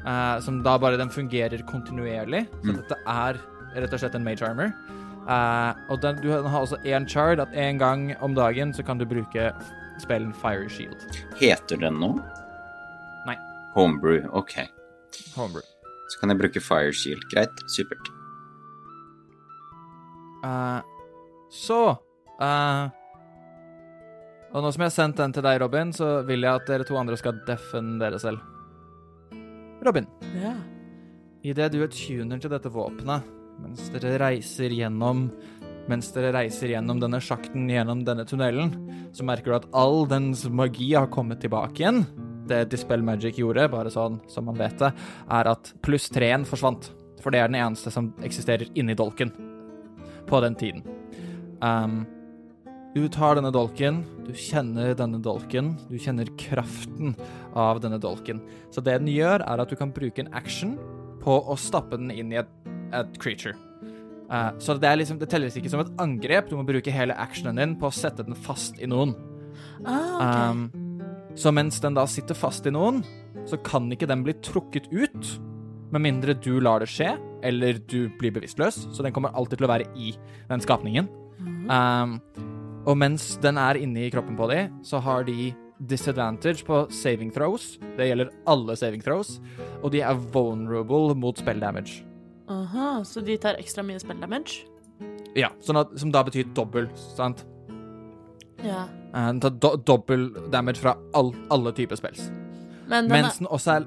Uh, 0.00 0.38
som 0.40 0.62
da 0.64 0.78
bare 0.80 0.96
den 0.96 1.10
fungerer 1.12 1.60
kontinuerlig. 1.68 2.46
Så 2.62 2.70
Mm. 2.72 2.76
dette 2.78 2.96
er 3.06 3.36
rett 3.76 3.92
og 3.92 4.00
slett 4.00 4.14
en 4.16 4.24
Mage 4.24 4.40
Armor. 4.46 4.70
Uh, 5.28 5.74
og 5.92 6.00
den, 6.00 6.16
du 6.24 6.30
har 6.32 6.62
også 6.62 6.78
én 6.88 7.04
chard, 7.06 7.38
at 7.38 7.52
en 7.52 7.76
gang 7.78 8.06
om 8.24 8.32
dagen 8.34 8.72
så 8.72 8.80
kan 8.82 8.96
du 8.96 9.04
bruke 9.04 9.50
spellen 10.00 10.32
Fire 10.32 10.70
Shield. 10.72 10.96
heter 11.36 11.76
den 11.76 12.00
noe? 12.00 12.16
Nei. 13.28 13.36
Homebrew, 13.74 14.24
ok. 14.32 14.56
Homebrew. 15.36 15.60
Så 16.08 16.18
kan 16.22 16.32
jeg 16.32 16.38
bruke 16.40 16.60
Fire 16.64 16.92
Shield. 16.96 17.20
Greit, 17.34 17.60
supert. 17.68 18.08
Eh, 20.44 20.80
så 21.50 21.80
uh, 22.40 22.84
Og 24.54 24.62
nå 24.62 24.70
som 24.72 24.82
jeg 24.82 24.90
har 24.90 24.94
sendt 24.96 25.20
den 25.20 25.34
til 25.34 25.44
deg, 25.46 25.60
Robin, 25.62 25.92
så 25.94 26.20
vil 26.26 26.46
jeg 26.46 26.60
at 26.60 26.66
dere 26.70 26.86
to 26.86 26.98
andre 26.98 27.18
skal 27.18 27.42
deffen 27.46 27.98
dere 28.00 28.18
selv. 28.22 28.42
Robin, 29.86 30.06
Ja. 30.36 30.54
idet 31.42 31.70
du 31.72 31.82
er 31.82 31.88
tuner 31.88 32.38
til 32.38 32.50
dette 32.50 32.68
våpenet, 32.72 33.22
mens 33.62 33.88
dere 33.94 34.18
reiser 34.20 34.74
gjennom 34.74 35.30
mens 35.90 36.12
dere 36.14 36.30
reiser 36.36 36.70
gjennom 36.70 37.00
denne 37.02 37.18
sjakten 37.18 37.66
gjennom 37.66 38.04
denne 38.06 38.22
tunnelen, 38.28 38.70
så 39.16 39.24
merker 39.26 39.50
du 39.50 39.56
at 39.56 39.68
all 39.74 40.04
dens 40.06 40.44
magi 40.46 40.92
har 40.94 41.08
kommet 41.10 41.40
tilbake 41.42 41.82
igjen. 41.82 42.04
Det 42.46 42.68
Dispel 42.70 43.02
Magic 43.02 43.40
gjorde, 43.40 43.66
bare 43.72 43.90
sånn 43.90 44.20
som 44.30 44.46
man 44.46 44.58
vet 44.60 44.78
det, 44.78 44.92
er 45.30 45.50
at 45.50 45.72
pluss 45.82 46.06
treen 46.12 46.44
forsvant. 46.46 46.92
For 47.22 47.30
det 47.34 47.40
er 47.40 47.50
den 47.50 47.58
eneste 47.58 47.90
som 47.90 48.12
eksisterer 48.22 48.70
inni 48.78 48.94
dolken 48.94 49.32
på 50.30 50.40
den 50.44 50.54
tiden. 50.54 50.84
Um, 51.60 52.02
du 52.94 53.04
tar 53.12 53.36
denne 53.38 53.52
dolken, 53.54 54.00
du 54.26 54.32
kjenner 54.34 54.96
denne 54.98 55.20
dolken, 55.22 55.76
du 55.86 55.94
kjenner 56.00 56.26
kraften 56.40 57.14
av 57.54 57.78
denne 57.84 58.00
dolken. 58.02 58.40
Så 58.74 58.82
det 58.82 58.96
den 58.98 59.10
gjør, 59.12 59.44
er 59.46 59.62
at 59.62 59.70
du 59.70 59.78
kan 59.78 59.92
bruke 59.94 60.24
en 60.24 60.32
action 60.34 60.74
på 61.22 61.36
å 61.38 61.56
stappe 61.60 62.00
den 62.00 62.10
inn 62.10 62.32
i 62.34 62.40
et, 62.40 62.50
et 62.96 63.20
creature. 63.22 63.54
Uh, 64.30 64.50
så 64.62 64.74
det, 64.78 64.88
er 64.90 64.98
liksom, 64.98 65.20
det 65.22 65.30
telles 65.30 65.56
ikke 65.58 65.70
som 65.70 65.82
et 65.84 65.94
angrep, 66.02 66.50
du 66.50 66.56
må 66.58 66.66
bruke 66.66 66.94
hele 66.94 67.14
actionen 67.18 67.58
din 67.58 67.78
på 67.78 67.90
å 67.90 67.94
sette 67.94 68.26
den 68.26 68.38
fast 68.38 68.78
i 68.82 68.90
noen. 68.90 69.14
Ah, 69.84 70.18
okay. 70.18 70.50
Um, 70.50 70.90
så 71.38 71.54
mens 71.54 71.78
den 71.82 71.94
da 71.94 72.08
sitter 72.10 72.38
fast 72.38 72.66
i 72.66 72.74
noen, 72.74 73.04
så 73.46 73.58
kan 73.62 73.86
ikke 73.94 74.08
den 74.10 74.26
bli 74.26 74.34
trukket 74.42 74.90
ut, 74.90 75.34
med 75.90 76.04
mindre 76.04 76.36
du 76.38 76.56
lar 76.62 76.82
det 76.82 76.90
skje, 76.90 77.16
eller 77.46 77.78
du 77.90 78.10
blir 78.18 78.34
bevisstløs. 78.34 78.84
Så 78.94 79.02
den 79.02 79.14
kommer 79.14 79.34
alltid 79.34 79.58
til 79.58 79.66
å 79.66 79.72
være 79.72 79.88
i 79.98 80.12
den 80.50 80.62
skapningen. 80.62 81.08
Um, 81.70 82.18
og 82.88 82.96
mens 82.98 83.36
den 83.44 83.58
er 83.60 83.78
inni 83.78 84.08
kroppen 84.10 84.38
på 84.38 84.48
de, 84.50 84.64
så 84.86 84.98
har 85.04 85.26
de 85.28 85.52
disadvantage 85.88 86.64
på 86.66 86.82
saving 86.92 87.30
throws. 87.32 87.76
Det 87.96 88.08
gjelder 88.10 88.32
alle 88.50 88.76
saving 88.76 89.04
throws. 89.04 89.38
Og 89.82 89.92
de 89.94 90.02
er 90.04 90.18
vulnerable 90.34 91.14
mot 91.16 91.38
spell 91.38 91.60
damage. 91.62 92.02
Aha, 92.50 93.04
så 93.06 93.22
de 93.24 93.36
tar 93.38 93.60
ekstra 93.60 93.84
mye 93.86 94.00
spell 94.02 94.18
damage? 94.20 94.64
Ja, 95.38 95.52
sånn 95.62 95.78
at, 95.78 95.92
Som 96.00 96.10
da 96.10 96.24
betyr 96.26 96.48
dobbel, 96.56 96.88
sant? 97.14 97.44
Ja. 98.64 98.88
Eh, 99.14 99.26
Den 99.30 99.40
tar 99.40 99.54
do 99.62 99.76
dobbel 99.86 100.28
damage 100.50 100.82
fra 100.82 100.96
all, 101.14 101.32
alle 101.50 101.72
typer 101.72 101.96
spells. 101.96 102.26
Men 102.90 103.06
den, 103.08 103.22
Mens 103.22 103.38
den 103.38 103.46
også 103.46 103.76
er 103.78 103.86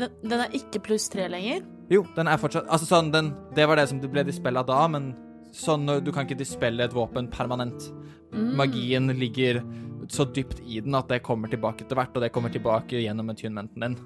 den, 0.00 0.16
den 0.24 0.40
er 0.40 0.56
ikke 0.56 0.80
pluss 0.82 1.08
tre 1.12 1.28
lenger? 1.28 1.62
Jo, 1.92 2.02
den 2.16 2.26
er 2.26 2.40
fortsatt 2.40 2.66
Altså 2.72 2.88
sånn, 2.88 3.12
den 3.12 3.34
Det 3.54 3.66
var 3.68 3.76
det 3.76 3.84
som 3.90 4.00
ble 4.00 4.24
dispella 4.24 4.64
da, 4.66 4.80
men 4.88 5.12
sånn 5.54 5.86
Du 6.02 6.10
kan 6.12 6.26
ikke 6.26 6.40
dispelle 6.40 6.84
et 6.84 6.94
våpen 6.94 7.28
permanent. 7.30 7.88
Mm. 8.34 8.48
Magien 8.58 9.12
ligger 9.14 9.62
så 10.10 10.26
dypt 10.26 10.60
i 10.66 10.80
den 10.84 10.96
at 10.98 11.08
det 11.08 11.22
kommer 11.24 11.48
tilbake 11.48 11.84
etter 11.84 11.98
hvert, 11.98 12.12
og 12.16 12.24
det 12.24 12.32
kommer 12.34 12.52
tilbake 12.52 13.00
gjennom 13.00 13.30
attunementen 13.32 13.86
din. 13.86 13.96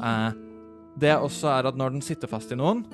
Uh, 0.00 0.30
det 1.00 1.12
også 1.16 1.50
er 1.52 1.68
at 1.70 1.78
når 1.78 1.96
den 1.96 2.04
sitter 2.04 2.30
fast 2.30 2.52
i 2.54 2.58
noen, 2.58 2.84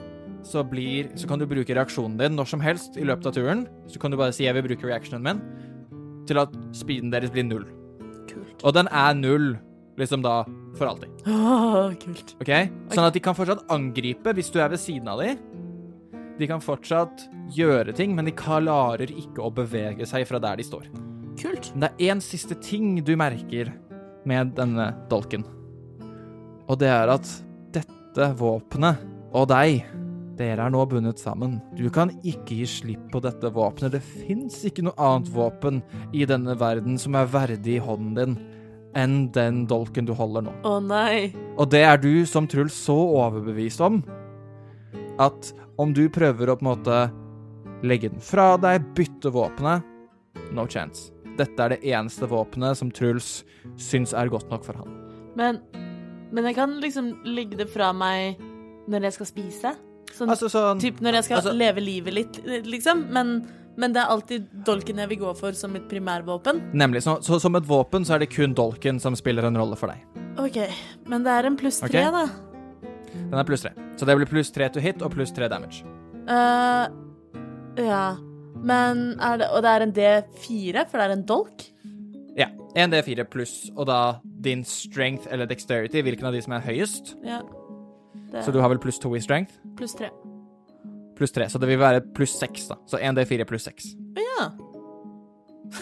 så, 0.47 0.63
blir, 0.67 1.11
så 1.19 1.29
kan 1.29 1.41
du 1.41 1.47
bruke 1.49 1.75
reaksjonen 1.75 2.19
din 2.21 2.37
når 2.39 2.51
som 2.53 2.63
helst 2.63 2.99
i 3.01 3.07
løpet 3.07 3.31
av 3.31 3.37
turen. 3.37 3.65
Så 3.91 4.01
kan 4.03 4.13
du 4.13 4.19
bare 4.19 4.35
si 4.35 4.45
'jeg 4.45 4.55
vil 4.55 4.69
bruke 4.69 4.87
reactionen 4.87 5.23
min', 5.23 5.43
til 6.27 6.39
at 6.39 6.51
speeden 6.73 7.11
deres 7.11 7.31
blir 7.31 7.45
null. 7.45 7.67
Kult. 8.29 8.63
Og 8.65 8.75
den 8.75 8.89
er 8.91 9.15
null, 9.15 9.59
liksom 9.99 10.23
da, 10.23 10.45
for 10.77 10.87
alltid. 10.87 11.11
Åh, 11.27 11.95
kult. 11.95 12.35
Ok? 12.41 12.53
Sånn 12.91 13.07
at 13.07 13.15
de 13.15 13.21
kan 13.21 13.35
fortsatt 13.35 13.67
angripe 13.71 14.35
hvis 14.35 14.51
du 14.51 14.61
er 14.61 14.69
ved 14.69 14.79
siden 14.79 15.09
av 15.09 15.21
dem. 15.21 15.39
De 16.37 16.49
kan 16.49 16.61
fortsatt 16.61 17.27
gjøre 17.57 17.95
ting, 17.97 18.13
men 18.17 18.29
de 18.29 18.35
klarer 18.37 19.09
ikke 19.09 19.45
å 19.47 19.53
bevege 19.55 20.07
seg 20.09 20.27
fra 20.29 20.41
der 20.43 20.61
de 20.61 20.67
står. 20.67 20.89
Kult. 21.41 21.71
Men 21.75 21.87
det 21.87 21.91
er 21.93 22.13
én 22.13 22.23
siste 22.25 22.57
ting 22.61 22.99
du 23.05 23.15
merker 23.19 23.73
med 24.29 24.53
denne 24.57 24.91
dolken. 25.11 25.47
Og 26.67 26.81
det 26.81 26.91
er 26.91 27.13
at 27.13 27.29
dette 27.75 28.33
våpenet 28.41 29.05
og 29.37 29.49
deg, 29.51 29.85
dere 30.37 30.67
er 30.67 30.73
nå 30.73 30.83
bundet 30.89 31.21
sammen. 31.21 31.57
Du 31.79 31.87
kan 31.93 32.13
ikke 32.21 32.59
gi 32.61 32.69
slipp 32.69 33.07
på 33.13 33.23
dette 33.25 33.49
våpenet. 33.53 33.97
Det 33.97 34.03
fins 34.05 34.59
ikke 34.69 34.85
noe 34.85 34.97
annet 35.01 35.31
våpen 35.33 35.81
i 36.17 36.27
denne 36.29 36.57
verden 36.61 37.01
som 37.01 37.17
er 37.17 37.33
verdig 37.33 37.79
i 37.79 37.83
hånden 37.85 38.15
din 38.19 38.37
enn 38.97 39.17
den 39.33 39.65
dolken 39.69 40.07
du 40.09 40.15
holder 40.17 40.47
nå. 40.47 40.55
Å 40.65 40.79
nei. 40.81 41.33
Og 41.61 41.69
det 41.73 41.83
er 41.85 42.01
du 42.01 42.25
som 42.29 42.49
Truls 42.49 42.77
så 42.87 42.97
overbevist 42.97 43.83
om 43.85 44.01
at 45.23 45.53
om 45.81 45.93
du 45.97 46.07
prøver 46.13 46.51
å 46.51 46.57
på 46.59 46.67
en 46.67 46.73
måte 46.73 47.01
legge 47.87 48.11
den 48.13 48.23
fra 48.25 48.55
deg, 48.61 48.85
bytte 48.97 49.33
våpenet 49.33 49.93
No 50.53 50.67
chance. 50.69 51.11
Dette 51.37 51.63
er 51.63 51.75
det 51.75 51.83
eneste 51.85 52.29
våpenet 52.29 52.79
som 52.79 52.91
Truls 52.93 53.41
syns 53.81 54.15
er 54.17 54.31
godt 54.33 54.51
nok 54.53 54.65
for 54.67 54.79
han. 54.81 54.93
Men, 55.37 55.61
men 56.33 56.49
jeg 56.49 56.57
kan 56.59 56.79
liksom 56.81 57.11
legge 57.29 57.59
det 57.61 57.69
fra 57.73 57.91
meg 57.97 58.41
når 58.91 59.09
jeg 59.09 59.17
skal 59.19 59.31
spise? 59.33 59.75
Sånn 60.17 60.33
Altså 60.33 60.49
sånn 60.53 60.81
typ 60.81 61.03
når 61.05 61.21
jeg 61.21 61.29
skal 61.29 61.41
altså- 61.43 61.57
leve 61.57 61.83
livet 61.83 62.15
litt, 62.15 62.41
liksom? 62.65 63.07
Men, 63.13 63.35
men 63.77 63.93
det 63.93 64.01
er 64.05 64.13
alltid 64.13 64.47
dolken 64.65 65.03
jeg 65.03 65.13
vil 65.13 65.25
gå 65.27 65.35
for 65.37 65.53
som 65.53 65.73
mitt 65.73 65.89
primærvåpen? 65.91 66.63
Nemlig. 66.73 67.03
Så, 67.05 67.19
så 67.27 67.41
som 67.43 67.57
et 67.59 67.67
våpen 67.69 68.07
så 68.07 68.17
er 68.17 68.25
det 68.25 68.31
kun 68.33 68.55
dolken 68.57 69.01
som 69.03 69.17
spiller 69.19 69.45
en 69.49 69.59
rolle 69.59 69.77
for 69.77 69.93
deg. 69.93 70.05
OK. 70.41 70.61
Men 71.09 71.25
det 71.27 71.33
er 71.33 71.49
en 71.51 71.57
pluss 71.57 71.81
tre, 71.81 71.89
okay. 71.89 72.13
da. 72.13 72.27
Den 73.31 73.41
er 73.41 73.49
pluss 73.49 73.65
tre. 73.65 73.73
Så 73.97 74.09
det 74.09 74.17
blir 74.19 74.31
pluss 74.31 74.53
tre 74.55 74.69
to 74.73 74.83
hit 74.83 75.03
og 75.05 75.15
pluss 75.15 75.33
tre 75.35 75.49
damage. 75.53 75.85
Eh, 76.27 76.87
ja. 77.87 78.05
Men 78.67 79.15
er 79.23 79.39
det 79.39 79.47
Og 79.53 79.63
det 79.63 79.71
er 79.71 79.85
en 79.85 79.95
D4, 79.95 80.87
for 80.91 80.99
det 80.99 81.07
er 81.07 81.15
en 81.15 81.27
dolk? 81.27 81.67
Ja. 82.37 82.51
En 82.77 82.93
D4 82.93 83.25
pluss, 83.31 83.71
og 83.77 83.87
da 83.89 84.19
din 84.45 84.65
strength 84.65 85.29
eller 85.31 85.49
dexterity, 85.49 86.03
hvilken 86.05 86.29
av 86.29 86.37
de 86.37 86.43
som 86.45 86.53
er 86.53 86.67
høyest. 86.67 87.15
Ja. 87.25 87.41
Det 88.33 88.45
Så 88.45 88.53
du 88.53 88.61
har 88.61 88.69
vel 88.69 88.83
pluss 88.83 88.99
to 88.99 89.15
i 89.17 89.21
strength? 89.21 89.55
Pluss 89.77 89.95
tre. 89.95 90.11
Pluss 91.17 91.33
tre. 91.33 91.49
Så 91.49 91.59
det 91.59 91.69
vil 91.69 91.81
være 91.81 92.03
pluss 92.15 92.37
seks, 92.37 92.69
da. 92.69 92.77
Så 92.87 93.01
en 93.01 93.17
D4 93.17 93.45
pluss 93.49 93.65
seks. 93.65 93.95
Ja. 94.21 94.51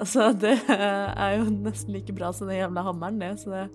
altså, 0.00 0.32
det 0.32 0.54
er 0.70 1.38
jo 1.38 1.50
nesten 1.50 1.92
like 1.92 2.14
bra 2.16 2.30
som 2.32 2.48
den 2.48 2.62
jævla 2.62 2.82
hammeren, 2.86 3.18
det, 3.20 3.34
så 3.42 3.50
det 3.50 3.66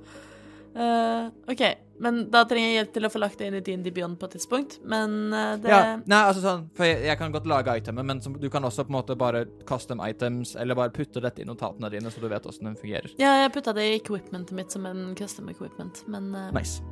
Eh, 0.78 1.52
OK, 1.52 1.62
men 2.00 2.20
da 2.30 2.44
trenger 2.46 2.68
jeg 2.70 2.76
hjelp 2.78 2.92
til 2.94 3.08
å 3.08 3.10
få 3.10 3.20
lagt 3.24 3.40
det 3.42 3.48
inn 3.50 3.56
i 3.58 3.62
din 3.66 3.82
Beyond 3.82 4.20
på 4.22 4.28
et 4.28 4.36
tidspunkt, 4.38 4.76
men 4.86 5.16
uh, 5.34 5.56
det 5.58 5.72
Ja, 5.72 5.80
nei, 5.98 6.20
altså 6.20 6.44
sånn, 6.44 6.68
for 6.78 6.86
jeg, 6.86 7.00
jeg 7.08 7.18
kan 7.18 7.34
godt 7.34 7.50
lage 7.50 7.74
itemet, 7.80 8.06
men 8.06 8.22
som, 8.22 8.36
du 8.38 8.46
kan 8.54 8.68
også 8.68 8.86
på 8.86 8.94
en 8.94 8.98
måte 9.00 9.18
bare 9.18 9.48
custom 9.66 10.04
items, 10.06 10.54
eller 10.60 10.78
bare 10.78 10.94
putte 10.94 11.24
dette 11.24 11.42
i 11.42 11.48
notatene 11.50 11.90
dine, 11.96 12.12
så 12.14 12.22
du 12.22 12.30
vet 12.30 12.46
åssen 12.46 12.70
den 12.70 12.78
fungerer. 12.78 13.10
Ja, 13.18 13.34
jeg 13.42 13.56
putta 13.58 13.74
det 13.74 13.88
i 13.90 13.96
equipmentet 13.96 14.54
mitt 14.60 14.76
som 14.76 14.86
en 14.86 15.16
custom 15.18 15.50
equipment, 15.50 16.04
men 16.06 16.30
uh, 16.38 16.52
Nice. 16.54 16.86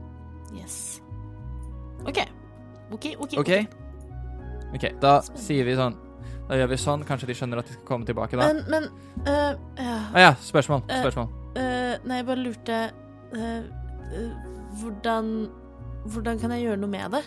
Yes. 0.58 0.80
OK. 2.10 2.24
OK, 2.96 3.12
OK. 3.22 3.38
OK? 3.44 3.54
OK, 4.76 4.90
da 5.02 5.20
sier 5.38 5.66
vi 5.66 5.78
sånn 5.78 5.94
Da 6.50 6.58
gjør 6.58 6.74
vi 6.74 6.78
sånn. 6.82 7.06
Kanskje 7.08 7.30
de 7.30 7.38
skjønner 7.38 7.62
at 7.62 7.70
de 7.70 7.78
skal 7.78 7.88
komme 7.88 8.06
tilbake 8.06 8.38
da. 8.38 8.50
Men, 8.50 8.66
men 8.70 8.90
uh, 9.30 9.54
ja. 9.78 9.96
Ah, 10.10 10.22
ja, 10.22 10.36
spørsmål. 10.42 10.88
Spørsmål. 10.90 11.30
Spørsmål. 11.30 11.34
uh, 11.62 12.06
nei, 12.10 12.22
jeg 12.22 12.28
bare 12.34 12.44
lurte 12.50 12.84
Hvordan 14.80 15.30
Hvordan 16.06 16.40
kan 16.40 16.54
jeg 16.54 16.68
gjøre 16.68 16.82
noe 16.82 16.92
med 16.92 17.18
det? 17.18 17.24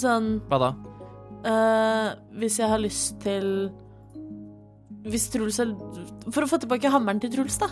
Sånn 0.00 0.34
Hva 0.48 0.60
da? 0.62 0.72
Uh, 1.42 2.08
Hvis 2.40 2.60
jeg 2.60 2.70
har 2.70 2.80
lyst 2.80 3.18
til 3.24 3.48
Hvis 5.04 5.28
Truls 5.32 5.58
har 5.60 5.72
For 6.30 6.44
å 6.44 6.50
få 6.50 6.60
tilbake 6.62 6.92
hammeren 6.92 7.20
til 7.22 7.32
Truls, 7.34 7.58
da. 7.60 7.68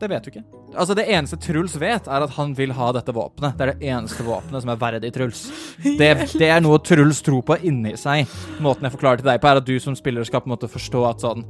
Det 0.00 0.08
vet 0.08 0.24
du 0.24 0.30
ikke. 0.30 0.42
Altså, 0.70 0.94
det 0.96 1.04
eneste 1.12 1.36
Truls 1.42 1.74
vet, 1.76 2.06
er 2.08 2.24
at 2.24 2.30
han 2.38 2.54
vil 2.56 2.70
ha 2.72 2.86
dette 2.96 3.12
våpenet. 3.12 3.58
Det 3.58 3.66
er 3.66 3.72
det 3.74 3.90
eneste 3.90 4.24
våpenet 4.24 4.62
som 4.64 4.70
er 4.72 4.78
verdig 4.80 5.10
Truls. 5.12 5.42
Det, 6.00 6.08
det 6.40 6.48
er 6.48 6.62
noe 6.64 6.78
Truls 6.80 7.20
tror 7.26 7.42
på 7.44 7.58
inni 7.68 7.92
seg. 8.00 8.30
Måten 8.64 8.86
jeg 8.86 8.94
forklarer 8.94 9.20
til 9.20 9.28
deg 9.28 9.42
på, 9.42 9.50
er 9.50 9.60
at 9.60 9.66
du 9.66 9.74
som 9.82 9.98
spiller 9.98 10.24
skal 10.24 10.40
på 10.40 10.48
en 10.48 10.54
måte 10.54 10.70
forstå 10.72 11.04
at 11.10 11.26
sånn 11.26 11.44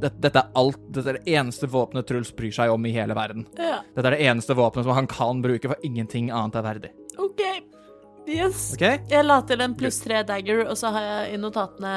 dette, 0.00 0.16
dette 0.22 0.42
er 0.42 0.54
alt 0.58 0.80
Dette 0.90 1.12
er 1.12 1.18
det 1.20 1.34
eneste 1.36 1.68
våpenet 1.70 2.08
Truls 2.08 2.32
bryr 2.36 2.52
seg 2.54 2.72
om 2.72 2.86
i 2.88 2.92
hele 2.94 3.16
verden. 3.16 3.46
Ja, 3.58 3.80
Dette 3.94 4.06
er 4.10 4.16
det 4.16 4.24
eneste 4.26 4.56
våpenet 4.58 4.88
som 4.88 4.96
han 4.96 5.10
kan 5.10 5.42
bruke, 5.44 5.70
for 5.72 5.86
ingenting 5.86 6.30
annet 6.34 6.58
er 6.60 6.66
verdig. 6.66 6.92
OK. 7.20 7.42
Yes. 8.30 8.70
Okay? 8.76 9.00
Jeg 9.10 9.26
la 9.26 9.40
til 9.48 9.62
en 9.64 9.74
pluss 9.78 9.98
tre 10.04 10.22
dagger, 10.26 10.64
og 10.68 10.78
så 10.78 10.92
har 10.94 11.06
jeg 11.06 11.34
i 11.34 11.40
notatene 11.40 11.92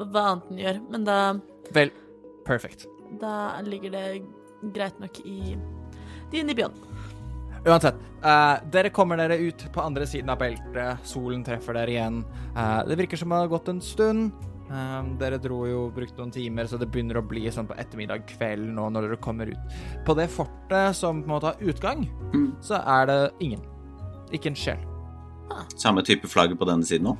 hva 0.00 0.26
annet 0.32 0.50
den 0.50 0.62
gjør. 0.62 0.82
Men 0.92 1.06
da, 1.06 1.18
Vel, 1.76 1.92
perfect. 2.46 2.86
da 3.20 3.34
ligger 3.66 3.92
det 3.94 4.06
greit 4.74 4.98
nok 5.02 5.20
i 5.26 5.56
din 6.32 6.50
i 6.50 6.56
bjørn. 6.56 6.74
Uansett, 7.66 7.98
uh, 8.22 8.62
dere 8.70 8.92
kommer 8.94 9.18
dere 9.18 9.40
ut 9.42 9.64
på 9.74 9.82
andre 9.82 10.06
siden 10.06 10.30
av 10.30 10.38
beltet. 10.38 11.02
Solen 11.06 11.42
treffer 11.46 11.74
dere 11.74 11.90
igjen. 11.96 12.20
Uh, 12.54 12.84
det 12.86 12.98
virker 13.02 13.18
som 13.18 13.34
det 13.34 13.40
har 13.42 13.50
gått 13.50 13.70
en 13.72 13.82
stund. 13.82 14.45
Eh, 14.66 15.02
dere 15.20 15.38
dro 15.38 15.60
jo 15.68 15.90
brukt 15.94 16.16
noen 16.18 16.32
timer, 16.34 16.66
så 16.66 16.78
det 16.78 16.88
begynner 16.90 17.20
å 17.20 17.26
bli 17.28 17.44
sånn 17.54 17.68
på 17.68 17.76
ettermiddag 17.78 18.24
kveld 18.26 18.66
nå 18.74 18.88
når 18.90 19.06
dere 19.08 19.16
kommer 19.22 19.46
ut. 19.52 19.76
På 20.04 20.16
det 20.18 20.26
fortet 20.34 20.96
som 20.98 21.22
på 21.22 21.28
en 21.30 21.34
måte 21.36 21.52
har 21.52 21.56
utgang, 21.62 22.06
Mm. 22.34 22.56
så 22.60 22.80
er 22.82 23.06
det 23.06 23.32
ingen. 23.40 23.62
Ikke 24.32 24.46
en 24.50 24.54
sjel. 24.58 24.78
Samme 25.76 26.02
type 26.02 26.26
flagg 26.26 26.56
på 26.58 26.66
denne 26.66 26.82
siden 26.82 27.06
òg? 27.06 27.16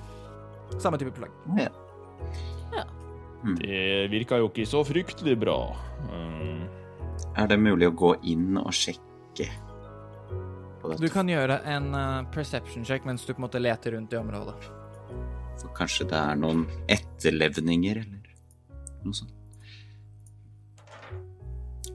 Samme 0.82 0.98
type 0.98 1.14
flagg. 1.14 1.30
Ja. 1.56 1.68
Det 3.60 4.08
virka 4.10 4.38
jo 4.40 4.48
ikke 4.48 4.66
så 4.66 4.80
fryktelig 4.84 5.36
bra. 5.38 5.76
Um, 6.10 6.64
Er 7.36 7.46
det 7.46 7.58
mulig 7.60 7.86
å 7.86 7.94
gå 7.94 8.14
inn 8.24 8.56
og 8.58 8.72
sjekke 8.72 9.46
på 10.82 10.96
Du 10.98 11.08
kan 11.08 11.28
gjøre 11.28 11.60
en 11.64 11.94
eh, 11.94 12.22
perception 12.32 12.84
check 12.84 13.04
mens 13.04 13.24
du 13.24 13.32
på 13.34 13.38
en 13.38 13.46
måte 13.48 13.60
leter 13.60 13.92
rundt 13.92 14.12
i 14.12 14.16
området. 14.16 14.54
For 15.60 15.72
kanskje 15.76 16.08
det 16.10 16.18
er 16.18 16.40
noen 16.40 16.66
etterlevninger, 16.92 18.02
eller 18.02 19.06
noe 19.06 19.16
sånt. 19.16 19.32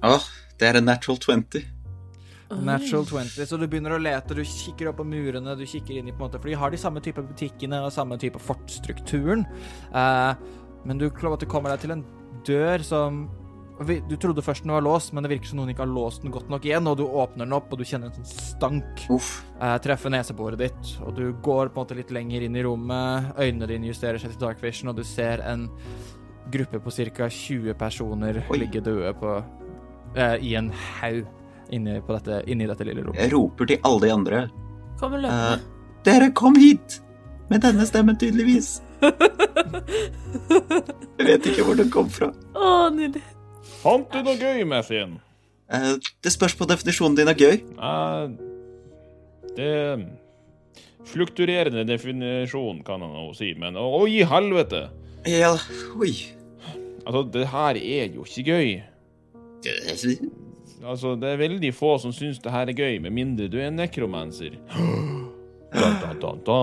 Åh, 0.01 0.25
det 0.57 0.69
er 0.69 0.79
en 0.79 0.89
natural 0.89 1.19
20. 1.21 1.61
Natural 2.65 3.05
20, 3.07 3.45
så 3.47 3.57
du 3.57 3.67
begynner 3.69 3.95
å 3.95 4.01
lete, 4.01 4.35
du 4.35 4.41
kikker 4.43 4.89
opp 4.89 4.97
på 4.99 5.05
murene, 5.07 5.53
du 5.55 5.63
kikker 5.63 5.99
inn 5.99 6.09
i 6.09 6.15
på 6.15 6.19
en 6.19 6.25
måte, 6.25 6.41
for 6.41 6.51
de 6.51 6.57
har 6.59 6.73
de 6.73 6.79
samme 6.81 7.03
type 7.03 7.23
butikkene 7.23 7.79
og 7.85 7.93
samme 7.95 8.17
type 8.19 8.41
fortstrukturen, 8.43 9.45
eh, 9.95 10.33
men 10.83 10.99
du 10.99 11.07
klarer 11.13 11.37
at 11.37 11.45
du 11.45 11.51
kommer 11.51 11.71
deg 11.71 11.85
til 11.85 11.95
en 11.95 12.03
dør 12.47 12.83
som 12.83 13.21
Du 13.81 14.15
trodde 14.19 14.41
først 14.45 14.63
den 14.65 14.71
var 14.75 14.81
låst, 14.85 15.13
men 15.13 15.23
det 15.23 15.31
virker 15.31 15.47
som 15.49 15.57
noen 15.61 15.69
ikke 15.73 15.81
har 15.85 15.89
låst 15.91 16.21
den 16.23 16.31
godt 16.31 16.49
nok 16.51 16.65
igjen, 16.67 16.87
og 16.87 16.97
du 16.99 17.03
åpner 17.07 17.45
den 17.47 17.53
opp, 17.57 17.71
og 17.73 17.79
du 17.79 17.85
kjenner 17.87 18.07
en 18.11 18.13
sånn 18.19 18.25
stank 18.29 19.05
Uff. 19.09 19.43
eh, 19.61 19.77
treffe 19.81 20.11
neseboret 20.13 20.59
ditt, 20.59 20.91
og 21.05 21.15
du 21.17 21.31
går 21.33 21.69
på 21.71 21.79
en 21.79 21.85
måte 21.85 21.95
litt 21.97 22.11
lenger 22.13 22.41
inn 22.45 22.55
i 22.55 22.63
rommet, 22.67 23.31
øynene 23.39 23.67
dine 23.71 23.87
justerer 23.89 24.19
seg 24.21 24.31
til 24.35 24.39
dark 24.43 24.61
vision, 24.61 24.89
og 24.91 24.95
du 24.99 25.03
ser 25.07 25.41
en 25.47 25.69
gruppe 26.51 26.79
på 26.83 26.91
ca. 26.91 27.29
20 27.29 27.73
personer 27.79 28.43
Oi. 28.51 28.57
ligge 28.59 28.81
døde 28.83 29.13
på, 29.17 29.37
eh, 30.15 30.37
i 30.41 30.53
en 30.59 30.69
haug 31.01 31.25
inni, 31.71 31.99
på 32.01 32.17
dette, 32.19 32.43
inni 32.51 32.67
dette 32.67 32.83
lille 32.85 33.01
rommet. 33.05 33.21
Jeg 33.23 33.33
roper 33.33 33.65
til 33.65 33.79
alle 33.83 33.99
de 34.01 34.11
andre. 34.13 34.49
Kommer 34.99 35.17
Eh, 35.17 35.21
løpende. 35.23 35.59
dere 36.03 36.31
kom 36.31 36.55
hit! 36.55 36.99
Med 37.49 37.61
denne 37.61 37.85
stemmen, 37.85 38.15
tydeligvis. 38.15 38.81
Jeg 41.19 41.25
vet 41.27 41.45
ikke 41.51 41.63
hvor 41.67 41.75
den 41.79 41.89
kom 41.91 42.09
fra. 42.09 42.29
Å, 42.55 42.89
nydelig. 42.95 43.23
Fant 43.81 44.05
du 44.13 44.21
noe 44.21 44.37
gøy, 44.37 44.61
Mathien? 44.69 45.15
Eh, 45.73 45.95
det 46.21 46.33
spørs 46.33 46.53
på 46.57 46.67
definisjonen 46.69 47.15
din 47.17 47.31
av 47.31 47.39
gøy. 47.39 47.61
Eh, 47.65 48.25
det 49.57 49.71
Flukturerende 51.11 51.81
definisjon, 51.89 52.83
kan 52.85 53.01
han 53.01 53.15
jo 53.17 53.31
si, 53.33 53.55
men 53.57 53.79
å, 53.79 53.87
i 54.05 54.21
helvete! 54.27 54.83
Ja, 55.25 55.55
oi. 55.97 56.11
Altså, 57.01 57.23
det 57.33 57.47
her 57.49 57.79
er 57.81 58.13
jo 58.13 58.25
ikke 58.27 58.43
gøy. 58.53 58.69
Altså, 60.85 61.15
det 61.17 61.33
er 61.33 61.41
veldig 61.41 61.73
få 61.73 61.95
som 62.01 62.13
syns 62.13 62.37
det 62.41 62.53
her 62.53 62.69
er 62.69 62.77
gøy, 62.77 62.99
med 63.01 63.17
mindre 63.17 63.49
du 63.49 63.57
er 63.61 63.73
nekromanser. 63.73 64.59
Da, 65.71 65.87
da, 66.03 66.09
da, 66.19 66.31
da. 66.43 66.55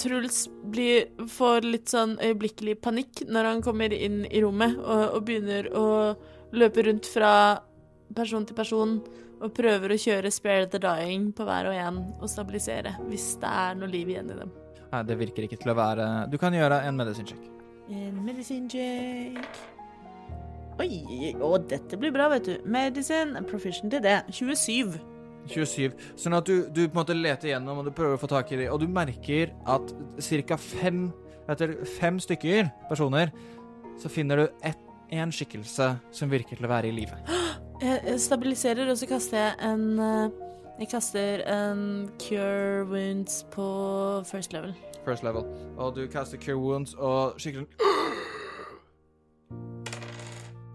Truls 0.00 0.46
blir, 0.72 1.06
får 1.30 1.66
litt 1.66 1.92
sånn 1.92 2.16
øyeblikkelig 2.22 2.78
panikk 2.84 3.22
når 3.28 3.50
han 3.50 3.62
kommer 3.64 3.92
inn 3.92 4.24
i 4.26 4.42
rommet 4.44 4.76
og, 4.80 5.02
og 5.16 5.24
begynner 5.28 5.68
å 5.76 5.86
løpe 6.56 6.86
rundt 6.86 7.08
fra 7.10 7.32
person 8.16 8.46
til 8.46 8.56
person 8.56 8.98
og 9.36 9.52
prøver 9.56 9.92
å 9.92 9.98
kjøre 10.00 10.32
spare 10.32 10.68
the 10.72 10.80
dying 10.80 11.28
på 11.36 11.44
hver 11.44 11.68
og 11.70 11.76
en 11.76 11.98
og 12.16 12.28
stabilisere 12.30 12.94
hvis 13.10 13.34
det 13.42 13.50
er 13.50 13.76
noe 13.80 13.90
liv 13.92 14.12
igjen 14.12 14.32
i 14.32 14.38
dem. 14.40 14.52
Nei, 14.92 15.02
det 15.08 15.18
virker 15.20 15.46
ikke 15.46 15.58
til 15.60 15.72
å 15.72 15.76
være 15.76 16.06
Du 16.30 16.38
kan 16.40 16.54
gjøre 16.54 16.80
en 16.86 16.96
medisin 16.96 17.26
check. 17.28 17.42
En 17.90 18.22
medisin 18.24 18.68
check. 18.70 19.42
Oi, 20.76 21.34
å, 21.40 21.56
dette 21.58 21.96
blir 21.96 22.12
bra, 22.12 22.28
vet 22.28 22.48
du. 22.48 22.56
Medisin, 22.68 23.32
proficient 23.48 23.94
i 23.96 24.00
det. 24.04 24.18
27. 24.28 24.98
27. 25.50 25.94
Sånn 26.18 26.36
at 26.36 26.48
du, 26.48 26.66
du 26.70 26.82
på 26.86 26.92
en 26.94 27.00
måte 27.00 27.16
leter 27.16 27.52
gjennom 27.52 27.82
og 27.82 27.88
du 27.88 27.94
prøver 27.94 28.18
å 28.18 28.22
få 28.22 28.30
tak 28.30 28.52
i 28.52 28.60
dem, 28.62 28.72
og 28.72 28.80
du 28.82 28.88
merker 28.90 29.54
at 29.66 29.94
ca. 30.18 30.58
fem 30.60 31.06
etter 31.46 31.76
fem 31.98 32.18
stykker 32.18 32.70
personer, 32.88 33.30
så 34.00 34.10
finner 34.12 34.42
du 34.42 34.48
ett 34.66 34.82
en 35.14 35.30
skikkelse 35.32 35.92
som 36.10 36.30
virker 36.30 36.58
til 36.58 36.66
å 36.66 36.70
være 36.70 36.90
i 36.90 36.96
live. 36.96 37.18
Jeg 37.82 38.18
stabiliserer, 38.20 38.90
og 38.90 38.98
så 38.98 39.06
kaster 39.06 39.38
jeg 39.38 39.54
en 39.68 40.00
eh, 40.00 40.42
Jeg 40.76 40.90
kaster 40.90 41.40
en 41.48 42.10
cure 42.20 42.84
wounds 42.84 43.46
på 43.50 43.64
first 44.28 44.52
level. 44.52 44.74
First 45.06 45.22
level. 45.24 45.46
Og 45.78 45.94
du 45.96 46.06
kaster 46.12 46.36
cure 46.36 46.58
wounds, 46.58 46.92
og 46.98 47.40
skikkelig 47.40 47.64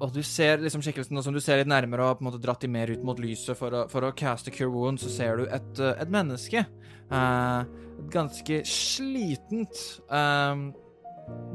Og 0.01 0.13
du 0.15 0.21
ser 0.25 0.61
liksom 0.63 0.81
skikkelsen, 0.81 1.19
som 1.21 1.35
du 1.35 1.41
ser 1.43 1.61
litt 1.61 1.69
nærmere 1.69 2.01
og 2.01 2.09
har 2.09 2.19
på 2.19 2.25
en 2.25 2.29
måte 2.31 2.41
dratt 2.41 2.63
de 2.63 2.69
mer 2.73 2.89
ut 2.89 3.03
mot 3.05 3.19
lyset 3.21 3.57
for 3.57 3.75
å, 3.75 3.83
for 3.91 4.07
å 4.07 4.13
caste 4.17 4.53
cure 4.53 4.71
wound, 4.73 5.01
så 5.01 5.11
ser 5.13 5.37
du 5.37 5.45
et, 5.45 5.73
eh, 5.77 5.97
et 6.01 6.13
menneske. 6.13 6.65
Eh, 7.11 7.73
ganske 8.11 8.61
slitent, 8.65 9.83
eh, 10.09 10.63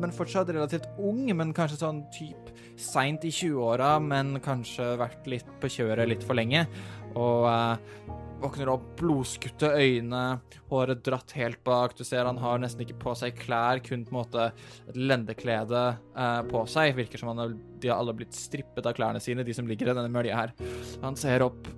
men 0.01 0.15
fortsatt 0.15 0.53
relativt 0.55 0.87
ung, 1.03 1.25
men 1.37 1.55
kanskje 1.57 1.81
sånn 1.81 2.05
type 2.15 2.55
seint 2.79 3.25
i 3.27 3.33
20-åra, 3.35 3.97
men 4.05 4.39
kanskje 4.45 4.93
vært 5.01 5.27
litt 5.27 5.49
på 5.61 5.73
kjøret 5.79 6.09
litt 6.13 6.23
for 6.27 6.39
lenge. 6.39 6.67
Og 7.17 7.49
eh, 7.51 8.15
våkner 8.41 8.69
opp, 8.69 8.85
blodskutte 9.01 9.71
øyne, 9.81 10.23
håret 10.71 11.01
dratt 11.07 11.33
helt 11.39 11.63
bak. 11.65 11.95
Du 11.99 12.05
ser 12.05 12.27
han 12.29 12.37
har 12.43 12.59
nesten 12.63 12.83
ikke 12.85 12.99
på 13.01 13.15
seg 13.17 13.37
klær, 13.39 13.81
kun 13.87 14.05
på 14.05 14.13
en 14.13 14.19
måte 14.21 14.45
et 14.91 14.97
lendeklede 14.99 15.83
eh, 16.17 16.43
på 16.51 16.65
seg. 16.71 16.95
Virker 16.99 17.23
som 17.23 17.33
han 17.33 17.41
har, 17.45 17.55
de 17.83 17.89
har 17.93 17.99
alle 18.03 18.15
blitt 18.19 18.37
strippet 18.37 18.87
av 18.87 18.97
klærne 18.99 19.23
sine, 19.25 19.45
de 19.47 19.55
som 19.57 19.67
ligger 19.71 19.89
i 19.91 19.97
denne 19.97 20.13
mølja 20.13 20.37
her. 20.43 20.53
Han 21.05 21.17
ser 21.19 21.47
opp 21.49 21.69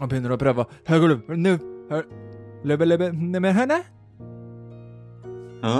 og 0.00 0.08
begynner 0.08 0.32
å 0.32 0.40
prøve 0.40 0.64
å 0.64 0.68
Høgulum, 0.88 1.22
nu, 1.36 1.54
hø- 1.90 2.06
løbe, 2.64 2.86
ned 3.12 3.42
med 3.44 3.52
henne? 3.56 3.80
Hæ? 5.60 5.74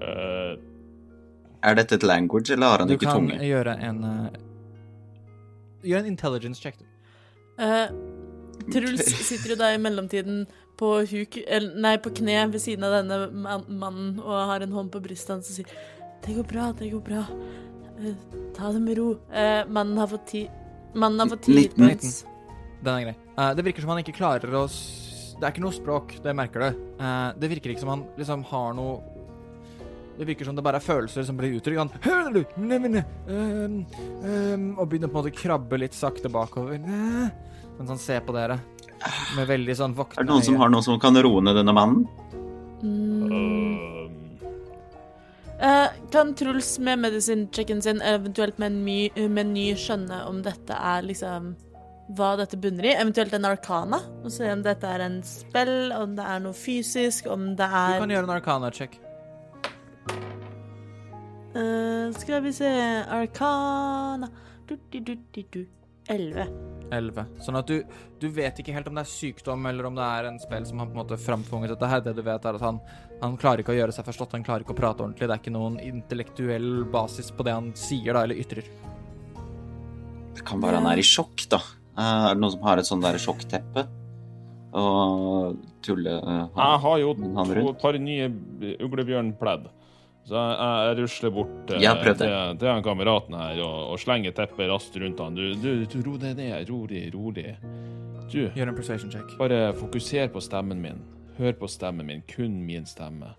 Eh, 0.00 0.52
Er 1.66 1.74
dette 1.74 1.96
et 1.98 2.04
language, 2.06 2.52
eller 2.54 2.66
har 2.70 2.84
han 2.84 2.90
ikke 2.94 3.08
tunge? 3.10 3.32
Du 3.34 3.40
kan 3.40 3.48
gjøre 3.48 3.72
en 3.82 4.04
eh, 4.04 4.42
Gjør 5.86 6.02
en 6.04 6.06
intelligence 6.10 6.62
check, 6.62 6.78
du. 6.78 6.84
Eh, 7.62 7.90
Truls 8.72 9.06
sitter 9.30 9.52
jo 9.54 9.58
da 9.60 9.72
i 9.74 9.78
mellomtiden 9.82 10.46
på 10.76 10.90
huk, 11.08 11.38
eller, 11.46 11.76
nei, 11.80 11.94
på 12.02 12.10
kne 12.18 12.38
ved 12.52 12.60
siden 12.60 12.84
av 12.84 12.98
denne 12.98 13.18
mannen 13.32 14.18
og 14.20 14.34
har 14.50 14.64
en 14.64 14.74
hånd 14.76 14.90
på 14.92 15.00
brystet 15.04 15.36
hans 15.36 15.48
og 15.48 15.56
sier 15.56 15.70
Det 16.26 16.34
går 16.36 16.46
bra, 16.50 16.66
det 16.76 16.90
går 16.92 17.00
bra. 17.06 17.22
Eh, 17.96 18.16
ta 18.56 18.72
det 18.74 18.82
med 18.84 18.98
ro. 18.98 19.12
Eh, 19.32 19.62
mannen 19.72 19.96
har 20.00 20.10
fått 20.10 20.26
ti 20.34 20.42
Mannen 20.96 21.20
har 21.20 21.28
fått 21.28 21.42
ti 21.44 21.52
hit 21.52 21.76
19. 21.76 21.86
points. 21.86 22.24
Den 22.84 22.94
er 22.94 23.02
grei. 23.06 23.16
Uh, 23.36 23.50
det 23.56 23.64
virker 23.66 23.84
som 23.84 23.90
han 23.92 23.98
ikke 24.00 24.14
klarer 24.16 24.52
å 24.56 24.64
s- 24.68 25.34
Det 25.36 25.44
er 25.44 25.52
ikke 25.52 25.64
noe 25.64 25.76
språk, 25.76 26.14
det 26.24 26.32
merker 26.36 26.62
du. 26.62 26.78
Uh, 27.00 27.32
det 27.36 27.50
virker 27.52 27.72
ikke 27.74 27.82
som 27.82 27.90
han 27.92 28.04
liksom 28.16 28.44
har 28.48 28.72
noe 28.76 29.02
Det 30.16 30.24
virker 30.30 30.48
som 30.48 30.56
det 30.56 30.64
bare 30.64 30.76
er 30.80 30.84
følelser 30.86 31.26
som 31.28 31.36
blir 31.36 31.52
uttrykt. 31.58 31.76
Han 31.76 31.90
«Hører 32.00 32.32
du? 32.32 32.44
nevne, 32.56 33.02
um, 33.28 33.34
øhm, 33.36 33.74
øhm», 34.24 34.78
Og 34.78 34.88
begynner 34.88 35.12
på 35.12 35.18
en 35.18 35.24
måte 35.24 35.34
å 35.34 35.36
krabbe 35.42 35.78
litt 35.78 35.92
sakte 35.92 36.30
bakover. 36.32 36.78
«Næ», 36.80 37.30
Mens 37.76 37.92
han 37.92 38.00
ser 38.00 38.24
på 38.26 38.34
dere 38.36 38.60
med 39.36 39.44
veldig 39.50 39.74
sånn 39.76 39.94
våkne 39.94 40.22
Er 40.22 40.24
det 40.24 40.32
noen 40.32 40.44
som 40.46 40.56
har 40.60 40.70
noe 40.72 40.82
som 40.82 40.96
kan 41.00 41.18
roe 41.20 41.42
ned 41.44 41.58
denne 41.58 41.74
mannen? 41.76 42.06
Mm. 42.80 43.26
Uh, 43.28 43.86
Eh, 45.58 45.88
kan 46.10 46.34
Truls 46.34 46.78
med 46.78 46.98
medisin-checken 46.98 47.82
sin, 47.82 48.02
eventuelt 48.02 48.58
med 48.58 48.66
en 48.66 48.84
my, 48.84 49.10
med 49.16 49.46
en 49.46 49.54
ny, 49.54 49.70
skjønne 49.76 50.18
om 50.28 50.42
dette 50.44 50.76
er 50.76 51.06
liksom 51.06 51.54
Hva 52.16 52.34
dette 52.38 52.58
bunner 52.60 52.86
i? 52.86 52.92
Eventuelt 52.94 53.32
en 53.34 53.48
arkana? 53.48 53.98
Og 54.22 54.30
se 54.30 54.50
om 54.52 54.60
dette 54.62 54.86
er 54.86 55.02
en 55.06 55.16
spill, 55.26 55.90
om 55.96 56.12
det 56.18 56.26
er 56.28 56.44
noe 56.44 56.54
fysisk, 56.54 57.26
om 57.32 57.54
det 57.58 57.66
er 57.66 57.96
Du 57.96 58.04
kan 58.04 58.14
gjøre 58.14 58.28
en 58.28 58.34
arcana-check. 58.36 59.00
Uh, 61.56 62.12
Skal 62.20 62.44
vi 62.44 62.52
se 62.52 62.68
Arkana 63.08 64.28
du, 64.68 64.76
du, 64.92 65.00
du, 65.00 65.14
du, 65.32 65.42
du. 65.54 65.62
Elleve. 66.12 66.46
11. 66.94 67.24
Sånn 67.42 67.56
at 67.58 67.66
du, 67.66 67.80
du 68.22 68.28
vet 68.30 68.60
ikke 68.62 68.74
helt 68.76 68.86
om 68.86 68.94
det 68.98 69.02
er 69.02 69.10
sykdom 69.10 69.64
eller 69.66 69.88
om 69.88 69.96
det 69.98 70.04
er 70.06 70.28
en 70.28 70.36
spill 70.38 70.66
som 70.68 70.78
har 70.78 70.86
på 70.86 70.94
en 70.94 71.00
måte 71.00 71.18
framtvunget 71.18 71.72
dette 71.74 71.88
her. 71.90 72.02
Det 72.04 72.14
du 72.14 72.22
vet, 72.22 72.46
er 72.46 72.58
at 72.58 72.62
han, 72.62 72.78
han 73.22 73.34
klarer 73.40 73.64
ikke 73.64 73.74
å 73.74 73.78
gjøre 73.80 73.94
seg 73.96 74.06
forstått, 74.06 74.36
han 74.38 74.46
klarer 74.46 74.62
ikke 74.62 74.76
å 74.76 74.78
prate 74.78 75.02
ordentlig. 75.02 75.26
Det 75.26 75.34
er 75.34 75.42
ikke 75.42 75.54
noen 75.56 75.80
intellektuell 75.82 76.84
basis 76.92 77.32
på 77.34 77.46
det 77.46 77.56
han 77.56 77.72
sier 77.78 78.14
da, 78.14 78.22
eller 78.22 78.38
ytrer. 78.38 78.70
Det 80.36 80.44
kan 80.46 80.62
være 80.62 80.78
han 80.82 80.90
er 80.92 81.02
i 81.02 81.06
sjokk, 81.06 81.46
da. 81.50 81.62
Eh, 81.96 82.26
Er 82.30 82.34
det 82.36 82.42
noen 82.44 82.54
som 82.54 82.66
har 82.68 82.78
et 82.78 82.88
sånt 82.88 83.06
der 83.06 83.18
sjokkteppe? 83.20 83.86
Og 84.76 85.56
tulle 85.86 86.18
han, 86.20 86.50
Jeg 86.52 86.80
har 86.82 86.98
jo 87.00 87.14
to, 87.16 87.68
et 87.70 87.80
par 87.80 87.96
nye 87.98 88.26
uglebjørnpledd. 88.84 89.70
Så 90.26 90.34
jeg, 90.34 90.86
jeg 90.88 90.96
rusler 90.98 91.30
bort 91.30 91.70
eh, 91.70 91.82
Jeg 91.84 92.00
det. 92.02 92.14
til, 92.18 92.32
til 92.58 92.68
han 92.72 92.82
kameraten 92.82 93.36
her 93.38 93.60
og, 93.62 93.76
og 93.92 94.00
slenger 94.02 94.32
teppet 94.34 94.66
raskt 94.72 94.96
rundt 94.98 95.20
han. 95.22 95.36
Du, 95.38 95.44
du, 95.62 95.84
du 95.86 95.98
ro 96.02 96.16
deg 96.18 96.34
ned. 96.40 96.66
Rolig, 96.70 97.04
rolig. 97.14 97.52
Du, 98.26 98.40
Gjør 98.56 98.72
en 98.72 98.74
persuasion 98.74 99.12
check. 99.12 99.36
bare 99.38 99.70
fokuser 99.78 100.26
på 100.34 100.42
stemmen 100.42 100.80
min. 100.82 100.98
Hør 101.38 101.52
på 101.60 101.68
stemmen 101.70 102.08
min. 102.10 102.24
Kun 102.26 102.56
min 102.66 102.86
stemme. 102.90 103.34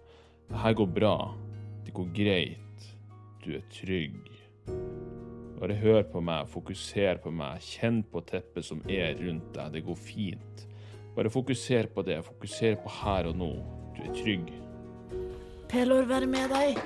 Det 0.48 0.62
her 0.64 0.78
går 0.80 0.88
bra. 0.96 1.16
Det 1.84 1.92
går 1.98 2.08
greit. 2.16 2.88
Du 3.44 3.52
er 3.58 3.66
trygg. 3.74 4.16
Bare 5.58 5.74
hør 5.82 6.04
på 6.12 6.22
meg, 6.22 6.48
fokuser 6.54 7.18
på 7.24 7.32
meg. 7.34 7.60
Kjenn 7.66 8.04
på 8.14 8.22
teppet 8.30 8.64
som 8.68 8.80
er 8.88 9.18
rundt 9.20 9.50
deg. 9.58 9.74
Det 9.76 9.84
går 9.88 10.00
fint. 10.00 10.64
Bare 11.18 11.32
fokuser 11.34 11.90
på 11.92 12.04
det. 12.08 12.22
Fokuser 12.28 12.78
på 12.84 12.92
her 13.02 13.28
og 13.32 13.36
nå. 13.42 13.52
Du 13.98 14.04
er 14.06 14.14
trygg. 14.16 14.52
Pelor, 15.70 16.06
være 16.08 16.26
med 16.26 16.50
deg. 16.54 16.80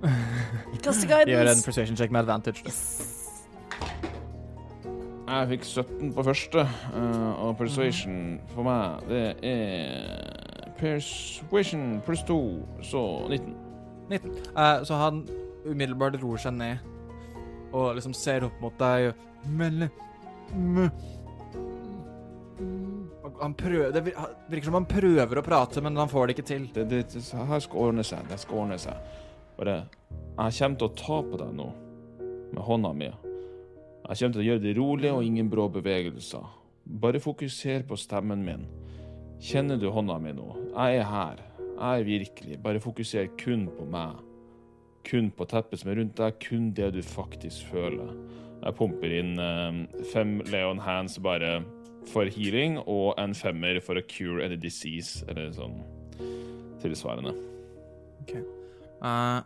Kaste 0.84 1.06
Gjør 1.08 1.52
en 1.52 1.64
persuasion 1.64 1.96
check 1.96 2.12
med 2.12 2.20
advantage. 2.20 2.62
Yes. 2.66 3.16
Jeg 5.30 5.48
fikk 5.48 5.64
17 5.64 6.12
på 6.14 6.22
første, 6.26 6.60
eh, 6.94 7.42
og 7.44 7.56
persuasion 7.56 8.40
for 8.50 8.66
meg, 8.66 9.04
det 9.08 9.34
er 9.46 10.40
Persuasion 10.80 12.00
pluss 12.06 12.22
2, 12.22 12.68
så 12.82 13.26
19. 13.28 13.54
19. 14.10 14.30
Uh, 14.56 14.84
så 14.84 14.94
han 14.94 15.28
umiddelbart 15.66 16.16
roer 16.22 16.40
seg 16.40 16.56
ned 16.56 16.76
og 17.72 17.94
liksom 17.94 18.14
ser 18.16 18.46
opp 18.48 18.56
mot 18.62 18.74
deg 18.80 19.10
og 19.10 19.50
melder 19.58 19.92
Han 23.40 23.54
prøver 23.56 23.92
Det 23.94 24.02
virker 24.04 24.68
som 24.68 24.76
han 24.76 24.88
prøver 24.88 25.40
å 25.40 25.44
prate, 25.44 25.80
men 25.84 25.96
han 25.96 26.10
får 26.10 26.28
det 26.28 26.36
ikke 26.36 26.48
til. 26.50 26.68
Det, 26.74 26.84
det, 26.90 27.02
det 27.14 27.24
her 27.50 27.64
skal 27.64 27.86
ordne 27.86 28.04
seg. 28.06 28.28
Det 28.28 28.38
skal 28.42 28.62
ordne 28.64 28.78
seg. 28.80 29.10
Bare 29.58 29.76
Jeg 29.80 30.56
kommer 30.58 30.80
til 30.80 30.88
å 30.88 30.94
ta 30.96 31.18
på 31.26 31.40
deg 31.40 31.52
nå, 31.56 31.66
med 32.54 32.62
hånda 32.64 32.92
mi. 32.96 33.10
Jeg 33.10 34.18
kommer 34.18 34.34
til 34.34 34.42
å 34.42 34.48
gjøre 34.48 34.64
det 34.64 34.76
rolig 34.78 35.12
og 35.12 35.24
ingen 35.24 35.50
brå 35.52 35.68
bevegelser. 35.72 36.46
Bare 37.00 37.20
fokuser 37.22 37.84
på 37.86 37.98
stemmen 38.00 38.42
min. 38.44 38.64
Kjenner 39.40 39.78
du 39.80 39.88
hånda 39.92 40.18
mi 40.20 40.32
nå? 40.36 40.48
Jeg 40.72 41.00
er 41.00 41.06
her. 41.08 41.44
Jeg 41.80 42.00
er 42.00 42.08
virkelig. 42.08 42.58
Bare 42.64 42.82
fokuser 42.82 43.30
kun 43.40 43.68
på 43.72 43.86
meg. 43.88 44.18
Kun 45.06 45.30
på 45.32 45.46
teppet 45.48 45.80
som 45.80 45.92
er 45.92 46.00
rundt 46.00 46.18
deg, 46.18 46.40
kun 46.42 46.72
det 46.76 46.90
du 46.96 47.00
faktisk 47.04 47.70
føler. 47.70 48.10
Jeg 48.60 48.76
pumper 48.76 49.14
inn 49.16 49.38
eh, 49.40 49.78
fem 50.12 50.40
Leon 50.52 50.82
Hands 50.84 51.14
bare 51.24 51.60
for 52.08 52.24
healing, 52.24 52.78
og 52.86 53.14
en 53.18 53.34
femmer 53.34 53.80
for 53.84 53.96
a 53.96 54.02
cure 54.02 54.44
any 54.44 54.56
disease, 54.56 55.24
eller 55.28 55.50
sånn 55.52 55.80
tilsvarende. 56.80 57.34
Eh, 58.30 59.40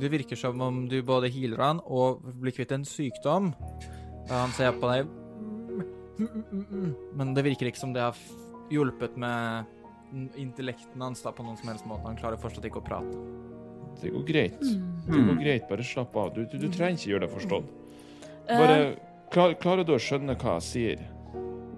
det 0.00 0.10
virker 0.12 0.36
som 0.38 0.60
om 0.62 0.84
du 0.88 1.00
både 1.02 1.30
healer 1.30 1.58
han 1.58 1.80
og 1.86 2.22
blir 2.40 2.52
kvitt 2.54 2.72
en 2.72 2.84
sykdom. 2.86 3.52
Da 4.28 4.44
han 4.44 4.52
ser 4.54 4.72
på 4.78 4.86
deg 4.90 5.08
Men 7.16 7.32
det 7.34 7.42
virker 7.46 7.70
ikke 7.70 7.80
som 7.80 7.92
det 7.94 8.02
har 8.04 8.16
hjulpet 8.70 9.16
med 9.18 9.64
intellekten 10.38 11.00
hans 11.02 11.22
da, 11.24 11.32
på 11.32 11.42
noen 11.46 11.56
som 11.58 11.70
helst 11.70 11.86
måte. 11.88 12.04
Han 12.06 12.18
klarer 12.18 12.38
fortsatt 12.40 12.66
ikke 12.68 12.82
å 12.82 12.86
prate. 12.86 13.14
Det 14.02 14.10
går 14.14 14.24
greit. 14.28 14.60
Det 14.60 15.10
Hmm. 15.10 15.26
går 15.30 15.38
greit, 15.42 15.68
bare 15.68 15.82
slapp 15.82 16.14
av. 16.16 16.34
Du, 16.34 16.44
du, 16.46 16.58
du 16.58 16.68
trenger 16.68 16.98
ikke 16.98 17.10
gjøre 17.10 17.20
deg 17.26 17.30
forstått. 17.34 17.64
Eh, 18.48 18.58
Bare 18.58 18.96
klar, 19.32 19.54
Klarer 19.54 19.84
du 19.86 19.92
å 19.94 19.98
skjønne 19.98 20.36
hva 20.38 20.58
jeg 20.60 20.66
sier? 20.68 21.02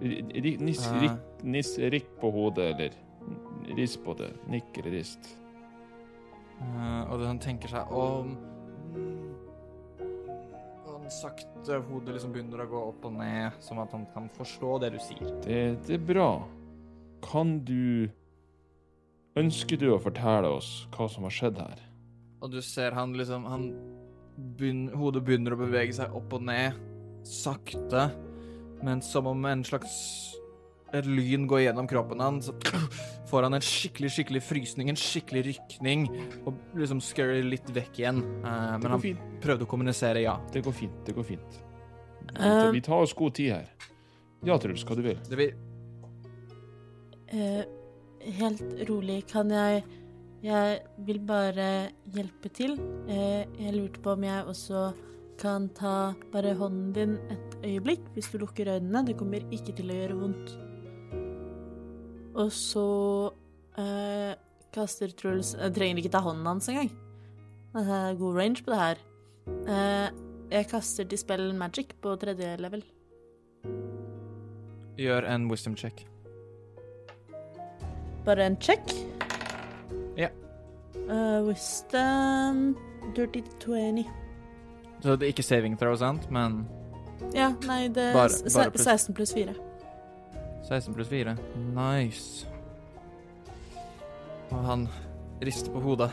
Ri- 0.02 0.56
Nis, 0.58 0.82
rik, 0.98 1.18
nis, 1.46 1.76
rikk 1.92 2.08
på 2.20 2.30
hodet, 2.34 2.72
eller 2.74 3.76
rist 3.78 4.00
på 4.04 4.14
det. 4.18 4.32
Nikk 4.50 4.78
eller 4.80 4.96
rist. 4.98 5.28
Eh, 6.62 7.02
og 7.12 7.22
han 7.26 7.38
tenker 7.42 7.70
seg 7.70 7.90
om 7.94 8.34
Han 10.86 11.10
sakte 11.10 11.78
hodet 11.88 12.14
liksom 12.16 12.32
begynner 12.34 12.62
å 12.62 12.68
gå 12.70 12.80
opp 12.92 13.06
og 13.08 13.14
ned, 13.18 13.56
som 13.62 13.80
at 13.82 13.92
han 13.94 14.04
kan 14.14 14.28
forstå 14.36 14.74
det 14.84 14.92
du 14.94 14.98
sier. 15.02 15.30
Det, 15.44 15.60
det 15.86 15.96
er 15.98 16.04
bra. 16.12 16.28
Kan 17.26 17.60
du 17.66 18.08
Ønsker 19.38 19.78
du 19.80 19.86
å 19.94 20.00
fortelle 20.02 20.50
oss 20.58 20.82
hva 20.92 21.06
som 21.08 21.24
har 21.24 21.32
skjedd 21.32 21.56
her? 21.62 21.78
Og 22.44 22.50
du 22.52 22.58
ser 22.60 22.92
han 22.92 23.14
liksom 23.16 23.46
han 23.48 23.62
begynner, 24.58 24.92
Hodet 25.00 25.22
begynner 25.24 25.54
å 25.56 25.60
bevege 25.62 25.94
seg 25.96 26.12
opp 26.18 26.34
og 26.36 26.42
ned, 26.44 26.76
sakte, 27.24 28.10
men 28.82 29.02
som 29.04 29.26
om 29.30 29.44
en 29.48 29.64
slags 29.66 29.96
et 30.92 31.06
lyn 31.08 31.46
går 31.48 31.66
gjennom 31.66 31.88
kroppen 31.88 32.20
hans, 32.20 32.50
så 32.50 32.54
får 33.30 33.46
han 33.46 33.56
en 33.56 33.64
skikkelig, 33.64 34.10
skikkelig 34.12 34.42
frysning, 34.44 34.90
en 34.92 34.98
skikkelig 35.00 35.44
rykning, 35.48 36.06
og 36.44 36.58
liksom 36.76 37.00
scary 37.04 37.40
litt 37.46 37.68
vekk 37.72 38.02
igjen. 38.02 38.22
Uh, 38.44 38.76
men 38.76 38.90
han 38.92 39.04
fint. 39.04 39.28
prøvde 39.44 39.64
å 39.66 39.70
kommunisere, 39.70 40.24
ja. 40.26 40.36
Det 40.52 40.64
går 40.66 40.76
fint. 40.76 40.98
Det 41.06 41.16
går 41.16 41.28
fint. 41.32 41.60
Uh, 42.36 42.68
Vi 42.74 42.84
tar 42.84 43.04
oss 43.04 43.16
god 43.16 43.38
tid 43.38 43.54
her. 43.54 43.70
Ja, 44.44 44.58
Truls, 44.60 44.84
hva 44.84 44.98
du 44.98 45.06
vil. 45.06 45.20
Det 45.28 45.38
vil 45.40 45.54
Uh, 47.32 47.64
helt 48.36 48.60
rolig, 48.90 49.22
kan 49.30 49.48
jeg 49.48 49.84
Jeg 50.44 50.80
vil 51.06 51.20
bare 51.24 51.88
hjelpe 52.12 52.50
til. 52.52 52.74
Eh, 53.08 53.46
jeg 53.62 53.72
lurte 53.76 54.02
på 54.02 54.10
om 54.12 54.24
jeg 54.26 54.44
også 54.50 54.80
kan 55.38 55.68
ta 55.70 56.12
bare 56.32 56.56
hånden 56.58 56.92
din 56.92 57.12
et 57.30 57.51
øyeblikk, 57.64 58.04
hvis 58.14 58.30
du 58.32 58.38
lukker 58.42 58.74
øynene. 58.74 59.06
Det 59.06 59.16
kommer 59.18 59.44
ikke 59.50 59.74
til 59.76 59.90
å 59.92 59.98
gjøre 60.00 60.18
vondt. 60.18 60.52
Og 62.32 62.52
så 62.52 62.86
eh, 63.78 64.32
kaster 64.72 65.12
Truls 65.12 65.52
Jeg 65.58 65.74
trenger 65.76 66.00
ikke 66.00 66.12
ta 66.14 66.22
hånden 66.24 66.48
hans 66.48 66.68
engang. 66.72 66.92
Det 67.72 67.82
er 67.96 68.18
god 68.20 68.36
range 68.36 68.64
på 68.64 68.72
det 68.72 68.80
her. 68.80 69.02
Eh, 69.48 70.08
jeg 70.52 70.68
kaster 70.68 71.08
til 71.08 71.20
spill 71.20 71.52
magic 71.56 71.94
på 72.02 72.16
tredje 72.20 72.56
level. 72.60 72.84
Gjør 75.00 75.28
en 75.32 75.48
wisdom 75.50 75.76
check. 75.76 76.04
Bare 78.24 78.46
en 78.46 78.56
check. 78.60 78.92
Ja. 80.16 80.28
Uh, 81.08 81.48
wisdom 81.48 82.76
Dirty 83.16 83.40
20. 83.60 84.04
Så 85.02 85.16
det 85.16 85.26
er 85.26 85.32
ikke 85.32 85.42
saving 85.42 85.78
throw, 85.80 85.96
sant? 85.98 86.28
Men 86.30 86.62
Ja, 87.34 87.52
nei, 87.66 87.88
det 87.88 88.10
er 88.10 88.14
Bare- 88.16 88.52
bare 88.54 88.70
pluss. 88.74 88.84
16 88.84 89.14
pluss 89.14 89.32
4. 89.34 89.54
16 90.68 90.94
pluss 90.94 91.08
4. 91.08 91.36
Nice. 91.74 92.46
Og 94.50 94.64
han 94.64 94.88
rister 95.42 95.72
på 95.72 95.80
hodet. 95.80 96.10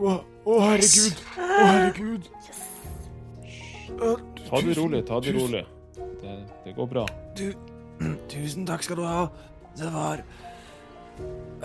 Å, 0.00 0.12
å, 0.48 0.54
herregud! 0.64 1.18
Å, 1.36 1.48
herregud! 1.60 2.28
Ta 4.48 4.60
det 4.64 4.76
rolig, 4.78 5.02
ta 5.06 5.18
det 5.20 5.34
rolig. 5.36 5.60
Det, 6.22 6.36
det 6.64 6.72
går 6.76 6.88
bra. 6.88 7.04
Du, 7.36 7.50
tusen 8.32 8.64
takk 8.68 8.86
skal 8.86 8.96
du 9.00 9.04
ha. 9.04 9.26
Det 9.76 9.90
var 9.92 10.22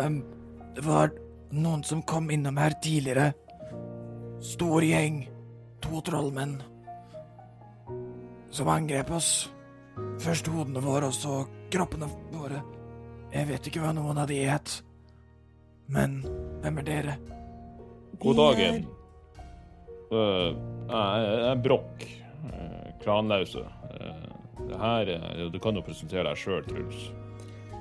um, 0.03 0.19
Det 0.75 0.83
var 0.83 1.13
noen 1.55 1.83
som 1.87 2.03
kom 2.03 2.27
innom 2.35 2.59
her 2.59 2.75
tidligere. 2.83 3.31
Stor 4.43 4.83
gjeng. 4.83 5.23
To 5.85 6.01
trollmenn. 6.01 6.57
Som 8.51 8.67
angrep 8.71 9.11
oss. 9.11 9.49
Først 10.19 10.47
hodene 10.51 10.81
våre, 10.83 11.07
og 11.09 11.13
så 11.15 11.43
kroppene 11.71 12.07
våre. 12.33 12.61
Jeg 13.33 13.47
vet 13.49 13.67
ikke 13.69 13.81
hva 13.83 13.93
noen 13.95 14.17
av 14.21 14.27
de 14.31 14.41
het. 14.47 14.79
Men 15.91 16.21
hvem 16.63 16.79
er 16.81 16.87
dere? 16.87 17.15
God 18.19 18.39
dagen. 18.39 18.85
Øh, 20.11 20.55
jeg 20.89 21.25
jeg 21.25 21.49
er 21.51 21.61
Brokk. 21.63 22.05
øh, 22.45 22.91
klanlause. 23.03 23.59
Øh, 23.59 24.67
det 24.69 24.77
her 24.79 25.09
er- 25.15 25.49
Du 25.49 25.59
kan 25.59 25.75
jo 25.75 25.81
presentere 25.81 26.23
deg 26.23 26.37
sjøl, 26.37 26.63
Truls. 26.65 27.11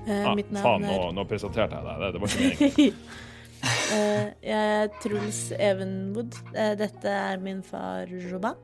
Uh, 0.07 0.11
Ah, 0.29 0.35
mitt 0.37 0.47
faen, 0.53 0.83
navn 0.83 0.83
nå, 0.83 1.09
er 1.09 1.13
nå 1.13 1.25
presenterte 1.25 1.77
jeg 1.77 1.85
deg. 1.85 2.01
Det, 2.01 2.13
det 2.13 2.21
var 2.21 2.27
ikke 2.29 2.61
meningen. 2.77 2.95
Eh, 3.65 4.33
Jeg 4.43 4.83
er 4.83 4.89
Truls 5.03 5.53
Evenwood. 5.59 6.37
Eh, 6.55 6.75
Dette 6.79 7.09
er 7.09 7.41
min 7.41 7.63
far 7.63 8.07
Joba. 8.11 8.55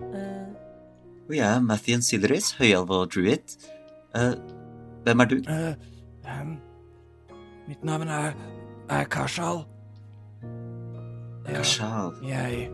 Eh, 0.00 0.46
Og 1.28 1.36
jeg 1.36 1.46
er 1.56 1.60
Mathien 1.60 2.02
Silris, 2.02 2.52
høyalvor 2.58 3.06
druid. 3.06 3.54
Eh, 4.16 4.34
hvem 5.04 5.20
er 5.20 5.24
du? 5.24 5.36
mitt 7.68 7.84
navn 7.84 8.08
er, 8.08 8.34
er 8.90 9.04
Kashal. 9.04 9.64
Kashal. 11.46 12.12
Jeg 12.28 12.68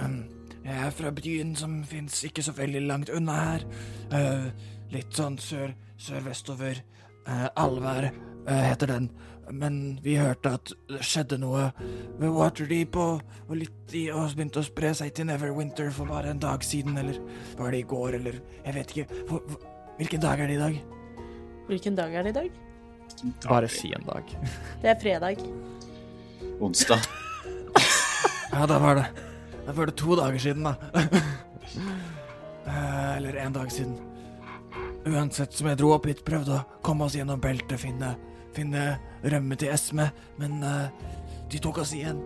um, 0.00 0.24
Jeg 0.64 0.86
er 0.86 0.90
fra 0.90 1.10
byen 1.10 1.56
som 1.56 1.84
fins 1.84 2.24
ikke 2.24 2.42
så 2.42 2.52
veldig 2.52 2.82
langt 2.86 3.10
unna 3.16 3.32
her. 3.32 3.64
Uh, 4.12 4.50
litt 4.92 5.12
sånn 5.16 5.38
sør, 5.40 5.72
sørvestover. 5.98 6.80
Uh, 7.26 7.48
Alvær 7.56 8.10
eh, 8.10 8.62
heter 8.70 8.86
den. 8.86 9.10
Men 9.52 9.98
vi 10.04 10.14
hørte 10.18 10.52
at 10.58 10.72
det 10.90 11.02
skjedde 11.06 11.38
noe 11.42 11.68
ved 12.20 12.30
Waterdeep, 12.34 12.96
og, 13.00 13.20
og 13.48 13.58
litt 13.58 13.94
i, 13.96 14.06
og 14.14 14.34
begynte 14.36 14.62
å 14.62 14.66
spre 14.66 14.92
seg 14.96 15.12
til 15.16 15.26
Neverwinter 15.30 15.90
for 15.94 16.10
bare 16.10 16.30
en 16.32 16.42
dag 16.42 16.62
siden, 16.66 16.98
eller 17.00 17.18
var 17.58 17.74
det 17.74 17.82
i 17.82 17.88
går, 17.90 18.18
eller 18.20 18.38
jeg 18.64 18.76
vet 18.76 18.94
ikke. 18.94 19.20
Hvilken 19.98 20.22
dag 20.22 20.40
er 20.44 20.50
det 20.50 20.58
i 20.58 20.62
dag? 20.62 20.78
Hvilken 21.70 21.98
dag 21.98 22.14
er 22.14 22.26
det 22.26 22.34
i 22.34 22.38
dag? 22.40 22.60
Bare 23.46 23.68
si 23.70 23.90
en 23.96 24.06
dag. 24.06 24.30
Det 24.82 24.92
er 24.94 25.00
fredag. 25.02 25.42
Onsdag. 26.60 27.10
Ja, 28.50 28.64
da 28.66 28.80
var 28.82 28.96
det 28.98 29.04
Da 29.62 29.72
var 29.76 29.86
det 29.86 29.92
to 29.94 30.16
dager 30.18 30.42
siden, 30.42 30.66
da. 30.66 30.74
Eh, 32.70 33.16
Eller 33.16 33.36
en 33.40 33.52
dag 33.54 33.70
siden. 33.72 33.94
Uansett 35.06 35.54
som 35.56 35.66
jeg 35.70 35.78
dro 35.80 35.94
opp 35.94 36.04
hit, 36.06 36.20
prøvde 36.26 36.58
å 36.58 36.64
komme 36.84 37.06
oss 37.06 37.16
gjennom 37.16 37.40
beltet, 37.40 37.80
finne, 37.80 38.12
finne 38.54 38.82
rømme 39.24 39.58
til 39.60 39.72
Esme, 39.74 40.10
men 40.40 40.60
uh, 40.64 40.86
de 41.50 41.62
tok 41.62 41.82
oss 41.84 41.94
igjen. 41.96 42.20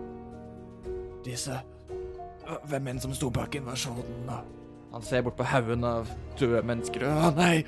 Disse 1.25 1.57
uh, 1.57 2.59
Hvem 2.69 2.91
enn 2.91 3.01
som 3.01 3.15
sto 3.17 3.31
bak 3.33 3.57
invasjonen. 3.57 4.29
Han 4.95 5.03
ser 5.03 5.25
bort 5.25 5.35
på 5.39 5.47
haugen 5.49 5.83
av 5.87 6.11
døde 6.39 6.61
mennesker. 6.63 7.07
Å, 7.09 7.31
nei! 7.35 7.65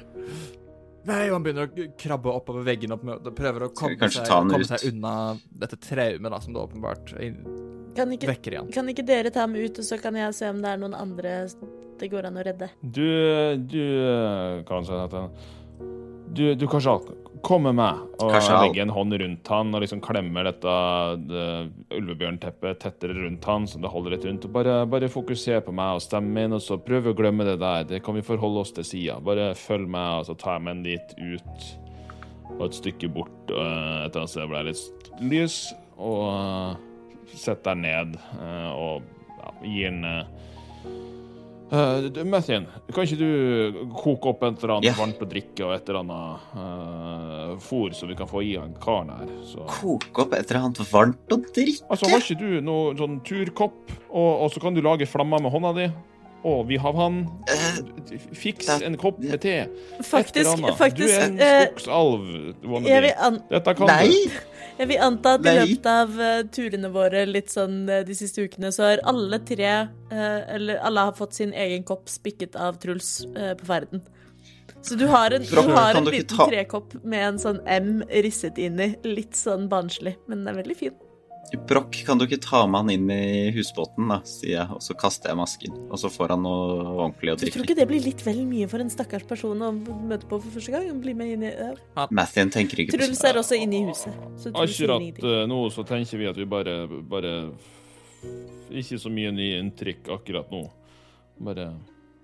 Nei, 1.07 1.23
og 1.29 1.37
han 1.37 1.43
begynner 1.45 1.69
å 1.69 1.87
krabbe 1.99 2.31
oppover 2.35 2.65
veggen 2.67 2.91
og 2.95 3.03
prøver 3.35 3.67
å 3.67 3.71
komme, 3.71 4.09
seg, 4.11 4.27
komme 4.27 4.65
seg 4.67 4.89
unna 4.89 5.11
dette 5.47 5.79
traumet 5.79 6.33
da, 6.33 6.39
som 6.43 6.55
det 6.55 6.59
åpenbart 6.59 7.13
Kan 7.95 8.11
ikke, 8.11 8.27
vekker 8.33 8.57
igjen. 8.57 8.71
kan 8.75 8.91
ikke 8.91 9.05
dere 9.07 9.31
ta 9.31 9.45
ham 9.45 9.55
ut, 9.55 9.79
og 9.79 9.87
så 9.87 9.99
kan 10.01 10.17
jeg 10.19 10.35
se 10.35 10.49
om 10.51 10.59
det 10.63 10.73
er 10.73 10.81
noen 10.81 10.97
andre 10.97 11.37
det 11.97 12.11
går 12.11 12.27
an 12.29 12.37
å 12.37 12.43
redde? 12.45 12.67
Du, 12.81 13.07
du 13.71 13.81
Hva 14.67 14.81
han 14.81 14.85
sier 14.85 15.15
han? 15.15 15.31
Du, 16.35 16.43
du 16.59 16.67
Kashal, 16.69 17.01
kom 17.47 17.67
med. 17.69 18.03
Og 18.19 18.33
jeg 18.35 18.59
legger 18.59 18.83
en 18.83 18.93
hånd 18.93 19.15
rundt 19.21 19.51
han 19.53 19.71
og 19.71 19.83
liksom 19.83 20.01
klemmer 20.03 20.49
dette 20.49 20.75
det, 21.29 21.47
ulvebjørnteppet 21.95 22.81
tettere 22.83 23.15
rundt 23.21 23.47
han, 23.47 23.67
så 23.69 23.79
det 23.81 23.91
holder 23.93 24.17
litt 24.17 24.27
rundt. 24.27 24.47
Og 24.49 24.55
bare, 24.59 24.77
bare 24.89 25.11
fokuser 25.11 25.63
på 25.63 25.75
meg 25.75 25.97
og 25.97 26.03
stemmen 26.03 26.35
min, 26.35 26.57
og 26.57 26.63
så 26.63 26.79
prøv 26.81 27.11
å 27.11 27.17
glemme 27.17 27.47
det 27.47 27.57
der. 27.63 27.87
Det 27.87 28.03
kan 28.05 28.17
vi 28.17 28.25
forholde 28.27 28.65
oss 28.65 28.75
til 28.75 28.87
sida. 28.87 29.19
Bare 29.23 29.53
følg 29.57 29.87
meg, 29.89 30.21
og 30.21 30.29
så 30.29 30.37
tar 30.39 30.57
jeg 30.57 30.67
meg 30.67 30.75
en 30.75 30.87
dit 30.87 31.19
ut 31.23 31.67
og 32.57 32.67
et 32.69 32.77
stykke 32.77 33.09
bort 33.13 33.51
et 33.51 34.15
annet 34.15 34.31
sted 34.31 34.45
hvor 34.47 34.57
det 34.57 34.61
er 34.61 34.69
litt 34.71 35.11
lys, 35.21 35.57
og 35.97 36.23
øh, 36.31 37.33
sett 37.37 37.63
deg 37.65 37.79
ned 37.81 38.17
øh, 38.37 38.71
og 38.71 39.37
ja, 39.37 39.53
gir 39.63 39.89
en 39.91 40.03
øh, 40.05 40.23
Uh, 41.67 42.07
Mathien, 42.23 42.63
kan 42.95 43.03
ikke 43.03 43.17
du 43.19 43.79
koke 43.91 44.29
opp 44.31 44.43
et 44.47 44.61
eller 44.63 44.77
annet 44.77 44.87
yeah. 44.87 44.95
varmt 44.95 45.19
å 45.19 45.27
drikke 45.27 45.65
og 45.65 45.73
et 45.75 45.89
eller 45.89 45.99
annet 45.99 46.45
uh, 46.55 47.55
fôr, 47.59 47.91
så 47.97 48.07
vi 48.07 48.15
kan 48.15 48.29
få 48.29 48.43
i 48.45 48.53
han 48.55 48.71
karen 48.79 49.11
her? 49.11 49.33
Så. 49.49 49.65
Koke 49.81 50.23
opp 50.23 50.37
et 50.37 50.47
eller 50.47 50.69
annet 50.69 50.79
varmt 50.87 51.35
å 51.35 51.39
drikke. 51.43 51.83
Altså, 51.91 52.07
har 52.13 52.23
ikke 52.23 52.39
du 52.39 52.61
noe 52.63 52.95
sånn 52.99 53.19
turkopp, 53.27 53.81
og, 54.07 54.31
og 54.45 54.53
så 54.53 54.63
kan 54.63 54.77
du 54.77 54.83
lage 54.85 55.09
flammer 55.11 55.43
med 55.43 55.51
hånda 55.57 55.73
di? 55.75 55.89
Og 56.45 56.67
vi 56.69 56.77
har 56.77 56.93
han. 56.93 57.23
Eh, 57.49 58.17
Fiks 58.37 58.69
en 58.69 58.97
kopp 58.97 59.17
med 59.19 59.41
te. 59.41 59.55
Faktisk, 60.05 60.61
faktisk 60.77 60.97
Du 61.01 61.05
er 61.09 61.23
en 61.25 61.39
eh, 61.41 61.63
skogsalv, 61.71 62.27
wannabe. 62.63 63.41
Dette 63.49 63.73
kan 63.79 63.89
nei! 63.89 64.11
du. 64.11 64.37
jeg 64.79 64.89
vil 64.91 65.01
anta 65.01 65.33
at 65.39 65.47
i 65.49 65.55
løpet 65.57 65.89
av 65.91 66.19
eh, 66.21 66.43
turene 66.53 66.91
våre 66.93 67.25
litt 67.27 67.49
sånn 67.51 67.79
de 67.87 68.15
siste 68.17 68.45
ukene, 68.45 68.71
så 68.71 68.91
har 68.91 69.03
alle 69.09 69.39
tre 69.47 69.71
eh, 69.73 70.53
Eller 70.55 70.77
alle 70.85 71.07
har 71.09 71.17
fått 71.17 71.33
sin 71.39 71.55
egen 71.57 71.83
kopp 71.87 72.07
spikket 72.11 72.55
av 72.55 72.77
Truls 72.83 73.25
på 73.33 73.67
ferden. 73.67 74.05
Så 74.85 74.95
du 74.95 75.07
har 75.09 75.33
en, 75.33 75.43
du 75.43 75.73
har 75.73 75.97
en 75.97 76.05
liten 76.05 76.37
ta- 76.37 76.47
trekopp 76.47 76.93
med 77.03 77.23
en 77.31 77.39
sånn 77.41 77.59
M 77.65 78.03
risset 78.23 78.59
inn 78.61 78.79
i. 78.79 78.91
Litt 79.03 79.35
sånn 79.35 79.65
barnslig, 79.71 80.15
men 80.29 80.45
den 80.45 80.53
er 80.53 80.61
veldig 80.61 80.77
fin. 80.79 80.95
Brokk, 81.55 81.95
kan 82.03 82.19
du 82.19 82.25
ikke 82.25 82.39
ta 82.43 82.65
med 82.67 82.81
han 82.81 82.89
inn 82.91 83.11
i 83.13 83.51
husbåten, 83.55 84.09
da, 84.11 84.17
sier 84.27 84.51
jeg, 84.51 84.65
og 84.75 84.81
så 84.83 84.95
kaster 84.99 85.31
jeg 85.31 85.39
masken. 85.39 85.77
Og 85.87 86.01
så 86.01 86.11
får 86.11 86.33
han 86.35 86.43
noe 86.43 86.81
ordentlig 86.89 87.31
å 87.31 87.37
drikke. 87.39 87.53
du 87.53 87.55
tror 87.55 87.67
ikke 87.69 87.77
det 87.79 87.87
blir 87.87 88.03
litt 88.03 88.23
vel 88.25 88.41
mye 88.49 88.67
for 88.71 88.83
en 88.83 88.91
stakkars 88.91 89.23
person 89.29 89.63
å 89.63 89.71
møte 89.71 90.27
på 90.27 90.41
for 90.43 90.57
første 90.57 90.73
gang? 90.75 90.89
Bli 91.03 91.13
med 91.15 91.35
inn 91.37 91.45
i 91.47 91.53
ja. 91.53 92.07
Mathien 92.11 92.51
tenker 92.51 92.83
ikke 92.83 92.97
på 92.97 92.99
Truls 92.99 93.23
er 93.29 93.39
også 93.39 93.59
inne 93.59 93.79
i 93.79 93.87
huset. 93.87 94.17
Så 94.41 94.51
Akkurat 94.51 95.23
eh, 95.23 95.45
nå 95.47 95.61
så 95.71 95.87
tenker 95.87 96.19
vi 96.19 96.27
at 96.27 96.39
vi 96.39 96.47
bare, 96.49 96.75
bare 97.07 97.33
Ikke 98.75 98.99
så 98.99 99.11
mye 99.13 99.31
nye 99.35 99.61
inntrykk 99.61 100.11
akkurat 100.17 100.51
nå. 100.51 100.65
Bare 101.47 101.69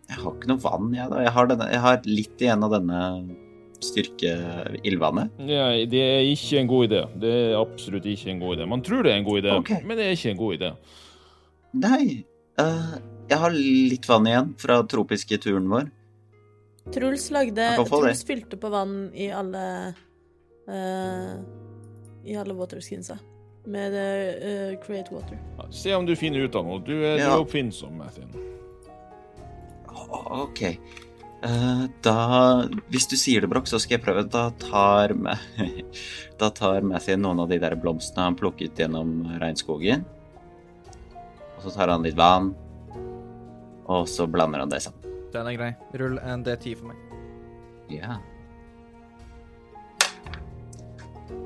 Jeg 0.09 0.19
har 0.19 0.35
ikke 0.35 0.51
noe 0.51 0.63
vann, 0.67 0.91
jeg, 0.97 1.07
da. 1.13 1.23
Jeg 1.23 1.35
har, 1.37 1.51
denne, 1.53 1.71
jeg 1.71 1.85
har 1.87 2.11
litt 2.11 2.43
igjen 2.43 2.67
av 2.67 2.75
denne 2.75 3.01
styrke-ildvannet. 3.85 5.39
Ja, 5.49 5.69
det 5.89 6.03
er 6.03 6.27
ikke 6.31 6.59
en 6.61 6.69
god 6.71 6.89
idé. 6.89 7.01
Det 7.21 7.31
er 7.37 7.57
absolutt 7.59 8.05
ikke 8.09 8.31
en 8.33 8.43
god 8.43 8.57
idé. 8.57 8.67
Man 8.75 8.83
tror 8.85 9.03
det 9.03 9.13
er 9.13 9.21
en 9.21 9.27
god 9.27 9.41
idé, 9.43 9.55
okay. 9.59 9.81
men 9.83 9.99
det 9.99 10.05
er 10.07 10.15
ikke 10.17 10.35
en 10.35 10.43
god 10.43 10.59
idé. 10.59 10.75
Nei, 11.73 12.05
Uh, 12.61 12.97
jeg 13.31 13.39
har 13.41 13.53
litt 13.55 14.05
vann 14.05 14.27
igjen 14.29 14.49
fra 14.61 14.75
tropiske 14.85 15.39
turen 15.41 15.65
vår. 15.71 15.87
Truls 16.93 17.29
lagde. 17.33 17.65
Truls 17.87 18.21
fylte 18.27 18.59
på 18.61 18.69
vann 18.69 19.07
i 19.17 19.31
alle 19.33 19.63
uh, 20.69 21.33
I 22.27 22.35
alle 22.37 22.53
waterskinsa. 22.53 23.17
Med 23.65 23.95
uh, 23.95 24.75
Create 24.83 25.15
Water. 25.15 25.39
Ja, 25.57 25.65
Se 25.71 25.95
om 25.95 26.05
du 26.05 26.13
finner 26.19 26.45
ut 26.45 26.55
av 26.59 26.67
noe. 26.67 26.83
Du 26.85 26.93
er, 26.93 27.15
du 27.17 27.23
Ja. 27.23 27.31
er 27.33 27.41
oppfinnsom, 27.41 27.95
Mathien. 27.97 28.29
OK. 30.13 30.61
Eh, 31.43 31.85
da 32.01 32.63
Hvis 32.87 33.07
du 33.11 33.17
sier 33.19 33.43
det, 33.43 33.49
Brokk, 33.51 33.67
så 33.67 33.79
skal 33.81 33.97
jeg 33.97 34.05
prøve. 34.05 34.23
Da 34.31 34.47
tar, 34.61 35.13
da 36.41 36.49
tar 36.55 36.85
Matthew 36.87 37.19
noen 37.19 37.43
av 37.43 37.51
de 37.51 37.59
der 37.59 37.75
blomstene 37.79 38.29
han 38.29 38.37
plukket 38.39 38.79
gjennom 38.79 39.25
regnskogen. 39.41 40.05
Og 41.57 41.65
så 41.65 41.73
tar 41.75 41.91
han 41.91 42.03
litt 42.05 42.17
vann, 42.19 42.51
og 43.87 44.07
så 44.11 44.27
blander 44.27 44.63
han 44.63 44.71
det 44.71 44.81
sammen. 44.85 45.11
Den 45.33 45.49
er 45.49 45.57
grei. 45.57 45.71
Rull 45.99 46.19
en 46.21 46.43
D10 46.45 46.77
for 46.79 46.91
meg. 46.91 47.19
Ja. 47.91 48.19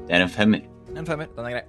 Det 0.07 0.13
er 0.13 0.23
en 0.23 0.31
femmer. 0.31 0.65
En 0.93 1.07
femmer. 1.07 1.29
Den 1.35 1.49
er 1.49 1.57
grei. 1.57 1.65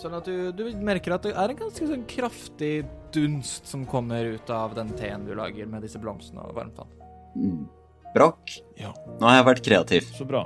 Sånn 0.00 0.16
at 0.16 0.26
du, 0.26 0.50
du 0.56 0.64
merker 0.82 1.14
at 1.14 1.24
det 1.24 1.34
er 1.38 1.52
en 1.52 1.60
ganske 1.60 1.86
sånn 1.86 2.04
kraftig 2.10 2.72
dunst 3.14 3.68
som 3.70 3.84
kommer 3.88 4.34
ut 4.34 4.50
av 4.50 4.74
den 4.76 4.90
teen 4.98 5.28
du 5.28 5.36
lager 5.38 5.68
med 5.70 5.84
disse 5.86 6.00
blomstene 6.02 6.42
og 6.48 6.56
varmt 6.58 6.80
vann. 6.80 7.01
Mm. 7.36 7.66
Brokk, 8.14 8.58
Ja. 8.76 8.90
nå 9.20 9.26
har 9.28 9.38
jeg 9.38 9.46
vært 9.46 9.64
kreativ. 9.64 10.08
Så 10.16 10.26
bra. 10.28 10.44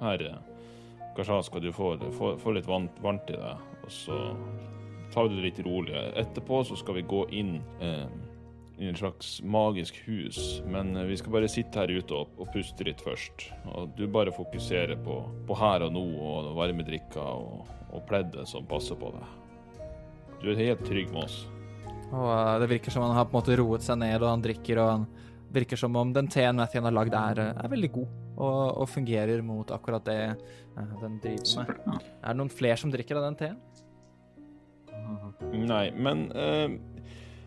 Her, 0.00 0.24
Kasha, 1.16 1.42
skal 1.42 1.60
du 1.62 1.70
få, 1.72 1.92
få, 2.16 2.32
få 2.40 2.54
litt 2.56 2.66
varmt, 2.66 2.96
varmt 3.04 3.28
i 3.30 3.36
deg, 3.36 3.60
og 3.84 3.92
så 3.92 4.16
tar 5.12 5.28
du 5.28 5.36
det 5.36 5.44
litt 5.50 5.60
rolig. 5.66 5.94
Etterpå 6.18 6.62
så 6.66 6.76
skal 6.78 6.96
vi 7.00 7.02
gå 7.10 7.24
inn 7.36 7.56
eh, 7.82 8.06
i 8.80 8.88
en 8.88 8.96
slags 8.96 9.40
magisk 9.44 9.98
hus, 10.06 10.62
men 10.70 10.94
eh, 10.96 11.04
vi 11.10 11.18
skal 11.20 11.34
bare 11.34 11.50
sitte 11.52 11.82
her 11.82 11.90
ute 11.92 12.14
og, 12.16 12.30
og 12.40 12.50
puste 12.54 12.86
litt 12.86 13.02
først. 13.04 13.48
Og 13.74 13.90
du 13.98 14.06
bare 14.08 14.32
fokuserer 14.34 14.96
på, 15.04 15.20
på 15.46 15.58
her 15.60 15.84
og 15.86 15.92
nå 15.94 16.04
og 16.16 16.52
varme 16.56 16.86
drikker 16.86 17.20
og, 17.20 17.66
og 17.92 18.04
pleddet 18.08 18.48
som 18.48 18.66
passer 18.70 18.96
på 18.98 19.12
deg. 19.18 19.36
Du 20.40 20.48
er 20.54 20.62
helt 20.62 20.86
trygg 20.88 21.10
med 21.12 21.26
oss. 21.26 21.42
Og 22.10 22.30
eh, 22.32 22.54
det 22.64 22.70
virker 22.72 22.94
som 22.94 23.04
han 23.06 23.14
har 23.18 23.26
på 23.28 23.34
en 23.36 23.42
måte 23.42 23.58
roet 23.60 23.84
seg 23.84 24.00
ned, 24.00 24.16
og 24.22 24.30
han 24.32 24.46
drikker, 24.46 24.80
og 24.80 24.94
han 24.94 25.08
virker 25.52 25.76
som 25.80 25.96
om 25.96 26.12
den 26.14 26.28
teen 26.30 26.58
Mathien 26.60 26.86
har 26.86 26.94
lagd, 26.94 27.14
er, 27.16 27.42
eh, 27.42 27.64
er 27.64 27.72
veldig 27.72 27.90
god. 27.94 28.16
Og, 28.40 28.60
og 28.82 28.88
fungerer 28.88 29.42
mot 29.44 29.70
akkurat 29.74 30.04
det 30.06 30.20
eh, 30.30 30.94
den 31.02 31.18
driver 31.22 31.66
med. 31.66 32.08
Er 32.22 32.32
det 32.32 32.38
noen 32.40 32.52
flere 32.52 32.78
som 32.80 32.92
drikker 32.92 33.20
av 33.20 33.28
den 33.28 33.40
teen? 33.40 33.58
Nei, 35.50 35.86
men 35.96 36.28
uh, 36.36 36.70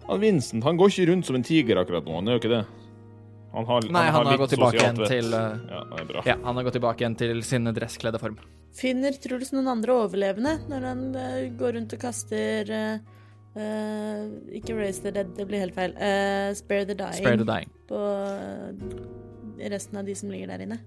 han 0.10 0.20
Vincent 0.20 0.66
han 0.66 0.76
går 0.80 0.92
ikke 0.92 1.06
rundt 1.12 1.28
som 1.30 1.38
en 1.38 1.46
tiger 1.48 1.80
akkurat 1.80 2.04
nå, 2.04 2.18
han 2.18 2.32
gjør 2.32 2.42
ikke 2.42 2.52
det? 2.52 2.64
Han 3.54 3.68
har, 3.70 3.86
Nei, 3.94 4.04
han 4.10 4.26
har 4.26 4.32
litt 4.34 4.42
gått 4.42 4.56
tilbake 4.56 4.80
igjen 4.82 5.00
til 5.06 5.30
uh, 5.30 5.54
Ja, 5.70 5.82
det 5.92 6.02
er 6.02 6.08
bra. 6.10 6.22
Ja, 6.26 6.36
han 6.42 6.58
har 6.58 6.66
gått 6.66 6.78
tilbake 6.80 7.06
igjen 7.06 7.18
til 7.20 7.44
sin 7.46 7.70
dresskledde 7.70 8.20
form. 8.22 8.40
Finner 8.74 9.14
Truls 9.22 9.52
noen 9.54 9.70
andre 9.76 9.94
overlevende 10.02 10.56
når 10.72 10.88
han 10.90 11.04
uh, 11.14 11.44
går 11.60 11.78
rundt 11.78 11.94
og 11.94 12.02
kaster 12.02 12.72
eh, 12.74 13.20
eh, 13.56 14.58
Ikke 14.60 14.76
Raise 14.78 15.04
the 15.04 15.14
Dead, 15.14 15.32
det 15.38 15.46
blir 15.50 15.64
helt 15.64 15.76
feil. 15.76 15.96
Uh, 15.98 16.52
spare 16.58 16.88
the 16.90 16.98
Dying 16.98 17.22
Spare 17.22 17.40
the 17.40 17.48
dying. 17.48 17.72
på 17.90 18.02
eh, 19.60 19.70
resten 19.70 19.98
av 19.98 20.06
de 20.06 20.16
som 20.16 20.32
ligger 20.32 20.54
der 20.54 20.66
inne. 20.66 20.80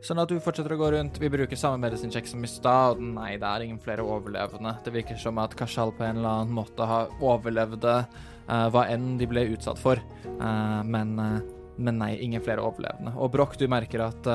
Sånn 0.00 0.20
at 0.22 0.30
du 0.32 0.38
fortsetter 0.40 0.72
å 0.72 0.78
gå 0.80 0.90
rundt. 0.94 1.18
Vi 1.20 1.28
bruker 1.28 1.58
samme 1.60 1.82
medisinsjekk 1.82 2.28
som 2.30 2.44
i 2.44 2.48
stad. 2.48 3.02
Nei, 3.04 3.34
det 3.40 3.48
er 3.48 3.64
ingen 3.66 3.80
flere 3.82 4.04
overlevende. 4.06 4.78
Det 4.84 4.94
virker 4.94 5.18
som 5.20 5.36
at 5.42 5.56
Kashal 5.58 5.92
på 5.92 6.06
en 6.06 6.22
eller 6.22 6.38
annen 6.40 6.54
måte 6.56 6.86
har 6.88 7.12
overlevd 7.20 7.84
uh, 7.84 8.04
hva 8.72 8.86
enn 8.88 9.18
de 9.20 9.28
ble 9.28 9.44
utsatt 9.52 9.78
for. 9.78 10.00
Eh, 10.24 10.80
men, 10.88 11.12
men 11.76 12.00
nei, 12.00 12.14
ingen 12.24 12.40
flere 12.40 12.64
overlevende. 12.64 13.12
Og 13.20 13.28
Broch, 13.34 13.58
du 13.60 13.68
merker 13.68 14.06
at 14.08 14.30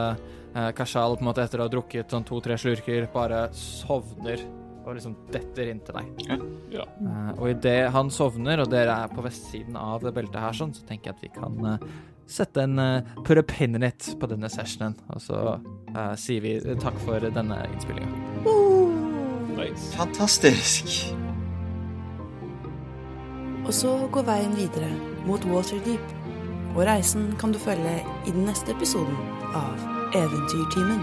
Kashal 0.77 1.17
på 1.17 1.25
en 1.25 1.31
måte 1.31 1.43
etter 1.43 1.59
å 1.59 1.65
ha 1.65 1.73
drukket 1.73 2.13
sånn 2.13 2.29
to-tre 2.29 2.59
slurker, 2.61 3.09
bare 3.11 3.47
sovner 3.57 4.45
og 4.85 4.97
liksom 4.97 5.15
detter 5.33 5.71
inn 5.71 5.81
til 5.85 5.97
deg. 5.97 6.25
Ja. 6.73 6.85
Uh, 7.01 7.31
og 7.39 7.47
idet 7.55 7.89
han 7.95 8.11
sovner, 8.13 8.61
og 8.61 8.69
dere 8.71 8.99
er 9.05 9.13
på 9.13 9.23
vestsiden 9.25 9.77
av 9.79 10.05
det 10.05 10.13
beltet 10.15 10.41
her, 10.41 10.53
sånn, 10.55 10.75
så 10.77 10.85
tenker 10.85 11.11
jeg 11.11 11.17
at 11.17 11.25
vi 11.25 11.31
kan 11.33 11.57
uh, 11.65 11.89
sette 12.29 12.65
en 12.65 12.77
uh, 12.81 13.15
put 13.25 13.41
a 13.41 13.43
pin 13.45 13.77
in 13.77 13.85
it 13.87 14.11
på 14.21 14.29
denne 14.29 14.49
sessionen. 14.53 14.97
Og 15.15 15.23
så 15.25 15.41
uh, 15.57 16.13
sier 16.19 16.45
vi 16.45 16.57
takk 16.81 16.97
for 17.05 17.25
denne 17.25 17.61
innspillinga. 17.73 18.13
Nice. 19.55 19.89
Fantastisk! 19.95 21.15
Og 23.65 23.73
så 23.73 23.95
går 24.13 24.27
veien 24.27 24.53
videre 24.53 24.91
mot 25.25 25.45
Waterdeep. 25.49 26.13
Og 26.75 26.83
reisen 26.85 27.31
kan 27.39 27.55
du 27.55 27.57
følge 27.57 28.01
i 28.27 28.33
den 28.35 28.45
neste 28.45 28.75
episoden 28.75 29.15
av 29.55 29.79
Eventyrtimen. 30.13 31.01